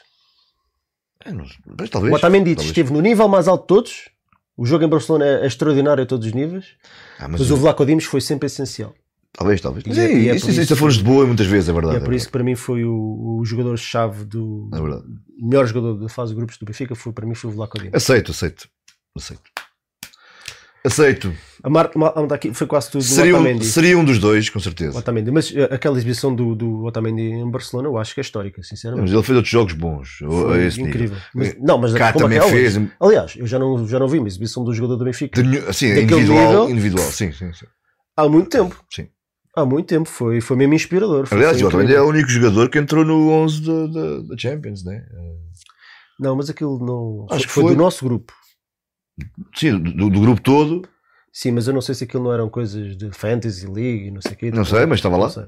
É, 1.25 1.31
não, 1.33 1.45
mas 1.79 1.91
talvez. 1.91 2.13
o 2.13 2.17
Otamendi 2.17 2.55
talvez. 2.55 2.71
esteve 2.71 2.93
no 2.93 3.01
nível 3.03 3.29
mais 3.29 3.47
alto 3.47 3.63
de 3.63 3.67
todos. 3.69 4.09
O 4.57 4.65
jogo 4.65 4.85
em 4.85 4.89
Barcelona 4.89 5.27
é 5.27 5.47
extraordinário 5.47 6.03
a 6.03 6.07
todos 6.07 6.27
os 6.27 6.33
níveis, 6.33 6.65
Ah, 7.19 7.29
mas 7.29 7.43
mas 7.43 7.51
o 7.51 7.57
Vlaco 7.59 7.85
Dimos 7.85 8.05
foi 8.05 8.23
sempre 8.23 8.47
essencial. 8.47 8.95
Talvez, 9.35 9.61
talvez. 9.61 9.85
Mas 9.87 9.99
E 9.99 10.01
é, 10.01 10.05
é- 10.05 10.09
e 10.19 10.29
é 10.31 10.35
isso, 10.37 10.49
isso, 10.51 10.63
isso 10.63 10.77
foram 10.77 10.95
de 10.95 11.03
boa 11.05 11.27
muitas 11.27 11.47
vezes, 11.47 11.69
é 11.69 11.73
E 11.73 11.75
verdade. 11.75 11.97
é 11.99 12.01
por 12.01 12.15
isso 12.15 12.25
que 12.25 12.33
para 12.33 12.43
mim 12.43 12.55
foi 12.55 12.85
o, 12.87 13.39
o 13.39 13.45
jogador-chave 13.45 14.25
do 14.25 14.71
É 14.73 14.81
verdade. 14.81 15.05
o 15.39 15.47
melhor 15.47 15.67
jogador 15.67 15.95
da 15.99 16.09
fase 16.09 16.31
de 16.31 16.37
grupos 16.37 16.57
do 16.57 16.65
Benfica 16.65 16.95
foi 16.95 17.13
para 17.13 17.27
mim 17.27 17.35
foi 17.35 17.51
o 17.51 17.53
Vlaco 17.53 17.77
Dimos. 17.79 17.93
Aceito, 17.95 18.31
aceito. 18.31 18.67
Aceito. 19.15 19.43
Aceito. 20.87 21.35
A 21.65 21.69
Marta 21.69 21.99
aqui 22.33 22.55
foi 22.55 22.67
quase 22.67 22.91
tudo 22.91 23.03
do 23.03 23.05
Seria 23.05 23.37
um, 23.37 23.61
seria 23.61 23.99
um 23.99 24.05
dos 24.05 24.21
dois, 24.21 24.49
com 24.49 24.61
certeza. 24.61 24.97
Otamendi. 24.97 25.33
Mas 25.33 25.51
uh, 25.51 25.65
aquela 25.71 25.97
exibição 25.97 26.33
do, 26.33 26.55
do 26.55 26.85
Otamendi 26.85 27.23
em 27.23 27.51
Barcelona 27.51 27.89
eu 27.89 27.99
acho 27.99 28.15
que 28.15 28.21
é 28.21 28.23
histórica, 28.23 28.59
Mas 28.59 28.69
sinceramente. 28.69 29.13
ele 29.13 29.23
fez 29.23 29.37
outros 29.37 29.51
jogos 29.51 29.73
bons. 29.73 30.19
Foi 30.19 30.69
incrível. 30.79 31.17
Mas, 31.35 31.57
não, 31.61 31.77
mas 31.77 31.93
Cá 31.93 32.13
como 32.13 32.27
também 32.27 32.39
aquela. 32.39 32.53
fez. 32.53 32.81
Aliás, 33.01 33.35
eu 33.37 33.47
já 33.49 33.59
não, 33.59 33.87
já 33.89 33.99
não 33.99 34.07
vi 34.07 34.19
uma 34.19 34.29
exibição 34.29 34.63
do 34.63 34.73
jogador 34.73 34.97
do 34.97 35.05
Benfica 35.05 35.41
Assim, 35.69 35.89
Daquele 35.89 36.03
individual, 36.05 36.49
nível? 36.49 36.71
individual, 36.71 37.11
sim, 37.11 37.33
sim, 37.33 37.53
sim. 37.53 37.67
há 38.17 38.29
muito 38.29 38.49
tempo. 38.49 38.81
Sim. 38.89 39.09
Há 39.57 39.65
muito 39.65 39.87
tempo. 39.87 40.09
Foi, 40.09 40.41
foi 40.41 40.57
mesmo 40.57 40.75
inspirador. 40.75 41.27
Foi, 41.27 41.39
Aliás, 41.39 41.61
o 41.61 41.67
Otamendi 41.67 41.95
é 41.95 42.01
o 42.01 42.09
único 42.09 42.29
jogador 42.29 42.69
que 42.69 42.79
entrou 42.79 43.05
no 43.05 43.31
11 43.31 43.63
da, 44.29 44.37
Champions, 44.39 44.85
né? 44.85 45.03
Não, 46.21 46.37
mas 46.37 46.49
aquilo 46.49 46.79
não. 46.79 47.27
Acho 47.31 47.49
foi, 47.49 47.63
que 47.63 47.69
foi. 47.69 47.75
do 47.75 47.83
nosso 47.83 48.05
grupo. 48.05 48.33
Sim, 49.55 49.79
do, 49.79 50.11
do 50.11 50.21
grupo 50.21 50.41
todo. 50.41 50.89
Sim, 51.33 51.53
mas 51.53 51.67
eu 51.69 51.75
não 51.75 51.81
sei 51.81 51.95
se 51.95 52.05
aquilo 52.05 52.25
não 52.25 52.33
eram 52.33 52.49
coisas 52.49 52.97
de 52.97 53.11
Fantasy 53.13 53.67
League 53.67 54.11
não 54.11 54.23
sei 54.23 54.33
o 54.33 54.37
quê. 54.37 54.51
Não 54.51 54.65
sei, 54.65 54.87
mas 54.87 54.99
estava 54.99 55.17
lá. 55.17 55.29
Sei. 55.29 55.47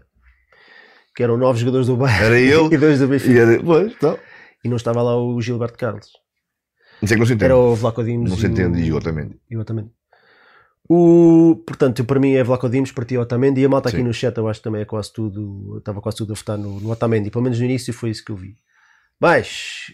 Que 1.14 1.22
eram 1.22 1.36
nove 1.36 1.58
jogadores 1.58 1.86
do 1.86 1.96
Bayern 1.96 2.24
Era 2.26 2.38
ele. 2.38 2.68
e 2.74 2.78
dois 2.78 2.98
do 2.98 3.08
Benfica. 3.08 3.32
E 3.32 3.38
era, 3.38 3.62
pois, 3.62 3.92
então. 3.92 4.18
E 4.64 4.68
não 4.68 4.76
estava 4.76 5.02
lá 5.02 5.16
o 5.16 5.40
Gilberto 5.40 5.78
Carlos. 5.78 6.10
Não 7.00 7.08
sei 7.08 7.16
que 7.16 7.20
não 7.20 7.26
se 7.26 7.32
entende. 7.32 7.44
Era 7.46 7.56
o 7.56 7.74
Vlaco 7.74 8.02
Não 8.02 8.36
se 8.36 8.46
entende, 8.46 8.82
e 8.82 8.92
o 8.92 8.96
Otamendi. 8.96 9.40
e 9.50 9.56
o 9.56 9.60
Otamendi. 9.60 9.90
O, 10.88 11.62
portanto, 11.66 12.02
para 12.04 12.18
mim 12.18 12.32
é 12.32 12.42
Vlaco 12.42 12.68
Dimos, 12.68 12.92
para 12.92 13.04
ti 13.04 13.14
é 13.14 13.20
Otamendi 13.20 13.60
e 13.60 13.64
a 13.64 13.68
malta 13.68 13.90
aqui 13.90 13.98
Sim. 13.98 14.04
no 14.04 14.12
chat 14.12 14.36
eu 14.38 14.48
acho 14.48 14.60
que 14.60 14.64
também 14.64 14.80
é 14.80 14.84
quase 14.86 15.12
tudo, 15.12 15.76
estava 15.78 16.00
quase 16.00 16.16
tudo 16.16 16.32
a 16.32 16.36
votar 16.36 16.56
no, 16.56 16.80
no 16.80 16.90
Otamendi, 16.90 17.30
pelo 17.30 17.44
menos 17.44 17.58
no 17.58 17.64
início 17.66 17.92
foi 17.92 18.08
isso 18.08 18.24
que 18.24 18.32
eu 18.32 18.36
vi. 18.36 18.56
Mas, 19.20 19.92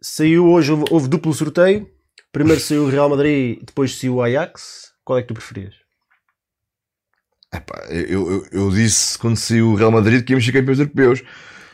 saiu 0.00 0.46
hoje, 0.48 0.72
houve, 0.72 0.84
houve 0.90 1.08
duplo 1.08 1.34
sorteio, 1.34 1.86
primeiro 2.32 2.60
saiu 2.60 2.84
o 2.84 2.88
Real 2.88 3.08
Madrid, 3.08 3.58
depois 3.62 3.94
saiu 3.98 4.16
o 4.16 4.22
Ajax, 4.22 4.92
qual 5.04 5.18
é 5.18 5.22
que 5.22 5.28
tu 5.28 5.34
preferias? 5.34 5.74
Epá, 7.54 7.84
eu, 7.90 8.30
eu, 8.30 8.46
eu 8.50 8.70
disse 8.70 9.18
quando 9.18 9.36
saiu 9.36 9.68
o 9.70 9.74
Real 9.74 9.90
Madrid 9.90 10.24
que 10.24 10.32
íamos 10.32 10.44
ser 10.44 10.52
campeões 10.52 10.78
europeus. 10.78 11.22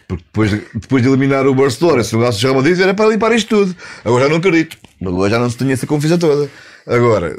Porque 0.09 0.25
depois, 0.25 0.51
de- 0.51 0.67
depois 0.75 1.03
de 1.03 1.09
eliminar 1.09 1.47
o 1.47 1.55
Barcelona, 1.55 2.03
se 2.03 2.17
o 2.17 2.19
negócio 2.19 2.41
do 2.41 2.45
Real 2.45 2.55
Madrid 2.57 2.81
era 2.81 2.95
para 2.95 3.11
limpar 3.11 3.31
isto 3.33 3.49
tudo. 3.49 3.77
Agora 4.05 4.25
já 4.25 4.31
não 4.31 4.39
acredito. 4.39 4.79
Agora 5.03 5.31
já 5.31 5.39
não 5.39 5.51
se 5.51 5.59
tinha 5.59 5.75
essa 5.75 5.87
confiança 5.87 6.17
toda. 6.19 6.51
Agora, 6.87 7.37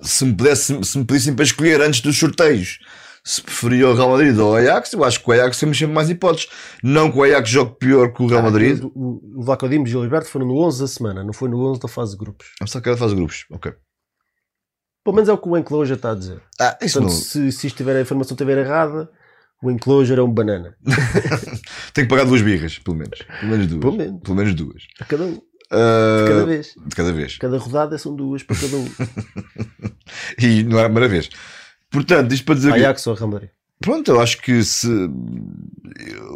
se 0.00 0.24
me, 0.24 0.34
pudesse, 0.34 0.84
se 0.84 0.98
me 0.98 1.04
pedissem 1.04 1.34
para 1.34 1.44
escolher 1.44 1.80
antes 1.80 2.00
dos 2.00 2.16
sorteios 2.16 2.78
se 3.28 3.42
preferia 3.42 3.88
o 3.88 3.94
Real 3.94 4.10
Madrid 4.10 4.38
ou 4.38 4.52
o 4.52 4.54
Ajax, 4.54 4.92
eu 4.92 5.02
acho 5.02 5.20
que 5.20 5.28
o 5.28 5.32
Ajax 5.32 5.58
temos 5.58 5.76
sempre 5.76 5.92
mais 5.94 6.08
hipóteses. 6.08 6.48
Não 6.80 7.10
que 7.10 7.18
o 7.18 7.24
Ajax 7.24 7.50
jogue 7.50 7.74
pior 7.76 8.12
que 8.12 8.22
o 8.22 8.26
Real 8.28 8.42
Madrid. 8.42 8.80
Ah, 8.80 8.86
o, 8.94 9.20
o 9.42 9.68
Dimos 9.68 9.90
e 9.90 9.96
o 9.96 10.00
Gilberto 10.00 10.28
foram 10.28 10.46
no 10.46 10.56
11 10.64 10.80
da 10.80 10.86
semana, 10.86 11.24
não 11.24 11.32
foi 11.32 11.48
no 11.48 11.58
11 11.68 11.80
da 11.80 11.88
fase 11.88 12.12
de 12.12 12.18
grupos. 12.18 12.52
Ah, 12.62 12.68
só 12.68 12.80
que 12.80 12.88
era 12.88 12.96
fase 12.96 13.14
de 13.14 13.20
grupos, 13.20 13.44
ok. 13.50 13.72
Pelo 15.02 15.16
menos 15.16 15.28
é 15.28 15.32
o 15.32 15.38
que 15.38 15.48
o 15.48 15.56
Enclosure 15.56 15.96
está 15.96 16.12
a 16.12 16.14
dizer. 16.14 16.40
Ah, 16.60 16.78
isso 16.80 17.00
Portanto, 17.00 17.16
não. 17.16 17.20
se, 17.24 17.50
se 17.52 17.66
isto 17.66 17.76
tiver 17.76 17.96
a 17.96 18.00
informação 18.00 18.34
estiver 18.34 18.58
errada, 18.58 19.10
o 19.60 19.70
Enclosure 19.72 20.20
é 20.20 20.22
um 20.22 20.32
banana. 20.32 20.76
Tenho 21.92 22.06
que 22.06 22.10
pagar 22.14 22.24
duas 22.26 22.42
birras, 22.42 22.78
pelo 22.78 22.96
menos. 22.96 23.18
Pelo 23.40 23.50
menos 23.50 23.66
duas. 23.66 23.80
Pelo 23.80 23.96
menos. 23.96 24.20
Pelo 24.22 24.36
menos 24.36 24.54
duas. 24.54 24.82
A 25.00 25.04
cada 25.04 25.24
um, 25.24 25.40
Ah, 25.72 26.22
de 26.24 26.28
cada 26.30 26.44
vez. 26.46 26.74
de 26.86 26.96
cada 26.96 27.12
vez. 27.12 27.38
Cada 27.38 27.58
rodada 27.58 27.98
são 27.98 28.14
duas 28.14 28.42
para 28.44 28.56
cada 28.56 28.76
um. 28.76 28.88
E 30.40 30.62
não 30.62 30.78
é 30.78 30.82
a 30.82 30.84
primeira 30.86 31.08
vez. 31.08 31.28
Portanto, 31.96 32.32
isto 32.32 32.44
para 32.44 32.54
dizer 32.56 32.72
que. 32.74 32.78
Ajax 32.78 33.06
ou 33.06 33.14
Real 33.14 33.28
Madrid. 33.30 33.50
Pronto, 33.80 34.10
eu 34.10 34.20
acho 34.20 34.40
que 34.42 34.62
se 34.62 34.88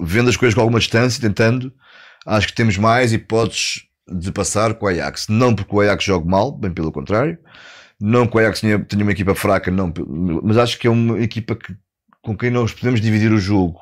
vendo 0.03 0.31
as 0.31 0.37
coisas 0.37 0.55
com 0.55 0.61
alguma 0.63 0.79
distância, 0.79 1.21
tentando, 1.21 1.71
acho 2.25 2.47
que 2.47 2.55
temos 2.55 2.79
mais 2.79 3.13
hipóteses 3.13 3.83
de 4.09 4.33
passar 4.33 4.73
com 4.75 4.87
o 4.87 4.89
Ajax. 4.89 5.29
Não 5.29 5.55
porque 5.55 5.75
o 5.75 5.81
Ajax 5.81 6.03
jogue 6.03 6.27
mal, 6.27 6.51
bem 6.51 6.73
pelo 6.73 6.91
contrário. 6.91 7.39
Não 8.01 8.27
que 8.27 8.37
o 8.37 8.41
Ajax 8.41 8.63
tenha, 8.63 8.79
tenha 8.79 9.03
uma 9.03 9.13
equipa 9.13 9.35
fraca, 9.35 9.71
não, 9.71 9.93
mas 10.43 10.57
acho 10.57 10.79
que 10.79 10.87
é 10.87 10.91
uma 10.91 11.21
equipa 11.21 11.55
que, 11.55 11.77
com 12.23 12.35
quem 12.35 12.51
nós 12.51 12.73
podemos 12.73 13.01
dividir 13.01 13.31
o 13.31 13.39
jogo 13.39 13.79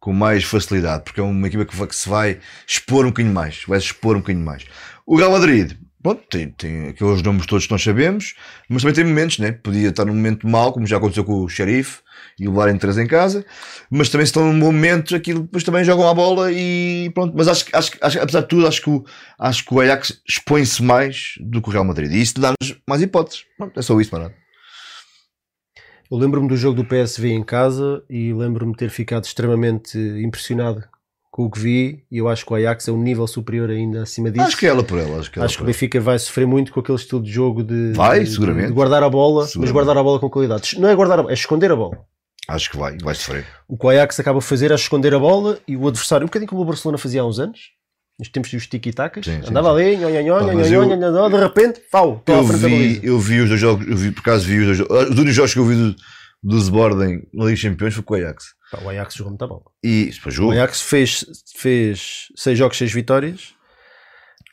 com 0.00 0.14
mais 0.14 0.42
facilidade, 0.44 1.04
porque 1.04 1.20
é 1.20 1.22
uma 1.22 1.46
equipa 1.46 1.66
que, 1.66 1.86
que 1.86 1.96
se 1.96 2.08
vai 2.08 2.38
expor 2.66 3.04
um 3.04 3.08
bocadinho 3.08 3.34
mais, 3.34 3.62
vai 3.66 3.78
se 3.78 3.86
expor 3.86 4.16
um 4.16 4.20
bocadinho 4.20 4.44
mais. 4.44 4.64
O 5.06 5.16
Real 5.16 5.30
Madrid, 5.30 5.72
pronto, 6.04 6.22
tem, 6.28 6.50
tem 6.50 6.88
aqueles 6.88 7.22
nomes 7.22 7.46
todos 7.46 7.64
que 7.64 7.72
nós 7.72 7.82
sabemos, 7.82 8.34
mas 8.68 8.82
também 8.82 8.94
tem 8.94 9.04
momentos, 9.04 9.38
né? 9.38 9.52
Podia 9.52 9.88
estar 9.88 10.04
num 10.04 10.14
momento 10.14 10.46
mau, 10.46 10.70
como 10.70 10.86
já 10.86 10.98
aconteceu 10.98 11.24
com 11.24 11.42
o 11.42 11.48
Xerife, 11.48 12.02
e 12.38 12.46
levarem 12.46 12.76
três 12.76 12.98
em 12.98 13.06
casa, 13.06 13.44
mas 13.90 14.10
também 14.10 14.26
se 14.26 14.30
estão 14.30 14.52
num 14.52 14.60
bom 14.60 14.66
momento, 14.66 15.16
aquilo 15.16 15.42
depois 15.42 15.64
também 15.64 15.82
jogam 15.82 16.06
a 16.06 16.12
bola 16.12 16.52
e 16.52 17.10
pronto. 17.14 17.32
Mas 17.34 17.48
acho, 17.48 17.64
acho, 17.72 17.92
acho, 18.02 18.20
apesar 18.20 18.40
de 18.42 18.48
tudo, 18.48 18.66
acho 18.66 18.82
que 18.82 18.90
o, 18.90 19.04
acho 19.38 19.64
que 19.64 19.74
o 19.74 19.80
Ajax 19.80 20.20
expõe-se 20.28 20.82
mais 20.82 21.34
do 21.40 21.62
que 21.62 21.70
o 21.70 21.72
Real 21.72 21.84
Madrid, 21.84 22.12
e 22.12 22.20
isso 22.20 22.38
dá-nos 22.38 22.78
mais 22.86 23.00
hipóteses. 23.00 23.44
Pronto, 23.56 23.80
é 23.80 23.82
só 23.82 23.98
isso, 23.98 24.14
mano. 24.14 24.30
Eu 26.10 26.18
lembro-me 26.18 26.48
do 26.48 26.56
jogo 26.56 26.82
do 26.82 26.84
PSV 26.84 27.30
em 27.30 27.42
casa 27.42 28.04
e 28.10 28.30
lembro-me 28.34 28.74
ter 28.74 28.90
ficado 28.90 29.24
extremamente 29.24 29.96
impressionado 29.98 30.84
com 31.34 31.46
o 31.46 31.50
que 31.50 31.58
vi. 31.58 32.04
E 32.12 32.18
eu 32.18 32.28
acho 32.28 32.46
que 32.46 32.52
o 32.52 32.54
Ajax 32.54 32.86
é 32.86 32.92
um 32.92 33.02
nível 33.02 33.26
superior 33.26 33.68
ainda 33.68 34.02
acima 34.04 34.30
disso. 34.30 34.46
Acho 34.46 34.56
que 34.56 34.66
é 34.66 34.68
ela 34.68 34.84
por 34.84 35.00
ela. 35.00 35.18
Acho 35.18 35.28
que, 35.32 35.36
é 35.36 35.40
ela 35.40 35.46
Acho 35.46 35.56
que 35.56 35.64
o 35.64 35.66
Benfica 35.66 36.00
vai 36.00 36.16
sofrer 36.16 36.46
muito 36.46 36.72
com 36.72 36.78
aquele 36.78 36.96
estilo 36.96 37.20
de 37.20 37.28
jogo 37.32 37.64
de, 37.64 37.92
Vai, 37.92 38.20
de- 38.20 38.30
seguramente. 38.30 38.68
de 38.68 38.72
guardar 38.72 39.02
a 39.02 39.10
bola, 39.10 39.44
mas 39.56 39.72
guardar 39.72 39.98
a 39.98 40.02
bola 40.04 40.20
com 40.20 40.30
qualidade. 40.30 40.78
Não 40.78 40.88
é 40.88 40.94
guardar 40.94 41.18
a 41.18 41.22
bola, 41.22 41.32
é 41.32 41.34
esconder 41.34 41.72
a 41.72 41.74
bola. 41.76 41.98
Acho 42.46 42.70
que 42.70 42.76
vai, 42.76 42.96
vai 43.02 43.16
sofrer. 43.16 43.44
O 43.66 43.76
que 43.76 43.84
o 43.84 43.88
Ajax 43.88 44.20
acaba 44.20 44.38
de 44.38 44.44
fazer 44.44 44.70
é 44.70 44.76
esconder 44.76 45.12
a 45.12 45.18
bola 45.18 45.58
e 45.66 45.76
o 45.76 45.88
adversário, 45.88 46.24
um 46.24 46.28
bocadinho 46.28 46.48
como 46.48 46.62
o 46.62 46.64
Barcelona 46.64 46.98
fazia 46.98 47.22
há 47.22 47.26
uns 47.26 47.40
anos, 47.40 47.58
nos 48.16 48.28
tempos 48.28 48.52
dos 48.52 48.68
sim, 49.24 49.40
andava 49.48 49.76
sim. 49.76 49.82
ali, 49.82 49.96
nho, 49.96 50.10
nho, 50.10 50.22
nho, 50.22 50.34
Pá, 50.38 50.42
nho, 50.52 50.54
mas 50.58 50.70
nho, 50.70 50.74
eu- 50.84 50.86
nho, 50.88 51.10
nho, 51.10 51.28
de 51.30 51.36
repente, 51.36 51.80
pau, 51.90 52.18
estou 52.20 52.36
à 52.36 52.42
da 52.42 52.68
vi, 52.68 52.76
baliza. 52.76 53.00
eu 53.06 53.18
vi 53.18 53.40
os 53.40 53.48
dois 53.48 53.60
jogos, 53.60 53.88
eu 53.88 53.96
vi, 53.96 54.12
por 54.12 54.20
acaso 54.20 54.46
vi 54.46 54.58
os 54.60 54.66
dois 54.66 54.78
jogos. 54.78 55.02
Os 55.10 55.16
únicos 55.18 55.34
jogos 55.34 55.52
que 55.52 55.58
eu 55.58 55.64
vi 55.64 55.74
do, 55.74 55.96
do 56.44 56.60
Zborden 56.60 57.26
na 57.34 57.46
Liga 57.46 57.60
Campeões 57.60 57.92
foi 57.94 58.04
com 58.04 58.14
o 58.14 58.16
Ajax. 58.18 58.44
Pá, 58.76 58.82
o 58.84 58.88
Ajax 58.90 59.14
jogou 59.14 59.30
muita 59.30 59.46
bola. 59.46 59.62
E 59.82 60.10
O. 60.40 60.50
Ajax 60.50 60.80
fez, 60.82 61.24
fez 61.56 62.28
seis 62.36 62.58
jogos, 62.58 62.76
seis 62.78 62.92
vitórias, 62.92 63.54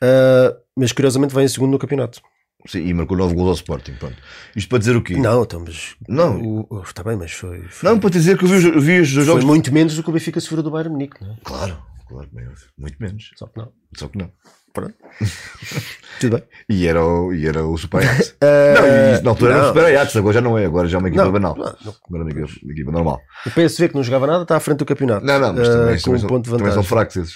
ah, 0.02 0.54
mas 0.76 0.92
curiosamente 0.92 1.34
vem 1.34 1.44
em 1.44 1.48
segundo 1.48 1.72
no 1.72 1.78
campeonato. 1.78 2.20
Sim, 2.66 2.86
e 2.86 2.94
marcou 2.94 3.16
9 3.16 3.34
gols 3.34 3.48
ao 3.48 3.54
Sporting. 3.54 3.94
Pronto. 3.94 4.16
Isto 4.54 4.68
para 4.68 4.78
dizer 4.78 4.94
o 4.94 5.02
quê? 5.02 5.16
Não, 5.16 5.42
então, 5.42 5.64
mas. 5.66 5.96
Não. 6.08 6.40
o- 6.40 6.66
o- 6.70 6.82
Está 6.82 7.02
bem, 7.02 7.16
mas 7.16 7.32
foi. 7.32 7.62
foi 7.62 7.88
Não, 7.90 7.98
para 7.98 8.10
dizer 8.10 8.38
que 8.38 8.44
eu 8.44 8.48
vi, 8.48 8.56
vi 8.80 9.00
os 9.00 9.12
dois 9.12 9.14
foi 9.14 9.24
jogos. 9.24 9.44
muito 9.44 9.72
menos 9.72 9.96
do 9.96 10.02
que 10.04 10.08
o 10.10 10.12
Benfica 10.12 10.38
sofreu 10.40 10.62
do 10.62 10.70
Bayern 10.70 10.92
Munique, 10.92 11.20
não 11.20 11.32
é? 11.32 11.36
Claro, 11.42 11.82
claro, 12.12 12.28
bem, 12.32 12.46
muito 12.78 12.96
menos. 13.00 13.30
Só 13.36 13.46
que 13.46 13.58
não. 13.58 13.72
Só 13.96 14.08
que 14.08 14.18
não. 14.18 14.30
Pronto. 14.72 14.94
Tudo 16.18 16.36
bem. 16.38 16.44
E 16.68 16.86
era 16.86 17.04
o, 17.04 17.34
e 17.34 17.46
era 17.46 17.62
o 17.66 17.76
Super 17.76 17.98
Ajax. 17.98 18.36
Ah, 18.40 18.80
não, 18.80 18.86
e 18.86 19.14
isso 19.14 19.22
na 19.24 19.30
altura 19.30 19.52
era 19.52 19.60
o 19.60 19.62
não. 19.66 19.68
Super 19.74 19.84
Ajax, 19.84 20.16
agora 20.16 20.34
já 20.34 20.40
não 20.40 20.58
é, 20.58 20.64
agora 20.64 20.88
já 20.88 20.96
é 20.96 21.00
uma 21.00 21.08
equipa 21.08 21.24
Não, 21.24 21.32
banal. 21.32 21.54
não, 21.56 21.64
não. 21.64 21.94
Agora 22.08 22.22
é 22.22 22.22
uma 22.22 22.30
equipa, 22.30 22.60
uma 22.62 22.72
equipa 22.72 22.90
normal. 22.92 23.20
O 23.46 23.50
PSV 23.50 23.88
que 23.90 23.94
não 23.94 24.02
jogava 24.02 24.26
nada 24.26 24.42
está 24.44 24.56
à 24.56 24.60
frente 24.60 24.78
do 24.78 24.86
campeonato. 24.86 25.26
Não, 25.26 25.38
não, 25.38 25.52
mas 25.52 25.68
Ah, 25.68 25.72
também, 25.72 25.96
com 25.96 26.02
também 26.02 26.14
um 26.16 26.18
são, 26.20 26.28
ponto 26.28 26.44
de 26.44 26.50
vantagem. 26.50 26.72
são 26.74 26.82
fracos 26.82 27.16
esses. 27.16 27.34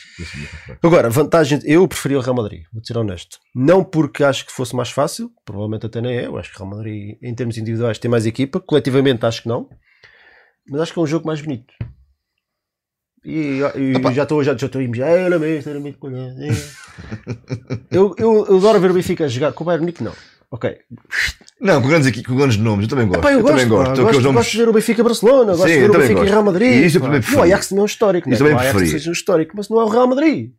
Agora, 0.82 1.10
vantagem, 1.10 1.60
eu 1.64 1.86
preferia 1.86 2.18
o 2.18 2.22
Real 2.22 2.36
Madrid, 2.36 2.62
vou 2.72 2.82
ser 2.82 2.96
honesto. 2.96 3.38
Não 3.54 3.84
porque 3.84 4.24
acho 4.24 4.46
que 4.46 4.52
fosse 4.52 4.74
mais 4.74 4.90
fácil, 4.90 5.30
provavelmente 5.44 5.84
até 5.84 6.00
nem 6.00 6.16
é. 6.16 6.26
Eu 6.26 6.38
acho 6.38 6.50
que 6.50 6.56
o 6.56 6.64
Real 6.64 6.74
Madrid, 6.76 7.18
em 7.22 7.34
termos 7.34 7.58
individuais, 7.58 7.98
tem 7.98 8.10
mais 8.10 8.24
equipa. 8.24 8.60
Coletivamente, 8.60 9.26
acho 9.26 9.42
que 9.42 9.48
não. 9.48 9.68
Mas 10.70 10.80
acho 10.80 10.92
que 10.94 10.98
é 10.98 11.02
um 11.02 11.06
jogo 11.06 11.26
mais 11.26 11.40
bonito. 11.42 11.72
E, 13.28 13.58
e 13.74 14.14
já 14.14 14.22
estou 14.22 14.44
já, 14.44 14.56
já 14.56 14.66
estou 14.66 14.80
a 14.80 14.94
já 14.96 15.06
era 15.06 15.36
mesmo, 15.36 15.68
era 15.70 15.80
eu, 17.90 18.14
eu, 18.16 18.46
eu 18.48 18.56
adoro 18.58 18.78
ver 18.80 18.90
o 18.92 18.94
Benfica 18.94 19.28
jogar 19.28 19.52
com 19.52 19.64
o 19.64 19.66
Bayern 19.66 19.82
Munique, 19.82 20.02
não. 20.04 20.12
Ok. 20.48 20.76
Não, 21.60 21.82
com 21.82 21.88
grandes, 21.88 22.22
com 22.24 22.36
grandes 22.36 22.56
nomes, 22.56 22.84
eu 22.84 22.90
também 22.90 23.08
gosto. 23.08 23.20
Pá, 23.22 23.32
eu, 23.32 23.40
gosto, 23.42 23.52
também 23.54 23.68
pá, 23.68 23.74
gosto. 23.74 23.88
gosto, 23.88 24.02
Aqueles 24.06 24.22
nomes- 24.24 24.36
gosto 24.38 24.50
de 24.52 24.58
ver 24.58 24.68
o 24.68 24.72
Benfica 24.72 25.02
Barcelona, 25.02 25.52
gosto 25.56 25.66
Sim, 25.66 25.72
de 25.74 25.78
ver 25.80 25.84
eu 25.86 25.90
o 25.90 25.98
Benfica 25.98 26.14
gosto. 26.20 26.30
Real 26.30 26.44
Madrid. 26.44 26.72
E 26.72 26.86
isso 26.86 26.96
eu 26.96 27.00
pá. 27.00 27.06
também 27.08 27.20
E 27.20 27.34
o. 27.34 27.42
Ajax 27.42 27.68
também 27.68 27.80
é 27.80 27.82
um 27.82 27.86
histórico, 27.86 28.30
Isso 28.30 28.42
não 28.44 28.50
é? 28.50 28.54
também 28.54 28.66
o 28.66 28.70
Ajax 28.70 28.90
seja 28.90 29.10
um 29.10 29.12
histórico, 29.12 29.52
mas 29.56 29.68
não 29.68 29.80
é 29.80 29.84
o 29.84 29.88
Real 29.88 30.06
Madrid. 30.06 30.52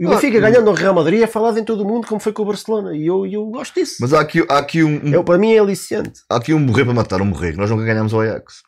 E 0.00 0.06
o 0.06 0.08
Ah, 0.08 0.14
Benfica 0.14 0.40
ganhando 0.40 0.68
ao 0.68 0.74
Real 0.74 0.94
Madrid 0.94 1.22
é 1.22 1.26
falado 1.28 1.56
em 1.58 1.64
todo 1.64 1.82
o 1.82 1.84
mundo 1.86 2.06
como 2.08 2.20
foi 2.20 2.32
com 2.32 2.42
o 2.42 2.46
Barcelona. 2.46 2.96
E 2.96 3.06
eu, 3.06 3.24
eu 3.26 3.46
gosto 3.46 3.74
disso. 3.78 3.96
Mas 4.00 4.12
há 4.12 4.20
aqui, 4.20 4.44
há 4.48 4.58
aqui 4.58 4.82
um, 4.82 5.06
um- 5.06 5.12
Eu, 5.14 5.22
para 5.22 5.38
mim 5.38 5.52
é 5.52 5.58
aliciante. 5.60 6.20
há 6.28 6.36
aqui 6.36 6.52
um 6.52 6.58
morrer 6.58 6.84
para 6.84 6.94
matar, 6.94 7.22
um 7.22 7.24
morrer. 7.26 7.56
Nós 7.56 7.70
nunca 7.70 7.84
ganhámos 7.84 8.12
ao 8.12 8.20
Ajax. 8.22 8.62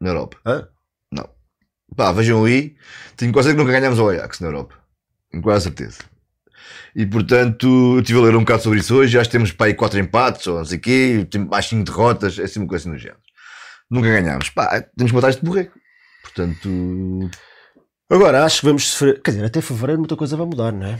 Na 0.00 0.10
Europa. 0.10 0.36
Hã? 0.46 0.68
Pá, 1.96 2.12
vejam 2.12 2.44
aí. 2.44 2.74
Tenho 3.16 3.32
quase 3.32 3.50
que 3.50 3.56
nunca 3.56 3.72
ganhámos 3.72 3.98
ao 3.98 4.08
Ajax 4.08 4.40
na 4.40 4.48
Europa. 4.48 4.74
Tenho 5.30 5.42
quase 5.42 5.64
certeza. 5.64 5.98
E 6.96 7.04
portanto, 7.06 7.94
eu 7.96 8.00
estive 8.00 8.18
a 8.18 8.22
ler 8.22 8.36
um 8.36 8.40
bocado 8.40 8.62
sobre 8.62 8.78
isso 8.80 8.94
hoje. 8.94 9.12
Já 9.12 9.24
temos 9.24 9.52
para 9.52 9.66
aí 9.66 9.74
4 9.74 9.98
empates 9.98 10.46
ou 10.46 10.58
não 10.58 10.64
sei 10.64 10.78
o 10.78 10.80
quê. 10.80 11.28
Mais 11.50 11.66
5 11.66 11.84
derrotas. 11.84 12.38
É 12.38 12.44
assim 12.44 12.60
uma 12.60 12.68
coisa 12.68 12.82
assim 12.88 12.92
do 12.96 12.98
género. 12.98 13.20
Nunca 13.90 14.08
ganhámos. 14.08 14.50
Pá, 14.50 14.80
temos 14.96 15.10
que 15.10 15.14
matar 15.16 15.30
este 15.30 15.44
borrego. 15.44 15.72
Portanto, 16.22 17.30
Agora, 18.10 18.44
acho 18.44 18.60
que 18.60 18.66
vamos 18.66 18.86
sofrer. 18.90 19.20
Quer 19.22 19.32
dizer, 19.32 19.44
até 19.44 19.60
fevereiro 19.60 20.00
muita 20.00 20.16
coisa 20.16 20.36
vai 20.36 20.46
mudar, 20.46 20.72
não 20.72 20.86
é? 20.86 20.98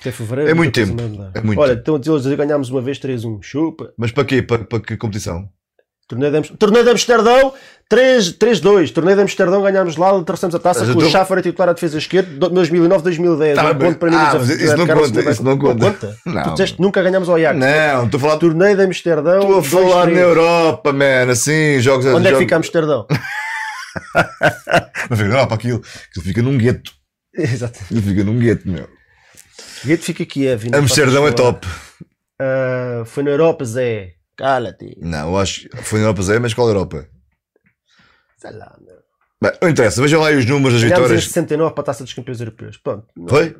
Até 0.00 0.12
fevereiro. 0.12 0.50
É 0.50 0.54
muito 0.54 0.72
tempo. 0.72 0.94
É 1.34 1.40
muito 1.40 1.58
Olha, 1.60 1.74
tempo. 1.74 1.96
então 1.98 2.14
eles 2.14 2.22
dizem, 2.22 2.36
ganhámos 2.38 2.70
uma 2.70 2.80
vez 2.82 2.98
3-1. 2.98 3.42
Chupa. 3.42 3.92
mas 3.96 4.12
para 4.12 4.24
quê? 4.24 4.42
Para, 4.42 4.64
para 4.64 4.80
que 4.80 4.96
competição? 4.96 5.48
Torneio 6.08 6.30
de, 6.32 6.38
Am- 6.38 6.56
Torneio 6.58 6.84
de 6.84 6.90
Amsterdão 6.90 7.54
3 7.88 8.32
3-2. 8.38 8.92
Torneio 8.92 9.16
de 9.16 9.22
Amsterdão 9.22 9.62
ganhámos 9.62 9.96
lá, 9.96 10.22
trouxemos 10.22 10.54
a 10.54 10.58
taça 10.58 10.84
com 10.84 10.92
o 10.92 10.94
tô- 10.96 11.08
Schaffer 11.10 11.38
a 11.38 11.42
titular 11.42 11.68
a 11.70 11.72
defesa 11.72 11.96
esquerda, 11.98 12.30
do- 12.48 12.50
2009, 12.50 13.02
2010. 13.04 13.54
Tá, 13.56 13.74
ponto 13.74 13.98
para 13.98 14.10
mim. 14.10 14.16
ah, 14.16 14.34
mas 14.34 14.48
isso 14.50 14.76
não 14.76 14.86
conta, 14.86 15.30
isso 15.30 15.42
não 15.44 15.58
conta. 15.58 15.92
Tu 16.24 16.30
Não. 16.30 16.52
disseste 16.52 16.76
que 16.76 16.82
nunca 16.82 17.02
ganhámos 17.02 17.28
ao 17.28 17.36
Ajax. 17.36 17.58
Não, 17.58 18.04
estou 18.04 18.18
a 18.18 18.20
falar. 18.20 18.36
Torneio 18.38 18.76
de 18.76 18.82
Amsterdão. 18.82 19.38
Estou 19.40 19.58
a 19.58 19.62
2-3. 19.62 19.64
falar 19.70 20.06
na 20.10 20.20
Europa, 20.20 20.92
man. 20.92 21.30
Assim, 21.30 21.80
jogos 21.80 22.04
Onde 22.06 22.28
é 22.28 22.32
que 22.32 22.38
fica 22.38 22.56
Amsterdão? 22.56 23.06
Não 25.10 25.16
fica 25.16 25.28
na 25.28 25.34
Europa, 25.34 25.54
aquilo. 25.54 25.82
Aquilo 26.10 26.24
fica 26.26 26.42
num 26.42 26.58
gueto. 26.58 26.92
Exato. 27.36 27.78
Aquilo 27.84 28.02
fica 28.02 28.24
num 28.24 28.38
gueto, 28.38 28.68
meu. 28.68 28.88
Gueto 29.84 30.04
fica 30.04 30.22
e 30.66 30.70
não 30.70 30.78
Amsterdão 30.80 31.26
é 31.28 31.32
top. 31.32 31.66
Ah, 32.40 33.02
foi 33.06 33.22
na 33.22 33.30
Europa, 33.30 33.64
Zé. 33.64 34.12
Cala-te. 34.36 34.96
Não, 35.00 35.28
eu 35.30 35.38
acho 35.38 35.68
que 35.68 35.76
foi 35.82 35.98
na 36.00 36.06
Europa 36.06 36.22
Zé, 36.22 36.38
mas 36.38 36.54
qual 36.54 36.68
Europa? 36.68 37.08
Sei 38.36 38.50
lá, 38.52 38.76
meu. 38.80 38.96
Bem, 39.42 39.52
não 39.62 39.68
interessa, 39.68 40.00
vejam 40.00 40.20
lá 40.20 40.30
os 40.30 40.46
números 40.46 40.74
das 40.74 40.82
Ganhámos 40.82 41.10
em 41.10 41.14
vitórias. 41.16 41.24
69 41.24 41.74
para 41.74 41.82
a 41.82 41.84
taça 41.86 42.04
dos 42.04 42.12
campeões 42.14 42.40
europeus. 42.40 42.76
Pronto. 42.78 43.06
Não- 43.16 43.28
Foi? 43.28 43.56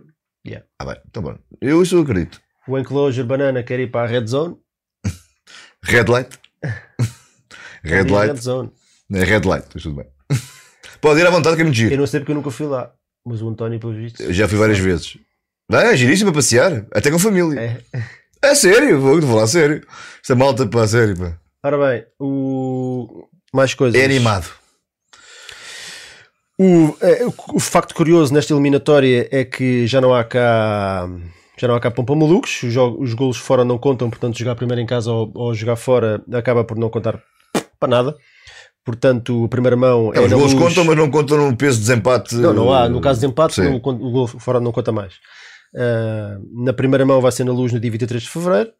Yeah. 0.46 0.66
Ah, 0.78 0.84
bem, 0.86 0.96
então 1.08 1.22
bom. 1.22 1.38
Eu 1.60 1.82
isso 1.82 1.96
eu 1.96 2.02
acredito. 2.02 2.40
O 2.66 2.78
Enclosure 2.78 3.26
Banana 3.26 3.62
quer 3.62 3.80
ir 3.80 3.90
para 3.90 4.02
a 4.04 4.06
Red 4.10 4.26
Zone. 4.26 4.56
Red 5.84 6.04
light. 6.08 6.38
Red 7.82 8.02
Red 8.04 8.10
light. 8.10 8.40
Zone. 8.40 8.70
É 9.12 9.22
red 9.22 9.42
light, 9.46 9.66
mas 9.74 9.82
tudo 9.82 9.96
bem. 9.96 10.06
Pode 11.00 11.20
ir 11.20 11.26
à 11.26 11.30
vontade 11.30 11.56
que 11.56 11.62
é 11.62 11.64
muito 11.64 11.76
Eu 11.78 11.88
giro. 11.88 11.96
não 12.00 12.06
sei 12.06 12.20
porque 12.20 12.32
eu 12.32 12.36
nunca 12.36 12.50
fui 12.50 12.66
lá. 12.66 12.92
Mas 13.26 13.42
o 13.42 13.48
António, 13.48 13.78
pelo 13.78 13.92
visto. 13.94 14.22
Eu 14.22 14.32
já 14.32 14.48
fui 14.48 14.58
várias 14.58 14.78
vezes. 14.78 15.18
Não, 15.70 15.78
é 15.78 15.96
giríssimo 15.96 16.30
para 16.32 16.38
passear, 16.40 16.86
até 16.92 17.10
com 17.10 17.18
família. 17.18 17.58
É. 17.60 17.80
É 18.44 18.54
sério, 18.54 19.00
vou 19.00 19.20
falar 19.22 19.42
a 19.44 19.46
sério. 19.46 19.86
Isto 20.20 20.32
é 20.32 20.36
malta 20.36 20.66
para 20.66 20.82
a 20.82 20.88
sério, 20.88 21.16
pá. 21.16 21.38
Ora 21.64 21.78
bem, 21.78 22.04
o. 22.20 23.26
Mais 23.52 23.72
coisas. 23.72 23.98
É 23.98 24.04
animado. 24.04 24.46
O, 26.58 26.94
é, 27.00 27.24
o, 27.54 27.58
facto 27.58 27.94
curioso 27.94 28.32
nesta 28.32 28.52
eliminatória 28.52 29.28
é 29.32 29.44
que 29.44 29.86
já 29.86 30.00
não 30.00 30.14
há 30.14 30.22
cá. 30.22 31.08
Já 31.56 31.66
não 31.66 31.74
há 31.74 31.80
cá 31.80 31.90
pompa 31.90 32.14
malucos, 32.14 32.62
os, 32.64 32.76
os 32.76 33.14
golos 33.14 33.36
fora 33.36 33.64
não 33.64 33.78
contam, 33.78 34.10
portanto, 34.10 34.38
jogar 34.38 34.56
primeiro 34.56 34.82
em 34.82 34.86
casa 34.86 35.10
ou, 35.10 35.30
ou 35.34 35.54
jogar 35.54 35.76
fora 35.76 36.22
acaba 36.32 36.64
por 36.64 36.76
não 36.76 36.90
contar 36.90 37.20
para 37.78 37.88
nada. 37.88 38.16
Portanto, 38.84 39.44
a 39.44 39.48
primeira 39.48 39.76
mão 39.76 40.12
é, 40.12 40.18
É, 40.18 40.20
os 40.20 40.32
gols 40.32 40.52
luz. 40.52 40.62
contam, 40.62 40.84
mas 40.84 40.96
não 40.96 41.10
contam 41.10 41.38
no 41.38 41.56
peso 41.56 41.76
de 41.78 41.86
desempate. 41.86 42.34
Não, 42.34 42.52
não 42.52 42.72
há. 42.72 42.88
No 42.88 43.00
caso 43.00 43.20
de 43.20 43.26
empate, 43.26 43.60
não, 43.60 43.76
o 43.76 43.80
gol 43.80 44.26
fora 44.26 44.60
não 44.60 44.72
conta 44.72 44.92
mais. 44.92 45.14
Ah, 45.76 46.38
na 46.52 46.72
primeira 46.72 47.04
mão 47.04 47.20
vai 47.20 47.32
ser 47.32 47.44
na 47.44 47.52
luz 47.52 47.72
no 47.72 47.80
dia 47.80 47.90
23 47.90 48.22
de 48.22 48.28
fevereiro 48.28 48.70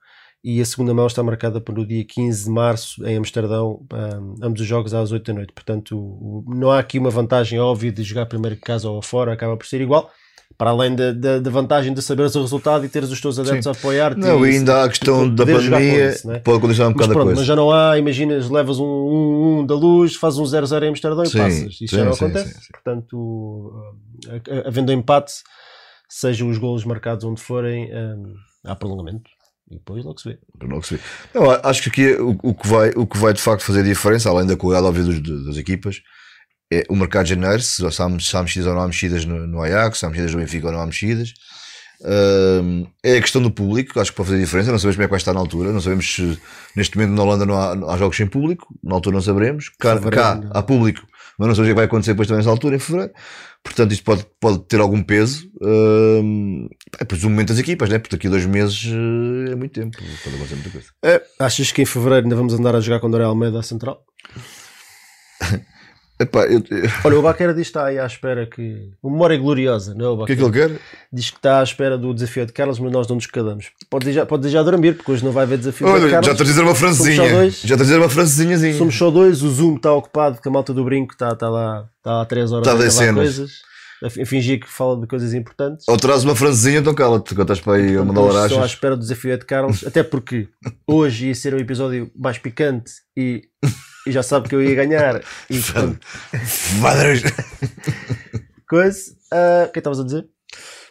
e 0.45 0.61
a 0.61 0.65
segunda 0.65 0.93
mão 0.93 1.07
está 1.07 1.23
marcada 1.23 1.61
para 1.61 1.81
o 1.81 1.87
dia 1.87 2.05
15 2.07 2.45
de 2.45 2.51
março 2.51 3.07
em 3.07 3.17
Amsterdão, 3.17 3.81
um, 3.93 4.35
ambos 4.47 4.61
os 4.61 4.67
jogos 4.67 4.93
às 4.93 5.11
8 5.11 5.25
da 5.27 5.33
noite. 5.35 5.53
Portanto, 5.55 5.97
o- 5.99 6.45
não 6.49 6.71
há 6.71 6.79
aqui 6.79 6.99
uma 6.99 7.09
vantagem 7.11 7.59
óbvia 7.59 7.91
de 7.91 8.03
jogar 8.03 8.27
primeiro 8.27 8.55
em 8.57 8.61
casa 8.61 8.89
ou 8.91 9.01
fora, 9.03 9.33
acaba 9.33 9.57
por 9.57 9.67
ser 9.67 9.81
igual. 9.81 10.11
Para 10.59 10.71
além 10.71 10.95
da, 10.95 11.11
da, 11.11 11.39
da 11.41 11.51
vantagem 11.51 11.93
de 11.93 12.01
saberes 12.01 12.37
o 12.37 12.41
resultado 12.43 12.85
e 12.85 12.89
teres 12.89 13.11
os 13.11 13.21
teus 13.21 13.39
adeptos 13.41 13.65
Sim. 13.65 13.69
a 13.71 13.73
apoiar-te. 13.73 14.21
Não, 14.21 14.47
e- 14.47 14.51
ainda 14.51 14.77
há 14.77 14.85
a 14.85 14.89
questão 14.89 15.29
da 15.35 15.45
pandemia, 15.45 16.11
isso, 16.11 16.31
é? 16.31 16.39
pode 16.39 16.61
condicionar 16.61 16.91
um 16.91 16.95
bocado 16.95 17.13
a 17.13 17.15
coisa. 17.17 17.35
mas 17.41 17.47
já 17.47 17.57
não 17.57 17.73
há, 17.73 17.99
imaginas, 17.99 18.49
levas 18.51 18.79
um 18.79 18.85
1-1 19.63 19.67
da 19.67 19.75
luz, 19.75 20.15
fazes 20.15 20.39
um 20.39 20.45
0-0 20.45 20.85
em 20.85 20.89
Amsterdão 20.91 21.25
e 21.25 21.29
Sim, 21.29 21.39
passas. 21.39 21.73
Isso 21.73 21.79
sim, 21.89 21.97
já 21.97 22.05
não 22.05 22.13
acontece. 22.13 22.55
Portanto, 22.71 23.73
a- 24.29 24.55
a- 24.55 24.69
havendo 24.69 24.93
empate, 24.93 25.33
sejam 26.21 26.49
os 26.49 26.59
golos 26.59 26.85
marcados 26.85 27.25
onde 27.25 27.41
forem, 27.41 27.91
hum, 27.95 28.35
há 28.65 28.75
prolongamento. 28.77 29.31
E 29.71 29.77
depois 29.77 30.05
logo 30.05 30.21
se 30.21 30.29
vê. 30.29 30.39
Que 30.61 30.87
se 30.87 30.95
vê. 30.97 31.01
Não, 31.35 31.51
acho 31.51 31.83
que 31.83 31.89
aqui 31.89 32.13
o, 32.21 32.39
o 32.43 32.55
que 32.55 32.69
vai, 32.69 32.91
o 32.95 33.07
que 33.07 33.17
vai 33.19 33.33
de 33.33 33.41
facto 33.41 33.63
fazer 33.65 33.83
diferença, 33.83 34.29
além 34.29 34.47
da 34.47 34.57
qualidade 34.57 34.87
óbvia 34.87 35.05
dos- 35.05 35.47
das 35.47 35.57
equipas, 35.57 36.03
é 36.73 36.85
o 36.89 36.95
mercado 36.97 37.25
de 37.25 37.31
janeiro, 37.31 37.63
se 37.63 37.85
há, 37.85 37.91
se 37.91 38.37
há 38.37 38.43
mexidas 38.43 38.67
ou 38.69 38.75
não 38.75 38.83
há 38.83 38.87
mexidas 38.87 39.25
no, 39.25 39.47
no 39.47 39.63
Ajax, 39.63 39.99
se 39.99 40.05
há 40.07 40.09
mexidas 40.11 40.33
no 40.35 40.41
Benfica 40.41 40.67
ou 40.67 40.73
não 40.73 40.81
há 40.81 40.87
mexidas. 40.87 41.33
Ahm, 42.05 42.85
é 43.03 43.17
a 43.17 43.21
questão 43.21 43.41
do 43.41 43.51
público, 43.51 43.99
acho 43.99 44.11
que 44.11 44.17
pode 44.17 44.29
fazer 44.29 44.41
diferença. 44.41 44.71
Não 44.71 44.79
sabemos 44.79 44.97
como 44.97 45.05
é 45.05 45.07
que 45.07 45.11
vai 45.13 45.19
estar 45.19 45.33
na 45.33 45.41
altura. 45.41 45.73
Não 45.73 45.81
sabemos 45.81 46.15
se 46.15 46.39
neste 46.77 46.97
momento 46.99 47.17
na 47.17 47.23
Holanda 47.23 47.47
não 47.47 47.59
há, 47.59 47.75
não 47.75 47.89
há 47.91 47.97
jogos 47.97 48.17
sem 48.17 48.27
público. 48.27 48.67
Na 48.83 48.95
altura 48.95 49.15
não 49.15 49.23
saberemos. 49.23 49.71
Cá, 49.79 49.99
cá 50.11 50.41
há 50.53 50.63
público, 50.63 51.03
mas 51.39 51.49
não 51.49 51.55
sabemos 51.55 51.71
o 51.71 51.73
que 51.73 51.77
vai 51.77 51.85
acontecer 51.87 52.13
depois 52.13 52.29
também 52.29 52.39
nessa 52.41 52.51
altura, 52.51 52.77
em 52.77 52.79
fevereiro. 52.79 53.13
Portanto, 53.65 53.93
isto 53.93 54.05
pode, 54.05 54.27
pode 54.39 54.59
ter 54.67 54.79
algum 54.79 55.03
peso. 55.03 55.51
Ahm, 55.61 56.69
é 57.01 57.05
presumamente 57.05 57.51
as 57.51 57.59
equipas, 57.59 57.89
né? 57.89 57.99
porque 57.99 58.17
daqui 58.17 58.27
a 58.27 58.31
dois 58.31 58.45
meses 58.45 58.85
eh, 58.87 59.53
é 59.53 59.57
muito 59.57 59.73
tempo. 59.73 59.97
Pode 59.97 60.37
acontecer 60.37 60.55
muita 60.55 60.71
coisa. 60.71 60.89
Achas 61.41 61.73
que 61.73 61.83
em 61.83 61.87
fevereiro 61.87 62.27
ainda 62.27 62.37
vamos 62.37 62.53
andar 62.55 62.77
a 62.77 62.81
jogar 62.81 63.01
com 63.01 63.09
o 63.09 63.11
Doré 63.11 63.25
Almeida 63.25 63.59
à 63.59 63.63
central? 63.63 64.05
Epá, 66.21 66.45
eu- 66.47 66.63
Olha, 67.05 67.19
o 67.19 67.23
Baquera 67.23 67.53
diz 67.53 67.63
que 67.65 67.71
está 67.71 67.87
aí 67.87 67.99
à 67.99 68.07
espera 68.07 68.47
que. 68.47 68.91
Uma 69.03 69.13
memória 69.13 69.37
gloriosa, 69.37 69.95
não 69.95 70.05
é? 70.05 70.09
O 70.11 70.23
o 70.23 70.27
que 70.27 70.33
é 70.33 70.37
que 70.37 70.43
ele 70.43 70.53
quer? 70.53 70.71
diz 71.13 71.31
que 71.31 71.37
está 71.39 71.59
à 71.61 71.63
espera 71.63 71.99
do 71.99 72.15
desafio 72.15 72.47
de 72.47 72.53
Carlos, 72.53 72.79
mas 72.79 72.93
nós 72.93 73.09
não 73.09 73.17
nos 73.17 73.27
cadamos. 73.27 73.71
Pode 73.91 74.05
dizer, 74.07 74.25
pode 74.27 74.49
já 74.49 74.63
dormir, 74.63 74.97
porque 74.97 75.11
hoje 75.11 75.25
não 75.25 75.33
vai 75.33 75.43
haver 75.45 75.59
desafio 75.59 75.87
de 75.87 75.93
Olha, 75.93 76.11
Carlos. 76.11 76.27
já 76.27 76.33
a 76.33 76.47
dizer 76.47 76.63
uma 76.63 76.75
francesinha. 76.75 77.31
Dois. 77.31 77.61
Já 77.65 77.75
a 77.75 77.79
dizer 77.79 77.99
uma 77.99 78.09
francesinhazinha. 78.09 78.79
Somos 78.79 78.97
só 78.97 79.11
dois, 79.11 79.43
o 79.43 79.51
Zoom 79.51 79.77
está 79.77 79.93
ocupado, 79.93 80.41
que 80.41 80.49
a 80.49 80.53
malta 80.53 80.73
do 80.73 80.85
brinco 80.85 81.13
está, 81.15 81.31
está 81.31 81.49
lá, 81.49 81.89
está 81.99 82.21
há 82.21 82.25
3 82.25 82.53
horas 82.53 82.67
Está 82.67 82.79
a 82.79 83.05
gravar 83.05 83.15
coisas, 83.15 83.51
a 84.03 84.11
fi- 84.11 84.23
a 84.23 84.27
fingir 84.27 84.61
que 84.61 84.69
fala 84.69 85.01
de 85.01 85.07
coisas 85.09 85.35
importantes. 85.35 85.85
Ou 85.89 85.97
traz 85.97 86.23
uma 86.25 86.37
francesinha, 86.37 86.79
então 86.79 86.95
cala-te, 86.95 87.35
que 87.35 87.41
estás 87.43 87.61
para 87.61 87.75
aí 87.75 87.97
a 87.97 88.05
mandar 88.05 88.21
Hoje 88.21 88.29
Estou 88.31 88.39
à 88.39 88.43
larachas. 88.61 88.71
espera 88.71 88.97
do 88.97 89.01
desafio 89.01 89.37
de 89.37 89.45
Carlos, 89.45 89.85
até 89.85 90.03
porque 90.05 90.47
hoje 90.87 91.27
ia 91.27 91.35
ser 91.35 91.55
um 91.55 91.59
episódio 91.59 92.09
mais 92.17 92.39
picante 92.39 92.93
e, 93.17 93.43
e 94.07 94.13
já 94.13 94.23
sabe 94.23 94.49
que 94.49 94.55
eu 94.55 94.63
ia 94.63 94.75
ganhar. 94.75 95.23
E, 95.51 95.59
Madres. 96.81 97.23
coisa. 98.69 99.17
Ah, 99.33 99.65
o 99.65 99.65
que 99.65 99.71
é 99.71 99.73
que 99.73 99.79
estavas 99.81 100.01
a 100.01 100.05
dizer? 100.05 100.27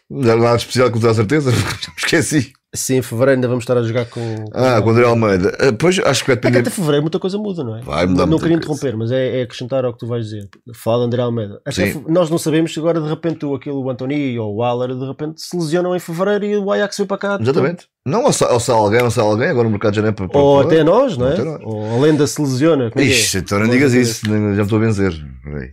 De 0.09 0.30
especial 0.57 0.91
que 0.91 0.99
te 0.99 1.05
dá 1.05 1.14
certeza? 1.14 1.51
Esqueci. 1.97 2.53
Sim, 2.76 2.96
em 2.98 3.02
fevereiro 3.04 3.38
ainda 3.38 3.48
vamos 3.48 3.64
estar 3.64 3.78
a 3.78 3.84
jogar 3.84 4.06
com. 4.06 4.20
Ah, 4.52 4.82
com 4.82 4.88
o 4.90 4.92
André 4.94 5.06
Almeida. 5.06 5.56
Ah, 5.60 5.72
Pois 5.78 6.00
acho 6.00 6.22
que 6.24 6.28
vai 6.32 6.34
É 6.36 6.38
que 6.40 6.48
depender. 6.48 6.60
até 6.62 6.70
fevereiro 6.72 7.04
muita 7.04 7.20
coisa 7.20 7.38
muda, 7.38 7.64
não 7.64 7.78
é? 7.78 7.82
Vai 7.82 8.08
mudar 8.08 8.26
não 8.26 8.40
queria 8.40 8.58
interromper, 8.58 8.98
mas 8.98 9.12
é, 9.12 9.40
é 9.40 9.44
acrescentar 9.44 9.86
ao 9.86 9.94
que 9.94 10.00
tu 10.00 10.08
vais 10.08 10.26
dizer. 10.26 10.50
Fala 10.74 11.06
André 11.06 11.22
Almeida. 11.22 11.62
Até 11.66 11.92
fe- 11.92 12.04
nós 12.08 12.32
não 12.32 12.40
sabemos 12.40 12.74
se 12.74 12.80
agora 12.80 13.00
de 13.00 13.08
repente 13.08 13.46
o, 13.46 13.54
aquele, 13.54 13.76
o 13.76 13.88
Antoni 13.92 14.40
ou 14.40 14.56
o 14.56 14.58
Waller 14.58 14.96
de 14.96 15.06
repente 15.06 15.40
se 15.40 15.56
lesionam 15.56 15.96
em 15.96 16.00
fevereiro 16.00 16.46
e 16.46 16.58
o 16.58 16.72
Ajax 16.72 16.98
veio 16.98 17.08
para 17.08 17.18
cá. 17.20 17.38
Exatamente. 17.40 17.86
Não, 18.08 18.24
ou 18.24 18.34
sai, 18.34 18.52
ou 18.52 18.60
alguém, 18.76 19.02
ou 19.04 19.12
sai 19.12 19.24
alguém, 19.24 19.50
agora 19.50 19.66
no 19.66 19.70
mercado 19.70 19.92
de 19.92 19.98
janeiro 19.98 20.16
para. 20.16 20.28
para- 20.30 20.42
Ou 20.42 20.58
para- 20.64 20.68
até 20.74 20.84
nós, 20.84 21.16
não 21.16 21.28
é? 21.28 21.38
Nós. 21.38 21.60
Ou 21.64 21.96
a 21.96 22.00
lenda 22.00 22.26
se 22.26 22.42
lesiona. 22.42 22.90
como 22.90 23.06
é 23.06 23.08
que 23.08 23.14
é? 23.14 23.16
Ixi, 23.16 23.38
então 23.38 23.60
não 23.60 23.68
digas 23.70 23.94
não 23.94 24.02
isso, 24.02 24.26
já 24.26 24.32
me 24.34 24.62
estou 24.64 24.80
a. 24.80 25.24
Peraí. 25.44 25.70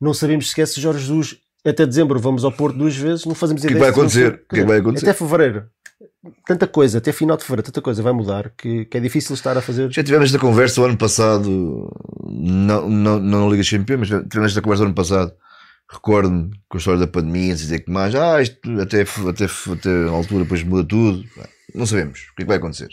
Não 0.00 0.14
sabemos 0.14 0.48
sequer 0.48 0.66
se 0.66 0.80
Jorge 0.80 1.00
Jesus 1.00 1.36
até 1.66 1.84
dezembro 1.86 2.18
vamos 2.18 2.44
ao 2.44 2.52
Porto 2.52 2.76
duas 2.78 2.96
vezes, 2.96 3.24
não 3.26 3.34
fazemos 3.34 3.60
que 3.62 3.68
ideia. 3.68 3.80
vai 3.84 3.92
se 3.92 3.96
vamos- 3.98 4.16
acontecer? 4.16 4.42
O 4.44 4.48
que 4.54 4.56
é 4.56 4.62
que 4.62 4.68
vai 4.68 4.78
acontecer? 4.78 5.06
Até 5.08 5.18
fevereiro. 5.18 5.64
Tanta 6.46 6.66
coisa, 6.66 6.98
até 6.98 7.12
final 7.12 7.36
de 7.36 7.44
fevereiro, 7.44 7.66
tanta 7.66 7.82
coisa 7.82 8.02
vai 8.02 8.12
mudar 8.12 8.50
que, 8.56 8.86
que 8.86 8.96
é 8.96 9.00
difícil 9.00 9.34
estar 9.34 9.56
a 9.56 9.60
fazer. 9.60 9.90
Já 9.90 10.02
tivemos 10.02 10.26
esta 10.26 10.38
conversa 10.38 10.80
o 10.80 10.84
ano 10.84 10.96
passado, 10.96 11.90
não, 12.24 12.88
não, 12.88 13.18
não 13.18 13.44
na 13.44 13.50
Liga 13.50 13.62
Champions, 13.62 14.00
mas 14.00 14.08
tivemos 14.08 14.52
esta 14.52 14.62
conversa 14.62 14.84
o 14.84 14.86
ano 14.86 14.94
passado. 14.94 15.32
Recordo-me 15.90 16.50
com 16.68 16.76
a 16.76 16.78
história 16.78 17.00
da 17.00 17.06
pandemia, 17.06 17.54
dizer 17.54 17.80
que 17.80 17.90
mais, 17.90 18.14
ah, 18.14 18.40
isto 18.40 18.58
até, 18.80 19.02
até, 19.02 19.44
até 19.44 20.08
a 20.08 20.10
altura 20.10 20.44
depois 20.44 20.62
muda 20.62 20.86
tudo. 20.86 21.24
Não 21.74 21.84
sabemos 21.84 22.20
o 22.20 22.34
que 22.36 22.42
é 22.42 22.44
que 22.44 22.48
vai 22.48 22.56
acontecer. 22.56 22.88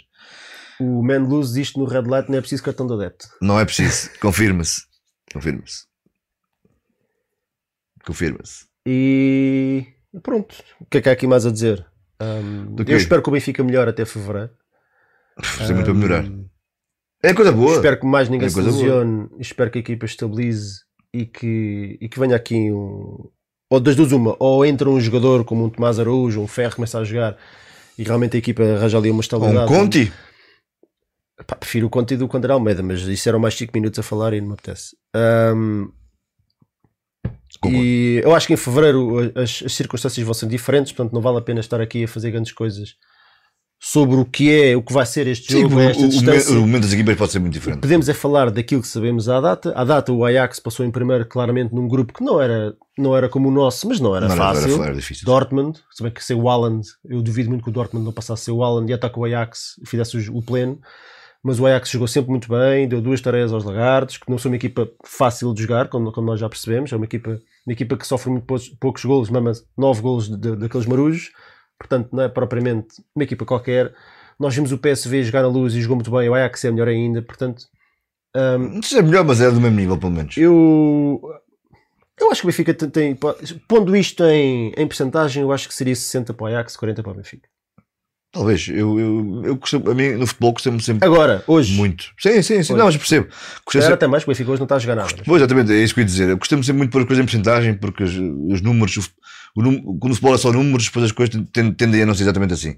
O 0.80 1.04
Man 1.04 1.28
diz 1.54 1.70
que 1.70 1.80
no 1.80 1.86
Red 1.86 2.08
Light 2.08 2.30
não 2.30 2.38
é 2.38 2.42
preciso 2.42 2.64
cartão 2.64 2.88
de 2.88 2.94
adepto. 2.94 3.28
Não 3.42 3.60
é 3.60 3.64
preciso, 3.64 4.10
confirma-se. 4.20 4.82
Confirma-se. 5.32 5.86
Confirma-se. 8.04 8.66
E 8.86 9.86
pronto, 10.24 10.56
o 10.80 10.86
que 10.86 10.98
é 10.98 11.02
que 11.02 11.10
há 11.10 11.12
aqui 11.12 11.28
mais 11.28 11.46
a 11.46 11.52
dizer? 11.52 11.86
Um, 12.22 12.76
eu 12.88 12.97
espero 12.97 13.22
que 13.24 13.30
o 13.30 13.32
Benfica 13.32 13.63
melhore 13.63 13.89
até 13.89 14.05
fevereiro. 14.05 14.51
Tem 15.57 15.74
muito 15.74 15.86
para 15.86 15.93
melhorar. 15.93 16.24
Um, 16.26 16.45
É 17.24 17.34
coisa 17.34 17.51
boa. 17.51 17.76
Espero 17.76 17.99
que 17.99 18.05
mais 18.05 18.30
ninguém 18.30 18.45
É 18.45 18.49
se 18.49 18.55
coisa 18.55 18.69
boa. 18.69 18.82
lesione, 18.82 19.30
espero 19.39 19.72
que 19.72 19.80
a 19.80 19.82
equipa 19.82 20.05
estabilize 20.05 20.82
e 21.13 21.26
que, 21.26 21.97
e 21.99 22.07
que 22.07 22.19
venha 22.19 22.36
aqui 22.36 22.72
um. 22.72 23.30
Ou 23.69 23.80
das 23.80 23.95
duas, 23.95 24.11
uma, 24.11 24.36
ou 24.38 24.65
entra 24.65 24.89
um 24.89 24.99
jogador 24.99 25.45
como 25.45 25.65
um 25.65 25.69
Tomás 25.69 25.97
Araújo, 25.97 26.41
um 26.41 26.47
Ferro, 26.47 26.76
começa 26.76 26.99
a 26.99 27.03
jogar 27.03 27.38
e 27.97 28.03
realmente 28.03 28.36
a 28.36 28.39
equipa 28.39 28.63
arranja 28.63 28.97
ali 28.97 29.09
uma 29.09 29.22
estabilidade. 29.22 29.72
um 29.72 29.76
Conti. 29.76 30.11
Pá, 31.47 31.55
prefiro 31.55 31.88
o 31.88 31.89
Conte 31.89 32.17
do 32.17 32.28
que 32.28 32.38
o 32.38 32.51
Almeida, 32.51 32.84
mas 32.84 33.01
isso 33.01 33.28
eram 33.30 33.39
mais 33.39 33.55
5 33.55 33.72
minutos 33.74 33.97
a 33.97 34.03
falar 34.03 34.34
e 34.34 34.41
não 34.41 34.49
me 34.49 34.53
apetece. 34.53 34.95
Um, 35.15 35.91
Concordo. 37.60 37.84
e 37.84 38.22
eu 38.24 38.34
acho 38.36 38.47
que 38.47 38.54
em 38.54 38.58
fevereiro 38.58 39.32
as, 39.36 39.64
as 39.66 39.74
circunstâncias 39.74 40.26
vão 40.26 40.34
ser 40.34 40.47
diferentes, 40.47 40.91
portanto 40.91 41.14
não 41.14 41.22
vale 41.22 41.38
a 41.38 41.41
pena 41.41 41.60
estar 41.60 41.82
aqui 41.82 42.04
a 42.04 42.08
fazer 42.08 42.32
grandes 42.32 42.52
coisas 42.52 42.95
sobre 43.84 44.16
o 44.16 44.26
que 44.26 44.52
é, 44.52 44.76
o 44.78 44.84
que 44.84 44.93
vai 44.93 45.06
ser 45.08 45.26
este 45.26 45.52
Sim, 45.54 45.62
jogo, 45.62 45.74
o, 45.74 45.78
o, 45.80 46.62
momento 46.62 46.84
das 46.84 46.93
equipas 46.93 47.18
pode 47.18 47.32
ser 47.32 47.39
muito 47.39 47.54
diferente. 47.54 47.80
Podemos 47.82 48.08
é 48.08 48.14
falar 48.14 48.52
daquilo 48.52 48.80
que 48.80 48.88
sabemos 48.88 49.28
à 49.28 49.41
data. 49.41 49.74
À 49.76 49.84
data 49.84 50.14
o 50.14 50.24
Ajax 50.24 50.60
passou 50.60 50.86
em 50.86 50.91
primeiro 50.91 51.26
claramente 51.26 51.74
num 51.74 51.88
grupo 51.88 52.14
que 52.14 52.24
não 52.24 52.39
era, 52.39 52.76
não 52.95 53.18
era 53.18 53.28
como 53.28 53.49
o 53.49 53.52
nosso, 53.52 53.88
mas 53.88 53.99
não 53.99 54.16
era 54.16 54.28
Não 54.28 54.36
era- 54.36 54.43
fácil. 54.54 54.76
era- 54.76 54.84
era 54.86 54.95
difícil. 54.95 55.26
Dortmund, 55.26 55.80
se 55.91 56.04
bem 56.04 56.12
que 56.12 56.24
ser 56.24 56.36
o 56.36 56.47
Haaland, 56.47 56.88
eu 57.04 57.24
duvido 57.24 57.49
muito 57.49 57.64
que 57.64 57.72
o 57.72 57.74
Dortmund 57.74 58.06
não 58.06 58.14
passasse 58.14 58.43
a 58.43 58.45
ser 58.45 58.52
o 58.52 58.64
Haaland 58.64 58.91
e 58.91 58.93
ataque 58.93 59.18
o 59.18 59.26
Ajax 59.26 59.80
e 59.84 59.89
fizesse 59.89 60.30
o 60.30 60.41
pleno. 60.43 60.80
Mas 61.44 61.60
o 61.60 61.66
Ajax 61.66 61.89
jogou 61.89 62.08
sempre 62.08 62.30
muito 62.30 62.48
bem, 62.48 62.88
deu 62.88 63.02
duas 63.02 63.20
tareias 63.20 63.52
aos 63.52 63.64
Lagartos, 63.64 64.18
que 64.18 64.30
não 64.30 64.38
são 64.38 64.52
uma 64.52 64.56
equipa 64.58 64.88
fácil 65.04 65.52
de 65.56 65.64
jogar, 65.64 65.88
como, 65.89 66.12
como 66.12 66.28
nós 66.28 66.39
já 66.39 66.48
percebemos. 66.48 66.92
É 66.94 66.96
uma 66.96 67.06
equipa, 67.06 67.32
uma 67.66 67.74
equipa 67.74 67.98
que 67.98 68.06
sofre 68.06 68.30
muito 68.30 68.46
poucos, 68.46 68.70
poucos 68.80 69.04
golos, 69.06 69.30
mesmo 69.32 69.52
nove 69.78 70.02
golos 70.02 70.30
de- 70.30 70.38
de- 70.38 70.56
daqueles 70.56 70.86
marujos. 70.86 71.32
Portanto, 71.80 72.10
não 72.14 72.22
é 72.24 72.30
propriamente 72.30 72.89
uma 73.16 73.24
equipa 73.24 73.44
qualquer. 73.44 73.92
Nós 74.39 74.54
vimos 74.54 74.72
o 74.72 74.78
PSV 74.78 75.24
jogar 75.24 75.42
na 75.42 75.48
luz 75.48 75.74
e 75.74 75.82
jogou 75.82 75.96
muito 75.96 76.12
bem. 76.12 76.30
O 76.30 76.36
Ajax 76.36 76.64
é 76.66 76.70
melhor 76.72 76.88
ainda. 76.88 77.24
Portanto, 77.24 77.64
se 78.84 78.98
é 79.00 79.02
melhor, 79.02 79.26
mas 79.26 79.42
é 79.42 79.50
do 79.50 79.60
mesmo 79.60 79.76
nível, 79.78 79.98
pelo 79.98 80.12
menos. 80.12 80.38
eu, 80.38 81.20
eu 82.20 82.32
acho 82.32 82.42
que 82.42 82.48
o 82.48 82.50
Benfica 82.52 82.74
tem, 82.74 83.16
tem- 83.16 83.18
pondo 83.68 83.96
isto 83.96 84.24
em, 84.26 84.72
em 84.78 84.88
percentagem, 84.88 85.42
eu 85.42 85.52
acho 85.52 85.68
que 85.68 85.74
seria 85.74 85.96
60 85.96 86.34
para 86.36 86.44
o 86.44 86.48
Ajax, 86.48 86.78
40 86.78 87.02
para 87.02 87.12
o 87.12 87.16
Benfica. 87.16 87.50
Talvez. 88.32 88.68
Eu, 88.70 88.98
eu, 89.00 89.42
eu 89.46 89.58
costumo, 89.58 89.92
a 89.92 89.94
mim, 89.94 90.12
no 90.12 90.26
futebol, 90.26 90.54
costumo 90.54 90.80
sempre 90.80 91.06
Agora, 91.06 91.44
hoje, 91.48 91.74
muito. 91.74 92.06
Sim, 92.18 92.42
sim, 92.42 92.64
sim. 92.64 92.68
Pois. 92.70 92.70
Não, 92.80 92.86
mas 92.86 92.96
percebo. 92.98 93.28
Costumo 93.66 93.82
sempre, 93.82 93.94
até 93.96 94.08
mais, 94.08 94.24
porque 94.24 94.32
Benfica 94.32 94.52
hoje 94.52 94.60
não 94.62 94.66
está 94.66 94.76
a 94.76 94.80
jogar 94.80 94.96
nada. 94.96 95.10
mas- 95.18 95.26
Pois, 95.26 95.42
exatamente, 95.42 95.72
é 95.74 95.84
isso 95.84 95.94
que 95.94 96.00
eu 96.00 96.04
ia 96.04 96.06
dizer. 96.06 96.30
Eu 96.30 96.38
costumo 96.38 96.64
sempre 96.64 96.78
muito 96.78 96.92
pôr 96.92 97.02
as 97.02 97.08
coisas 97.08 97.22
em 97.22 97.26
porcentagem, 97.26 97.74
porque 97.74 98.04
os, 98.04 98.14
os 98.16 98.62
números, 98.62 98.96
o, 98.98 99.02
o, 99.58 100.00
quando 100.00 100.12
o 100.14 100.16
futebol 100.16 100.36
é 100.36 100.38
só 100.38 100.52
números, 100.54 100.86
depois 100.86 101.06
as 101.06 101.12
coisas 101.12 101.36
tendem, 101.52 102.04
a 102.04 102.06
não 102.06 102.14
ser 102.16 102.24
exatamente 102.24 102.54
assim. 102.54 102.76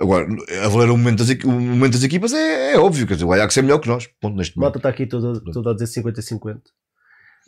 Agora, 0.00 0.26
a 0.64 0.68
valer 0.68 0.90
o 0.90 0.96
momento 0.96 1.24
das, 1.24 1.28
o 1.44 1.50
momento 1.50 1.92
das 1.92 2.02
equipas 2.02 2.32
é, 2.32 2.72
é 2.74 2.78
óbvio, 2.78 3.06
quer 3.06 3.14
dizer, 3.14 3.24
o 3.26 3.32
Ajax 3.32 3.56
é 3.58 3.62
melhor 3.62 3.78
que 3.80 3.88
nós, 3.88 4.06
ponto 4.20 4.36
neste 4.36 4.56
momento. 4.56 4.76
está 4.76 4.88
aqui 4.88 5.06
toda, 5.06 5.40
toda 5.52 5.70
a 5.70 5.74
dizer 5.74 6.02
50-50. 6.02 6.58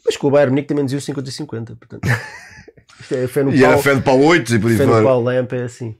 Mas 0.04 0.16
com 0.16 0.26
o 0.26 0.30
Bayern 0.30 0.50
Munique 0.50 0.68
também 0.68 0.84
dizia 0.84 0.98
50-50. 1.14 1.76
Portanto, 1.78 2.02
isto 3.00 3.14
é 3.14 3.26
fé 3.26 3.42
no 3.42 3.54
E 3.54 3.62
era 3.62 3.74
pau. 3.74 3.82
fé 3.82 3.94
de 3.94 4.02
pau 4.02 4.20
8 4.20 4.54
e 4.54 4.58
por 4.58 4.70
aí 4.70 4.76
Fé 4.76 4.84
no 4.84 4.92
fora. 4.92 5.04
pau, 5.04 5.22
Lamp 5.22 5.52
é 5.52 5.62
assim. 5.62 5.94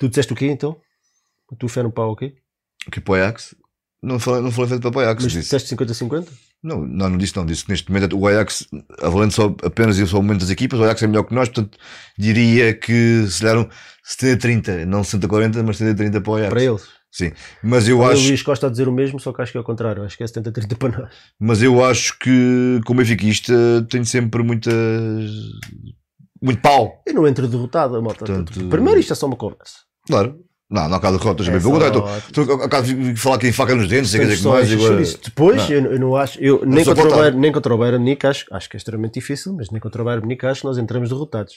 Tu 0.00 0.08
disseste 0.08 0.32
o 0.32 0.36
quê 0.36 0.46
então? 0.46 0.76
Tu 1.58 1.68
fé 1.68 1.82
no 1.82 1.92
pau 1.92 2.10
o 2.12 2.16
quê? 2.16 2.34
Que 2.90 3.00
para 3.00 3.12
o 3.12 3.14
Ajax? 3.16 3.54
Não 4.02 4.18
falei, 4.18 4.40
não 4.40 4.50
falei 4.50 4.70
fé 4.70 4.78
para 4.78 4.96
o 4.96 5.00
Ajax. 5.00 5.22
Mas 5.24 5.32
disse. 5.32 5.44
disseste 5.56 5.76
50-50? 5.76 6.26
Não, 6.62 6.80
não, 6.86 7.10
não 7.10 7.18
disse 7.18 7.36
não. 7.36 7.44
Disse 7.44 7.64
que 7.64 7.70
neste 7.70 7.90
momento 7.90 8.18
o 8.18 8.26
Ajax, 8.26 8.66
avalando 9.02 9.32
só 9.32 9.54
apenas 9.62 9.98
e 9.98 10.06
só 10.06 10.18
o 10.18 10.22
momento 10.22 10.40
das 10.40 10.50
equipas, 10.50 10.80
o 10.80 10.84
Ajax 10.84 11.02
é 11.02 11.06
melhor 11.06 11.24
que 11.24 11.34
nós, 11.34 11.48
portanto 11.48 11.78
diria 12.18 12.72
que 12.74 13.26
se 13.28 13.42
deram 13.42 13.68
70-30, 14.06 14.84
não 14.86 15.02
60-40, 15.02 15.62
mas 15.62 15.78
70-30 15.78 16.22
para 16.22 16.30
o 16.30 16.36
Ajax. 16.36 16.50
Para 16.50 16.62
eles. 16.64 16.82
Sim, 17.12 17.32
mas 17.62 17.88
eu 17.88 17.98
Olha, 17.98 18.10
O 18.10 18.12
acho, 18.12 18.28
Luís 18.28 18.42
Costa 18.42 18.68
a 18.68 18.70
dizer 18.70 18.86
o 18.88 18.92
mesmo, 18.92 19.18
só 19.18 19.32
que 19.32 19.42
acho 19.42 19.50
que 19.52 19.58
é 19.58 19.60
o 19.60 19.64
contrário. 19.64 20.04
Acho 20.04 20.16
que 20.16 20.22
é 20.22 20.26
70-30 20.26 20.76
para 20.78 20.98
nós. 21.02 21.14
mas 21.40 21.60
eu 21.62 21.84
acho 21.84 22.16
que 22.20 22.80
como 22.86 23.00
benfiquista 23.00 23.52
tenho 23.90 24.06
sempre 24.06 24.42
muitas 24.44 24.72
muito 26.40 26.62
pau. 26.62 27.02
Eu 27.06 27.12
não 27.14 27.26
entro 27.26 27.48
derrotado, 27.48 27.96
a 27.96 28.00
malta. 28.02 28.24
Portanto- 28.24 28.68
Primeiro, 28.68 29.00
isto 29.00 29.12
é 29.12 29.16
só 29.16 29.26
uma 29.26 29.36
conversa. 29.36 29.89
Claro. 30.10 30.40
Não, 30.70 30.88
não 30.88 30.94
há 30.94 30.98
bocado 30.98 31.18
derrotas. 31.18 31.48
É 31.48 31.52
É 31.52 31.56
há 31.56 31.58
bocado 32.56 32.86
de 32.86 33.16
falar 33.16 33.38
que 33.38 33.42
tem 33.42 33.52
faca 33.52 33.74
nos 33.74 33.88
dentes, 33.88 34.10
sei 34.10 34.20
que 34.20 34.46
mais. 34.46 34.72
Agora-. 34.72 35.02
Depois, 35.24 35.68
Não. 35.68 35.76
eu, 35.76 35.92
eu 35.92 35.98
não 35.98 36.16
acho, 36.16 36.38
eu, 36.40 36.64
nem, 36.64 36.84
contra 36.84 37.08
o. 37.08 37.10
Bayern, 37.10 37.38
nem 37.40 37.52
contra 37.52 37.74
o 37.74 37.78
Bayern 37.78 37.98
Munique 37.98 38.26
acho, 38.26 38.46
acho 38.52 38.70
que 38.70 38.76
é 38.76 38.78
extremamente 38.78 39.14
difícil, 39.14 39.52
mas 39.52 39.70
nem 39.70 39.80
contra 39.80 40.00
o 40.00 40.04
Bayern 40.04 40.22
Munique 40.22 40.46
acho 40.46 40.60
que 40.60 40.66
nós 40.68 40.78
entramos 40.78 41.08
derrotados. 41.08 41.56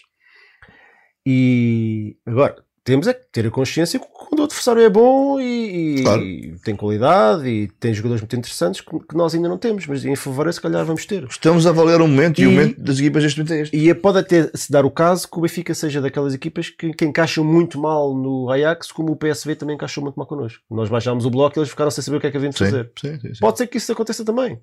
E 1.25 2.17
agora, 2.25 2.55
temos 2.83 3.07
é 3.07 3.13
que 3.13 3.21
ter 3.31 3.47
a 3.47 3.51
consciência 3.51 3.97
que 3.99 4.05
quando 4.11 4.39
o 4.41 4.43
adversário 4.43 4.81
é 4.81 4.89
bom 4.89 5.39
e, 5.39 5.99
e- 5.99 6.03
Claro. 6.03 6.21
e 6.21 6.55
tem 6.65 6.75
qualidade 6.75 7.47
e 7.47 7.67
tem 7.79 7.93
jogadores 7.93 8.21
muito 8.21 8.35
interessantes 8.35 8.81
que, 8.81 8.99
que 8.99 9.15
nós 9.15 9.33
ainda 9.33 9.47
não 9.47 9.57
temos, 9.57 9.87
mas 9.87 10.03
em 10.03 10.15
fevereiro 10.15 10.51
se 10.53 10.59
calhar 10.61 10.83
vamos 10.85 11.05
ter. 11.05 11.23
Estamos 11.23 11.65
a 11.65 11.69
avaliar 11.69 12.01
um 12.01 12.07
momento 12.07 12.41
e, 12.41 12.47
o 12.47 12.51
momento 12.51 12.81
das 12.81 12.99
equipas 12.99 13.23
neste 13.23 13.39
momento 13.39 13.53
é 13.53 13.61
este. 13.61 13.77
E 13.77 13.89
é- 13.89 13.93
pode 13.93 14.17
até 14.19 14.49
se 14.53 14.71
dar 14.71 14.83
o 14.85 14.91
caso 14.91 15.29
que 15.29 15.37
o 15.37 15.41
Benfica 15.41 15.73
seja 15.73 16.01
daquelas 16.01 16.33
equipas 16.33 16.69
que, 16.69 16.91
que 16.93 17.05
encaixam 17.05 17.43
muito 17.45 17.79
mal 17.79 18.13
no 18.17 18.49
Ajax, 18.49 18.91
como 18.91 19.13
o 19.13 19.15
PSV 19.15 19.55
também 19.55 19.75
encaixou 19.75 20.03
muito 20.03 20.15
mal 20.17 20.27
connosco. 20.27 20.61
Nós 20.69 20.89
baixámos 20.89 21.25
o 21.25 21.29
bloco 21.29 21.57
e 21.57 21.59
eles 21.59 21.69
ficaram 21.69 21.91
sem 21.91 22.03
saber 22.03 22.17
o 22.17 22.19
que 22.19 22.27
é 22.27 22.31
que 22.31 22.37
haviam 22.37 22.49
de 22.51 22.57
fazer. 22.57 22.91
sim, 22.99 23.13
sim, 23.19 23.33
sim. 23.33 23.39
Pode 23.39 23.57
ser 23.59 23.67
que 23.67 23.77
isso 23.77 23.91
aconteça 23.91 24.25
também. 24.25 24.59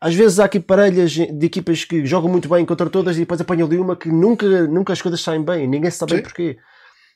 Às 0.00 0.14
vezes 0.14 0.38
há 0.38 0.44
aqui 0.44 0.60
parelhas 0.60 1.10
de 1.12 1.46
equipas 1.46 1.84
que 1.84 2.06
jogam 2.06 2.30
muito 2.30 2.48
bem 2.48 2.64
contra 2.64 2.88
todas 2.88 3.16
e 3.16 3.20
depois 3.20 3.40
apanham 3.40 3.66
ali 3.66 3.78
uma 3.78 3.96
que 3.96 4.08
nunca, 4.08 4.66
nunca 4.68 4.92
as 4.92 5.02
coisas 5.02 5.20
saem 5.20 5.42
bem. 5.42 5.66
Ninguém 5.66 5.90
sabe 5.90 6.14
bem 6.14 6.22
porquê. 6.22 6.56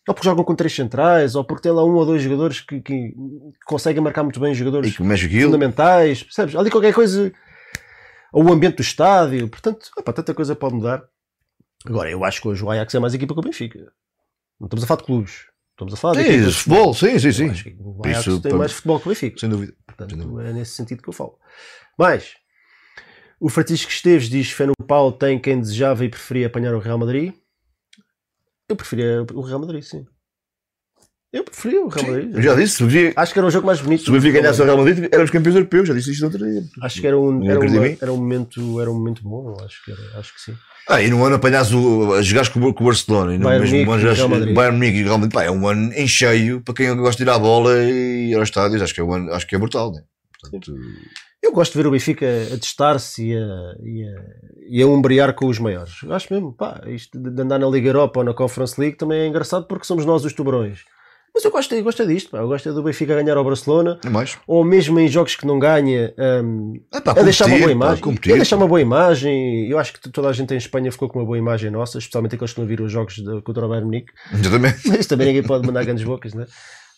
Ou 0.09 0.15
porque 0.15 0.27
jogam 0.27 0.43
com 0.43 0.55
três 0.55 0.75
centrais, 0.75 1.35
ou 1.35 1.45
porque 1.45 1.63
tem 1.65 1.73
lá 1.73 1.85
um 1.85 1.93
ou 1.95 2.07
dois 2.07 2.23
jogadores 2.23 2.61
que, 2.63 2.81
que 2.81 3.15
conseguem 3.67 4.03
marcar 4.03 4.23
muito 4.23 4.41
bem 4.41 4.55
jogadores 4.55 4.97
que 4.97 5.05
fundamentais. 5.45 6.23
Percebes? 6.23 6.57
Ali 6.57 6.71
qualquer 6.71 6.95
coisa. 6.95 7.31
Ou 8.33 8.45
o 8.49 8.53
ambiente 8.53 8.77
do 8.77 8.83
estádio. 8.83 9.47
Portanto, 9.49 9.91
opa, 9.99 10.13
tanta 10.15 10.33
coisa 10.33 10.57
pode 10.57 10.77
mudar. 10.77 11.05
Agora, 11.85 12.11
eu 12.11 12.25
acho 12.25 12.41
que 12.41 12.49
hoje 12.49 12.65
o 12.65 12.71
Ajax 12.71 12.95
é 12.95 12.99
mais 12.99 13.13
equipa 13.13 13.35
que 13.35 13.41
o 13.41 13.43
Benfica. 13.43 13.79
Não 14.59 14.67
estamos 14.67 14.83
a 14.83 14.87
falar 14.87 15.01
de 15.01 15.07
clubes. 15.07 15.47
Estamos 15.73 15.93
a 15.93 15.97
falar 15.97 16.15
de 16.15 16.23
Sim, 16.23 16.33
equipas. 16.33 16.57
futebol, 16.57 16.95
sim, 16.95 17.19
sim, 17.19 17.33
sim. 17.33 17.53
que 17.53 17.77
o 17.79 18.01
Ajax 18.05 18.27
Isso, 18.27 18.41
tem 18.41 18.53
pá, 18.53 18.59
mais 18.59 18.73
futebol 18.73 19.01
que 19.01 19.07
o 19.07 19.11
Benfica. 19.11 19.39
Sem 19.39 19.49
dúvida. 19.51 19.75
Portanto, 19.87 20.11
Sem 20.11 20.19
dúvida. 20.19 20.49
é 20.49 20.53
nesse 20.55 20.73
sentido 20.73 21.03
que 21.03 21.09
eu 21.09 21.13
falo. 21.13 21.39
Mas, 21.99 22.33
o 23.39 23.49
Francisco 23.51 23.91
Esteves 23.91 24.29
diz 24.31 24.51
Fé 24.51 24.65
no 24.65 24.73
Paulo 24.87 25.13
tem 25.13 25.39
quem 25.39 25.61
desejava 25.61 26.05
e 26.05 26.09
preferia 26.09 26.47
apanhar 26.47 26.75
o 26.75 26.79
Real 26.79 26.99
Madrid. 26.99 27.35
Eu 28.69 28.77
preferia 28.77 29.23
o 29.35 29.41
Real 29.41 29.59
Madrid, 29.61 29.83
sim. 29.83 30.05
Eu 31.33 31.45
preferia 31.45 31.83
o 31.83 31.89
Real 31.89 32.07
Madrid. 32.07 32.35
Eu 32.35 32.43
já 32.43 32.55
disse, 32.55 33.13
Acho 33.17 33.33
que 33.33 33.39
era 33.39 33.47
um 33.47 33.51
jogo 33.51 33.67
mais 33.67 33.81
bonito. 33.81 34.03
se 34.05 34.11
o 34.11 34.13
Benfica 34.13 34.41
ganhasse 34.41 34.61
o 34.63 34.65
Real 34.65 34.79
Madrid, 34.79 35.09
éramos 35.13 35.31
campeões 35.31 35.57
europeus. 35.57 35.89
Já 35.89 35.95
disse 35.95 36.11
isto 36.13 36.25
outro 36.25 36.39
dia. 36.51 36.63
Acho 36.83 37.01
que 37.01 37.07
era 37.07 37.19
um, 37.19 37.49
era, 37.51 37.61
uma- 37.61 37.87
era 38.01 38.13
um 38.13 38.17
momento, 38.17 38.81
era 38.81 38.91
um 38.91 38.95
momento 38.95 39.23
bom, 39.23 39.57
acho 39.65 39.85
que, 39.85 39.91
era, 39.93 40.19
acho 40.19 40.35
que 40.35 40.41
sim. 40.41 40.55
Ah, 40.89 41.03
e 41.03 41.11
no 41.11 41.23
ano 41.25 41.37
apanhas 41.37 41.73
o. 41.73 42.23
jogares 42.23 42.49
com, 42.49 42.61
o- 42.61 42.73
com 42.73 42.83
o 42.85 42.87
Barcelona 42.87 43.35
e 43.35 43.39
no 43.39 43.45
Bayern 43.45 43.71
mesmo 43.71 43.93
ano 43.93 44.01
jogares. 44.01 44.55
Bayern 44.55 44.77
Munique 44.79 44.99
e 44.99 45.03
Real 45.05 45.19
Madrid. 45.19 45.35
Pá, 45.35 45.45
é 45.45 45.51
um 45.51 45.69
ano 45.69 45.93
em 45.93 46.09
cheio 46.09 46.63
para 46.63 46.75
quem 46.75 46.97
gosta 46.97 47.23
de 47.23 47.29
ir 47.29 47.33
à 47.33 47.39
bola 47.39 47.77
e 47.85 48.31
ir 48.31 48.35
aos 48.35 48.49
estádios. 48.49 48.81
Acho 48.81 48.95
que 48.95 49.01
é, 49.01 49.05
um 49.05 49.13
ano, 49.13 49.33
acho 49.33 49.47
que 49.47 49.55
é 49.55 49.59
brutal, 49.59 49.93
né? 49.93 50.03
Portanto, 50.41 50.73
Eu 51.43 51.53
gosto 51.53 51.73
de 51.73 51.79
ver 51.79 51.87
o 51.87 51.91
Benfica 51.91 52.27
a 52.55 52.59
testar-se 52.59 53.25
e 53.31 53.37
a, 53.37 53.75
e, 53.83 54.79
e 54.79 54.83
a 54.83 54.87
umbrear 54.87 55.35
com 55.35 55.47
os 55.47 55.59
maiores. 55.59 56.03
Eu 56.03 56.13
acho 56.13 56.33
mesmo, 56.33 56.53
pá, 56.53 56.83
isto 56.87 57.19
de 57.19 57.43
andar 57.43 57.59
na 57.59 57.69
Liga 57.69 57.89
Europa 57.89 58.21
ou 58.21 58.25
na 58.25 58.35
Conference 58.35 58.81
League 58.81 58.97
também 58.97 59.21
é 59.21 59.27
engraçado 59.27 59.67
porque 59.67 59.85
somos 59.87 60.05
nós 60.05 60.25
os 60.25 60.33
tubarões. 60.33 60.81
Mas 61.35 61.45
eu 61.45 61.51
gosto, 61.53 61.73
eu 61.75 61.85
gosto 61.85 62.03
é 62.03 62.07
disto, 62.07 62.31
pá. 62.31 62.39
eu 62.39 62.49
gosto 62.49 62.69
é 62.69 62.73
do 62.73 62.83
Benfica 62.83 63.15
ganhar 63.15 63.37
ao 63.37 63.45
Barcelona, 63.45 64.01
é 64.05 64.09
mais. 64.09 64.37
ou 64.47 64.65
mesmo 64.65 64.99
em 64.99 65.07
jogos 65.07 65.37
que 65.37 65.47
não 65.47 65.59
ganha, 65.59 66.13
hum, 66.43 66.81
Ah, 66.91 67.01
pá, 67.01 67.13
a 67.13 67.23
deixar 67.23 67.47
uma 67.47 67.59
boa 67.59 67.61
competir, 67.61 67.79
pá, 67.79 67.85
imagem. 67.87 68.03
competir, 68.03 68.33
a 68.33 68.37
deixar 68.37 68.57
pá. 68.57 68.63
uma 68.63 68.69
boa 68.69 68.81
imagem. 68.81 69.69
Eu 69.71 69.79
acho 69.79 69.93
que 69.93 70.09
toda 70.11 70.29
a 70.29 70.33
gente 70.33 70.53
em 70.55 70.57
Espanha 70.57 70.91
ficou 70.91 71.09
com 71.09 71.19
uma 71.21 71.25
boa 71.27 71.39
imagem 71.39 71.71
nossa, 71.71 71.99
especialmente 71.99 72.35
aqueles 72.35 72.53
que 72.55 72.61
não 72.61 72.67
viram 72.67 72.87
os 72.87 72.91
jogos 72.91 73.15
de, 73.17 73.43
contra 73.43 73.65
o 73.65 73.69
Bayern 73.69 73.85
Munique. 73.87 74.13
Exatamente. 74.33 74.89
Mas 74.89 75.07
também 75.07 75.27
ninguém 75.29 75.43
pode 75.43 75.65
mandar 75.67 75.85
grandes 75.85 76.03
bocas, 76.03 76.35
né? 76.35 76.47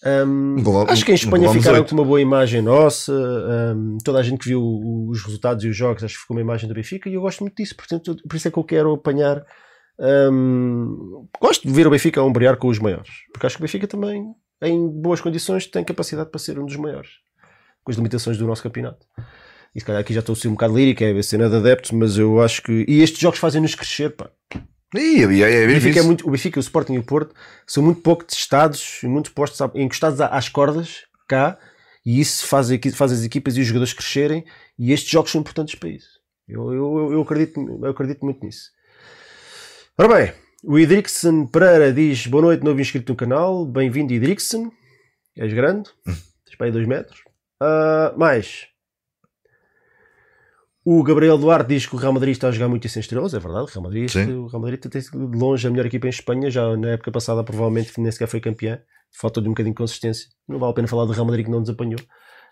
Um, 0.03 0.57
acho 0.89 1.05
que 1.05 1.13
em 1.13 1.15
Espanha 1.15 1.53
ficaram 1.53 1.85
com 1.85 1.95
uma 1.95 2.05
boa 2.05 2.21
imagem 2.21 2.63
nossa. 2.63 3.13
um, 3.13 3.99
toda 4.03 4.19
a 4.19 4.23
gente 4.23 4.39
que 4.39 4.49
viu 4.49 4.63
os 5.09 5.23
resultados 5.23 5.63
e 5.65 5.69
os 5.69 5.77
jogos 5.77 6.03
acho 6.03 6.15
que 6.15 6.21
ficou 6.23 6.35
uma 6.35 6.41
imagem 6.41 6.69
do 6.69 6.75
Benfica 6.75 7.09
e 7.09 7.15
eu 7.15 7.21
gosto 7.21 7.41
muito 7.41 7.57
disso. 7.57 7.77
Portanto, 7.77 8.17
por 8.27 8.37
isso 8.37 8.49
é 8.49 8.51
que 8.51 8.59
eu 8.59 8.65
quero 8.65 8.95
apanhar. 8.95 9.45
um, 9.99 11.27
gosto 11.41 11.67
de 11.67 11.73
ver 11.73 11.87
o 11.87 11.91
Benfica 11.91 12.21
a 12.21 12.25
ombrear 12.25 12.57
com 12.57 12.69
os 12.69 12.79
maiores, 12.79 13.11
porque 13.33 13.47
acho 13.47 13.57
que 13.57 13.63
o 13.63 13.67
Benfica 13.67 13.87
também, 13.87 14.25
em 14.63 14.89
boas 14.89 15.21
condições, 15.21 15.67
tem 15.67 15.85
capacidade 15.85 16.31
para 16.31 16.39
ser 16.39 16.59
um 16.59 16.65
dos 16.65 16.77
maiores, 16.77 17.11
com 17.85 17.91
as 17.91 17.97
limitações 17.97 18.39
do 18.39 18.47
nosso 18.47 18.63
campeonato. 18.63 19.07
E 19.75 19.81
se 19.81 19.87
calhar 19.87 20.01
aqui 20.01 20.13
já 20.13 20.21
estou 20.21 20.33
a 20.33 20.37
ser 20.37 20.49
um 20.49 20.53
bocado 20.53 20.77
lírico, 20.77 21.05
é 21.05 21.13
a 21.13 21.23
cena 21.23 21.49
de 21.49 21.57
adeptos, 21.57 21.93
mas 21.93 22.17
eu 22.17 22.41
acho 22.41 22.63
que. 22.63 22.85
E 22.89 23.03
estes 23.03 23.21
jogos 23.21 23.39
fazem-nos 23.39 23.75
crescer, 23.75 24.11
pá. 24.17 24.31
E, 24.95 25.25
e, 25.25 25.43
é, 25.43 25.63
é, 25.63 25.65
O 25.65 25.69
Benfica, 25.69 26.01
é 26.01 26.03
muito, 26.03 26.27
o 26.27 26.31
Benfica, 26.33 26.59
o 26.59 26.61
Sporting 26.61 26.95
e 26.95 26.99
o 26.99 27.03
Porto 27.05 27.35
são 27.67 27.83
muito 27.83 28.01
pouco 28.01 28.25
testados 28.25 29.03
e 29.03 29.07
muito 29.07 29.33
postos 29.33 29.61
a- 29.61 29.71
encostados 29.75 30.21
às 30.21 30.49
cordas 30.49 31.05
cá 31.29 31.59
e 32.05 32.21
isso 32.21 32.47
faz, 32.47 32.69
faz 32.95 33.13
as 33.13 33.23
equipas 33.25 33.57
e 33.57 33.61
os 33.61 33.67
jogadores 33.67 33.93
crescerem 33.93 34.45
e 34.79 34.93
estes 34.93 35.11
jogos 35.11 35.31
são 35.31 35.41
importantes 35.41 35.75
para 35.77 35.91
isso. 35.91 36.19
Eu, 36.49 36.73
eu, 36.73 37.13
eu, 37.13 37.23
acredito, 37.23 37.61
eu 37.83 37.91
acredito 37.91 38.25
muito 38.25 38.45
nisso. 38.45 38.71
Ora 39.97 40.09
bem, 40.17 40.33
o 40.65 40.79
Idrixon 40.79 41.47
Pereira 41.47 41.93
diz 41.93 42.27
boa 42.27 42.43
noite, 42.43 42.65
novo 42.65 42.81
inscrito 42.81 43.13
no 43.13 43.17
canal. 43.17 43.65
Bem-vindo, 43.65 44.13
Idrixon. 44.13 44.71
És 45.37 45.53
grande, 45.53 45.89
tens 46.05 46.57
para 46.59 46.67
aí 46.67 46.73
2 46.73 46.89
metros. 46.89 47.21
Ah, 47.63 48.13
mais, 48.17 48.67
o 50.85 51.03
Gabriel 51.03 51.37
Duarte 51.37 51.69
diz 51.69 51.87
que 51.87 51.95
o 51.95 51.99
Real 51.99 52.13
Madrid 52.13 52.33
está 52.33 52.49
a 52.49 52.53
jogar 52.53 52.69
muito 52.69 52.89
sem 52.89 53.01
estrelas, 53.01 53.35
é 53.35 53.39
verdade. 53.39 53.65
O 53.65 53.67
Real 53.67 53.83
Madrid, 53.83 54.09
Sim. 54.09 54.33
o 54.33 54.47
Real 54.47 54.63
Madrid 54.63 54.81
tem 54.81 55.01
sido 55.01 55.29
de 55.29 55.37
longe 55.37 55.67
a 55.67 55.71
melhor 55.71 55.87
equipa 55.87 56.07
em 56.07 56.11
Espanha. 56.11 56.51
Já 56.51 56.77
na 56.77 56.91
época 56.91 57.13
passada, 57.13 57.45
provavelmente, 57.45 57.93
nem 58.01 58.11
sequer 58.11 58.27
foi 58.27 58.41
campeão. 58.41 58.79
Falta 59.13 59.43
de 59.43 59.49
um 59.49 59.51
bocadinho 59.51 59.75
de 59.75 59.79
consistência. 59.79 60.29
Não 60.49 60.59
vale 60.59 60.73
a 60.73 60.75
pena 60.75 60.89
falar 60.89 61.05
do 61.05 61.13
Real 61.13 61.27
Madrid 61.27 61.45
que 61.45 61.51
não 61.51 61.61
nos 61.61 61.69
apanhou, 61.69 62.01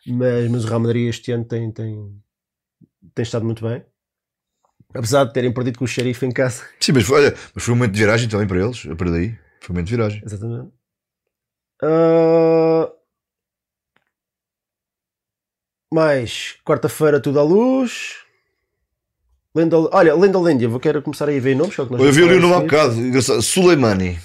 mas, 0.07 0.51
mas 0.51 0.65
o 0.65 0.69
Real 0.69 0.81
Madrid 0.81 1.09
este 1.09 1.33
ano 1.33 1.45
tem, 1.45 1.71
tem, 1.73 2.21
tem 3.15 3.23
estado 3.23 3.45
muito 3.45 3.67
bem. 3.67 3.83
Apesar 4.95 5.25
de 5.25 5.33
terem 5.33 5.53
perdido 5.53 5.79
com 5.79 5.85
o 5.85 5.89
Xerife 5.89 6.27
em 6.27 6.33
casa. 6.33 6.65
Sim, 6.81 6.93
mas 6.93 7.05
foi, 7.05 7.23
olha, 7.23 7.37
mas 7.55 7.65
foi 7.65 7.73
um 7.73 7.77
momento 7.77 7.93
de 7.93 7.99
viragem 8.01 8.29
também 8.29 8.47
para 8.47 8.59
eles. 8.59 8.87
A 8.87 8.97
partir 8.97 9.13
daí. 9.13 9.39
Foi 9.61 9.73
um 9.73 9.75
momento 9.75 9.87
de 9.87 9.97
viragem. 9.97 10.23
Exatamente. 10.25 10.73
Ah, 11.83 12.91
mais 15.93 16.57
quarta-feira, 16.65 17.21
tudo 17.21 17.41
à 17.41 17.43
luz. 17.43 18.17
Lenda, 19.55 19.77
olha, 19.79 20.15
Lenda 20.15 20.39
Lândia, 20.39 20.69
vou 20.69 20.79
quero 20.79 21.03
começar 21.03 21.29
aí 21.29 21.39
a 21.39 21.41
ver 21.41 21.57
nomes. 21.57 21.75
que 21.75 21.81
é 21.81 21.85
nós 21.85 22.01
Eu 22.01 22.13
vi 22.13 22.23
ali 22.23 22.35
o 22.35 22.41
nome 22.41 22.55
há 22.55 22.61
bocado. 22.61 22.95
engraçado. 22.95 23.43
Suleimani. 23.43 24.19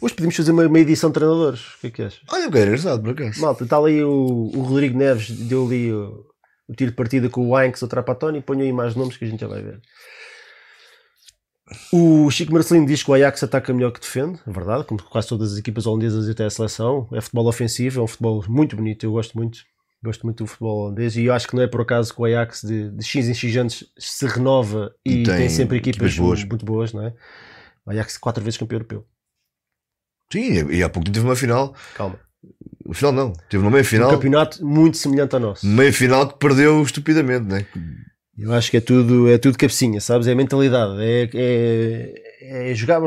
Hoje 0.00 0.14
podemos 0.14 0.36
fazer 0.36 0.52
uma, 0.52 0.66
uma 0.66 0.78
edição 0.78 1.08
de 1.10 1.14
treinadores. 1.14 1.60
O 1.74 1.80
que 1.80 1.86
é 1.86 1.90
que 1.90 2.02
achas? 2.02 2.20
Olha, 2.30 2.50
que 2.50 2.58
é 2.58 2.62
engraçado, 2.62 3.02
por 3.02 3.10
acaso. 3.12 3.40
Malta, 3.40 3.64
está 3.64 3.78
ali 3.78 4.04
o, 4.04 4.50
o 4.54 4.60
Rodrigo 4.62 4.98
Neves, 4.98 5.30
deu 5.30 5.66
ali 5.66 5.90
o, 5.92 6.24
o 6.68 6.74
tiro 6.74 6.90
de 6.90 6.96
partida 6.96 7.30
com 7.30 7.48
o 7.48 7.56
Ainks, 7.56 7.80
o 7.82 7.88
Trapatoni. 7.88 8.42
Ponho 8.42 8.60
aí 8.62 8.72
mais 8.72 8.94
nomes 8.94 9.16
que 9.16 9.24
a 9.24 9.28
gente 9.28 9.40
já 9.40 9.48
vai 9.48 9.62
ver. 9.62 9.80
O 11.92 12.30
Chico 12.30 12.52
Marcelino 12.52 12.86
diz 12.86 13.02
que 13.02 13.10
o 13.10 13.14
Ajax 13.14 13.42
ataca 13.42 13.72
melhor 13.72 13.90
que 13.90 13.98
defende, 13.98 14.38
é 14.46 14.52
verdade, 14.52 14.84
como 14.84 15.02
quase 15.02 15.26
todas 15.26 15.52
as 15.52 15.58
equipas 15.58 15.84
holandesas 15.84 16.28
e 16.28 16.30
até 16.30 16.44
a 16.44 16.50
seleção. 16.50 17.08
É 17.12 17.20
futebol 17.20 17.48
ofensivo, 17.48 17.98
é 17.98 18.02
um 18.04 18.06
futebol 18.06 18.44
muito 18.46 18.76
bonito, 18.76 19.04
eu 19.04 19.10
gosto 19.10 19.36
muito. 19.36 19.60
Gosto 20.04 20.24
muito 20.24 20.44
do 20.44 20.46
futebol 20.46 20.84
holandês 20.84 21.16
e 21.16 21.24
eu 21.24 21.32
acho 21.34 21.48
que 21.48 21.56
não 21.56 21.62
é 21.62 21.66
por 21.66 21.80
acaso 21.80 22.14
que 22.14 22.20
o 22.20 22.24
Ajax 22.24 22.62
de, 22.62 22.90
de 22.90 23.04
X 23.04 23.28
em 23.28 23.34
X 23.34 23.56
anos 23.56 23.92
se 23.98 24.26
renova 24.26 24.94
e, 25.04 25.22
E 25.22 25.22
tem, 25.24 25.36
tem 25.36 25.48
sempre 25.48 25.78
equipas, 25.78 26.12
equipas 26.12 26.16
boas. 26.18 26.44
muito 26.44 26.64
boas, 26.66 26.92
não 26.92 27.06
é? 27.06 27.14
O 27.84 27.90
Ajax 27.90 28.18
quatro 28.18 28.42
vezes 28.44 28.58
campeão 28.58 28.76
europeu. 28.76 29.06
Sim, 30.32 30.70
e 30.70 30.82
há 30.82 30.88
pouco 30.88 31.04
tempo 31.06 31.14
teve 31.14 31.26
uma 31.26 31.36
final. 31.36 31.74
Calma. 31.94 32.18
O 32.84 32.92
final 32.94 33.12
não. 33.12 33.32
Teve 33.48 33.62
uma 33.62 33.70
meia 33.70 33.82
Um 33.82 33.84
final. 33.84 34.10
campeonato 34.10 34.64
muito 34.64 34.96
semelhante 34.96 35.34
ao 35.34 35.40
nosso. 35.40 35.66
Meia 35.66 35.92
final 35.92 36.28
que 36.28 36.38
perdeu 36.38 36.82
estupidamente, 36.82 37.46
né? 37.46 37.66
Eu 38.36 38.52
acho 38.52 38.70
que 38.70 38.76
é 38.76 38.80
tudo, 38.80 39.28
é 39.30 39.38
tudo 39.38 39.56
cabecinha, 39.58 40.00
sabes? 40.00 40.26
É 40.26 40.32
a 40.32 40.36
mentalidade, 40.36 41.00
é, 41.00 41.30
é, 41.34 42.70
é 42.70 42.74
jogar. 42.74 43.00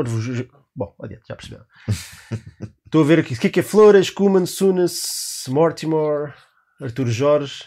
Bom, 0.74 0.94
adiante, 1.00 1.22
já 1.28 1.36
perceberam. 1.36 1.64
Estou 2.84 3.02
a 3.02 3.06
ver 3.06 3.20
aqui. 3.20 3.34
O 3.34 3.38
que 3.38 3.46
é 3.46 3.50
que 3.50 3.60
é 3.60 3.62
Flores, 3.62 4.10
Kuman, 4.10 4.44
Sunas, 4.46 5.44
Mortimer, 5.48 6.34
Artur 6.80 7.06
Jorge, 7.08 7.64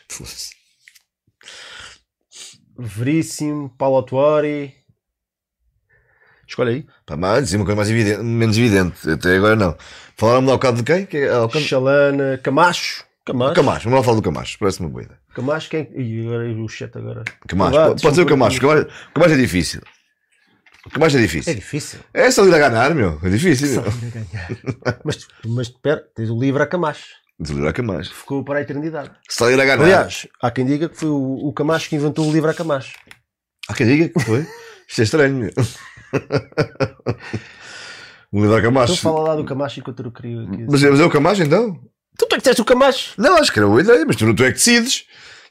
Veríssimo, 2.77 3.69
Paulo 3.77 3.97
Autuori. 3.97 4.73
Escolha 6.47 6.71
aí. 6.71 6.85
Pá, 7.05 7.15
mas 7.15 7.53
uma 7.53 7.65
coisa 7.65 7.75
mais 7.77 7.89
evidente, 7.89 8.21
menos 8.23 8.57
evidente. 8.57 9.09
Até 9.09 9.35
agora 9.37 9.55
não. 9.55 9.77
Falaram-me 10.17 10.49
há 10.49 10.53
bocado 10.53 10.77
de 10.77 10.83
quem? 10.83 11.05
Que 11.05 11.17
é, 11.17 11.59
Xalana, 11.59 12.37
Camacho. 12.39 13.03
Camacho. 13.25 13.53
Camacho, 13.55 13.83
vamos 13.85 13.99
lá 13.99 14.03
falar 14.03 14.15
do 14.17 14.21
Camacho, 14.21 14.59
parece-me 14.59 14.87
uma 14.87 14.91
boa 14.91 15.03
ideia. 15.03 15.19
Camacho, 15.33 15.69
quem? 15.69 15.89
Ih, 15.95 16.25
agora 16.27 16.51
o 16.51 16.67
chat 16.67 16.97
agora. 16.97 17.23
Camacho, 17.47 17.71
Vá, 17.77 17.87
pode, 17.87 18.01
pode 18.01 18.15
ser 18.15 18.21
o 18.21 18.25
Camacho. 18.25 18.57
O 18.57 18.61
Camacho, 18.61 18.81
o 18.83 19.13
Camacho 19.13 19.33
é 19.33 19.37
difícil. 19.37 19.81
O 20.85 20.89
Camacho 20.89 21.15
é 21.15 21.19
É 21.19 21.21
difícil. 21.23 21.55
difícil. 21.55 21.99
É 22.13 22.29
só 22.29 22.45
ir 22.45 22.53
a 22.53 22.57
ganhar, 22.69 22.93
meu. 22.93 23.17
É 23.23 23.29
difícil. 23.29 23.75
Só 23.75 23.81
meu. 23.81 23.91
ir 23.91 24.07
a 24.07 24.09
ganhar. 24.09 24.99
mas, 25.05 25.25
mas 25.45 25.67
espera, 25.67 26.03
tens 26.13 26.29
o 26.29 26.37
livro 26.37 26.61
a 26.61 26.67
Camacho. 26.67 27.05
Desligar 27.39 27.73
Camacho. 27.73 28.13
Ficou 28.13 28.43
para 28.43 28.59
a 28.59 28.61
eternidade. 28.61 29.11
Só 29.29 29.49
ir 29.49 29.59
a 29.59 29.65
ganhar. 29.65 29.81
Aliás, 29.81 30.27
há 30.41 30.51
quem 30.51 30.65
diga 30.65 30.87
que 30.89 30.95
foi 30.97 31.09
o, 31.09 31.47
o 31.47 31.53
Camacho 31.53 31.89
que 31.89 31.95
inventou 31.95 32.27
o 32.27 32.31
livro 32.31 32.49
a 32.49 32.53
Camacho. 32.53 32.95
Há 33.67 33.73
quem 33.73 33.87
diga 33.87 34.09
que 34.09 34.19
foi. 34.25 34.47
Isto 34.87 35.01
é 35.01 35.03
estranho. 35.03 35.49
O 38.31 38.39
Leandro 38.39 38.57
Então 38.57 38.71
Camacho. 38.73 38.97
fala 38.97 39.19
lá 39.29 39.35
do 39.35 39.45
Camacho 39.45 39.79
enquanto 39.79 40.03
eu 40.03 40.11
queria. 40.11 40.41
aqui. 40.41 40.65
Mas, 40.67 40.83
é- 40.83 40.89
mas 40.89 40.99
é 40.99 41.03
o 41.05 41.09
Camacho 41.09 41.43
então? 41.43 41.75
Tu 42.17 42.25
tu 42.25 42.33
é 42.35 42.37
que 42.39 42.43
tens 42.43 42.57
o 42.57 42.65
Camacho? 42.65 43.13
Não, 43.15 43.37
acho 43.37 43.51
que 43.51 43.59
era 43.59 43.67
boa 43.67 43.79
ideia, 43.81 44.03
mas 44.07 44.15
tu, 44.15 44.33
tu 44.33 44.43
é 44.43 44.47
que 44.47 44.53
decides. 44.53 45.05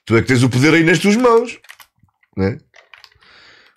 Tu 0.04 0.16
é 0.16 0.20
que 0.22 0.26
tens 0.26 0.42
o 0.42 0.50
poder 0.50 0.74
aí 0.74 0.82
nas 0.82 0.98
tuas 0.98 1.14
mãos. 1.16 1.60
Né? 2.36 2.59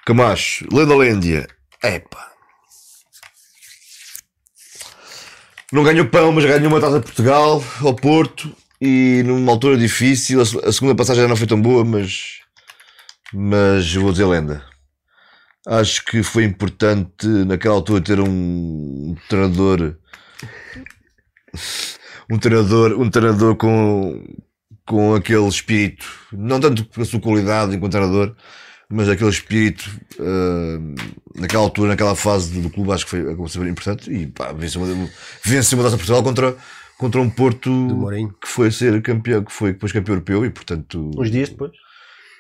Camacho, 0.08 0.66
Lendolândia. 0.72 1.48
Epá. 1.84 2.32
Não 5.72 5.84
ganhou 5.84 6.06
pão, 6.06 6.32
mas 6.32 6.46
ganhou 6.46 6.68
uma 6.68 6.80
taça 6.80 7.00
de 7.00 7.06
Portugal 7.06 7.64
ao 7.82 7.94
Porto 7.94 8.56
e 8.80 9.24
numa 9.26 9.52
altura 9.52 9.78
difícil. 9.78 10.42
A 10.42 10.72
segunda 10.72 10.96
passagem 10.96 11.24
já 11.24 11.28
não 11.28 11.36
foi 11.36 11.48
tão 11.48 11.62
boa, 11.62 11.84
mas. 11.84 12.40
Mas 13.34 13.94
vou 13.94 14.12
dizer 14.12 14.26
lenda. 14.26 14.64
Acho 15.68 16.06
que 16.06 16.22
foi 16.22 16.44
importante 16.44 17.28
naquela 17.28 17.76
altura 17.76 18.00
ter 18.00 18.20
um 18.20 19.16
treinador 19.28 19.98
um 22.30 22.38
treinador, 22.38 23.00
um 23.00 23.10
treinador 23.10 23.56
com, 23.56 24.24
com 24.86 25.16
aquele 25.16 25.48
espírito, 25.48 26.06
não 26.32 26.60
tanto 26.60 26.86
pela 26.86 27.06
sua 27.06 27.20
qualidade 27.20 27.76
enquanto 27.76 27.94
treinador, 27.94 28.36
mas 28.90 29.10
aquele 29.10 29.30
espírito 29.30 29.90
ah, 30.20 30.80
naquela 31.36 31.64
altura, 31.64 31.90
naquela 31.90 32.16
fase 32.16 32.54
do, 32.54 32.62
do 32.62 32.70
clube, 32.70 32.92
acho 32.92 33.06
que 33.06 33.12
foi 33.12 33.22
acabou 33.22 33.48
ser 33.48 33.66
importante 33.68 34.12
e 34.12 34.28
pá, 34.28 34.52
venceu 34.52 34.82
uma, 34.82 35.10
venceu 35.44 35.78
uma 35.78 35.84
taça 35.84 35.98
Portugal 35.98 36.24
contra, 36.24 36.56
contra 36.98 37.22
um 37.22 37.30
Porto 37.30 37.72
que 38.42 38.48
foi 38.48 38.72
ser 38.72 39.02
campeão, 39.02 39.44
que 39.44 39.52
foi 39.52 39.74
depois 39.74 39.92
campeão 39.92 40.16
europeu 40.16 40.46
e 40.46 40.50
portanto, 40.50 41.12
Uns 41.18 41.32
dias 41.32 41.50
depois. 41.50 41.72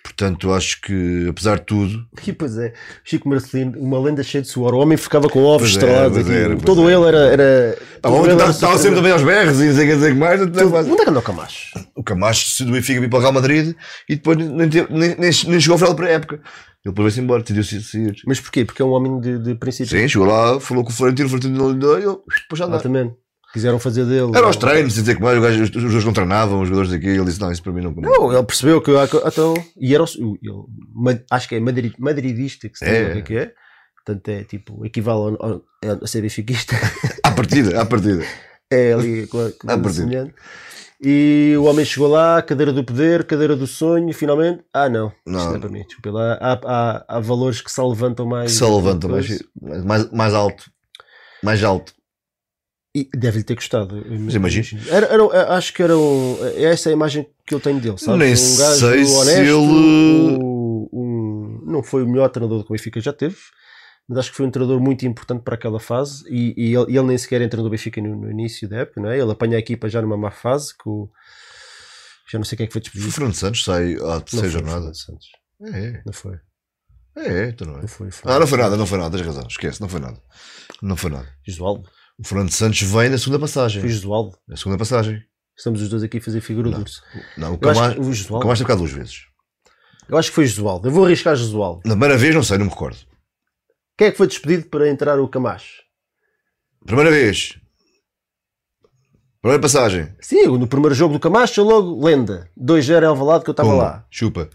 Portanto 0.05 0.53
acho 0.53 0.79
que 0.81 1.27
apesar 1.27 1.57
de 1.57 1.65
tudo, 1.65 2.05
E 2.25 2.31
pois 2.31 2.57
é, 2.57 2.73
Chico 3.03 3.27
Marcelino, 3.27 3.73
uma 3.79 3.99
lenda 3.99 4.21
cheia 4.21 4.43
de 4.43 4.47
suor. 4.47 4.75
O 4.75 4.77
homem 4.77 4.97
ficava 4.97 5.27
com 5.27 5.43
ovos 5.43 5.69
é, 5.69 5.71
estrelados 5.71 6.29
era, 6.29 6.49
pois 6.49 6.63
Todo 6.63 6.87
era. 6.87 6.97
ele 6.97 7.07
era. 7.07 7.17
era 7.33 7.77
todo 8.01 8.29
ele 8.29 8.43
estava 8.43 8.77
sempre 8.77 8.97
também 8.97 9.11
aos 9.11 9.23
berros 9.23 9.59
e 9.59 9.65
não 9.65 9.75
sei 9.75 9.93
o 9.93 9.99
que 9.99 10.13
mais, 10.13 10.39
é. 10.39 10.43
Onde 10.43 11.01
é 11.01 11.03
que 11.03 11.09
anda 11.09 11.19
o 11.19 11.23
Camacho? 11.23 11.79
o 11.95 12.03
Camacho 12.03 12.51
se 12.51 12.63
do 12.63 12.71
Benfica 12.71 13.01
vir 13.01 13.09
para 13.09 13.17
o 13.17 13.21
Real 13.21 13.33
Madrid 13.33 13.75
e 14.07 14.15
depois 14.15 14.37
nem, 14.37 14.69
nem, 14.89 15.15
nem, 15.17 15.31
chegou 15.31 15.73
ao 15.73 15.77
final 15.79 15.93
da 15.93 16.09
época. 16.09 16.35
Ele 16.35 16.93
depois 16.93 17.05
veio-se 17.05 17.21
embora, 17.21 17.41
decidiu 17.41 17.81
sair. 17.81 18.15
Mas 18.27 18.39
porquê? 18.39 18.63
Porque 18.63 18.81
é 18.81 18.85
um 18.85 18.91
homem 18.91 19.19
de, 19.19 19.39
de 19.39 19.55
princípio. 19.55 19.97
Sim, 19.97 20.07
chegou 20.07 20.27
lá, 20.27 20.59
falou 20.59 20.83
com 20.83 20.91
o 20.91 20.93
Florentino, 20.93 21.25
o 21.25 21.29
Florentino 21.29 21.57
não 21.57 21.71
lhe 21.71 21.79
deu 21.79 21.99
e 21.99 22.03
ele 22.03 22.17
depois 22.41 22.59
já 22.59 22.65
andava. 22.65 22.83
Exatamente. 22.83 23.15
Quiseram 23.55 23.79
fazer 23.79 24.03
dele. 24.05 24.31
Era 24.35 24.47
aos 24.47 24.57
treinos, 24.57 24.93
dizer 24.95 25.15
que 25.15 25.21
mais, 25.21 25.37
os 25.39 25.69
jogadores 25.69 26.03
não 26.03 26.11
treinavam, 26.11 26.59
os 26.61 26.67
jogadores 26.67 26.91
aqui, 26.91 27.07
ele 27.07 27.23
disse: 27.23 27.39
Não, 27.39 27.49
isso 27.53 27.63
para 27.63 27.71
mim 27.71 27.81
não. 27.81 27.91
Não, 27.91 28.33
ele 28.33 28.43
percebeu 28.43 28.81
que. 28.81 28.91
Então, 29.25 29.53
e 29.79 29.95
era 29.95 30.03
ma- 30.93 31.17
acho 31.31 31.47
que 31.47 31.55
é 31.55 31.59
madrid, 31.61 31.93
madridista 31.97 32.67
que 32.67 32.77
se 32.77 32.83
É. 32.83 32.89
tem, 32.89 33.09
o 33.09 33.13
que 33.13 33.17
é 33.19 33.21
que 33.21 33.37
é. 33.37 33.53
Portanto, 34.05 34.27
é 34.27 34.43
tipo, 34.43 34.85
equivale 34.85 35.37
ao, 35.39 35.51
ao, 35.51 35.63
a 36.03 36.05
ser 36.05 36.21
benfiquista. 36.21 36.75
À 37.23 37.31
partida, 37.31 37.81
à 37.81 37.85
partida. 37.85 38.25
é 38.69 38.91
ali 38.91 39.25
com 39.27 39.49
com 39.51 39.71
À 39.71 39.77
partida. 39.77 40.33
E 41.01 41.53
o 41.57 41.63
homem 41.63 41.85
chegou 41.85 42.07
lá, 42.09 42.41
cadeira 42.41 42.71
do 42.73 42.83
poder, 42.83 43.23
cadeira 43.25 43.55
do 43.55 43.65
sonho, 43.67 44.13
finalmente. 44.13 44.63
Ah, 44.73 44.89
não. 44.89 45.11
Não. 45.25 45.39
Isto 45.39 45.49
não 45.49 45.55
é 45.55 45.59
para 45.59 45.69
mim. 45.69 45.83
Desculpa 45.87 46.11
lá. 46.11 46.33
Há, 46.41 46.59
há, 46.65 47.05
há 47.07 47.19
valores 47.21 47.61
que 47.61 47.71
se 47.71 47.81
levantam 47.81 48.25
mais. 48.25 48.51
Que 48.51 48.57
se 48.57 48.63
levanta 48.65 49.07
mais, 49.07 49.43
mais, 49.85 50.11
mais 50.11 50.33
alto. 50.33 50.63
Mais 51.43 51.63
alto. 51.63 51.93
E 52.97 53.09
deve-lhe 53.13 53.43
ter 53.43 53.55
gostado. 53.55 53.97
imagino. 54.07 54.81
Era, 54.89 55.07
era- 55.07 55.53
acho 55.55 55.73
que 55.73 55.83
era 55.83 55.97
um, 55.97 56.37
essa 56.55 56.87
é 56.87 56.91
a 56.91 56.93
imagem 56.93 57.27
que 57.45 57.53
eu 57.53 57.59
tenho 57.59 57.77
dele, 57.81 57.97
sabe? 57.97 58.19
Nem 58.19 58.33
um 58.33 58.55
gajo 58.57 58.79
sei 58.87 59.03
se 59.05 59.13
honesto, 59.13 59.39
ele- 59.41 59.53
um- 59.53 60.89
um- 60.93 61.61
não 61.65 61.83
foi 61.83 62.03
o 62.03 62.07
melhor 62.07 62.29
treinador 62.29 62.63
que 62.63 62.71
o 62.71 62.73
Benfica 62.73 63.01
já 63.01 63.11
teve, 63.11 63.35
mas 64.07 64.19
acho 64.19 64.31
que 64.31 64.37
foi 64.37 64.45
um 64.45 64.51
treinador 64.51 64.79
muito 64.79 65.05
importante 65.05 65.43
para 65.43 65.55
aquela 65.55 65.79
fase 65.79 66.23
e, 66.29 66.53
e 66.55 66.73
ele, 66.75 66.85
ele 66.97 67.01
nem 67.07 67.17
sequer 67.17 67.41
entrou 67.41 67.63
no 67.63 67.69
Benfica 67.69 67.99
no, 68.01 68.15
no 68.15 68.31
início 68.31 68.67
da 68.69 68.77
época, 68.77 69.01
não 69.01 69.09
é? 69.09 69.19
Ele 69.19 69.31
apanha 69.31 69.57
a 69.57 69.59
equipa 69.59 69.89
já 69.89 70.01
numa 70.01 70.15
má 70.15 70.31
fase, 70.31 70.73
o- 70.85 71.09
já 72.31 72.39
não 72.39 72.45
sei 72.45 72.55
quem 72.57 72.63
é 72.63 72.67
que 72.67 72.73
foi 72.73 72.79
O 72.79 72.83
despedido. 72.83 73.11
Fernando 73.11 73.33
Santos 73.35 73.63
sai 73.63 73.95
à 73.95 73.97
Não 73.97 74.21
terceira 74.21 74.39
foi 74.39 74.47
o 74.47 74.51
jornada. 74.51 74.75
Fernando 74.79 74.95
Santos. 74.95 75.27
É, 75.63 76.01
Não 76.05 76.13
foi. 76.13 76.35
é, 77.17 77.27
é, 77.27 77.49
então 77.49 77.67
não 77.67 77.77
é. 77.77 77.81
Não 77.81 77.87
foi. 77.87 78.09
Ah, 78.23 78.39
não 78.39 78.47
foi 78.47 78.57
nada, 78.57 78.77
não 78.77 78.85
foi 78.85 78.97
nada, 78.97 79.17
tens 79.17 79.25
razão, 79.27 79.45
esquece, 79.47 79.81
não 79.81 79.89
foi 79.89 79.99
nada. 79.99 80.17
Não 80.81 80.95
foi 80.95 81.11
nada. 81.11 81.27
Josualdo. 81.45 81.89
O 82.17 82.25
Fernando 82.25 82.51
Santos 82.51 82.81
vem 82.81 83.09
na 83.09 83.17
segunda 83.17 83.39
passagem. 83.39 83.81
Foi 83.81 83.89
Josualdo. 83.89 84.37
Na 84.47 84.55
segunda 84.55 84.77
passagem. 84.77 85.21
Estamos 85.57 85.81
os 85.81 85.89
dois 85.89 86.03
aqui 86.03 86.17
a 86.17 86.21
fazer 86.21 86.41
figura 86.41 86.69
Não. 86.69 86.77
do 86.77 86.81
urso. 86.81 87.01
Não, 87.37 87.53
o 87.53 87.57
Camacho, 87.57 87.99
o 87.99 88.37
o 88.37 88.41
tem 88.41 88.55
ficado 88.55 88.79
duas 88.79 88.91
vezes. 88.91 89.25
eu 90.07 90.17
acho 90.17 90.29
que 90.29 90.35
foi 90.35 90.45
Josualdo. 90.45 90.87
Eu 90.87 90.91
vou 90.91 91.05
arriscar 91.05 91.35
Josualdo. 91.35 91.81
Na 91.85 91.91
primeira 91.91 92.17
vez, 92.17 92.35
não 92.35 92.43
sei, 92.43 92.57
não 92.57 92.65
me 92.65 92.71
recordo. 92.71 92.97
Quem 93.97 94.07
é 94.07 94.11
que 94.11 94.17
foi 94.17 94.27
despedido 94.27 94.67
para 94.69 94.89
entrar 94.89 95.19
o 95.19 95.27
Camacho? 95.27 95.83
Primeira 96.85 97.09
vez. 97.09 97.57
Primeira 99.41 99.61
passagem. 99.61 100.13
Sim, 100.21 100.47
no 100.47 100.67
primeiro 100.67 100.95
jogo 100.95 101.13
do 101.13 101.19
Camacho, 101.19 101.63
logo 101.63 102.05
lenda. 102.05 102.49
2-0 102.59 103.03
em 103.03 103.05
Alvalade 103.05 103.43
que 103.43 103.49
eu 103.49 103.53
estava 103.53 103.73
lá. 103.73 104.05
Chupa. 104.09 104.49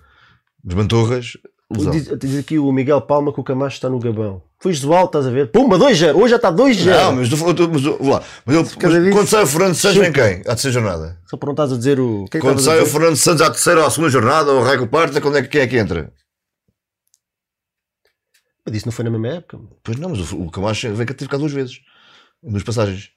Desmantorras. 0.63 1.37
Diz, 1.71 2.19
diz 2.19 2.39
aqui 2.39 2.59
o 2.59 2.71
Miguel 2.73 3.01
Palma 3.01 3.33
que 3.33 3.41
o 3.41 3.45
Camacho 3.45 3.77
está 3.77 3.89
no 3.89 3.99
Gabão. 3.99 4.43
Foi 4.63 4.75
Josualdo, 4.75 5.07
estás 5.07 5.27
a 5.27 5.31
ver? 5.31 5.51
Pumba, 5.51 5.79
2-0. 5.79 6.15
Hoje 6.17 6.29
já 6.31 6.37
está 6.37 6.53
2-0. 6.53 6.85
Não, 6.85 7.13
mas, 7.17 7.29
tu, 7.31 7.55
tu, 7.55 7.71
mas, 7.73 7.83
lá. 8.07 8.23
mas, 8.45 8.75
Cada 8.75 8.93
mas 8.95 9.03
vez- 9.05 9.15
quando 9.17 9.27
sai 9.29 9.43
o 9.43 9.47
Fernando 9.47 9.75
Santos, 9.75 9.97
vem 9.99 10.13
quem? 10.13 10.41
À 10.41 10.45
terceira 10.55 10.73
jornada. 10.73 11.19
Só 11.27 11.37
para 11.39 11.47
não 11.47 11.53
estás 11.55 11.73
a 11.73 11.77
dizer 11.79 11.99
o. 11.99 12.27
Quem 12.31 12.39
é 12.39 12.41
que 12.43 12.47
Quando 12.47 12.61
sai 12.61 12.79
o? 12.81 12.87
Fernando 12.87 13.17
Santos 13.17 13.41
à 13.41 13.51
terceira 13.51 13.81
ou 13.81 13.87
à 13.87 13.91
segunda 13.91 14.11
jornada, 14.11 14.53
ou 14.53 14.61
o 14.61 14.63
Raico 14.63 14.87
Parta, 14.87 15.19
quando 15.21 15.39
é 15.39 15.43
que, 15.43 15.49
quem 15.49 15.63
é 15.63 15.67
que 15.67 15.79
entra? 15.79 16.13
Mas 18.67 18.77
Isso 18.77 18.87
não 18.87 18.93
foi 18.93 19.05
na 19.07 19.11
mesma 19.11 19.29
época. 19.39 19.59
Pois 19.83 19.97
não, 19.99 20.11
mas 20.11 20.31
o, 20.33 20.43
o 20.43 20.51
Camacho 20.51 20.93
vem 20.95 21.07
cá 21.07 21.15
ter 21.15 21.25
ficado 21.25 21.41
duas 21.41 21.53
vezes. 21.53 21.81
Duas 22.43 22.63
passagens. 22.63 23.11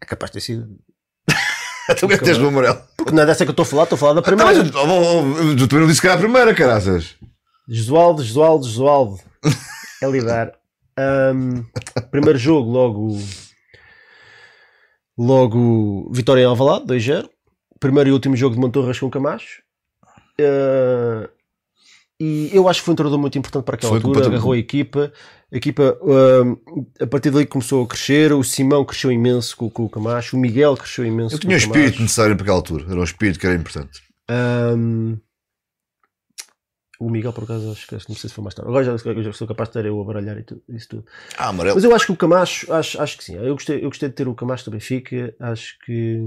É 0.00 0.04
capaz 0.06 0.30
de 0.30 0.34
ter 0.34 0.40
sido. 0.40 0.66
Então 1.90 2.06
o 2.06 2.08
que 2.08 2.14
é 2.14 2.18
que 2.18 2.24
tens 2.24 2.38
do 2.38 2.46
amarelo? 2.46 2.80
Porque 2.96 3.10
não 3.12 3.24
é 3.24 3.26
dessa 3.26 3.44
que 3.44 3.50
eu 3.50 3.52
estou 3.52 3.64
a 3.64 3.66
falar, 3.66 3.82
estou 3.84 3.96
a 3.96 3.98
falar 3.98 4.12
da 4.14 4.20
Ah, 4.20 4.22
primeira. 4.22 4.52
mas, 4.54 4.72
oh, 4.72 4.78
oh, 4.78 5.20
oh, 5.50 5.56
tu 5.56 5.66
também 5.66 5.80
não 5.80 5.88
disse 5.88 6.00
que 6.00 6.06
era 6.06 6.14
a 6.14 6.18
primeira, 6.18 6.54
caraças. 6.54 7.16
Josualdo, 7.68 8.22
Josualdo, 8.22 8.66
Josualdo. 8.66 9.20
É 10.02 10.10
lidar. 10.10 10.52
Ahm, 10.98 11.64
primeiro 12.10 12.38
jogo, 12.38 12.70
logo. 12.70 13.18
Logo, 15.16 16.10
vitória 16.12 16.42
em 16.42 16.46
Alvalade, 16.46 16.86
2-0. 16.86 17.28
Primeiro 17.78 18.10
e 18.10 18.12
último 18.12 18.36
jogo 18.36 18.54
de 18.54 18.60
Mantorras 18.60 18.98
com 18.98 19.10
Camacho. 19.10 19.62
Ah, 20.40 21.28
e 22.20 22.50
eu 22.52 22.68
acho 22.68 22.80
que 22.80 22.84
foi 22.84 22.92
um 22.92 22.96
treinador 22.96 23.18
muito 23.18 23.36
importante 23.36 23.64
para 23.64 23.74
aquela 23.74 23.90
Foi 23.90 23.98
altura. 23.98 24.26
Agarrou 24.26 24.52
a 24.52 24.58
equipa. 24.58 25.12
A 25.52 25.56
equipa, 25.56 25.98
a 27.00 27.06
partir 27.06 27.30
daí 27.30 27.44
começou 27.44 27.84
a 27.84 27.86
crescer. 27.88 28.32
O 28.32 28.44
Simão 28.44 28.84
cresceu 28.84 29.10
imenso 29.10 29.56
com, 29.56 29.68
com 29.68 29.84
o 29.84 29.88
Camacho. 29.88 30.36
O 30.36 30.40
Miguel 30.40 30.76
cresceu 30.76 31.04
imenso 31.04 31.34
Eu 31.34 31.40
tinha 31.40 31.52
o 31.52 31.54
o 31.54 31.58
espírito 31.58 32.00
necessário 32.00 32.36
para 32.36 32.44
aquela 32.44 32.58
altura. 32.58 32.86
Era 32.88 33.00
um 33.00 33.04
espírito 33.04 33.40
que 33.40 33.46
era 33.46 33.56
importante. 33.56 34.00
Ahm, 34.30 35.16
o 37.06 37.10
Miguel, 37.10 37.32
por 37.32 37.44
acaso, 37.44 37.70
acho 37.72 37.86
que 37.86 37.94
não 37.94 38.00
sei 38.16 38.28
se 38.28 38.34
foi 38.34 38.42
mais 38.44 38.54
tarde. 38.54 38.70
Agora 38.70 38.84
já, 38.84 38.96
já 39.22 39.32
sou 39.32 39.46
capaz 39.48 39.68
de 39.68 39.72
ter 39.74 39.86
eu 39.86 40.00
a 40.00 40.04
baralhar 40.04 40.38
e 40.38 40.42
tu- 40.42 40.62
isso 40.68 40.88
tudo. 40.88 41.06
Ah, 41.36 41.48
amarelo. 41.48 41.74
Mas 41.76 41.84
eu 41.84 41.94
acho 41.94 42.06
que 42.06 42.12
o 42.12 42.16
Camacho, 42.16 42.72
acho, 42.72 43.00
acho 43.00 43.18
que 43.18 43.24
sim. 43.24 43.36
Eu 43.36 43.54
gostei, 43.54 43.78
eu 43.84 43.88
gostei 43.88 44.08
de 44.08 44.14
ter 44.14 44.28
o 44.28 44.34
Camacho 44.34 44.64
do 44.66 44.70
Benfica. 44.70 45.34
Acho 45.40 45.78
que. 45.84 46.18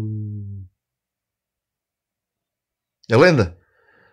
É 3.09 3.15
lenda. 3.17 3.57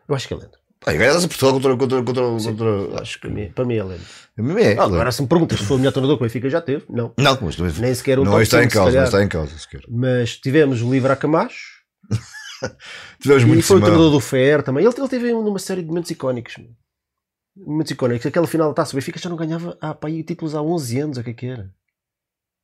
Eu 0.09 0.15
acho 0.15 0.29
que 0.29 0.35
é 0.35 0.37
lenda. 0.37 0.59
Ah, 0.85 0.93
ganhas 0.93 1.25
a 1.25 1.29
Portugal 1.29 1.53
contra. 1.55 1.77
contra, 1.77 2.03
contra, 2.03 2.39
Sim, 2.41 2.57
contra 2.57 3.01
Acho 3.03 3.15
que 3.15 3.21
para 3.29 3.31
mim, 3.31 3.53
para 3.53 3.65
mim 3.65 3.77
é 3.77 3.85
lenda. 3.85 4.05
A 4.37 4.43
mim 4.43 4.61
é. 4.61 4.77
Ah, 4.79 4.85
agora, 4.85 5.13
se 5.13 5.23
me 5.23 5.29
perguntas 5.29 5.61
se 5.61 5.65
foi 5.67 5.77
o 5.77 5.79
melhor 5.79 5.93
treinador 5.93 6.17
que 6.19 6.25
o 6.25 6.27
Benfica 6.27 6.51
já 6.51 6.61
teve, 6.61 6.85
não. 6.89 7.15
Não, 7.19 7.39
mas 7.41 7.57
também. 7.57 7.73
Nem 7.79 7.95
sequer 7.95 8.19
o 8.19 8.25
não 8.25 8.41
está 8.43 8.63
em 8.65 8.69
causa, 8.69 8.97
não 8.97 9.05
está 9.05 9.23
em 9.23 9.29
causa 9.29 9.57
sequer. 9.59 9.83
Mas 9.89 10.37
tivemos 10.37 10.83
o 10.83 10.91
livre 10.91 11.13
a 11.13 11.17
Camacho. 11.17 11.83
Tivemos 13.21 13.43
E 13.43 13.47
muito 13.47 13.63
foi 13.65 13.77
o 13.77 13.81
treinador 13.81 14.11
do 14.11 14.21
FER 14.21 14.63
também. 14.63 14.85
Ele, 14.85 14.95
ele 14.97 15.09
teve 15.09 15.33
numa 15.33 15.59
série 15.59 15.83
de 15.83 15.89
momentos 15.89 16.11
icónicos. 16.11 16.55
Momentos 17.57 17.91
icónicos. 17.93 18.27
Aquela 18.27 18.47
final 18.47 18.69
da 18.69 18.75
taça, 18.75 18.93
o 18.93 18.97
Benfica 18.97 19.19
já 19.19 19.29
não 19.29 19.37
ganhava 19.37 19.77
ah, 19.81 19.95
pá, 19.95 20.09
títulos 20.11 20.55
há 20.55 20.63
11 20.63 21.01
anos, 21.01 21.19
o 21.19 21.23
que 21.25 21.31
é 21.31 21.35
que 21.35 21.47
era? 21.47 21.71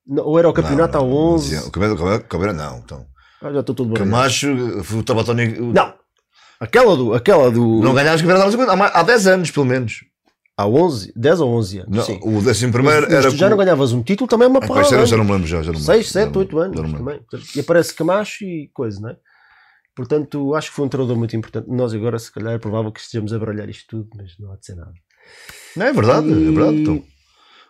Não, 0.06 0.24
ou 0.24 0.38
era 0.38 0.48
o 0.48 0.52
campeonato 0.52 0.96
Não, 0.98 1.04
há 1.04 1.08
não, 1.08 1.12
11. 1.34 1.56
O 1.56 1.60
o 1.64 1.66
o 1.66 2.20
Cabeira 2.24 2.52
não. 2.52 2.78
Então. 2.78 3.06
Ah, 3.42 3.52
já 3.52 3.60
estou 3.60 3.74
todo 3.74 3.90
baralhado. 3.90 4.10
Camacho, 4.10 4.48
o 4.98 5.02
Trabatoni. 5.02 5.48
Não! 5.58 5.94
Aquela 6.58 6.96
do. 6.96 7.14
Aquela 7.14 7.50
do 7.50 7.80
Não 7.80 7.94
ganhámos 7.94 8.20
o 8.22 8.26
Campeonato 8.26 8.82
há, 8.82 9.00
há 9.00 9.02
10 9.02 9.26
anos, 9.26 9.50
pelo 9.50 9.66
menos. 9.66 10.00
há 10.56 10.66
11, 10.66 11.12
10 11.14 11.40
ou 11.40 11.50
11 11.52 11.78
anos. 11.80 11.96
Não, 11.96 12.02
sim. 12.04 12.18
o 12.22 12.40
décimo 12.42 12.72
Mas- 12.72 12.82
primeiro 12.82 13.02
mas 13.02 13.12
era. 13.12 13.30
tu 13.30 13.36
já 13.36 13.46
com- 13.46 13.50
não 13.50 13.56
ganhavas 13.58 13.92
um 13.92 14.02
título, 14.02 14.26
também 14.26 14.46
é 14.46 14.48
uma 14.48 14.58
Ah, 14.58 14.82
de 14.82 15.06
já 15.06 15.16
não 15.16 15.24
me 15.24 15.32
lembro 15.32 15.46
já. 15.46 15.62
já 15.62 15.70
não 15.72 15.78
me 15.78 15.84
6, 15.84 15.88
lembro, 15.88 16.04
7, 16.12 16.24
já 16.24 16.30
não- 16.32 16.38
8 16.40 16.58
anos 16.58 16.92
também. 16.92 17.20
E 17.54 17.60
aparece 17.60 17.94
Camacho 17.94 18.44
e 18.44 18.68
coisa, 18.74 19.00
não 19.00 19.10
é? 19.10 19.16
Portanto, 19.98 20.54
acho 20.54 20.70
que 20.70 20.76
foi 20.76 20.86
um 20.86 20.88
treinador 20.88 21.16
muito 21.18 21.34
importante. 21.34 21.66
Nós 21.68 21.92
agora, 21.92 22.16
se 22.20 22.30
calhar, 22.30 22.52
é 22.54 22.58
provável 22.58 22.92
que 22.92 23.00
estejamos 23.00 23.32
a 23.32 23.38
baralhar 23.40 23.68
isto 23.68 23.84
tudo, 23.88 24.08
mas 24.16 24.38
não 24.38 24.52
há 24.52 24.56
de 24.56 24.64
ser 24.64 24.76
nada. 24.76 24.92
Não, 25.76 25.86
é 25.86 25.92
verdade, 25.92 26.28
é 26.32 26.36
E- 26.36 26.50
verdade. 26.54 26.76
Então, 26.82 27.02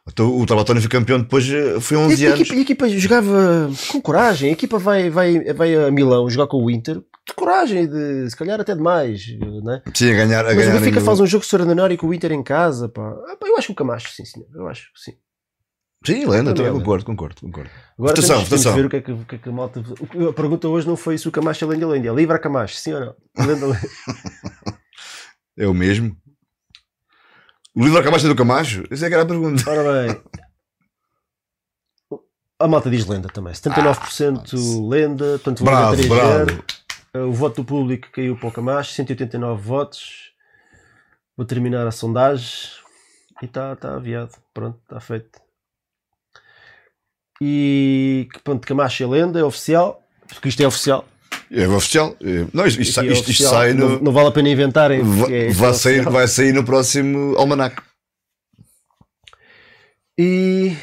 então 0.07 0.39
o 0.39 0.45
Trabatoni 0.45 0.79
foi 0.81 0.91
campeão 0.91 1.19
depois, 1.21 1.49
eh, 1.49 1.81
foi 1.81 1.97
E 1.97 2.01
11 2.01 2.27
a, 2.27 2.29
anos. 2.35 2.41
equipa, 2.41 2.55
a 2.55 2.61
equipa 2.61 2.89
jogava 2.91 3.71
com 3.91 4.01
coragem. 4.03 4.51
A 4.51 4.53
equipa 4.53 4.79
vai, 4.79 5.09
vai, 5.09 5.43
vai 5.55 5.75
a 5.75 5.91
Milão 5.91 6.29
jogar 6.29 6.49
com 6.49 6.63
o 6.63 6.71
Inter 6.71 6.97
de 7.27 7.35
coragem, 7.35 7.87
de, 7.89 8.29
se 8.29 8.37
calhar 8.37 8.61
até 8.61 8.75
demais. 8.75 9.27
Né? 9.65 9.83
Sim, 9.95 10.11
a 10.13 10.15
ganhar. 10.15 10.41
A 10.45 10.49
Mas 10.49 10.55
o 10.55 10.57
ganhar 10.59 10.73
Benfica 10.81 11.01
em- 11.01 11.05
faz 11.05 11.21
um 11.21 11.27
jogo 11.27 11.45
extraordinário 11.45 11.97
com 11.97 12.09
o 12.09 12.13
Inter 12.15 12.33
em 12.33 12.43
casa. 12.43 12.91
Pá. 12.91 13.09
Ah, 13.27 13.37
pá, 13.41 13.47
eu 13.49 13.57
acho 13.57 13.69
que 13.69 13.73
o 13.73 13.77
Camacho, 13.77 14.11
sim, 14.15 14.25
senhor. 14.27 14.49
Eu 14.55 14.69
acho 14.69 14.93
que 14.93 15.01
sim. 15.01 15.13
Sim, 16.05 16.27
lenda, 16.27 16.55
também 16.55 16.73
concordo, 16.73 17.05
concordo, 17.05 17.41
concordo. 17.41 17.71
Agora 17.99 18.15
Votação, 18.15 18.37
temos, 18.37 18.49
temos 18.49 18.65
votação. 18.65 18.75
ver 18.75 18.87
o 18.87 18.91
que 18.91 18.97
é 18.97 19.01
que, 19.03 19.13
o 19.13 19.25
que, 19.25 19.35
é 19.35 19.39
que 19.39 19.49
a 19.49 19.53
malta. 19.53 19.83
A 20.29 20.33
pergunta 20.33 20.69
hoje 20.69 20.87
não 20.87 20.97
foi 20.97 21.19
se 21.19 21.29
o 21.29 21.33
Camacho 21.33 21.65
é 21.65 21.69
lenda 21.69 21.87
ou 21.87 21.93
lenda, 21.93 22.09
é 22.09 22.15
livre 22.15 22.37
a 22.37 22.39
Camacho, 22.39 22.77
sim 22.77 22.93
ou 22.93 23.01
não? 23.01 23.17
Lenda 23.47 23.67
ou 23.67 23.73
lenda? 23.73 23.89
É 25.61 25.67
o 25.67 25.75
mesmo. 25.75 26.17
O 27.75 27.83
livro 27.83 27.99
acabaste 27.99 28.29
do 28.29 28.37
Camacho? 28.37 28.85
Essa 28.93 29.07
é 29.07 29.09
que 29.09 29.15
era 29.15 29.25
a 29.25 29.27
pergunta. 29.27 29.69
Ora 29.69 30.07
bem. 30.07 30.23
A 32.61 32.69
malta 32.69 32.89
diz 32.89 33.05
lenda 33.07 33.29
também. 33.29 33.53
79% 33.53 34.89
lenda, 34.89 35.25
portanto 35.33 35.65
Bravo, 35.65 35.97
3 35.97 36.09
bravo. 36.09 36.65
O 37.29 37.33
voto 37.33 37.63
do 37.63 37.65
público 37.65 38.09
caiu 38.13 38.37
para 38.37 38.49
o 38.49 38.53
Camacho, 38.53 38.93
189 38.93 39.61
votos. 39.61 40.33
Vou 41.37 41.45
terminar 41.45 41.87
a 41.89 41.91
sondagem 41.91 42.71
e 43.43 43.47
está 43.47 43.75
tá 43.75 43.97
aviado. 43.97 44.33
Pronto, 44.55 44.79
está 44.83 45.01
feito. 45.01 45.41
E 47.41 48.29
que 48.33 48.41
pronto, 48.41 48.67
Camacho 48.67 49.03
é 49.03 49.07
lenda, 49.07 49.39
é 49.39 49.45
oficial. 49.45 50.03
Porque 50.29 50.49
isto 50.49 50.61
é 50.63 50.67
oficial. 50.67 51.07
É 51.51 51.67
oficial. 51.69 52.17
É- 52.21 52.47
Não, 52.53 52.67
isto, 52.67 52.81
isto, 52.83 53.01
é 53.01 53.07
isto- 53.07 53.31
isto 53.31 53.43
sai 53.45 53.73
no. 53.73 53.89
Não, 53.91 54.01
não 54.01 54.13
vale 54.13 54.29
a 54.29 54.33
pena 54.33 54.49
inventarem. 54.51 55.03
va- 55.03 55.17
porque 55.21 55.33
é- 55.35 55.51
vai, 55.51 55.71
é 55.71 55.73
sair, 55.73 55.95
oficial. 55.95 56.13
vai 56.13 56.29
sair 56.29 56.53
no 56.53 56.65
próximo 56.65 57.37
almanac. 57.39 57.81
E, 60.19 60.77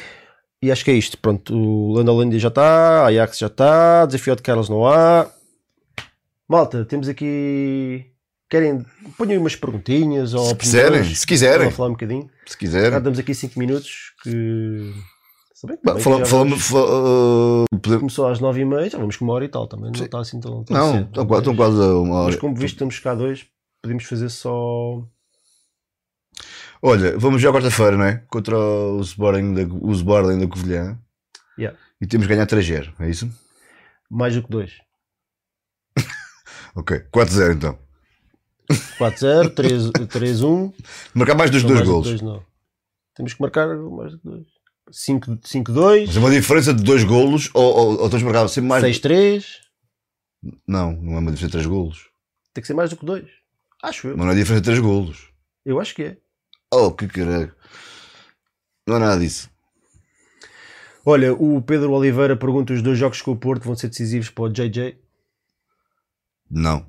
e 0.62 0.70
acho 0.72 0.84
que 0.84 0.90
é 0.90 0.94
isto. 0.94 1.18
Pronto, 1.18 1.54
o 1.54 1.92
Landolândia 1.92 2.38
já 2.38 2.48
está, 2.48 3.06
Ajax 3.06 3.38
já 3.38 3.46
está, 3.48 4.06
Desafio 4.06 4.34
de 4.36 4.42
Carlos 4.42 4.68
não 4.68 4.86
há. 4.86 5.30
Malta, 6.48 6.84
temos 6.84 7.08
aqui. 7.08 8.06
Querem. 8.48 8.84
Ponham 9.18 9.40
umas 9.40 9.56
perguntinhas 9.56 10.32
ou 10.32 10.46
Se 10.46 10.54
quiserem, 10.54 11.04
se 11.14 11.26
quiserem. 11.26 11.70
falar 11.70 11.88
um 11.88 11.92
bocadinho. 11.92 12.30
Se 12.46 12.52
Já 12.52 12.58
quiserem. 12.58 13.00
damos 13.02 13.18
aqui 13.18 13.34
5 13.34 13.58
minutos 13.58 14.12
que. 14.22 14.92
Se 15.66 15.72
bem 15.72 15.76
que 15.76 15.82
também 15.82 16.02
fala- 16.02 16.18
já 16.18 16.26
fala- 16.26 16.44
vamos- 16.44 16.70
uh, 16.70 17.64
podemos- 17.80 17.98
Começou 18.00 18.26
às 18.28 18.40
9h30, 18.40 18.90
já 18.90 18.98
vamos 18.98 19.16
com 19.16 19.24
uma 19.24 19.34
hora 19.34 19.44
e 19.44 19.48
tal 19.48 19.66
também. 19.66 19.90
Não 19.90 20.04
está 20.04 20.20
assim 20.20 20.40
tão, 20.40 20.62
tão 20.64 20.76
Não, 20.76 20.92
cedo. 20.92 21.06
estão 21.06 21.26
quase, 21.26 21.40
estão 21.42 21.56
quase 21.56 21.80
a 21.82 21.94
uma 21.98 22.14
Mas 22.24 22.26
hora. 22.34 22.38
como 22.38 22.54
visto, 22.54 22.74
estamos 22.74 22.98
cá 23.00 23.14
dois, 23.14 23.46
podemos 23.82 24.04
fazer 24.04 24.28
só. 24.28 25.02
Olha, 26.82 27.18
vamos 27.18 27.40
já 27.40 27.50
quarta-feira, 27.50 27.96
não 27.96 28.04
é? 28.04 28.22
Contra 28.28 28.56
o 28.58 29.00
Sporting 29.00 29.54
da, 29.54 29.62
o 29.62 29.92
Sporting 29.92 30.38
da 30.38 30.46
Covilhã. 30.46 30.98
Yeah. 31.58 31.76
E 32.00 32.06
temos 32.06 32.26
que 32.26 32.32
ganhar 32.34 32.46
3-0, 32.46 32.92
é 33.00 33.08
isso? 33.08 33.28
Mais 34.10 34.34
do 34.34 34.42
que 34.42 34.50
2. 34.50 34.72
Ok, 36.76 36.98
4-0 37.10 37.54
então. 37.54 37.78
4-0, 38.98 39.54
3 39.54 39.90
3-1. 39.90 40.72
Marcar 41.14 41.34
mais 41.34 41.50
dos 41.50 41.62
Não, 41.62 41.70
dois 41.70 41.80
mais 41.80 41.88
do 41.88 42.02
que 42.02 42.08
golos. 42.08 42.20
dois. 42.20 42.42
Temos 43.14 43.32
que 43.34 43.40
marcar 43.40 43.66
mais 43.68 44.12
do 44.12 44.18
que 44.18 44.28
2. 44.28 44.46
5-2, 44.92 46.06
Mas 46.06 46.16
é 46.16 46.20
uma 46.20 46.30
diferença 46.30 46.72
de 46.72 46.82
dois 46.82 47.02
golos 47.04 47.50
ou, 47.54 47.62
ou, 47.76 48.00
ou 48.02 48.10
tens 48.10 48.22
marcado 48.22 48.48
sempre 48.48 48.68
mais. 48.68 48.84
6-3. 48.84 49.44
Não, 50.66 50.92
não 50.92 51.14
é 51.14 51.18
uma 51.18 51.32
diferença 51.32 51.46
de 51.46 51.52
três 51.52 51.66
golos. 51.66 52.08
Tem 52.54 52.62
que 52.62 52.66
ser 52.68 52.74
mais 52.74 52.90
do 52.90 52.96
que 52.96 53.04
2. 53.04 53.24
Acho 53.82 54.08
eu. 54.08 54.16
Mas 54.16 54.26
não 54.26 54.32
é 54.32 54.36
diferença 54.36 54.60
de 54.60 54.64
três 54.66 54.78
golos. 54.78 55.28
Eu 55.64 55.80
acho 55.80 55.94
que 55.94 56.02
é. 56.02 56.16
Oh, 56.72 56.90
que 56.92 57.06
caralho. 57.08 57.54
Não 58.86 58.96
é 58.96 58.98
nada 59.00 59.20
disso. 59.20 59.50
Olha, 61.04 61.32
o 61.34 61.60
Pedro 61.62 61.92
Oliveira 61.92 62.36
pergunta: 62.36 62.72
os 62.72 62.82
dois 62.82 62.98
jogos 62.98 63.20
com 63.22 63.32
o 63.32 63.36
Porto 63.36 63.64
vão 63.64 63.74
ser 63.76 63.88
decisivos 63.88 64.30
para 64.30 64.44
o 64.44 64.48
JJ? 64.52 64.96
Não. 66.50 66.86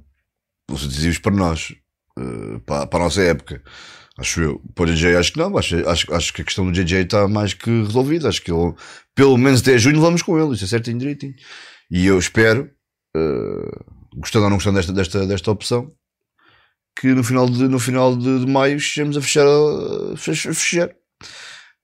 Vão 0.69 0.78
ser 0.78 0.88
decisivos 0.88 1.18
para 1.19 1.36
nós. 1.36 1.74
eh, 2.18 2.60
para, 2.65 2.88
para 2.88 2.99
a 2.99 3.03
nossa 3.03 3.22
época. 3.22 3.61
Acho 4.18 4.41
eu. 4.41 4.61
Para 4.73 4.89
o 4.89 4.94
JJ 4.95 5.15
acho 5.15 5.31
que 5.34 5.38
não. 5.39 5.56
Acho, 5.57 5.88
acho, 5.88 6.14
acho 6.14 6.34
que 6.34 6.41
a 6.41 6.45
questão 6.45 6.65
do 6.65 6.72
JJ 6.72 7.02
está 7.02 7.27
mais 7.27 7.53
que 7.53 7.69
resolvida. 7.84 8.27
Acho 8.30 8.41
que 8.41 8.52
ele, 8.52 8.73
pelo 9.14 9.38
menos 9.38 9.61
até 9.61 9.77
junho 9.77 10.02
vamos 10.02 10.22
com 10.22 10.39
ele. 10.39 10.56
Isso 10.56 10.64
é 10.65 10.68
certinho 10.68 10.98
direitinho. 10.98 11.35
E 11.91 12.06
eu 12.06 12.18
espero, 12.18 12.69
eh, 13.15 13.72
gostando 14.15 14.45
ou 14.45 14.49
não 14.49 14.57
gostando 14.57 14.76
desta, 14.77 14.91
desta, 14.94 15.26
desta 15.27 15.52
opção, 15.52 15.91
que 16.99 17.14
no 17.14 17.23
final 17.23 17.48
de, 17.48 17.68
no 17.68 17.80
final 17.80 18.15
de, 18.18 18.39
de 18.45 18.52
maio 18.52 18.77
estejamos 18.77 19.15
a 19.18 19.22
fechar, 19.22 19.45
a 19.45 20.18
fech- 20.18 20.48
a 20.49 20.53
fechar. 20.53 20.89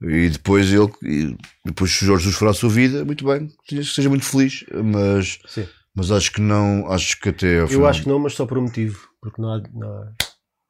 E 0.02 0.28
depois 0.30 0.74
ele, 0.74 0.90
e 1.04 1.38
depois 1.64 1.92
se 1.92 2.04
o 2.04 2.08
Jorge 2.08 2.24
Jesus 2.26 2.38
fará 2.40 2.52
a 2.52 2.56
sua 2.56 2.70
vida, 2.70 3.06
muito 3.06 3.24
bem, 3.26 3.48
que 3.66 3.84
seja 3.86 4.10
muito 4.10 4.26
feliz, 4.26 4.66
mas, 4.84 5.40
Sim. 5.48 5.66
mas 5.96 6.12
acho 6.12 6.32
que 6.32 6.42
não, 6.42 6.92
acho 6.92 7.18
que 7.22 7.30
até 7.30 7.62
Eu 7.62 7.68
final- 7.68 7.86
acho 7.88 8.02
que 8.02 8.10
não, 8.10 8.20
mas 8.20 8.34
só 8.34 8.46
por 8.46 8.58
um 8.58 8.64
motivo. 8.64 9.08
Porque 9.22 9.42
não, 9.42 9.54
há, 9.54 9.62
não, 9.74 9.88
há- 9.88 10.12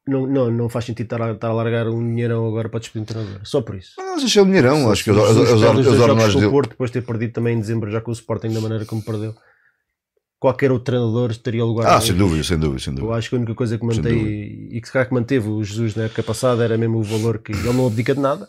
não, 0.07 0.27
não, 0.27 0.51
não 0.51 0.69
faz 0.69 0.85
sentido 0.85 1.05
estar 1.05 1.21
a, 1.21 1.31
estar 1.31 1.47
a 1.47 1.53
largar 1.53 1.88
um 1.88 2.05
dinheirão 2.05 2.45
agora 2.47 2.67
para 2.69 2.80
despedir 2.80 3.01
um 3.01 3.05
treinador. 3.05 3.39
Só 3.43 3.61
por 3.61 3.75
isso. 3.75 3.91
Não, 3.97 4.15
mas 4.15 4.23
achei 4.23 4.41
o 4.41 4.45
dinheirão, 4.45 4.91
acho 4.91 5.03
que 5.03 5.11
os, 5.11 5.17
os, 5.17 5.38
os, 5.38 5.61
os 5.63 5.88
os 5.88 5.99
ordenados 5.99 6.35
dele. 6.35 6.49
Porto, 6.49 6.69
depois 6.71 6.91
de 6.91 6.99
ter 6.99 7.05
perdido 7.05 7.31
também 7.34 7.55
em 7.55 7.59
dezembro, 7.59 7.89
já 7.91 8.01
com 8.01 8.11
o 8.11 8.13
Sporting 8.13 8.49
da 8.49 8.59
maneira 8.59 8.85
como 8.85 9.01
perdeu, 9.01 9.34
qualquer 10.39 10.71
outro 10.71 10.85
treinador 10.85 11.31
estaria 11.31 11.63
lugar. 11.63 11.88
Ah, 11.88 12.01
sem 12.01 12.15
dúvida, 12.15 12.43
sem 12.43 12.57
dúvida, 12.57 12.80
sem 12.81 12.91
Eu 12.93 12.99
dúvida. 12.99 13.15
acho 13.17 13.30
que 13.30 13.35
a 13.35 13.38
única 13.38 13.55
coisa 13.55 13.77
que 13.77 13.85
dúvida. 13.85 14.09
e 14.11 14.80
que 14.81 14.88
se 14.88 14.91
calhar 14.91 15.07
que 15.07 15.13
manteve 15.13 15.47
o 15.47 15.63
Jesus 15.63 15.95
na 15.95 16.03
época 16.03 16.21
passada 16.21 16.63
era 16.63 16.77
mesmo 16.77 16.97
o 16.99 17.03
valor 17.03 17.39
que 17.39 17.53
ele 17.53 17.63
não 17.71 17.88
abdica 17.88 18.13
de 18.13 18.19
nada 18.19 18.47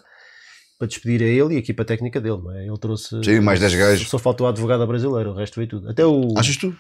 para 0.77 0.89
despedir 0.89 1.23
a 1.23 1.27
ele 1.27 1.55
e 1.55 1.57
a 1.57 1.61
equipa 1.61 1.85
técnica 1.85 2.21
dele, 2.21 2.39
não 2.43 2.51
é? 2.51 2.67
Ele 2.67 2.79
trouxe 2.79 3.23
Sim, 3.23 3.39
mais 3.41 3.61
10 3.61 3.75
gajos. 3.77 4.09
Só 4.09 4.19
faltou 4.19 4.47
a 4.49 4.51
advogada 4.51 4.85
brasileira, 4.85 5.31
o 5.31 5.35
resto 5.37 5.55
veio 5.55 5.69
tudo. 5.69 5.89
Até 5.89 6.05
o 6.05 6.35
Achas 6.37 6.57
tu? 6.57 6.75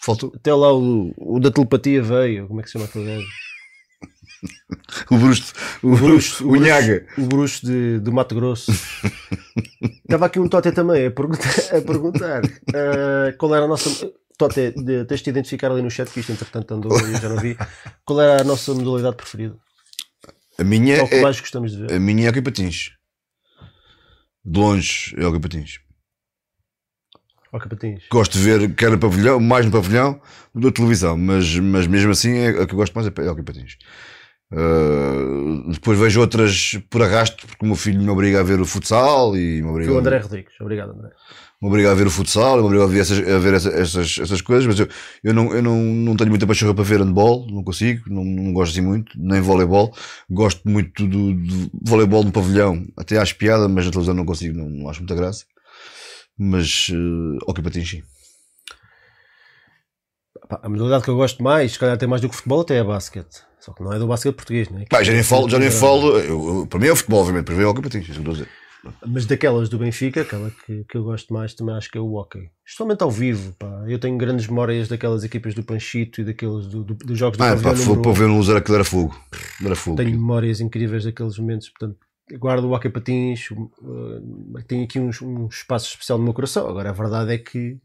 Faltou. 0.00 0.32
até 0.34 0.54
lá 0.54 0.72
o, 0.72 1.12
o 1.16 1.40
da 1.40 1.50
telepatia 1.50 2.00
veio, 2.00 2.46
como 2.46 2.60
é 2.60 2.62
que 2.62 2.68
se 2.68 2.74
chama 2.74 2.84
aquele 2.84 3.04
gajo? 3.04 3.26
O 5.10 5.16
Brusto, 5.16 5.52
o, 5.82 5.96
Bruxo, 5.96 6.44
o, 6.44 6.50
Bruxo. 6.50 6.66
Nhaga. 6.66 7.06
O 7.16 7.26
bruxo 7.26 7.66
de, 7.66 8.00
do 8.00 8.12
Mato 8.12 8.34
Grosso. 8.34 8.72
Estava 9.80 10.26
aqui 10.26 10.40
um 10.40 10.48
Toté 10.48 10.72
também 10.72 11.06
a 11.06 11.10
perguntar, 11.10 11.48
a 11.76 11.80
perguntar 11.80 12.42
ah, 12.74 13.32
qual 13.38 13.54
era 13.54 13.64
a 13.64 13.68
nossa. 13.68 14.10
Toté, 14.36 14.72
de, 14.72 15.04
tens 15.04 15.20
de 15.20 15.30
identificar 15.30 15.70
ali 15.70 15.82
no 15.82 15.90
chat 15.90 16.10
que 16.10 16.20
isto 16.20 16.32
entretanto 16.32 16.74
andou 16.74 16.92
e 16.98 17.20
já 17.20 17.28
não 17.28 17.36
vi. 17.36 17.56
Qual 18.04 18.20
era 18.20 18.40
a 18.40 18.44
nossa 18.44 18.74
modalidade 18.74 19.16
preferida? 19.16 19.56
A 20.58 20.64
minha 20.64 20.96
Qual 20.96 21.08
que 21.08 21.14
é, 21.16 21.22
mais 21.22 21.40
gostamos 21.40 21.72
de 21.72 21.78
ver? 21.78 21.92
a 21.92 22.00
minha 22.00 22.28
é 22.28 22.30
o 22.30 22.42
Patins. 22.42 22.90
De 24.44 24.58
longe 24.58 25.14
é 25.16 25.26
o 25.26 25.40
Patins. 25.40 25.80
Gosto 28.10 28.38
de 28.38 28.44
ver 28.44 28.74
quer 28.74 28.90
no 28.90 28.98
pavilhão, 28.98 29.38
mais 29.38 29.66
no 29.66 29.72
pavilhão 29.72 30.20
do 30.54 30.60
que 30.60 30.66
na 30.66 30.72
televisão, 30.72 31.18
mas, 31.18 31.54
mas 31.58 31.86
mesmo 31.86 32.10
assim 32.10 32.38
é, 32.38 32.48
a 32.48 32.66
que 32.66 32.72
eu 32.72 32.76
gosto 32.78 32.94
mais 32.94 33.06
é 33.06 33.30
o 33.30 33.44
Patins. 33.44 33.76
Uh, 34.52 35.70
depois 35.72 35.98
vejo 35.98 36.20
outras 36.20 36.78
por 36.90 37.02
arrasto, 37.02 37.46
porque 37.46 37.64
o 37.64 37.66
meu 37.66 37.76
filho 37.76 38.00
me 38.02 38.10
obriga 38.10 38.40
a 38.40 38.42
ver 38.42 38.60
o 38.60 38.66
futsal 38.66 39.34
e 39.36 39.62
me 39.62 39.68
obriga, 39.68 39.88
Foi 39.88 39.96
o 39.96 40.00
André 40.00 40.18
Rodrigues. 40.18 40.52
Obrigado, 40.60 40.90
André. 40.92 41.08
me 41.62 41.68
obriga 41.68 41.90
a 41.90 41.94
ver 41.94 42.06
o 42.06 42.10
futsal, 42.10 42.58
me 42.58 42.64
obriga 42.64 42.84
a 42.84 42.86
ver 42.86 43.00
essas, 43.00 43.18
a 43.26 43.38
ver 43.38 43.54
essa- 43.54 43.70
essas, 43.70 44.18
essas 44.18 44.40
coisas, 44.42 44.66
mas 44.66 44.78
eu, 44.78 44.88
eu, 45.24 45.32
não, 45.32 45.54
eu 45.54 45.62
não, 45.62 45.76
não 45.82 46.16
tenho 46.16 46.28
muita 46.28 46.46
paixão 46.46 46.74
para 46.74 46.84
ver 46.84 47.00
handball, 47.00 47.46
não 47.50 47.64
consigo, 47.64 48.02
não, 48.08 48.22
não 48.24 48.52
gosto 48.52 48.72
assim 48.72 48.82
muito, 48.86 49.12
nem 49.18 49.40
voleibol. 49.40 49.94
Gosto 50.28 50.68
muito 50.68 51.06
do, 51.08 51.32
do 51.34 51.70
voleibol 51.82 52.22
no 52.22 52.30
pavilhão, 52.32 52.84
até 52.96 53.16
acho 53.18 53.36
piada, 53.36 53.68
mas 53.68 53.86
na 53.86 53.90
televisão 53.90 54.14
não 54.14 54.26
consigo, 54.26 54.58
não, 54.58 54.68
não 54.68 54.88
acho 54.90 55.00
muita 55.00 55.14
graça. 55.14 55.44
Mas, 56.38 56.88
uh, 56.90 57.38
ok, 57.46 57.62
patins 57.64 57.88
sim. 57.88 58.02
Pá, 60.52 60.60
a 60.62 60.68
modalidade 60.68 61.04
que 61.04 61.08
eu 61.08 61.16
gosto 61.16 61.42
mais, 61.42 61.72
se 61.72 61.78
calhar 61.78 61.94
até 61.94 62.06
mais 62.06 62.20
do 62.20 62.28
que 62.28 62.36
futebol, 62.36 62.60
até 62.60 62.76
é 62.76 62.84
basquete. 62.84 63.40
Só 63.58 63.72
que 63.72 63.82
não 63.82 63.90
é 63.90 63.98
do 63.98 64.06
basquete 64.06 64.34
português, 64.34 64.68
não 64.68 64.80
é? 64.80 64.84
Pá, 64.84 65.02
já 65.02 65.10
nem 65.10 65.22
falo, 65.22 65.48
já 65.48 65.58
nem 65.58 65.70
falo 65.70 66.18
eu, 66.18 66.58
eu- 66.58 66.66
para 66.66 66.78
mim 66.78 66.88
é 66.88 66.92
o 66.92 66.96
futebol, 66.96 67.20
obviamente, 67.20 67.46
para 67.46 67.54
mim 67.54 67.62
é 67.62 67.66
o 67.66 67.74
patins, 67.74 68.02
isso 68.02 68.12
que 68.12 68.18
estou 68.18 68.32
a 68.32 68.36
dizer. 68.36 68.48
Mas 69.06 69.24
daquelas 69.24 69.70
do 69.70 69.78
Benfica, 69.78 70.20
aquela 70.20 70.50
que, 70.50 70.84
que 70.84 70.96
eu 70.98 71.04
gosto 71.04 71.32
mais 71.32 71.54
também 71.54 71.74
acho 71.74 71.90
que 71.90 71.96
é 71.96 72.00
o 72.02 72.12
hockey. 72.14 72.50
Especialmente 72.66 73.02
ao 73.02 73.10
vivo, 73.10 73.54
pá. 73.58 73.84
Eu 73.88 73.98
tenho 73.98 74.18
grandes 74.18 74.46
memórias 74.46 74.88
daquelas 74.88 75.24
equipas 75.24 75.54
do 75.54 75.62
Panchito 75.62 76.20
e 76.20 76.24
daqueles 76.24 76.66
do, 76.66 76.84
do- 76.84 76.94
dos 76.96 77.16
jogos 77.18 77.38
do 77.38 77.44
Ah, 77.44 77.56
pá, 77.56 77.72
número 77.72 78.02
para 78.02 78.12
ver 78.12 78.28
no 78.28 78.36
usar 78.38 78.56
aquilo 78.58 78.74
era 78.74 78.84
fogo. 78.84 79.18
Era 79.64 79.74
fogo. 79.76 79.96
Tenho 79.96 80.10
memórias 80.10 80.60
incríveis 80.60 81.04
daqueles 81.04 81.38
momentos, 81.38 81.70
portanto, 81.70 81.96
guardo 82.38 82.64
o 82.64 82.74
hockey 82.74 82.90
patins, 82.90 83.48
uh, 83.52 84.62
tenho 84.66 84.84
aqui 84.84 84.98
um, 84.98 85.10
um 85.22 85.46
espaço 85.46 85.86
especial 85.86 86.18
no 86.18 86.24
meu 86.24 86.34
coração. 86.34 86.68
Agora, 86.68 86.90
a 86.90 86.92
verdade 86.92 87.32
é 87.32 87.38
que 87.38 87.78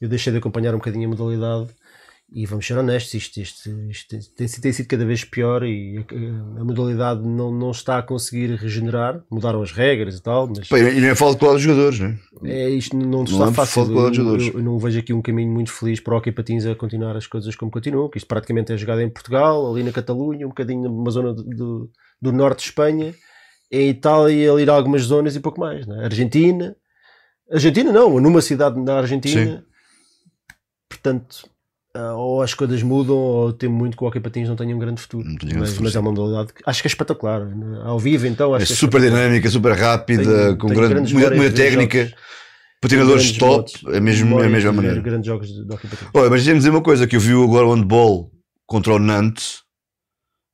eu 0.00 0.08
deixei 0.08 0.32
de 0.32 0.38
acompanhar 0.38 0.74
um 0.74 0.78
bocadinho 0.78 1.06
a 1.06 1.10
modalidade 1.10 1.68
e 2.32 2.46
vamos 2.46 2.64
ser 2.66 2.78
honestos, 2.78 3.12
isto, 3.14 3.40
isto, 3.40 3.68
isto 3.90 4.08
tem, 4.36 4.46
sido- 4.46 4.62
tem 4.62 4.72
sido 4.72 4.86
cada 4.86 5.04
vez 5.04 5.24
pior 5.24 5.64
e 5.64 5.98
a, 5.98 6.60
a 6.60 6.64
modalidade 6.64 7.22
não, 7.26 7.50
não 7.52 7.72
está 7.72 7.98
a 7.98 8.02
conseguir 8.02 8.54
regenerar, 8.54 9.20
mudaram 9.28 9.60
as 9.62 9.72
regras 9.72 10.16
e 10.16 10.22
tal, 10.22 10.46
mas 10.46 10.68
Pá, 10.68 10.78
e 10.78 11.00
nem 11.00 11.14
falo 11.16 11.32
de 11.32 11.38
qual 11.40 11.54
dos 11.54 11.62
jogadores, 11.62 11.98
não 11.98 12.06
é? 12.44 12.50
é, 12.52 12.70
isto 12.70 12.96
não 12.96 13.08
Não 13.08 13.24
está 13.24 13.48
é 13.48 13.52
fácil. 13.52 13.84
falta 13.86 13.92
de 13.92 13.98
Eu, 13.98 14.14
jogadores. 14.14 14.46
eu- 14.46 14.52
eu 14.54 14.62
não 14.62 14.78
vejo 14.78 14.98
aqui 15.00 15.12
um 15.12 15.20
caminho 15.20 15.50
muito 15.52 15.72
feliz 15.72 15.98
para 15.98 16.14
o 16.14 16.18
Hockey 16.18 16.30
Patins 16.30 16.64
a 16.66 16.74
continuar 16.76 17.16
as 17.16 17.26
coisas 17.26 17.56
como 17.56 17.70
continuam, 17.70 18.08
que 18.08 18.18
isto 18.18 18.26
praticamente 18.28 18.72
é 18.72 18.76
jogado 18.76 19.00
em 19.00 19.10
Portugal, 19.10 19.68
ali 19.72 19.82
na 19.82 19.90
Catalunha, 19.90 20.46
um 20.46 20.50
bocadinho 20.50 20.82
numa 20.88 21.10
zona 21.10 21.34
do, 21.34 21.90
do, 22.22 22.32
norte 22.32 22.58
de 22.60 22.64
Espanha, 22.66 23.12
em 23.72 23.88
Itália, 23.90 24.52
ali 24.52 24.68
a 24.70 24.72
algumas 24.72 25.02
zonas 25.02 25.34
e 25.34 25.40
pouco 25.40 25.58
mais. 25.58 25.84
Né? 25.84 26.04
Argentina, 26.04 26.76
Argentina 27.52 27.90
não, 27.92 28.20
numa 28.20 28.40
cidade 28.40 28.80
da 28.84 28.98
Argentina. 28.98 29.64
Portanto, 30.88 31.49
ah, 31.94 32.14
ou 32.14 32.42
as 32.42 32.54
coisas 32.54 32.82
mudam, 32.82 33.16
ou 33.16 33.52
temo 33.52 33.74
muito 33.76 33.96
que 33.96 34.04
o 34.04 34.06
hockey 34.06 34.20
patins 34.20 34.48
não 34.48 34.56
tenha 34.56 34.74
um 34.74 34.78
grande 34.78 35.00
futuro. 35.00 35.24
Grande 35.24 35.58
mas, 35.58 35.68
futuro, 35.70 35.84
mas 35.84 35.96
é 35.96 36.00
uma 36.00 36.12
modalidade 36.12 36.52
que 36.52 36.62
acho 36.64 36.82
que 36.82 36.86
é 36.86 36.90
espetacular. 36.90 37.42
Ao 37.84 37.98
vivo, 37.98 38.26
então, 38.26 38.54
acho 38.54 38.64
É 38.64 38.66
que 38.66 38.72
super 38.74 38.98
espetacular. 38.98 39.22
dinâmica, 39.24 39.50
super 39.50 39.72
rápida, 39.72 40.56
com 40.56 40.68
grande, 40.68 41.12
muita, 41.14 41.30
muita 41.34 41.54
técnica, 41.54 42.04
jogos. 42.04 42.14
patinadores 42.80 43.32
top, 43.32 43.72
é 43.92 44.00
mesmo 44.00 44.40
é 44.40 44.46
a 44.46 44.48
mesma 44.48 44.72
maneira. 44.72 45.00
Grandes 45.00 45.26
jogos 45.26 45.48
de, 45.48 45.64
de 45.64 45.72
hockey 45.72 45.88
patins. 45.88 46.08
Mas 46.30 46.44
dizer 46.44 46.70
uma 46.70 46.82
coisa: 46.82 47.06
que 47.06 47.16
eu 47.16 47.20
vi 47.20 47.32
agora 47.32 47.66
o 47.66 47.74
handball 47.74 48.30
contra 48.66 48.92
o 48.94 48.98
Nantes. 48.98 49.60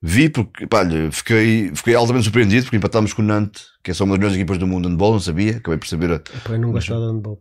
Vi 0.03 0.29
porque, 0.29 0.67
pá, 0.67 0.85
fiquei, 1.11 1.73
fiquei 1.75 1.95
altamente 1.95 2.25
surpreendido 2.25 2.65
porque 2.65 2.77
empatámos 2.77 3.13
com 3.13 3.23
o 3.23 3.25
Nantes, 3.25 3.65
que 3.83 3.91
é 3.91 3.95
só 3.95 4.05
uma 4.05 4.13
das 4.13 4.19
melhores 4.21 4.37
equipas 4.37 4.59
do 4.59 4.67
mundo 4.67 4.85
de 4.85 4.91
handball, 4.91 5.13
não 5.15 5.21
sabia, 5.21 5.57
acabei 5.57 5.79
por 5.79 5.89
saber. 5.89 6.13
a- 6.13 6.59
não 6.59 6.71
gosto 6.71 6.93
nada 6.93 7.07
de 7.07 7.13
handball. 7.13 7.41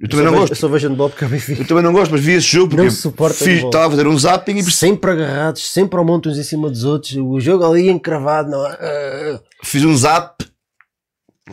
Eu 0.00 0.08
também 0.08 0.24
não 0.24 0.32
vejo- 0.32 0.40
gosto, 0.42 0.52
Eu 0.52 0.56
só 0.56 0.68
vejo 0.68 0.88
handball 0.88 1.10
porque 1.10 1.24
é 1.24 1.60
eu 1.60 1.66
também 1.66 1.82
não 1.84 1.92
gosto, 1.92 2.10
mas 2.10 2.20
vi 2.20 2.32
esse 2.32 2.46
jogo 2.46 2.70
porque 2.76 2.90
fiz- 2.90 3.64
estava 3.64 3.86
a 3.86 3.90
fazer 3.90 4.06
um 4.06 4.18
zapping 4.18 4.56
e 4.56 4.62
Sempre 4.70 5.10
agarrados, 5.12 5.66
sempre 5.70 5.98
ao 5.98 6.04
monte 6.04 6.28
uns 6.28 6.38
em 6.38 6.42
cima 6.42 6.68
dos 6.68 6.84
outros. 6.84 7.14
O 7.16 7.38
jogo 7.40 7.64
ali 7.64 7.88
encravado, 7.88 8.50
não 8.50 8.66
é? 8.66 9.40
fiz 9.62 9.84
um 9.84 9.96
zap 9.96 10.44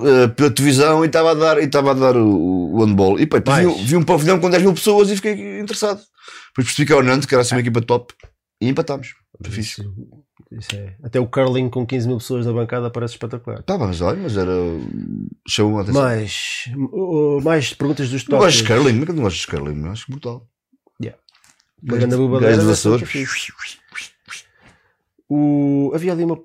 eh, 0.03 0.27
pela 0.29 0.49
televisão 0.51 1.03
e 1.03 1.07
estava 1.07 1.31
a 1.31 1.33
dar, 1.33 1.59
e 1.61 1.65
estava 1.65 1.91
a 1.91 1.93
dar 1.93 2.15
o, 2.17 2.73
o 2.75 2.83
handball. 2.85 3.19
E 3.19 3.25
pá, 3.27 3.37
depois 3.39 3.77
vi, 3.79 3.85
vi 3.85 3.95
um 3.97 4.03
pavilhão 4.03 4.39
com 4.39 4.49
10 4.49 4.63
mil 4.63 4.73
pessoas 4.73 5.09
e 5.09 5.15
fiquei 5.15 5.59
interessado. 5.59 5.99
Depois 6.49 6.67
percebi 6.67 6.85
que 6.85 6.93
era 6.93 7.01
o 7.01 7.05
Nantes, 7.05 7.25
que 7.27 7.33
era 7.35 7.41
assim 7.41 7.55
uma 7.55 7.61
equipa 7.61 7.81
top, 7.81 8.13
e 8.61 8.67
empatámos. 8.69 9.13
Isso, 9.57 9.83
isso 10.51 10.75
é. 10.75 10.95
Até 11.03 11.19
o 11.19 11.25
curling 11.27 11.69
com 11.69 11.85
15 11.85 12.07
mil 12.07 12.17
pessoas 12.17 12.45
na 12.45 12.53
bancada 12.53 12.89
parece 12.89 13.13
espetacular. 13.15 13.63
Tá, 13.63 13.77
mas 13.77 14.01
olha, 14.01 14.19
mas 14.21 14.37
era. 14.37 14.51
Chamou 15.47 15.79
a 15.79 15.81
atenção. 15.81 16.01
Mais, 16.01 16.65
uh, 16.75 17.41
mais 17.41 17.73
perguntas 17.73 18.09
dos 18.09 18.27
Não 18.27 18.37
gosto 18.37 18.57
de 18.57 18.63
tópicos. 18.67 18.93
mas 18.93 19.05
que 19.05 19.13
não 19.13 19.23
gosto 19.23 19.37
de 19.39 19.47
curling, 19.47 19.87
acho 19.89 20.05
brutal. 20.09 20.47
Uma 21.83 21.97
grande 21.97 22.15
bobadeira 22.15 22.57
de 22.57 22.65
dessa 22.65 22.71
Açores. 22.73 23.37
O... 25.27 25.91
Havia 25.95 26.11
ali 26.11 26.23
uma. 26.23 26.39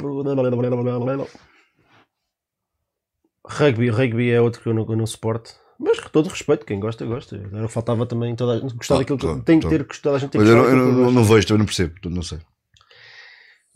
Rugby, 3.49 3.91
rugby 3.91 4.31
é 4.31 4.41
outro 4.41 4.61
que 4.61 4.69
eu 4.69 4.75
não, 4.75 4.87
eu 4.89 4.97
não 4.97 5.07
suporto. 5.07 5.55
Mas 5.79 6.01
com 6.01 6.09
todo 6.09 6.29
respeito, 6.29 6.65
quem 6.65 6.81
gosta, 6.81 7.05
gosta. 7.05 7.37
Agora 7.37 7.69
faltava 7.69 8.07
também 8.07 8.35
toda 8.35 8.55
a 8.55 8.61
gente 8.61 8.75
gostar 8.75 8.95
Ah, 8.95 8.99
daquilo 8.99 9.19
que 9.19 9.45
tem 9.45 9.61
que 9.61 9.69
ter 9.69 9.85
gostado, 9.85 10.17
a 10.17 10.19
gente 10.19 10.31
tem 10.31 10.41
que 10.41 10.47
Mas 10.47 10.57
eu, 10.57 10.63
não, 10.63 10.71
eu 10.71 10.77
não, 10.77 11.11
não 11.11 11.25
vejo, 11.25 11.47
também 11.47 11.59
não 11.59 11.67
percebo, 11.67 11.95
não 12.09 12.23
sei. 12.23 12.39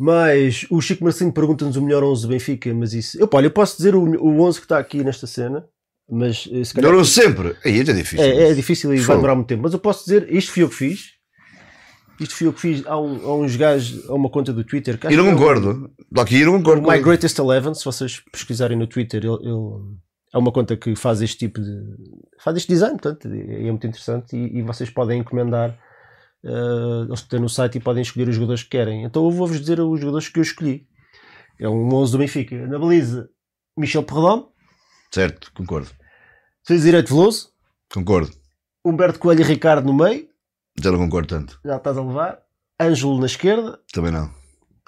Mas 0.03 0.65
o 0.71 0.81
Chico 0.81 1.05
Marcinho 1.05 1.31
pergunta-nos 1.31 1.77
o 1.77 1.83
melhor 1.83 2.03
11 2.03 2.23
do 2.23 2.29
Benfica, 2.29 2.73
mas 2.73 2.95
isso. 2.95 3.21
Eu, 3.21 3.29
olha, 3.31 3.47
eu 3.47 3.51
posso 3.51 3.77
dizer 3.77 3.95
o, 3.95 4.01
o 4.03 4.41
11 4.41 4.59
que 4.59 4.65
está 4.65 4.79
aqui 4.79 5.05
nesta 5.05 5.27
cena, 5.27 5.67
mas 6.11 6.49
eh, 6.51 6.65
se 6.65 6.73
calhar. 6.73 7.05
Sempre. 7.05 7.55
Aí 7.63 7.81
é 7.81 7.83
difícil. 7.83 8.25
É, 8.25 8.51
é 8.51 8.55
difícil 8.55 8.95
e 8.95 8.97
vai 9.01 9.17
demorar 9.17 9.35
muito 9.35 9.49
tempo. 9.49 9.63
Mas 9.63 9.75
eu 9.75 9.79
posso 9.79 10.05
dizer, 10.05 10.33
isto 10.35 10.53
fui 10.53 10.63
eu 10.63 10.71
que 10.71 10.75
fiz. 10.75 11.01
Isto 12.19 12.35
fui 12.35 12.47
eu 12.47 12.53
que 12.55 12.61
fiz. 12.63 12.83
Há, 12.87 12.99
um- 12.99 13.27
há 13.27 13.37
uns 13.37 13.57
gajos, 13.57 14.09
há 14.09 14.15
uma 14.15 14.31
conta 14.31 14.55
do 14.55 14.65
Twitter. 14.65 14.99
Que 14.99 15.07
acho 15.09 15.17
não 15.19 15.29
é 15.29 15.33
concordo. 15.33 15.91
Aqui 16.17 16.41
eu 16.41 16.47
não 16.47 16.59
concordo. 16.59 16.81
O 16.81 16.85
com 16.87 16.93
My. 16.93 16.99
Greatest 17.03 17.39
Eleven, 17.39 17.75
se 17.75 17.85
vocês 17.85 18.23
pesquisarem 18.33 18.79
no 18.79 18.87
Twitter, 18.87 19.23
ele, 19.23 19.35
ele- 19.35 19.99
é 20.33 20.39
uma 20.39 20.51
conta 20.53 20.79
que 20.79 20.97
faz 20.97 21.21
este 21.21 21.37
tipo 21.37 21.61
de. 21.61 21.79
faz 22.43 22.57
este 22.57 22.69
design, 22.69 22.97
portanto, 22.99 23.29
é 23.29 23.67
é 23.67 23.71
muito 23.71 23.87
interessante 23.87 24.35
e, 24.35 24.59
e 24.59 24.63
vocês 24.63 24.89
podem 24.89 25.21
encomendar. 25.21 25.79
Eh, 26.45 27.05
eles 27.07 27.23
têm 27.23 27.41
no 27.41 27.49
site 27.49 27.79
e 27.79 27.81
podem 27.81 28.03
escolher 28.03 28.29
os 28.29 28.35
jogadores 28.35 28.63
que 28.63 28.71
querem. 28.71 29.05
Então 29.05 29.25
eu 29.25 29.31
vou-vos 29.31 29.61
dizer 29.61 29.81
os 29.81 30.01
jogadores 30.01 30.29
que 30.29 30.39
eu 30.39 30.43
escolhi. 30.43 30.87
É 31.59 31.69
um 31.69 31.93
11 31.95 32.13
do 32.13 32.19
Benfica. 32.19 32.67
Na 32.67 32.79
baliza, 32.79 33.29
Michel 33.77 34.03
Perrodon, 34.03 34.51
Certo, 35.13 35.53
concordo. 35.53 35.91
Fez 36.65 36.83
direito 36.83 37.09
Veloso, 37.15 37.51
Concordo. 37.93 38.31
Humberto 38.85 39.19
Coelho 39.19 39.41
e 39.41 39.45
Ricardo 39.45 39.85
no 39.87 39.93
meio, 39.93 40.29
Já 40.81 40.91
não 40.93 40.99
concordo 40.99 41.29
tanto. 41.29 41.59
já 41.65 41.77
estás 41.77 41.99
a 41.99 42.03
levar. 42.03 42.41
Ângelo 42.81 43.19
na 43.19 43.27
esquerda, 43.27 43.79
Também 43.93 44.13
não. 44.13 44.33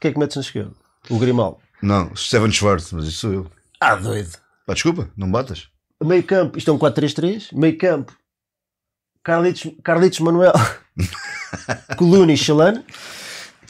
quem 0.00 0.10
é 0.10 0.12
que 0.14 0.18
metes 0.18 0.36
na 0.36 0.42
esquerda? 0.42 0.72
O 1.10 1.18
Grimaldo. 1.18 1.58
Não, 1.82 2.14
Steven 2.14 2.50
Schwartz, 2.52 2.92
mas 2.92 3.04
isso 3.06 3.18
sou 3.18 3.32
eu. 3.32 3.50
Ah, 3.80 3.96
doido. 3.96 4.38
Pá, 4.64 4.72
desculpa, 4.74 5.10
não 5.16 5.30
batas. 5.30 5.68
Meio 6.02 6.22
campo, 6.22 6.56
isto 6.56 6.70
é 6.70 6.74
um 6.74 6.78
4-3-3. 6.78 7.48
Meio 7.52 7.76
campo, 7.76 8.16
Carlitos, 9.24 9.70
Carlitos 9.82 10.20
Manuel, 10.20 10.52
Coluna 11.96 12.32
e 12.32 12.36
Chalana. 12.36 12.84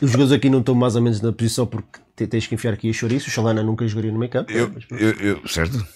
Os 0.01 0.11
jogadores 0.11 0.33
aqui 0.33 0.51
não 0.51 0.61
estão 0.61 0.75
mais 0.75 0.97
ou 0.97 1.03
menos 1.03 1.21
na 1.21 1.33
posição 1.33 1.67
porque 1.67 2.01
te- 2.17 2.27
tens 2.27 2.47
que 2.47 2.55
enfiar 2.55 2.75
aqui 2.75 2.91
a 2.91 2.93
chouriço. 2.93 3.29
O 3.29 3.31
Chalana 3.33 3.63
nunca 3.63 3.87
jogaria 3.87 4.11
no 4.13 4.19
meio 4.19 4.31
campo. 4.31 4.51
Eu, 4.51 4.73
eu, 4.91 5.11
eu, 5.21 5.49
certo? 5.49 5.87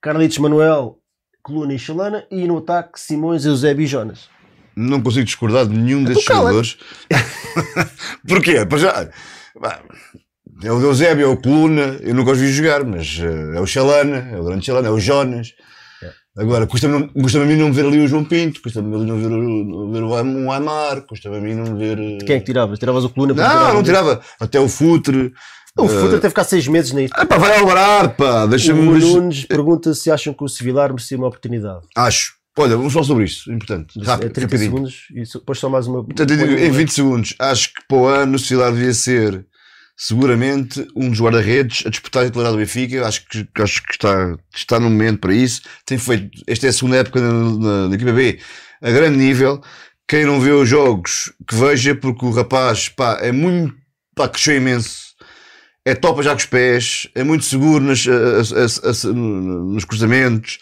Carlitos 0.00 0.38
Manuel, 0.38 0.98
Coluna 1.42 1.74
e 1.74 1.78
Chalana. 1.78 2.24
E 2.30 2.46
no 2.46 2.58
ataque, 2.58 2.98
Simões, 3.00 3.44
Eusébio 3.44 3.84
e 3.84 3.86
Jonas. 3.86 4.28
Não 4.74 5.02
consigo 5.02 5.24
discordar 5.24 5.66
de 5.66 5.76
nenhum 5.76 6.04
destes 6.04 6.26
cala-te. 6.26 6.42
jogadores. 6.44 6.78
Porquê? 8.26 8.64
Para 8.64 8.78
já. 8.78 9.10
É 10.62 10.72
o 10.72 10.80
Eusébio, 10.80 11.24
é 11.24 11.28
o 11.28 11.36
Coluna, 11.36 11.98
eu 12.00 12.14
nunca 12.14 12.30
os 12.32 12.38
vi 12.38 12.50
jogar, 12.52 12.82
mas 12.84 13.18
eh, 13.20 13.56
é 13.56 13.60
o 13.60 13.66
Chalana, 13.66 14.28
é 14.32 14.38
o 14.40 14.44
grande 14.44 14.64
Chalana, 14.66 14.88
é 14.88 14.90
o 14.90 14.98
Jonas. 14.98 15.52
Agora, 16.38 16.66
custa-me 16.66 17.08
custa-me 17.08 17.44
a 17.44 17.46
mim 17.48 17.56
não 17.56 17.72
ver 17.72 17.84
ali 17.86 17.98
o 18.00 18.06
João 18.06 18.24
Pinto, 18.24 18.62
custa-me 18.62 18.94
a 18.94 18.98
mim 18.98 19.04
não 19.06 19.18
ver, 19.18 19.26
o- 19.32 19.90
ver 19.90 20.02
o 20.04 20.46
o 20.46 20.52
Amar, 20.52 21.00
custa-me 21.02 21.36
a 21.36 21.40
mim 21.40 21.54
não 21.54 21.76
ver. 21.76 21.98
eh, 21.98 22.18
Quem 22.24 22.36
é 22.36 22.38
que 22.38 22.46
tiravas? 22.46 22.78
Tiravas 22.78 23.04
o 23.04 23.08
Coluna? 23.10 23.34
para 23.34 23.44
Não, 23.44 23.50
tirar 23.58 23.72
não 23.74 23.80
um- 23.80 23.82
tirava. 23.82 24.20
Até 24.38 24.60
o 24.60 24.68
Futre. 24.68 25.32
O 25.76 25.86
Futre 25.88 26.08
teve 26.08 26.20
que 26.20 26.28
ficar 26.30 26.44
seis 26.44 26.66
meses 26.68 26.92
nisto. 26.92 27.14
Ah, 27.16 27.24
pá, 27.26 27.38
vai 27.38 27.56
alvarar, 27.58 28.16
pá, 28.16 28.44
O 28.44 28.48
deixa-me. 28.48 28.90
deixa- 28.92 29.06
Nunes 29.20 29.44
pergunta 29.44 29.92
se 29.94 30.10
acham 30.10 30.32
que 30.34 30.42
o 30.44 30.48
Sevilar 30.48 30.90
merecia 30.90 31.16
uma 31.16 31.26
oportunidade. 31.28 31.80
Acho. 31.96 32.32
Olha, 32.56 32.76
vamos 32.76 32.92
falar 32.92 33.04
sobre 33.04 33.24
isso, 33.24 33.52
importante. 33.52 34.00
é 34.00 34.04
Rápido, 34.04 34.32
30 34.32 34.40
rapidinho. 34.56 34.70
segundos 34.72 35.06
e 35.14 35.22
depois 35.38 35.58
só 35.60 35.68
mais 35.68 35.86
uma. 35.86 36.02
Portanto, 36.04 36.32
em 36.32 36.70
20 36.72 36.92
segundos, 36.92 37.34
acho 37.38 37.68
que 37.72 37.82
para 37.86 37.96
o 37.98 38.06
ano 38.06 38.34
o 38.34 38.38
Cilar 38.38 38.72
devia 38.72 38.92
ser 38.92 39.46
seguramente 40.00 40.86
um 40.94 41.10
dos 41.10 41.20
guarda-redes 41.20 41.84
a 41.84 41.90
disputar 41.90 42.22
a 42.22 42.26
titularidade 42.26 42.56
do 42.56 42.60
Benfica. 42.60 43.04
Acho 43.04 43.26
que, 43.26 43.48
acho 43.60 43.82
que 43.82 43.92
está, 43.92 44.36
está 44.54 44.78
no 44.78 44.88
momento 44.88 45.18
para 45.18 45.34
isso. 45.34 45.62
Tem 45.84 45.98
feito, 45.98 46.30
esta 46.46 46.66
é 46.66 46.68
a 46.70 46.72
segunda 46.72 46.96
época 46.98 47.20
na, 47.20 47.32
na, 47.32 47.88
na 47.88 47.94
equipa 47.96 48.12
B 48.12 48.38
a 48.80 48.90
grande 48.92 49.18
nível. 49.18 49.60
Quem 50.06 50.24
não 50.24 50.40
vê 50.40 50.52
os 50.52 50.68
jogos, 50.68 51.32
que 51.46 51.54
veja, 51.54 51.94
porque 51.94 52.24
o 52.24 52.30
rapaz 52.30 52.88
pá, 52.88 53.18
é 53.20 53.32
muito, 53.32 53.74
pá, 54.14 54.28
cresceu 54.28 54.56
imenso. 54.56 55.08
É 55.84 55.94
topa 55.94 56.22
já 56.22 56.30
com 56.30 56.38
os 56.38 56.46
pés, 56.46 57.08
é 57.14 57.24
muito 57.24 57.44
seguro 57.44 57.82
nas, 57.82 58.04
nos 58.04 59.84
cruzamentos. 59.84 60.58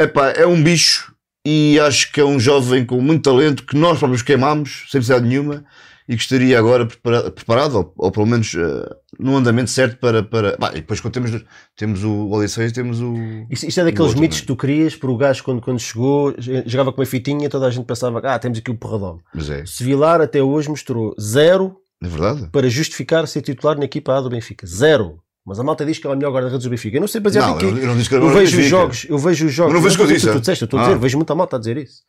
Epá, 0.00 0.30
é 0.30 0.46
um 0.46 0.62
bicho 0.62 1.12
e 1.44 1.78
acho 1.80 2.10
que 2.12 2.20
é 2.20 2.24
um 2.24 2.40
jovem 2.40 2.84
com 2.84 3.00
muito 3.00 3.22
talento 3.22 3.64
que 3.64 3.76
nós 3.76 3.98
próprios 3.98 4.22
queimamos, 4.22 4.86
sem 4.90 4.98
necessidade 4.98 5.26
nenhuma, 5.26 5.64
e 6.08 6.16
que 6.16 6.22
estaria 6.22 6.58
agora 6.58 6.86
prepara- 6.86 7.30
preparado, 7.30 7.74
ou, 7.76 7.92
ou 7.98 8.10
pelo 8.10 8.26
menos 8.26 8.54
eh, 8.54 8.96
no 9.18 9.36
andamento 9.36 9.68
certo 9.70 9.98
para. 9.98 10.22
para... 10.22 10.56
Bah, 10.58 10.70
e 10.72 10.76
depois 10.76 11.00
quando 11.00 11.12
temos, 11.14 11.44
temos 11.76 12.02
o 12.02 12.30
Odisseus, 12.30 12.72
temos 12.72 13.00
o. 13.00 13.14
Isto, 13.50 13.66
isto 13.66 13.80
é 13.80 13.84
daqueles 13.84 14.06
outro, 14.08 14.20
mitos 14.20 14.38
é? 14.38 14.40
que 14.40 14.46
tu 14.46 14.56
querias, 14.56 14.96
por 14.96 15.10
o 15.10 15.16
gajo 15.18 15.44
quando, 15.44 15.60
quando 15.60 15.78
chegou, 15.78 16.34
jogava 16.64 16.92
com 16.92 17.00
uma 17.02 17.06
fitinha, 17.06 17.50
toda 17.50 17.66
a 17.66 17.70
gente 17.70 17.84
pensava, 17.84 18.20
ah, 18.24 18.38
temos 18.38 18.58
aqui 18.58 18.70
o 18.70 18.74
Porradão. 18.74 19.18
Mas 19.34 19.50
é, 19.50 19.66
Sevilar 19.66 20.20
até 20.22 20.42
hoje 20.42 20.68
mostrou 20.70 21.14
zero 21.20 21.76
é 22.02 22.08
verdade. 22.08 22.48
para 22.50 22.68
justificar 22.70 23.26
ser 23.28 23.42
titular 23.42 23.76
na 23.76 23.84
equipa 23.84 24.16
A 24.16 24.20
do 24.22 24.30
Benfica. 24.30 24.66
Zero. 24.66 25.18
Mas 25.44 25.58
a 25.58 25.62
malta 25.64 25.84
diz 25.84 25.98
que 25.98 26.06
é 26.06 26.10
o 26.10 26.14
melhor 26.16 26.30
guarda-redes 26.32 26.64
do 26.64 26.70
Benfica. 26.70 26.96
Eu 26.96 27.00
não 27.00 27.08
sei 27.08 27.20
baseado 27.22 27.48
Não, 27.48 27.56
em 27.56 27.58
quê. 27.58 27.64
eu, 27.66 27.86
não 27.86 27.96
disse 27.96 28.08
que 28.08 28.14
Eu 28.14 28.28
vejo 28.28 28.60
os 28.60 28.66
jogos, 28.66 29.06
eu 29.08 29.18
vejo 29.18 29.46
os 29.46 29.52
jogos. 29.52 29.72
Eu 29.72 29.76
não 29.78 29.82
vejo 29.82 29.94
o 29.94 29.98
que 29.98 30.04
eu 30.04 30.14
disse, 30.14 30.26
Tu, 30.26 30.30
é? 30.30 30.32
tu 30.34 30.40
disseste, 30.40 30.62
eu 30.62 30.66
estou 30.66 30.78
a 30.78 30.82
Ah. 30.82 30.86
dizer, 30.88 30.98
vejo 30.98 31.16
muita 31.16 31.34
malta 31.34 31.56
a 31.56 31.58
dizer 31.58 31.76
isso. 31.78 32.02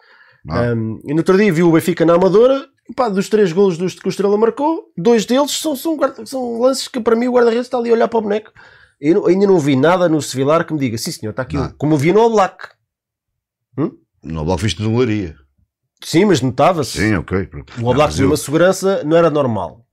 Ah. 0.50 0.74
Um, 0.74 1.00
e 1.06 1.12
no 1.14 1.18
outro 1.20 1.38
dia 1.38 1.52
vi 1.52 1.64
o 1.64 1.72
Benfica 1.72 2.06
na 2.06 2.16
Amadora, 2.16 2.66
pá, 2.96 3.10
dos 3.10 3.30
três 3.30 3.52
golos 3.52 3.78
dos, 3.78 3.96
que 3.96 4.08
o 4.08 4.10
Estrela 4.10 4.38
marcou, 4.38 4.92
dois 4.98 5.26
deles 5.26 5.52
são, 5.52 5.76
são, 5.76 5.98
são 6.26 6.60
lances 6.60 6.88
que 6.88 7.00
para 7.00 7.16
mim 7.16 7.28
o 7.28 7.34
guarda-redes 7.34 7.66
está 7.68 7.78
ali 7.78 7.90
a 7.90 7.94
olhar 7.94 8.08
para 8.08 8.20
o 8.20 8.22
boneco. 8.22 8.52
Eu 9.00 9.28
ainda 9.28 9.48
não 9.48 9.60
vi 9.60 9.76
nada 9.76 10.10
no 10.10 10.22
Sevilar 10.22 10.66
que 10.66 10.74
me 10.74 10.80
diga, 10.80 10.98
sim 10.98 11.12
senhor, 11.12 11.32
está 11.32 11.44
aqui, 11.44 11.56
Não. 11.56 11.72
como 11.78 11.94
eu 11.94 11.98
vi 11.98 12.12
no 12.12 12.20
All 12.22 12.32
Black. 12.32 12.68
No 14.22 14.44
Bloco 14.44 14.62
viste 14.62 14.82
no 14.82 14.98
Laria. 14.98 15.34
Sim, 16.04 16.26
mas 16.26 16.42
notava-se. 16.42 16.98
Sim, 16.98 17.16
ok. 17.16 17.48
O 17.82 17.88
All 17.88 17.94
Black 17.94 18.14
tinha 18.14 18.28
uma 18.28 18.36
segurança, 18.38 19.02
não 19.06 19.16
era 19.16 19.30
normal. 19.30 19.86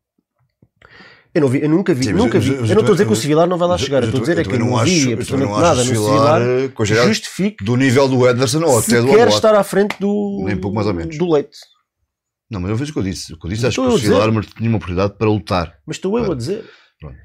Eu, 1.32 1.42
não 1.42 1.48
vi, 1.48 1.62
eu 1.62 1.68
nunca 1.68 1.92
vi, 1.94 2.04
Sim, 2.06 2.12
nunca 2.14 2.38
eu- 2.38 2.40
vi. 2.40 2.50
mas 2.52 2.60
eu- 2.60 2.66
Eu 2.68 2.74
não 2.74 2.80
estou 2.80 2.92
a 2.92 2.96
dizer 2.96 3.06
que 3.06 3.12
o 3.12 3.16
Sevilar 3.16 3.46
não 3.46 3.58
vai 3.58 3.68
lá 3.68 3.76
chegar, 3.78 4.02
eu 4.02 4.06
estou 4.08 4.18
a 4.18 4.20
dizer 4.22 4.38
é 4.38 4.42
que 4.44 4.54
eu 4.54 4.58
não 4.58 4.76
acho- 4.78 4.86
vi 4.90 5.10
eu 5.12 5.18
absolutamente 5.18 5.52
não 5.52 5.60
nada 5.60 5.84
no 5.84 5.84
Sevilar, 5.84 6.42
eh, 6.42 7.06
justifique 7.06 7.62
Do 7.64 7.76
nível 7.76 8.08
do 8.08 8.26
Ederson 8.26 8.64
ou 8.64 8.78
até 8.78 9.00
do 9.02 9.08
quer 9.08 9.28
estar 9.28 9.54
à 9.54 9.62
frente 9.62 9.94
do, 10.00 10.42
Nem 10.46 10.56
pouco 10.56 10.74
mais 10.74 10.86
ou 10.88 10.94
menos. 10.94 11.16
do 11.18 11.30
leite. 11.30 11.58
Não, 12.50 12.60
mas 12.60 12.70
eu 12.70 12.76
vejo 12.76 12.90
o 12.90 12.94
que 12.94 12.98
eu 13.00 13.02
disse. 13.04 13.32
O 13.34 13.38
que 13.38 13.46
eu 13.46 13.50
disse, 13.50 13.66
acho 13.66 13.80
Estou 13.80 13.88
que 13.88 13.94
o 13.94 14.00
dizer. 14.00 14.14
Cilar 14.14 14.44
tinha 14.56 14.68
uma 14.68 14.76
oportunidade 14.76 15.14
para 15.18 15.28
lutar. 15.28 15.78
Mas 15.86 15.96
estou 15.96 16.18
eu 16.18 16.30
a 16.30 16.34
dizer. 16.34 16.64
Pronto. 17.00 17.18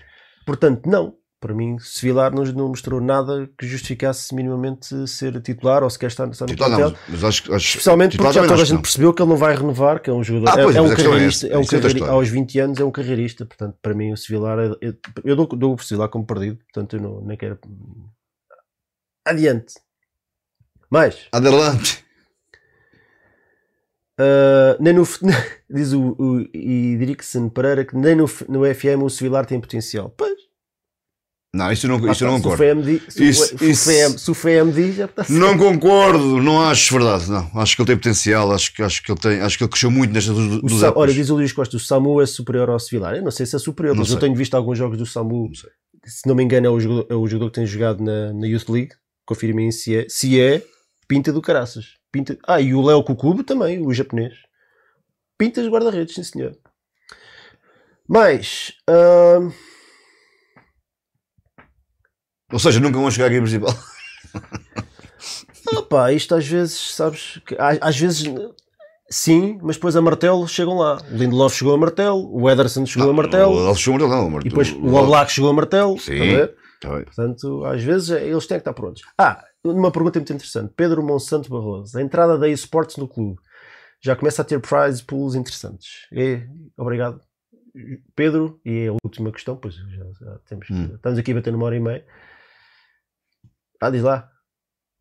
Portanto, 0.46 0.88
não. 0.90 1.16
Para 1.40 1.56
mim, 1.56 1.80
Sevilar 1.80 2.32
não, 2.32 2.44
não 2.44 2.68
mostrou 2.68 3.02
nada 3.02 3.50
que 3.58 3.66
justificasse 3.66 4.34
minimamente 4.36 5.08
ser 5.08 5.42
titular 5.42 5.82
ou 5.82 5.90
sequer 5.90 6.06
estar, 6.06 6.30
estar 6.30 6.46
no 6.46 6.52
Titular 6.52 6.70
plantel. 6.70 6.90
não, 6.92 6.98
mas 7.10 7.24
acho, 7.24 7.52
acho 7.56 7.68
Especialmente 7.70 8.16
porque 8.16 8.32
já 8.32 8.42
toda 8.42 8.54
a 8.54 8.56
acho 8.58 8.66
gente 8.66 8.76
não. 8.76 8.82
percebeu 8.84 9.12
que 9.12 9.24
ele 9.24 9.30
não 9.32 9.38
vai 9.38 9.56
renovar, 9.56 10.00
que 10.00 10.08
é 10.12 10.14
um 10.14 10.24
jogador. 10.24 10.50
Ah, 10.56 10.62
é, 10.62 10.64
pois, 10.66 10.76
é 10.76 10.82
um 10.82 10.86
a 10.86 10.90
questão 10.90 11.06
é 11.12 11.16
carreirista. 11.16 11.48
essa, 11.48 11.56
É 11.56 11.58
um 11.58 12.08
é 12.08 12.10
aos 12.12 12.30
20 12.30 12.60
anos 12.60 12.80
é 12.80 12.84
um 12.86 12.92
carreirista. 12.92 13.44
Portanto, 13.44 13.76
para 13.82 13.96
mim, 13.96 14.12
o 14.14 14.18
Sevilar. 14.18 14.60
é- 14.60 14.72
Eu, 14.82 14.94
eu 15.24 15.36
dou, 15.36 15.48
dou 15.48 15.74
o 15.74 15.80
Sevilar 15.80 16.10
como 16.10 16.28
perdido. 16.28 16.58
Portanto, 16.58 16.96
eu 16.98 17.02
não, 17.02 17.22
nem 17.22 17.36
quero. 17.36 17.58
Adiante. 19.26 19.74
Mais. 20.92 21.28
Adelante. 21.32 22.04
Uh, 24.20 24.78
nem 24.80 24.94
no, 24.94 25.04
diz 25.70 25.94
o, 25.94 26.16
o 26.20 26.42
Idrixon 26.56 27.50
Pereira 27.50 27.84
que 27.86 27.96
nem 27.96 28.16
no, 28.16 28.26
no 28.50 28.76
FM 28.76 29.02
o 29.04 29.10
Sevilar 29.10 29.46
tem 29.46 29.60
potencial. 29.60 30.14
Pois, 30.16 30.38
Não, 31.56 31.72
isso 31.72 31.86
eu 31.88 31.90
não, 31.98 32.08
ah, 32.08 32.12
isso 32.12 32.24
eu 32.24 32.28
não 32.32 32.42
concordo. 32.42 32.64
Se 33.10 33.30
o- 33.30 34.36
FM 34.36 34.74
diz, 34.76 34.96
já 34.96 35.06
está 35.06 35.26
Não 35.30 35.58
concordo, 35.58 36.42
não 36.42 36.62
acho 36.62 36.94
verdade. 36.94 37.30
Não, 37.32 37.50
acho 37.56 37.76
que 37.76 37.82
ele 37.82 37.88
tem 37.88 37.96
potencial, 37.98 38.52
acho 38.52 38.74
que, 38.76 38.84
acho 38.84 39.02
que, 39.02 39.12
ele, 39.12 39.20
tem, 39.20 39.42
acho 39.42 39.58
que 39.58 39.64
ele 39.64 39.72
cresceu 39.72 39.90
muito 39.90 40.14
nestas 40.14 40.36
duas 40.36 40.56
O 40.58 40.62
duas 40.62 40.80
Sa- 40.80 40.88
épocas. 40.88 41.02
Olha, 41.04 41.14
diz 41.14 41.30
o 41.30 41.36
Luís 41.36 41.52
Costa, 41.54 41.78
o 41.78 41.80
Samu 41.80 42.22
é 42.22 42.26
superior 42.26 42.70
ao 42.70 42.80
Sevilar. 42.80 43.16
Eu 43.16 43.24
não 43.24 43.32
sei 43.32 43.46
se 43.46 43.56
é 43.56 43.60
superior, 43.60 43.96
Não 43.96 44.02
mas 44.02 44.10
eu 44.10 44.14
sei. 44.20 44.28
tenho 44.28 44.36
visto 44.38 44.54
alguns 44.56 44.78
jogos 44.78 44.98
do 44.98 45.06
Samu. 45.06 45.46
Não. 45.48 45.72
Se 46.06 46.28
não 46.28 46.36
me 46.36 46.44
engano, 46.44 46.68
é 46.68 46.70
o 46.70 46.80
jogador, 46.80 47.08
é 47.10 47.16
o 47.16 47.28
jogador 47.28 47.50
que 47.52 47.56
tem 47.56 47.66
jogado 47.66 48.04
na, 48.04 48.34
na 48.34 48.46
Youth 48.48 48.70
League. 48.70 48.92
Confirmem 49.26 49.72
se 49.72 49.96
é. 49.96 50.06
Se 50.10 50.40
é, 50.40 50.62
pinta 51.08 51.32
do 51.34 51.42
caraças. 51.42 52.00
Pinta... 52.12 52.38
Ah, 52.48 52.60
e 52.60 52.74
o 52.74 52.82
Léo 52.82 53.04
Kukubo 53.04 53.44
também, 53.44 53.86
o 53.86 53.94
japonês. 53.94 54.34
Pintas 55.38 55.68
guarda-redes, 55.68 56.14
sim 56.16 56.24
senhor. 56.24 56.58
Mais. 58.08 58.74
ahm, 58.88 59.50
Ou 62.52 62.60
seja, 62.60 62.80
nunca 62.80 63.00
vão 63.00 63.10
chegar 63.10 63.28
a 63.28 63.30
principal. 63.30 63.74
Opá, 65.78 66.12
isto 66.12 66.36
às 66.36 66.46
vezes, 66.46 66.94
sabes, 66.96 67.40
que 67.46 67.56
á- 67.56 67.78
às 67.82 67.98
vezes 67.98 68.26
sim, 69.10 69.58
mas 69.62 69.78
depois 69.78 69.96
a 69.96 70.02
martelo 70.02 70.46
chegam 70.48 70.78
lá. 70.78 70.98
O 71.12 71.16
Lindelof 71.16 71.56
chegou 71.56 71.74
a 71.74 71.78
martelo, 71.78 72.30
o 72.34 72.50
Ederson 72.50 72.86
chegou 72.86 73.10
a 73.10 73.14
martelo, 73.14 73.68
Ele 73.70 73.76
chegou 73.76 73.96
a 74.06 74.10
martelo, 74.10 74.30
não. 74.30 74.40
e 74.40 74.44
depois 74.50 74.72
o 74.72 74.94
Oblak 74.96 75.32
chegou 75.32 75.50
a 75.50 75.54
martelo. 75.54 75.98
Sim. 76.00 76.48
Tá 76.82 76.90
bem. 76.96 77.06
Portanto, 77.06 77.64
às 77.66 77.82
vezes 77.84 78.10
é- 78.12 78.26
eles 78.28 78.46
têm 78.48 78.58
que 78.58 78.62
estar 78.62 78.74
prontos. 78.74 79.02
Ah, 79.18 79.44
uma 79.64 79.92
pergunta 79.92 80.20
muito 80.20 80.34
interessante. 80.34 80.74
Pedro 80.76 81.04
Monsanto 81.04 81.50
Barroso, 81.50 81.98
a 81.98 82.02
entrada 82.02 82.38
da 82.38 82.48
eSports 82.50 82.98
no 82.98 83.08
clube 83.08 83.40
já 84.02 84.16
começa 84.16 84.42
a 84.42 84.46
ter 84.46 84.60
prize 84.60 85.04
pools 85.04 85.36
interessantes. 85.36 86.08
É, 86.12 86.48
obrigado. 86.78 87.22
Pedro, 88.16 88.60
e 88.66 88.86
é 88.86 88.88
a 88.90 88.94
última 89.04 89.32
questão, 89.32 89.56
pois 89.56 89.76
já, 89.76 90.06
já 90.20 90.40
temos, 90.48 90.68
Hum. 90.70 90.96
estamos 90.96 91.18
aqui 91.20 91.32
a 91.32 91.36
bater 91.36 91.54
numa 91.54 91.66
hora 91.66 91.76
e 91.76 91.80
meia. 91.80 92.06
Ah, 93.80 93.90
diz 93.90 94.02
lá. 94.04 94.30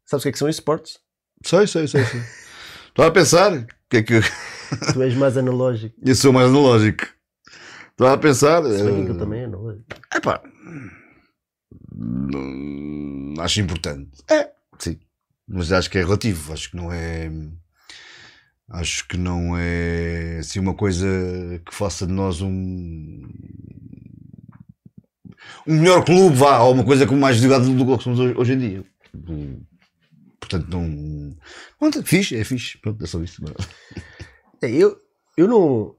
Sabes 0.07 0.23
o 0.23 0.25
que 0.25 0.29
é 0.29 0.33
que 0.33 0.39
são 0.39 0.49
eSports? 0.49 0.99
Sei, 1.45 1.67
sei, 1.67 1.89
sei, 1.89 2.05
sei. 2.05 2.21
Estava 2.91 3.09
a 3.09 3.13
pensar 3.13 3.53
o 3.53 3.67
que 3.89 3.97
é 3.99 4.03
que 4.03 4.21
Tu 4.93 5.03
és 5.03 5.15
mais 5.15 5.37
analógico. 5.37 5.97
eu 6.05 6.15
sou 6.15 6.33
mais 6.33 6.49
analógico. 6.49 7.05
Estava 7.91 8.15
a 8.15 8.19
pensar. 8.19 8.63
Se 8.65 8.83
bem 8.83 8.95
que 8.95 9.01
eh, 9.01 9.03
aquilo 9.03 9.19
também 9.19 9.41
é 9.41 9.45
analógico. 9.45 9.85
Epá, 10.15 10.43
acho 13.41 13.61
importante. 13.61 14.11
É, 14.31 14.51
sim. 14.79 14.99
Mas 15.47 15.73
acho 15.73 15.91
que 15.91 15.99
é 15.99 16.03
relativo. 16.03 16.53
Acho 16.53 16.71
que 16.71 16.77
não 16.77 16.93
é. 16.93 17.31
Acho 18.69 19.07
que 19.09 19.17
não 19.17 19.57
é 19.57 20.39
assim 20.39 20.61
uma 20.61 20.75
coisa 20.75 21.07
que 21.67 21.75
faça 21.75 22.07
de 22.07 22.13
nós 22.13 22.41
um. 22.41 23.29
Um 25.67 25.79
melhor 25.79 26.05
clube, 26.05 26.37
vá, 26.37 26.61
ou 26.61 26.73
uma 26.73 26.85
coisa 26.85 27.07
com 27.07 27.17
mais 27.17 27.39
ligado 27.39 27.69
do 27.69 27.99
que 27.99 28.05
somos 28.05 28.19
hoje, 28.21 28.35
hoje 28.37 28.53
em 28.53 28.59
dia. 28.59 28.85
Portanto, 30.39 30.69
não. 30.71 31.37
Pronto, 31.79 32.03
fixe, 32.05 32.37
é 32.37 32.45
fixe. 32.45 32.79
Pronto, 32.79 33.03
é 33.03 33.07
só 33.07 33.23
isso. 33.23 33.43
É, 34.63 34.71
eu, 34.71 34.97
eu 35.37 35.49
não. 35.49 35.97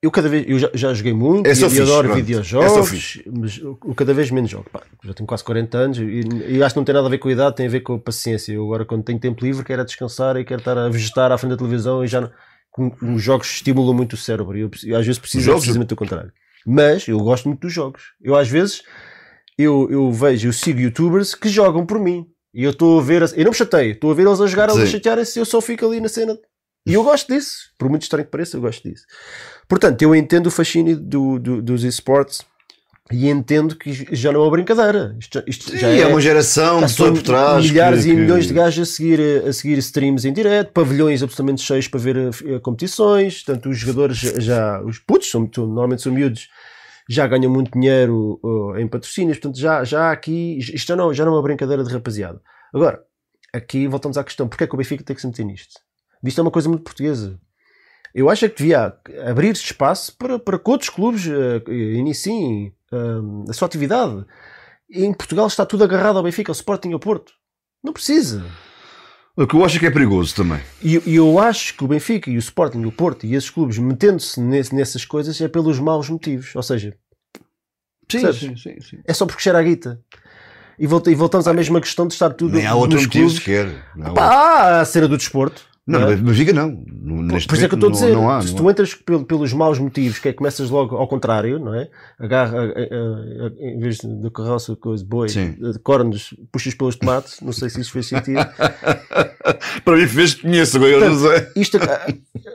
Eu 0.00 0.10
cada 0.12 0.28
vez. 0.28 0.44
Eu 0.48 0.58
já, 0.58 0.70
já 0.74 0.94
joguei 0.94 1.12
muito 1.12 1.46
É 1.46 1.52
e, 1.52 1.56
fixe, 1.56 1.82
adoro 1.82 2.08
pronto. 2.08 2.18
É 2.18 2.22
videojogos, 2.22 2.88
fixe. 2.88 3.24
mas 3.26 3.58
eu, 3.58 3.76
eu 3.84 3.94
cada 3.94 4.14
vez 4.14 4.30
menos 4.30 4.48
jogo. 4.50 4.66
Pá, 4.70 4.82
já 5.04 5.12
tenho 5.12 5.26
quase 5.26 5.42
40 5.42 5.76
anos 5.78 5.98
e, 5.98 6.20
e 6.48 6.62
acho 6.62 6.74
que 6.74 6.78
não 6.78 6.84
tem 6.84 6.94
nada 6.94 7.06
a 7.06 7.10
ver 7.10 7.18
com 7.18 7.28
a 7.28 7.32
idade, 7.32 7.56
tem 7.56 7.66
a 7.66 7.70
ver 7.70 7.80
com 7.80 7.94
a 7.94 7.98
paciência. 7.98 8.52
Eu 8.52 8.64
agora, 8.64 8.84
quando 8.84 9.02
tenho 9.02 9.18
tempo 9.18 9.44
livre, 9.44 9.64
quero 9.64 9.82
é 9.82 9.84
descansar 9.84 10.36
e 10.36 10.44
quero 10.44 10.60
estar 10.60 10.78
a 10.78 10.88
vegetar 10.88 11.32
à 11.32 11.38
frente 11.38 11.50
da 11.50 11.56
televisão 11.56 12.04
e 12.04 12.06
já 12.06 12.20
não. 12.20 12.30
Os 13.14 13.20
jogos 13.20 13.48
estimulam 13.50 13.92
muito 13.92 14.12
o 14.12 14.16
cérebro 14.16 14.56
e 14.56 14.60
eu, 14.60 14.68
preciso- 14.70 14.94
às 14.94 15.04
vezes 15.04 15.18
preciso 15.18 15.50
precisamente 15.52 15.88
do 15.88 15.96
contrário. 15.96 16.32
Mas 16.64 17.08
eu 17.08 17.18
gosto 17.18 17.48
muito 17.48 17.62
dos 17.62 17.72
jogos. 17.72 18.02
Eu 18.22 18.36
às 18.36 18.46
vezes 18.48 18.82
eu, 19.58 19.88
eu 19.90 20.12
vejo, 20.12 20.46
eu 20.48 20.52
sigo 20.52 20.78
youtubers 20.78 21.34
que 21.34 21.48
jogam 21.48 21.84
por 21.84 21.98
mim. 21.98 22.24
E 22.54 22.62
eu 22.62 22.70
estou 22.70 23.00
a 23.00 23.02
ver, 23.02 23.22
eu 23.36 23.44
não 23.44 23.50
me 23.50 23.56
chateio, 23.56 23.92
estou 23.92 24.10
a 24.12 24.14
ver 24.14 24.26
eles 24.26 24.40
a 24.40 24.46
jogar, 24.46 24.68
eles 24.68 24.76
a 24.82 24.86
chatearem-se 24.92 25.38
eu 25.38 25.44
só 25.44 25.60
fico 25.60 25.84
ali 25.86 26.00
na 26.00 26.08
cena. 26.08 26.38
E 26.88 26.94
eu 26.94 27.04
gosto 27.04 27.32
disso, 27.32 27.70
por 27.78 27.88
muito 27.88 28.02
estranho 28.02 28.24
que 28.24 28.30
pareça, 28.30 28.56
eu 28.56 28.60
gosto 28.60 28.88
disso. 28.88 29.04
Portanto, 29.68 30.00
eu 30.02 30.14
entendo 30.14 30.46
o 30.46 30.50
fascínio 30.50 30.96
do, 30.96 31.38
do- 31.38 31.62
dos 31.62 31.84
esportes 31.84 32.40
e 33.12 33.28
entendo 33.28 33.74
que 33.76 33.92
já 34.14 34.30
não 34.32 34.40
é 34.40 34.44
uma 34.44 34.50
brincadeira. 34.50 35.16
Isto, 35.18 35.42
isto 35.46 35.76
já 35.76 35.88
Sim, 35.90 36.00
é 36.00 36.06
uma 36.06 36.20
geração 36.20 36.84
de 36.84 36.94
por 36.94 37.22
trás. 37.22 37.64
milhares 37.70 38.04
que- 38.04 38.10
e 38.10 38.14
que- 38.14 38.20
milhões 38.20 38.46
de 38.46 38.54
gajos 38.54 38.88
a 38.88 38.92
seguir, 38.92 39.20
a 39.46 39.52
seguir 39.52 39.78
streams 39.78 40.26
em 40.28 40.32
direto, 40.32 40.72
pavilhões 40.72 41.22
absolutamente 41.22 41.62
cheios 41.62 41.88
para 41.88 42.00
ver 42.00 42.16
eh, 42.16 42.30
eh, 42.44 42.58
competições. 42.60 43.42
Portanto, 43.42 43.68
os 43.70 43.78
jogadores 43.78 44.18
já, 44.18 44.80
os 44.82 44.98
putos, 44.98 45.30
são, 45.30 45.50
normalmente 45.56 46.02
são 46.02 46.12
miúdos, 46.12 46.48
já 47.08 47.26
ganham 47.26 47.50
muito 47.50 47.70
dinheiro 47.72 48.38
eh, 48.76 48.82
em 48.82 48.86
patrocínios. 48.88 49.38
Portanto, 49.38 49.58
já, 49.58 49.84
já 49.84 50.12
aqui, 50.12 50.58
isto 50.58 50.86
já 50.88 50.96
não, 50.96 51.12
já 51.14 51.24
não 51.24 51.32
é 51.32 51.36
uma 51.36 51.42
brincadeira 51.42 51.82
de 51.84 51.90
rapaziada. 51.92 52.40
Agora, 52.74 53.02
aqui 53.54 53.86
voltamos 53.88 54.18
à 54.18 54.24
questão: 54.24 54.46
porque 54.48 54.64
é 54.64 54.66
que 54.66 54.74
o 54.74 54.78
Benfica 54.78 55.02
tem 55.02 55.14
que 55.16 55.22
se 55.22 55.26
meter 55.26 55.44
nisto? 55.44 55.80
Isto 56.24 56.40
é 56.40 56.42
uma 56.42 56.50
coisa 56.50 56.68
muito 56.68 56.82
portuguesa. 56.82 57.38
Eu 58.14 58.28
acho 58.30 58.44
é 58.44 58.48
que 58.48 58.58
devia 58.58 58.94
abrir 59.28 59.52
espaço 59.52 60.16
para, 60.16 60.38
para 60.38 60.58
que 60.58 60.70
outros 60.70 60.90
clubes 60.90 61.26
eh, 61.26 61.62
iniciem 61.98 62.72
eh, 62.92 63.50
a 63.50 63.52
sua 63.52 63.66
atividade. 63.66 64.24
Em 64.90 65.12
Portugal 65.12 65.46
está 65.46 65.64
tudo 65.66 65.84
agarrado 65.84 66.16
ao 66.16 66.22
Benfica, 66.24 66.50
ao 66.50 66.54
Sporting 66.54 66.90
e 66.90 66.92
ao 66.94 66.98
Porto. 66.98 67.32
Não 67.84 67.92
precisa. 67.92 68.44
O 69.36 69.46
que 69.46 69.54
eu 69.54 69.64
acho 69.64 69.76
é 69.76 69.78
que 69.80 69.86
é 69.86 69.90
perigoso 69.90 70.34
também. 70.34 70.60
E 70.82 71.00
e 71.06 71.14
eu 71.14 71.38
acho 71.38 71.74
que 71.76 71.84
o 71.84 71.88
Benfica 71.88 72.28
e 72.30 72.36
o 72.36 72.40
Sporting 72.40 72.80
e 72.80 72.86
o 72.86 72.90
Porto 72.92 73.24
e 73.24 73.34
esses 73.36 73.50
clubes 73.50 73.78
metendo-se 73.78 74.40
nessas 74.40 75.04
coisas 75.04 75.40
é 75.40 75.46
pelos 75.46 75.78
maus 75.78 76.08
motivos. 76.08 76.56
Ou 76.56 76.62
seja, 76.62 76.96
Sim, 78.10 78.22
Percebes? 78.22 78.62
sim, 78.62 78.80
sim. 78.80 78.98
é 79.06 79.12
só 79.12 79.26
porque 79.26 79.42
cheira 79.42 79.58
a 79.58 79.62
guita. 79.62 80.00
E, 80.78 80.86
volta- 80.86 81.14
voltamos 81.14 81.46
à 81.46 81.52
mesma 81.52 81.80
questão 81.80 82.06
de 82.06 82.14
estar 82.14 82.30
tudo 82.30 82.54
Nem 82.56 82.66
há 82.66 82.74
outro 82.74 82.96
nos 82.96 83.04
motivo 83.04 83.26
clubes. 83.26 83.38
sequer. 83.44 83.84
Há 84.00 84.10
Pá, 84.12 84.24
há 84.24 84.80
a 84.80 84.84
cena 84.86 85.06
do 85.06 85.16
desporto. 85.18 85.67
Não, 85.88 86.00
não 86.00 86.10
é? 86.10 86.16
Benfica 86.16 86.52
não. 86.52 86.84
Neste 87.02 87.48
Por 87.48 87.54
isso 87.56 87.64
é 87.64 87.68
que 87.68 87.74
eu 87.74 87.76
estou 87.76 87.88
a 87.88 87.92
dizer, 87.92 88.12
Não, 88.12 88.22
não 88.22 88.30
há, 88.30 88.42
se 88.42 88.54
tu 88.54 88.70
entras 88.70 88.94
pelo- 88.94 89.24
pelos 89.24 89.52
maus 89.52 89.78
motivos, 89.78 90.18
que 90.18 90.28
é 90.28 90.32
que 90.32 90.38
começas 90.38 90.68
logo 90.70 90.96
ao 90.96 91.08
contrário, 91.08 91.58
não 91.58 91.74
é? 91.74 91.88
Agarra, 92.18 92.58
a- 92.60 92.64
a- 92.64 93.46
a- 93.46 93.52
em 93.58 93.78
vez 93.78 93.96
de 93.98 94.30
carroça, 94.30 94.76
coisa, 94.76 95.04
boi, 95.04 95.28
cornos, 95.82 96.34
puxas 96.52 96.74
pelos 96.74 96.96
tomates, 96.96 97.40
não 97.40 97.52
sei 97.52 97.70
se 97.70 97.80
isso 97.80 97.92
fez 97.92 98.06
sentido. 98.06 98.38
Para 99.84 99.96
mim 99.96 100.06
fez 100.06 100.34
conheço, 100.34 100.78
eu 100.78 101.00
não 101.00 101.18
sei. 101.18 101.46
Isto, 101.56 101.78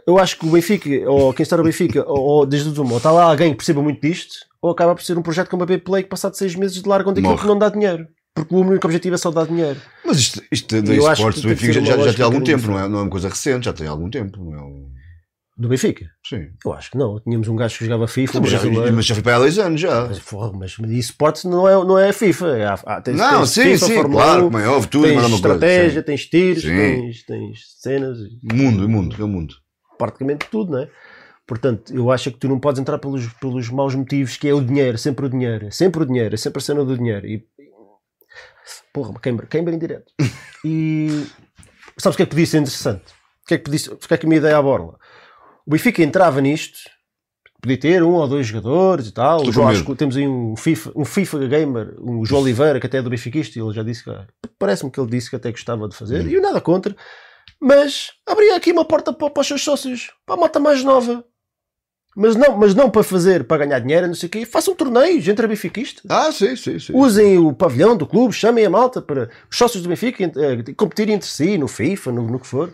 eu 0.05 0.17
acho 0.19 0.37
que 0.37 0.45
o 0.45 0.49
Benfica, 0.51 0.89
ou 1.09 1.33
quem 1.33 1.43
está 1.43 1.57
no 1.57 1.63
Benfica, 1.63 2.03
ou, 2.07 2.45
desde 2.45 2.69
o 2.69 2.73
Zuma, 2.73 2.91
ou 2.91 2.97
está 2.97 3.11
lá 3.11 3.23
alguém 3.23 3.51
que 3.51 3.57
perceba 3.57 3.81
muito 3.81 4.01
disto, 4.01 4.35
ou 4.61 4.71
acaba 4.71 4.93
por 4.95 5.03
ser 5.03 5.17
um 5.17 5.21
projeto 5.21 5.49
como 5.49 5.63
a 5.63 5.65
B-Play 5.65 6.03
que 6.03 6.09
passado 6.09 6.35
seis 6.35 6.55
meses 6.55 6.81
de 6.81 6.87
largam 6.87 7.11
daquilo 7.13 7.31
Morre. 7.31 7.41
que 7.41 7.47
não 7.47 7.57
dá 7.57 7.69
dinheiro. 7.69 8.07
Porque 8.35 8.55
o 8.55 8.59
único 8.59 8.87
objetivo 8.87 9.15
é 9.15 9.17
só 9.17 9.29
dar 9.31 9.45
dinheiro. 9.45 9.79
Mas 10.05 10.17
isto, 10.17 10.41
isto 10.51 10.81
da 10.81 10.93
esportes 10.93 11.41
do 11.41 11.49
Benfica 11.49 11.73
já, 11.73 11.97
já 11.97 12.13
tem 12.13 12.25
algum 12.25 12.37
um 12.37 12.39
bocadinho 12.39 12.57
tempo, 12.57 12.71
não 12.71 12.79
é, 12.79 12.87
não 12.87 12.99
é 12.99 13.01
uma 13.03 13.09
coisa 13.09 13.29
recente, 13.29 13.65
já 13.65 13.73
tem 13.73 13.87
algum 13.87 14.09
tempo. 14.09 14.43
Não 14.43 14.53
é 14.57 14.61
um... 14.63 14.93
Do 15.55 15.67
Benfica? 15.69 16.07
Sim. 16.27 16.47
Eu 16.65 16.73
acho 16.73 16.89
que 16.89 16.97
não. 16.97 17.19
Tínhamos 17.19 17.47
um 17.47 17.55
gajo 17.55 17.77
que 17.77 17.85
jogava 17.85 18.07
FIFA, 18.07 18.41
Mas 18.41 18.49
já, 18.49 18.59
mas 18.91 19.05
já 19.05 19.13
foi 19.13 19.23
para 19.23 19.35
há 19.35 19.39
dois 19.39 19.59
anos 19.59 19.79
já. 19.79 20.07
Mas, 20.07 20.17
porra, 20.17 20.51
mas 20.51 20.75
esportes 20.79 21.43
não 21.43 21.67
é, 21.69 21.73
não 21.85 21.99
é 21.99 22.11
FIFA. 22.11 22.47
É, 22.57 22.65
há- 22.65 23.01
tens, 23.01 23.17
Não, 23.19 23.37
tens 23.37 23.49
sim, 23.51 23.63
FIFA, 23.63 23.85
sim, 23.85 23.93
Fórmula 23.93 24.23
claro, 24.23 24.41
1, 24.41 24.45
como 24.45 24.57
é 24.57 24.67
óbvio, 24.67 24.89
tudo 24.89 25.03
tens 25.03 25.19
coisa. 25.21 25.35
estratégia, 25.35 25.99
sim. 26.01 26.05
tens 26.07 26.25
tiros, 26.25 26.63
tens, 26.63 27.23
tens 27.25 27.59
cenas, 27.79 28.17
O 28.51 28.55
mundo, 28.55 28.83
o 28.83 28.89
mundo, 28.89 29.15
é 29.19 29.23
o 29.23 29.27
mundo. 29.27 29.53
praticamente 29.99 30.47
tudo, 30.49 30.71
não 30.71 30.79
é? 30.79 30.89
Portanto, 31.45 31.93
eu 31.93 32.09
acho 32.09 32.31
que 32.31 32.39
tu 32.39 32.47
não 32.47 32.57
podes 32.57 32.79
entrar 32.79 32.97
pelos, 32.97 33.27
pelos 33.33 33.69
maus 33.69 33.93
motivos, 33.93 34.37
que 34.37 34.47
é 34.47 34.53
o 34.53 34.61
dinheiro, 34.61 34.97
sempre 34.97 35.25
o 35.25 35.29
dinheiro, 35.29 35.67
é 35.67 35.71
sempre 35.71 36.01
o 36.01 36.05
dinheiro, 36.05 36.33
é 36.33 36.37
sempre 36.37 36.59
a 36.59 36.61
cena 36.63 36.85
do 36.85 36.97
dinheiro. 36.97 37.27
E, 37.27 37.43
porra, 38.93 39.19
queima, 39.19 39.45
queima 39.45 39.71
em 39.71 39.77
direto. 39.77 40.11
E 40.65 41.27
sabes 41.97 42.15
o 42.15 42.17
que 42.17 42.23
é 42.23 42.25
que 42.25 42.29
podia 42.29 42.45
ser 42.45 42.59
interessante? 42.59 43.11
O 43.43 43.47
que 43.47 43.55
é 43.55 43.57
que, 43.57 43.63
podia, 43.65 43.93
o 43.93 43.97
que 43.97 44.13
é 44.13 44.17
que 44.17 44.27
ideia 44.27 44.57
à 44.57 44.61
borla? 44.61 44.97
O 45.67 45.71
Benfica 45.71 46.01
entrava 46.01 46.39
nisto, 46.39 46.79
podia 47.61 47.77
ter 47.77 48.03
um 48.03 48.13
ou 48.13 48.27
dois 48.27 48.47
jogadores 48.47 49.07
e 49.07 49.11
tal. 49.13 49.37
Estou 49.37 49.49
O 49.49 49.53
João, 49.53 49.65
com 49.67 49.71
acho 49.71 49.85
que 49.85 49.95
temos 49.95 50.17
aí 50.17 50.27
um 50.27 50.55
FIFA, 50.55 50.91
um 50.95 51.05
FIFA 51.05 51.47
gamer, 51.47 51.95
um 51.99 52.25
João 52.25 52.41
Oliveira, 52.41 52.79
que 52.79 52.85
até 52.85 52.97
é 52.97 53.01
do 53.01 53.09
Benfiquista, 53.09 53.57
e 53.57 53.61
ele 53.61 53.73
já 53.73 53.83
disse 53.83 54.03
que 54.03 54.11
parece-me 54.59 54.91
que 54.91 54.99
ele 54.99 55.09
disse 55.09 55.29
que 55.29 55.35
até 55.35 55.51
gostava 55.51 55.87
de 55.87 55.95
fazer, 55.95 56.25
e 56.27 56.33
eu 56.33 56.41
nada 56.41 56.61
contra, 56.61 56.95
mas 57.61 58.11
abria 58.27 58.55
aqui 58.55 58.71
uma 58.71 58.85
porta 58.85 59.13
para, 59.13 59.29
para 59.29 59.41
os 59.41 59.47
seus 59.47 59.63
sócios, 59.63 60.11
para 60.25 60.35
a 60.35 60.37
malta 60.37 60.59
mais 60.59 60.83
nova. 60.83 61.25
Mas 62.15 62.35
não, 62.35 62.57
mas 62.57 62.75
não 62.75 62.89
para 62.91 63.01
fazer, 63.03 63.43
para 63.45 63.65
ganhar 63.65 63.79
dinheiro, 63.79 64.05
não 64.07 64.13
sei 64.13 64.27
o 64.27 64.29
quê. 64.29 64.45
Façam 64.45 64.75
torneios 64.75 65.27
entre 65.27 65.47
benfiquistas. 65.47 66.03
Ah, 66.09 66.31
sim, 66.31 66.55
sim, 66.55 66.77
sim. 66.77 66.93
Usem 66.95 67.39
o 67.39 67.53
pavilhão 67.53 67.97
do 67.97 68.05
clube, 68.05 68.33
chamem 68.33 68.65
a 68.65 68.69
malta 68.69 69.01
para 69.01 69.29
os 69.49 69.57
sócios 69.57 69.81
do 69.81 69.89
Benfica 69.89 70.23
eh, 70.23 70.73
competirem 70.77 71.15
entre 71.15 71.27
si, 71.27 71.57
no 71.57 71.67
FIFA, 71.67 72.11
no, 72.11 72.27
no 72.27 72.39
que 72.39 72.45
for. 72.47 72.71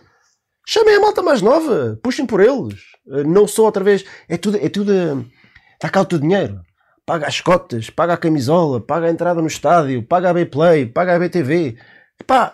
Chamem 0.67 0.95
a 0.95 0.99
malta 0.99 1.21
mais 1.23 1.41
nova, 1.41 1.97
puxem 2.03 2.25
por 2.25 2.41
eles. 2.41 2.79
Eh, 3.11 3.23
Não 3.23 3.47
só 3.47 3.63
outra 3.63 3.83
vez. 3.83 4.03
É 4.27 4.35
tudo, 4.35 4.57
é 4.57 4.67
tudo. 4.67 4.91
Está 5.73 5.89
cá 5.89 6.01
o 6.01 6.05
teu 6.05 6.19
dinheiro. 6.19 6.59
Paga 7.05 7.25
as 7.25 7.39
cotas, 7.41 7.89
paga 7.89 8.13
a 8.13 8.17
camisola, 8.17 8.79
paga 8.81 9.07
a 9.07 9.09
entrada 9.09 9.41
no 9.41 9.47
estádio, 9.47 10.03
paga 10.03 10.29
a 10.29 10.33
B-Play, 10.33 10.85
paga 10.87 11.15
a 11.15 11.19
BTV. 11.19 11.75
Epá, 12.21 12.53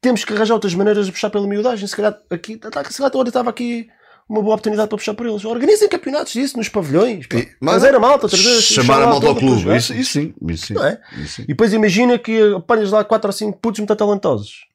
temos 0.00 0.24
que 0.24 0.32
arranjar 0.32 0.54
outras 0.54 0.74
maneiras 0.74 1.04
de 1.06 1.12
puxar 1.12 1.28
pela 1.30 1.46
miudagem. 1.48 1.86
Se 1.86 1.94
calhar, 1.96 2.16
aqui, 2.30 2.56
tá- 2.56 2.70
se 2.84 2.96
calhar 3.02 3.12
estava 3.26 3.50
aqui 3.50 3.88
uma 4.28 4.40
boa 4.42 4.54
oportunidade 4.54 4.88
para 4.88 4.98
puxar 4.98 5.14
por 5.14 5.26
eles. 5.26 5.44
Organizem 5.44 5.88
campeonatos 5.88 6.32
disso 6.32 6.56
nos 6.56 6.68
pavilhões. 6.68 7.26
pá. 7.26 7.38
E- 7.38 7.48
Mas 7.60 7.84
era 7.84 7.98
malta, 8.00 8.26
outra 8.26 8.40
vez. 8.40 8.64
Chamar 8.64 9.02
a 9.02 9.06
malta 9.06 9.26
ao 9.28 9.34
para 9.34 9.46
clube. 9.46 9.76
Isso, 9.76 9.94
isso 9.94 10.12
sim. 10.12 10.34
Isso 10.48 10.66
sim. 10.68 10.74
Não 10.74 10.84
é? 10.84 11.00
Isso 11.18 11.36
sim. 11.36 11.42
E 11.42 11.46
depois 11.48 11.72
imagina 11.72 12.18
que 12.18 12.54
apanhas 12.54 12.90
lá 12.90 13.04
4 13.04 13.28
ou 13.28 13.32
5 13.32 13.58
putos 13.58 13.80
muito 13.80 13.94
talentosos. 13.94 14.66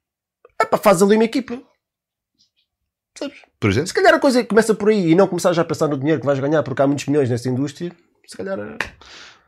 É 0.60 0.66
pá, 0.66 0.78
faz 0.78 1.02
ali 1.02 1.16
uma 1.16 1.26
equipa. 1.26 1.62
Sabes? 3.18 3.38
Por 3.60 3.70
exemplo? 3.70 3.88
Se 3.88 3.94
calhar 3.94 4.14
a 4.14 4.20
coisa 4.20 4.44
começa 4.44 4.74
por 4.74 4.90
aí 4.90 5.12
e 5.12 5.16
não 5.16 5.28
começar 5.28 5.52
já 5.54 5.62
a 5.62 5.66
pensar 5.66 5.88
no 5.88 5.98
dinheiro 5.98 6.20
que 6.22 6.26
vais 6.26 6.40
ganhar 6.40 6.64
porque 6.64 6.82
há 6.82 6.88
muitos 6.88 7.06
milhões 7.08 7.30
nessa 7.30 7.50
indústria. 7.50 7.92
Se 8.26 8.38
calhar 8.38 8.58
é... 8.58 8.78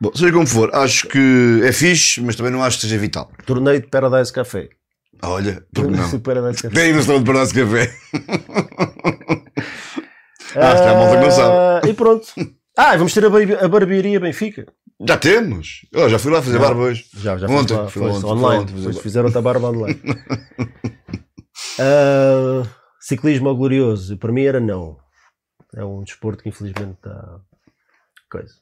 Bom, 0.00 0.10
seja 0.14 0.32
como 0.32 0.46
for, 0.46 0.74
acho 0.74 1.06
que 1.08 1.60
é 1.64 1.72
fixe, 1.72 2.20
mas 2.20 2.36
também 2.36 2.52
não 2.52 2.62
acho 2.62 2.76
que 2.76 2.82
seja 2.82 2.98
vital. 2.98 3.30
torneio 3.46 3.80
de 3.80 3.86
Paradise 3.86 4.32
Café. 4.32 4.68
Ah, 5.22 5.30
Olha, 5.30 5.64
porque 5.72 5.90
não? 5.90 6.20
Paradise 6.20 6.62
Café. 6.62 6.74
Tem 6.74 6.92
no 6.92 7.00
de 7.02 7.24
Paradise 7.24 7.54
Café. 7.54 7.94
Ah, 10.56 10.72
a 10.72 11.16
que 11.16 11.22
não 11.22 11.30
sabe. 11.30 11.54
Ah, 11.56 11.80
E 11.88 11.94
pronto. 11.94 12.26
Ah, 12.76 12.96
vamos 12.96 13.12
ter 13.14 13.24
a, 13.24 13.30
barbe- 13.30 13.54
a 13.60 13.68
barbearia 13.68 14.18
Benfica. 14.20 14.66
Já 15.06 15.16
temos. 15.16 15.86
Eu 15.92 16.08
já 16.08 16.18
fui 16.18 16.32
lá 16.32 16.40
fazer 16.42 16.58
Já. 16.58 16.64
barba 16.64 16.80
hoje. 16.82 17.04
Já, 17.16 17.36
já 17.36 17.46
Ontem, 17.48 17.74
fui 17.74 17.76
lá, 17.82 17.88
fui 17.88 18.02
lá 18.02 18.08
foi 18.08 18.18
ontem, 18.18 18.26
online. 18.26 18.62
ontem 18.62 18.74
fazer 18.82 19.00
fizeram 19.02 19.26
outra 19.26 19.42
barba 19.42 19.68
online. 19.70 20.00
Ah, 21.78 22.62
ciclismo 23.00 23.48
ao 23.48 23.56
glorioso. 23.56 24.16
Para 24.18 24.32
mim 24.32 24.42
era 24.44 24.60
não. 24.60 24.96
É 25.76 25.84
um 25.84 26.02
desporto 26.02 26.42
que 26.42 26.48
infelizmente 26.48 26.94
está. 26.94 27.40
Coisa. 28.30 28.54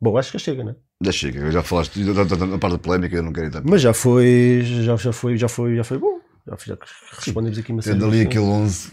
Bom, 0.00 0.16
acho 0.16 0.30
que 0.32 0.38
chega, 0.38 0.64
né? 0.64 0.76
Já 1.02 1.12
chega, 1.12 1.50
já 1.50 1.62
falaste 1.62 2.02
da 2.02 2.58
parte 2.58 2.72
da 2.72 2.78
polémica, 2.78 3.14
eu 3.16 3.22
não 3.22 3.32
quero 3.32 3.46
entrar. 3.46 3.62
Mas 3.64 3.80
já 3.82 3.92
foi. 3.94 4.62
Já, 4.64 4.96
já 4.96 5.12
foi, 5.12 5.36
já 5.36 5.48
foi, 5.48 5.76
já 5.76 5.84
foi 5.84 5.98
bom. 5.98 6.18
Já, 6.46 6.56
já 6.66 6.78
respondemos 7.18 7.58
aqui 7.58 7.72
uma 7.72 7.82
série 7.82 7.94
Tendo 7.98 8.06
ali 8.08 8.22
aquele 8.22 8.44
11. 8.44 8.92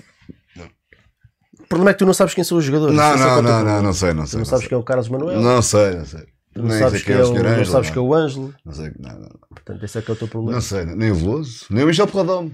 O 1.65 1.67
problema 1.67 1.89
é 1.91 1.93
que 1.93 1.99
tu 1.99 2.05
não 2.05 2.13
sabes 2.13 2.33
quem 2.33 2.43
são 2.43 2.57
os 2.57 2.63
jogadores. 2.65 2.95
Não, 2.95 3.03
é 3.03 3.17
não, 3.17 3.41
não, 3.41 3.63
não, 3.63 3.81
não 3.83 3.93
sei, 3.93 4.13
não 4.13 4.25
sei. 4.25 4.37
não 4.39 4.45
sabes 4.45 4.67
quem 4.67 4.75
é 4.75 4.79
o 4.79 4.83
Carlos 4.83 5.09
Manuel. 5.09 5.39
não 5.41 5.61
sei. 5.61 5.95
Não 5.95 6.05
sei. 6.05 6.21
Não 6.55 6.69
sabes, 6.69 7.03
quem 7.03 7.13
quem 7.13 7.15
é 7.15 7.25
o 7.25 7.31
o, 7.31 7.35
Sr. 7.35 7.43
não 7.43 7.49
Ângelo, 7.49 7.65
sabes 7.65 7.87
não. 7.89 7.93
que 7.93 7.99
é 7.99 8.01
o 8.01 8.13
Ângelo. 8.13 8.53
Não 8.65 8.73
sei, 8.73 8.91
não, 8.97 9.11
não, 9.13 9.19
não. 9.19 9.39
Portanto, 9.49 9.83
esse 9.83 9.97
é 9.97 10.01
que 10.01 10.09
é 10.09 10.13
o 10.13 10.17
teu 10.17 10.27
problema. 10.29 10.53
Não 10.53 10.61
sei, 10.61 10.85
nem 10.85 11.11
o 11.11 11.15
Veloso, 11.15 11.65
nem 11.69 11.83
o 11.83 11.87
Michel 11.87 12.07
Porradão. 12.07 12.49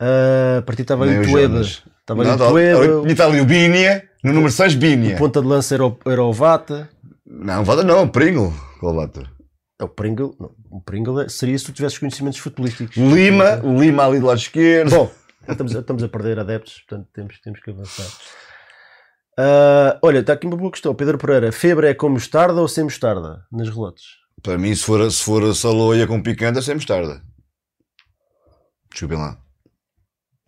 Ah, 0.00 0.58
a 0.58 0.62
partir 0.62 0.82
estava 0.82 1.04
ali 1.04 1.16
o 1.16 1.20
o. 1.20 1.24
Jonas. 1.24 1.82
Estava 2.00 2.22
ali 2.22 2.30
o 2.30 2.36
tá- 2.38 2.48
Tueda. 2.48 3.08
E 3.08 3.12
está 3.12 3.26
ali 3.26 3.40
o 3.40 3.44
Bínia, 3.46 4.04
no 4.24 4.32
número 4.32 4.52
6, 4.52 4.74
O 4.74 4.78
Bínia. 4.78 5.16
ponta 5.16 5.40
de 5.40 5.46
lança 5.46 5.74
era 5.74 5.84
o, 5.86 5.96
o 6.28 6.32
Vata. 6.32 6.88
Não, 7.26 7.64
Vada 7.64 7.82
não, 7.82 8.08
Pringle. 8.08 8.52
Qual 8.78 8.94
Vata? 8.94 9.22
É 9.80 9.84
O 9.84 9.88
Pringle, 9.88 10.34
não, 10.38 10.50
o 10.70 10.80
Pringle 10.82 11.20
é- 11.22 11.28
seria 11.28 11.58
se 11.58 11.64
tu 11.64 11.72
tivesses 11.72 11.98
conhecimentos 11.98 12.38
futebolísticos. 12.38 12.96
Lima, 12.96 13.60
o 13.64 13.80
Lima 13.80 14.04
ali 14.06 14.18
do 14.20 14.26
lado 14.26 14.38
esquerdo. 14.38 14.90
Bom, 14.90 15.10
estamos, 15.52 15.76
a- 15.76 15.80
estamos 15.80 16.02
a 16.02 16.08
perder 16.08 16.38
adeptos, 16.38 16.80
portanto 16.86 17.08
temos, 17.12 17.40
temos 17.40 17.60
que 17.60 17.70
avançar. 17.70 18.06
Ah, 19.38 19.98
olha, 20.02 20.18
está 20.18 20.32
aqui 20.34 20.46
uma 20.46 20.56
boa 20.56 20.70
questão. 20.70 20.94
Pedro 20.94 21.16
Pereira, 21.18 21.50
febre 21.52 21.88
é 21.88 21.94
com 21.94 22.08
mostarda 22.08 22.60
ou 22.60 22.68
sem 22.68 22.84
mostarda 22.84 23.44
nas 23.50 23.68
relotes? 23.68 24.04
Para 24.42 24.58
mim, 24.58 24.74
se 24.74 24.84
for, 24.84 25.10
se 25.10 25.22
for 25.22 25.54
saloia 25.54 26.06
com 26.06 26.22
picante, 26.22 26.58
é 26.58 26.62
sem 26.62 26.74
mostarda. 26.74 27.22
Desculpem 28.90 29.18
lá. 29.18 29.38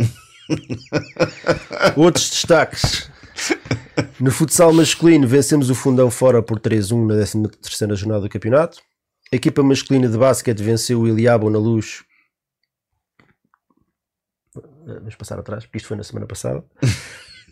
Outros 1.96 2.30
destaques. 2.30 3.10
No 4.18 4.30
futsal 4.30 4.72
masculino, 4.72 5.26
vencemos 5.26 5.70
o 5.70 5.74
Fundão 5.74 6.10
fora 6.10 6.42
por 6.42 6.58
3-1 6.58 7.06
na 7.06 7.48
13 7.48 7.96
jornada 7.96 8.22
do 8.22 8.28
campeonato. 8.28 8.78
A 9.32 9.36
equipa 9.36 9.62
masculina 9.62 10.08
de 10.08 10.16
basquete 10.18 10.58
venceu 10.62 11.00
o 11.00 11.08
Iliabo 11.08 11.48
na 11.50 11.58
luz. 11.58 12.04
Eh, 14.86 14.94
Vamos 14.98 15.14
passar 15.16 15.38
atrás, 15.38 15.64
porque 15.64 15.78
isto 15.78 15.88
foi 15.88 15.96
na 15.96 16.02
semana 16.04 16.26
passada. 16.26 16.64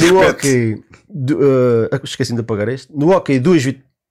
No 0.00 0.20
hockey, 0.20 0.82
du- 1.08 1.38
eh, 1.42 2.00
esqueci 2.04 2.34
de 2.34 2.40
apagar 2.40 2.68
este. 2.68 2.92
No 2.94 3.10
hockey, 3.10 3.38
duas, 3.38 3.62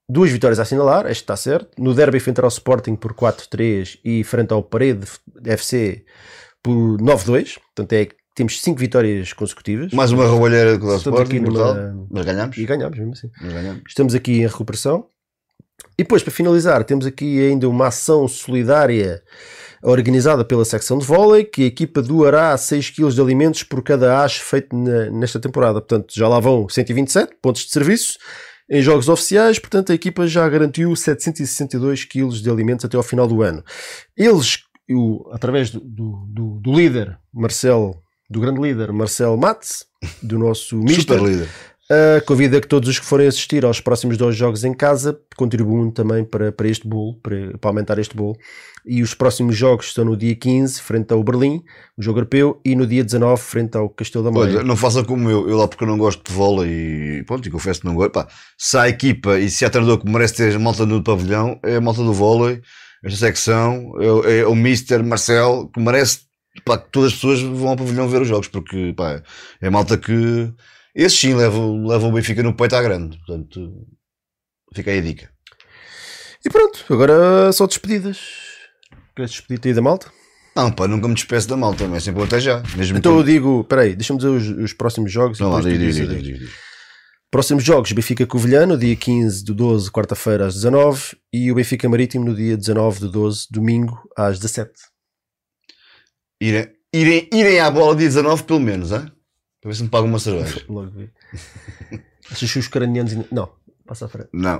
duas 0.08 0.30
vitórias 0.30 0.58
a 0.58 0.62
assinalar, 0.62 1.06
este 1.06 1.22
está 1.22 1.36
certo. 1.36 1.70
No 1.80 1.94
derby, 1.94 2.18
frente 2.20 2.40
ao 2.40 2.48
Sporting 2.48 2.96
por 2.96 3.14
4-3 3.14 3.98
e 4.04 4.24
frente 4.24 4.52
ao 4.52 4.62
Parede 4.62 5.06
FC 5.44 6.04
por 6.62 6.98
9-2. 7.00 7.58
Portanto, 7.74 7.92
é, 7.92 8.08
temos 8.34 8.60
5 8.60 8.78
vitórias 8.78 9.32
consecutivas. 9.32 9.92
Mais 9.92 10.10
uma 10.10 10.26
roubalheira 10.26 10.76
do 10.78 10.94
Sporting, 10.96 11.40
numa- 11.40 11.72
brutal. 11.74 12.06
Mas 12.10 12.24
ganhamos. 12.24 12.56
E 12.58 12.64
ganhamos 12.66 12.98
mesmo 12.98 13.12
assim. 13.12 13.30
Ganhamos. 13.40 13.82
Estamos 13.86 14.14
aqui 14.14 14.40
em 14.40 14.46
recuperação. 14.46 15.06
E 15.96 16.02
depois, 16.02 16.22
para 16.22 16.32
finalizar, 16.32 16.82
temos 16.84 17.06
aqui 17.06 17.40
ainda 17.46 17.68
uma 17.68 17.86
ação 17.88 18.26
solidária 18.26 19.22
organizada 19.82 20.44
pela 20.44 20.64
secção 20.64 20.98
de 20.98 21.04
vôlei, 21.04 21.44
que 21.44 21.62
a 21.62 21.66
equipa 21.66 22.02
doará 22.02 22.56
6 22.56 22.90
kg 22.90 23.10
de 23.12 23.20
alimentos 23.20 23.62
por 23.62 23.82
cada 23.82 24.22
AS 24.22 24.36
feito 24.36 24.74
na- 24.76 25.10
nesta 25.10 25.38
temporada. 25.40 25.80
Portanto, 25.80 26.12
já 26.14 26.26
lá 26.28 26.40
vão 26.40 26.68
127 26.68 27.32
pontos 27.40 27.64
de 27.64 27.70
serviço 27.70 28.18
em 28.70 28.82
jogos 28.82 29.08
oficiais. 29.08 29.58
Portanto, 29.58 29.92
a 29.92 29.94
equipa 29.94 30.26
já 30.26 30.48
garantiu 30.48 30.94
762 30.94 32.04
kg 32.04 32.28
de 32.30 32.50
alimentos 32.50 32.84
até 32.84 32.96
ao 32.96 33.02
final 33.02 33.26
do 33.26 33.42
ano. 33.42 33.62
Eles, 34.16 34.58
o- 34.90 35.28
através 35.32 35.70
do, 35.70 35.80
do, 35.80 36.60
do- 36.62 36.72
líder, 36.74 37.18
Marcelo, 37.32 37.96
do 38.28 38.40
grande 38.40 38.60
líder, 38.60 38.92
Marcelo 38.92 39.38
Matos, 39.38 39.84
do 40.22 40.38
nosso 40.38 40.76
mister, 40.76 41.18
Super 41.18 41.22
líder. 41.22 41.48
Uh, 41.90 42.22
convido 42.26 42.54
a 42.54 42.60
que 42.60 42.66
todos 42.68 42.86
os 42.86 42.98
que 42.98 43.06
forem 43.06 43.26
assistir 43.26 43.64
aos 43.64 43.80
próximos 43.80 44.18
dois 44.18 44.36
jogos 44.36 44.62
em 44.62 44.74
casa 44.74 45.18
contribuam 45.38 45.90
também 45.90 46.22
para, 46.22 46.52
para 46.52 46.68
este 46.68 46.86
bolo, 46.86 47.14
para, 47.22 47.56
para 47.56 47.70
aumentar 47.70 47.98
este 47.98 48.14
bolo. 48.14 48.36
E 48.84 49.02
os 49.02 49.14
próximos 49.14 49.56
jogos 49.56 49.86
estão 49.86 50.04
no 50.04 50.14
dia 50.14 50.34
15, 50.34 50.82
frente 50.82 51.12
ao 51.14 51.22
Berlim, 51.24 51.62
o 51.96 52.02
jogo 52.02 52.18
europeu, 52.18 52.60
e 52.62 52.76
no 52.76 52.86
dia 52.86 53.02
19, 53.02 53.40
frente 53.40 53.74
ao 53.76 53.88
Castelo 53.88 54.22
da 54.24 54.30
Maia. 54.30 54.62
não 54.62 54.76
faça 54.76 55.02
como 55.02 55.30
eu, 55.30 55.48
eu 55.48 55.56
lá 55.56 55.66
porque 55.66 55.82
eu 55.84 55.88
não 55.88 55.96
gosto 55.96 56.22
de 56.28 56.30
vôlei 56.36 56.70
e 57.20 57.24
pronto, 57.24 57.48
e 57.48 57.50
confesso 57.50 57.80
que 57.80 57.86
não 57.86 57.94
gosto. 57.94 58.12
Pá, 58.12 58.28
se 58.58 58.76
há 58.76 58.86
equipa 58.86 59.38
e 59.38 59.48
se 59.48 59.64
há 59.64 59.70
treinador 59.70 59.98
que 59.98 60.10
merece 60.10 60.34
ter 60.34 60.54
a 60.54 60.58
malta 60.58 60.84
no 60.84 61.02
pavilhão, 61.02 61.58
é 61.62 61.76
a 61.76 61.80
malta 61.80 62.02
do 62.02 62.12
vôlei, 62.12 62.60
esta 63.02 63.18
secção, 63.18 63.94
é, 63.98 64.10
o- 64.12 64.24
é 64.24 64.46
o 64.46 64.54
Mister 64.54 65.02
Marcel, 65.02 65.70
que 65.72 65.80
merece 65.80 66.20
pá, 66.66 66.76
que 66.76 66.90
todas 66.90 67.08
as 67.12 67.14
pessoas 67.14 67.40
vão 67.40 67.68
ao 67.70 67.76
pavilhão 67.76 68.08
ver 68.08 68.20
os 68.20 68.28
jogos, 68.28 68.48
porque 68.48 68.92
pá, 68.94 69.22
é 69.60 69.70
malta 69.70 69.96
que 69.96 70.52
esses 71.04 71.18
sim 71.18 71.34
levam, 71.34 71.86
levam 71.86 72.10
o 72.10 72.12
Benfica 72.12 72.42
no 72.42 72.54
peito 72.54 72.74
à 72.76 72.82
grande. 72.82 73.16
Portanto, 73.18 73.86
fica 74.74 74.90
aí 74.90 74.98
a 74.98 75.02
dica. 75.02 75.30
E 76.44 76.50
pronto, 76.50 76.84
agora 76.92 77.52
só 77.52 77.66
despedidas. 77.66 78.18
Queres 79.16 79.32
despedir-te 79.32 79.68
aí 79.68 79.74
da 79.74 79.82
malta? 79.82 80.10
Não, 80.56 80.72
pá, 80.72 80.88
nunca 80.88 81.06
me 81.08 81.14
despeço 81.14 81.48
da 81.48 81.56
malta, 81.56 81.86
mas 81.86 82.02
é 82.02 82.06
sempre 82.06 82.22
até 82.22 82.40
já. 82.40 82.62
Mesmo 82.76 82.98
Então 82.98 83.12
eu 83.12 83.18
quando- 83.18 83.26
digo, 83.26 83.64
peraí, 83.64 83.94
deixa-me 83.94 84.18
dizer 84.18 84.30
os, 84.30 84.48
os 84.48 84.72
próximos 84.72 85.10
jogos. 85.12 85.38
Não, 85.38 85.50
lá, 85.50 85.60
diz, 85.60 85.78
dizes 85.78 85.96
diz, 85.96 86.08
aí. 86.10 86.16
diz, 86.16 86.26
diz, 86.26 86.38
diz. 86.40 86.50
Próximos 87.30 87.62
jogos, 87.62 87.92
Benfica 87.92 88.26
Covilhano, 88.26 88.76
dia 88.78 88.96
15 88.96 89.44
do 89.44 89.54
12, 89.54 89.90
quarta-feira 89.90 90.46
às 90.46 90.54
19 90.54 91.16
e 91.32 91.52
o 91.52 91.54
Benfica 91.54 91.86
Marítimo 91.88 92.24
no 92.24 92.34
dia 92.34 92.56
19 92.56 93.00
do 93.00 93.10
12, 93.10 93.46
domingo 93.50 94.00
às 94.16 94.38
17. 94.38 94.70
Irem, 96.40 96.68
irem, 96.94 97.28
irem 97.32 97.60
à 97.60 97.70
bola 97.70 97.94
dia 97.94 98.06
19 98.08 98.44
pelo 98.44 98.60
menos, 98.60 98.92
hein? 98.92 99.10
Ver 99.68 99.74
se 99.76 99.82
me 99.84 99.88
pagam 99.88 100.08
uma 100.08 100.18
cerveja. 100.18 100.64
Logo 100.68 100.90
vi. 100.90 101.10
Achas 102.30 102.52
que 102.52 102.58
os 102.58 102.66
ucranianos. 102.66 103.12
ainda- 103.12 103.28
Não, 103.32 103.50
passa 103.86 104.06
à 104.06 104.08
frente. 104.08 104.28
Não. 104.32 104.58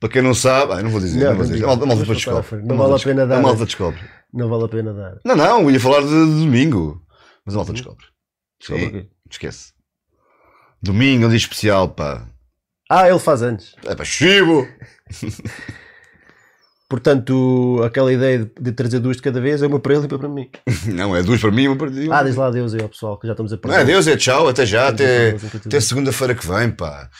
Para 0.00 0.08
quem 0.10 0.22
não 0.22 0.32
sabe, 0.34 0.72
ah, 0.74 0.82
não 0.82 0.90
vou 0.90 1.00
dizer, 1.00 1.18
Não, 1.18 1.26
não, 1.26 1.30
vou 1.30 1.38
não 1.38 1.42
dizer. 1.44 1.54
digo. 1.56 1.64
A 1.66 1.68
malta, 1.68 1.84
a 1.84 1.86
malta 1.86 2.04
Vamos 2.04 2.08
depois 2.08 2.24
passar 2.24 2.30
à 2.38 2.40
descobre. 2.40 2.48
frente. 2.48 2.64
A 2.64 2.68
Não 2.68 2.76
malta 2.76 2.90
vale 2.90 3.02
a 3.02 3.04
pena 3.04 3.14
descobre. 3.26 3.28
dar. 3.28 3.38
A 3.38 3.42
malta 3.42 3.64
descobre. 3.66 4.00
Não 4.32 4.48
vale 4.48 4.64
a 4.64 4.68
pena 4.68 4.94
dar. 4.94 5.18
Não, 5.24 5.36
não, 5.36 5.60
eu 5.62 5.70
ia 5.70 5.80
falar 5.80 6.00
de 6.02 6.06
domingo. 6.08 7.02
Mas 7.44 7.54
a 7.54 7.58
malta 7.58 7.72
descobre. 7.72 8.04
Descobre 8.60 8.84
Sim, 8.84 8.90
quê? 8.92 9.08
esquece. 9.30 9.72
Domingo, 10.82 11.26
um 11.26 11.28
dia 11.28 11.36
especial, 11.38 11.88
pá. 11.88 12.28
Ah, 12.90 13.08
ele 13.08 13.18
faz 13.18 13.42
antes. 13.42 13.74
É 13.84 13.94
para 13.94 14.04
chivo. 14.04 14.66
Portanto, 16.88 17.82
aquela 17.84 18.10
ideia 18.10 18.38
de, 18.38 18.50
de 18.60 18.72
trazer 18.72 18.98
duas 18.98 19.16
de 19.16 19.22
cada 19.22 19.40
vez 19.40 19.60
é 19.62 19.66
uma 19.66 19.78
para 19.78 19.94
ele 19.94 20.04
e 20.04 20.06
uma 20.06 20.18
para 20.18 20.28
mim. 20.28 20.48
Não, 20.94 21.14
é 21.14 21.22
duas 21.22 21.40
para 21.40 21.50
mim, 21.50 21.68
uma 21.68 21.76
para 21.76 21.90
ti. 21.90 22.08
Ah, 22.10 22.22
diz 22.22 22.34
lá 22.34 22.46
adeus 22.46 22.72
aí 22.72 22.80
ao 22.80 22.88
pessoal, 22.88 23.18
que 23.18 23.26
já 23.26 23.34
estamos 23.34 23.52
a 23.52 23.56
Não 23.56 23.60
perder. 23.60 23.80
é 23.80 23.84
Deus, 23.84 24.06
é 24.06 24.16
tchau, 24.16 24.48
até 24.48 24.64
já, 24.64 24.88
até, 24.88 25.36
até 25.66 25.80
segunda-feira 25.80 26.34
que 26.34 26.46
vem, 26.46 26.70
pá. 26.70 27.10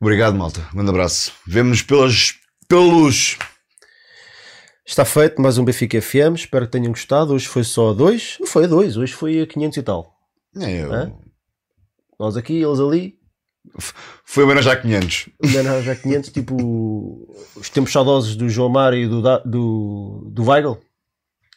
Obrigado, 0.00 0.36
malta. 0.36 0.60
Um 0.72 0.76
grande 0.76 0.90
abraço. 0.90 1.32
Vemo-nos 1.46 1.82
pelas, 1.82 2.34
pela 2.68 2.82
luz. 2.82 3.36
Está 4.86 5.04
feito 5.04 5.40
mais 5.40 5.56
um 5.58 5.64
Benfica 5.64 6.00
FM. 6.00 6.34
Espero 6.36 6.66
que 6.66 6.72
tenham 6.72 6.92
gostado. 6.92 7.32
Hoje 7.32 7.48
foi 7.48 7.64
só 7.64 7.90
a 7.90 7.92
dois. 7.94 8.36
Não 8.38 8.46
foi 8.46 8.64
a 8.64 8.68
dois, 8.68 8.96
hoje 8.96 9.12
foi 9.14 9.40
a 9.40 9.46
500 9.46 9.78
e 9.78 9.82
tal. 9.82 10.14
É, 10.60 10.84
eu. 10.84 10.92
Hã? 10.92 11.12
Nós 12.20 12.36
aqui, 12.36 12.62
eles 12.62 12.78
ali. 12.78 13.14
Foi 14.24 14.44
homenagem 14.44 14.72
a 14.72 14.76
500. 14.76 15.28
Ainda 15.42 15.62
não, 15.62 15.82
já 15.82 15.96
500, 15.96 16.30
tipo 16.30 17.28
os 17.56 17.68
tempos 17.70 17.92
saudosos 17.92 18.36
do 18.36 18.48
João 18.48 18.68
Mário 18.68 18.98
e 18.98 19.08
do, 19.08 19.22
do, 19.44 20.30
do 20.32 20.44
Weigl. 20.44 20.78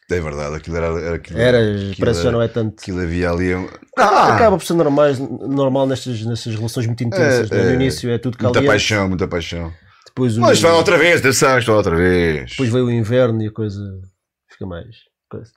É 0.10 0.22
verdade, 0.22 0.56
aquilo 0.56 0.78
era. 0.78 0.88
Era, 0.88 1.16
aquilo, 1.16 1.40
Era, 1.40 1.60
aquilo 1.60 1.96
parece 2.00 2.24
já 2.24 2.32
não 2.32 2.42
é 2.42 2.48
tanto. 2.48 2.80
Aquilo 2.82 3.02
havia 3.02 3.30
ali. 3.30 3.52
Ah, 3.98 4.36
Acaba 4.36 4.58
por 4.58 4.66
ser 4.66 4.74
normais, 4.74 5.20
normal 5.20 5.86
nestas, 5.86 6.22
nestas 6.24 6.56
relações 6.56 6.86
muito 6.88 7.04
intensas. 7.04 7.52
É, 7.52 7.56
né? 7.56 7.64
No 7.64 7.70
é. 7.72 7.74
início 7.74 8.10
é 8.10 8.18
tudo 8.18 8.38
muita 8.42 8.54
caliente. 8.54 8.72
paixão, 8.72 9.10
muita 9.10 9.28
paixão. 9.28 9.74
Depois, 10.06 10.38
o, 10.38 10.42
Mas 10.42 10.62
vai 10.62 10.72
outra 10.72 10.98
vez, 10.98 11.20
atenção, 11.20 11.60
estou 11.60 11.76
outra 11.76 11.96
vez. 11.96 12.52
depois 12.52 12.70
veio 12.70 12.86
o 12.86 12.92
inverno 12.92 13.44
e 13.44 13.48
a 13.48 13.52
coisa 13.52 13.82
Fica 14.50 14.66
mais. 14.66 14.88
coisa. 15.30 15.52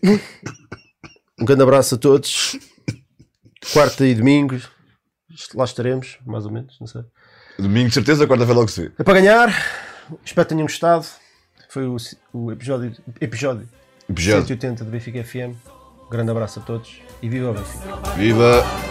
um 1.40 1.44
grande 1.44 1.62
abraço 1.62 1.96
a 1.96 1.98
todos. 1.98 2.56
Quarta 3.72 4.06
e 4.06 4.14
domingo. 4.14 4.60
Lá 5.54 5.64
estaremos, 5.64 6.18
mais 6.26 6.44
ou 6.44 6.52
menos, 6.52 6.76
não 6.80 6.86
sei. 6.86 7.02
Domingo, 7.58 7.88
de 7.88 7.94
certeza, 7.94 8.26
quarta-feira 8.26 8.58
logo 8.58 8.70
se 8.70 8.82
vê. 8.82 8.92
É 8.98 9.02
para 9.04 9.20
ganhar. 9.20 9.48
Espero 10.24 10.46
que 10.46 10.54
tenham 10.54 10.66
gostado. 10.66 11.06
Foi 11.68 11.86
o, 11.86 11.96
o 12.32 12.50
episódio, 12.50 12.96
episódio 13.20 13.68
Episódio. 14.10 14.48
180 14.48 14.84
do 14.84 14.90
Benfica 14.90 15.22
FM. 15.22 15.54
Um 16.04 16.10
grande 16.10 16.32
abraço 16.32 16.58
a 16.58 16.62
todos 16.62 17.00
e 17.22 17.28
viva 17.28 17.50
o 17.50 17.54
Benfica. 17.54 17.96
Viva! 18.16 18.89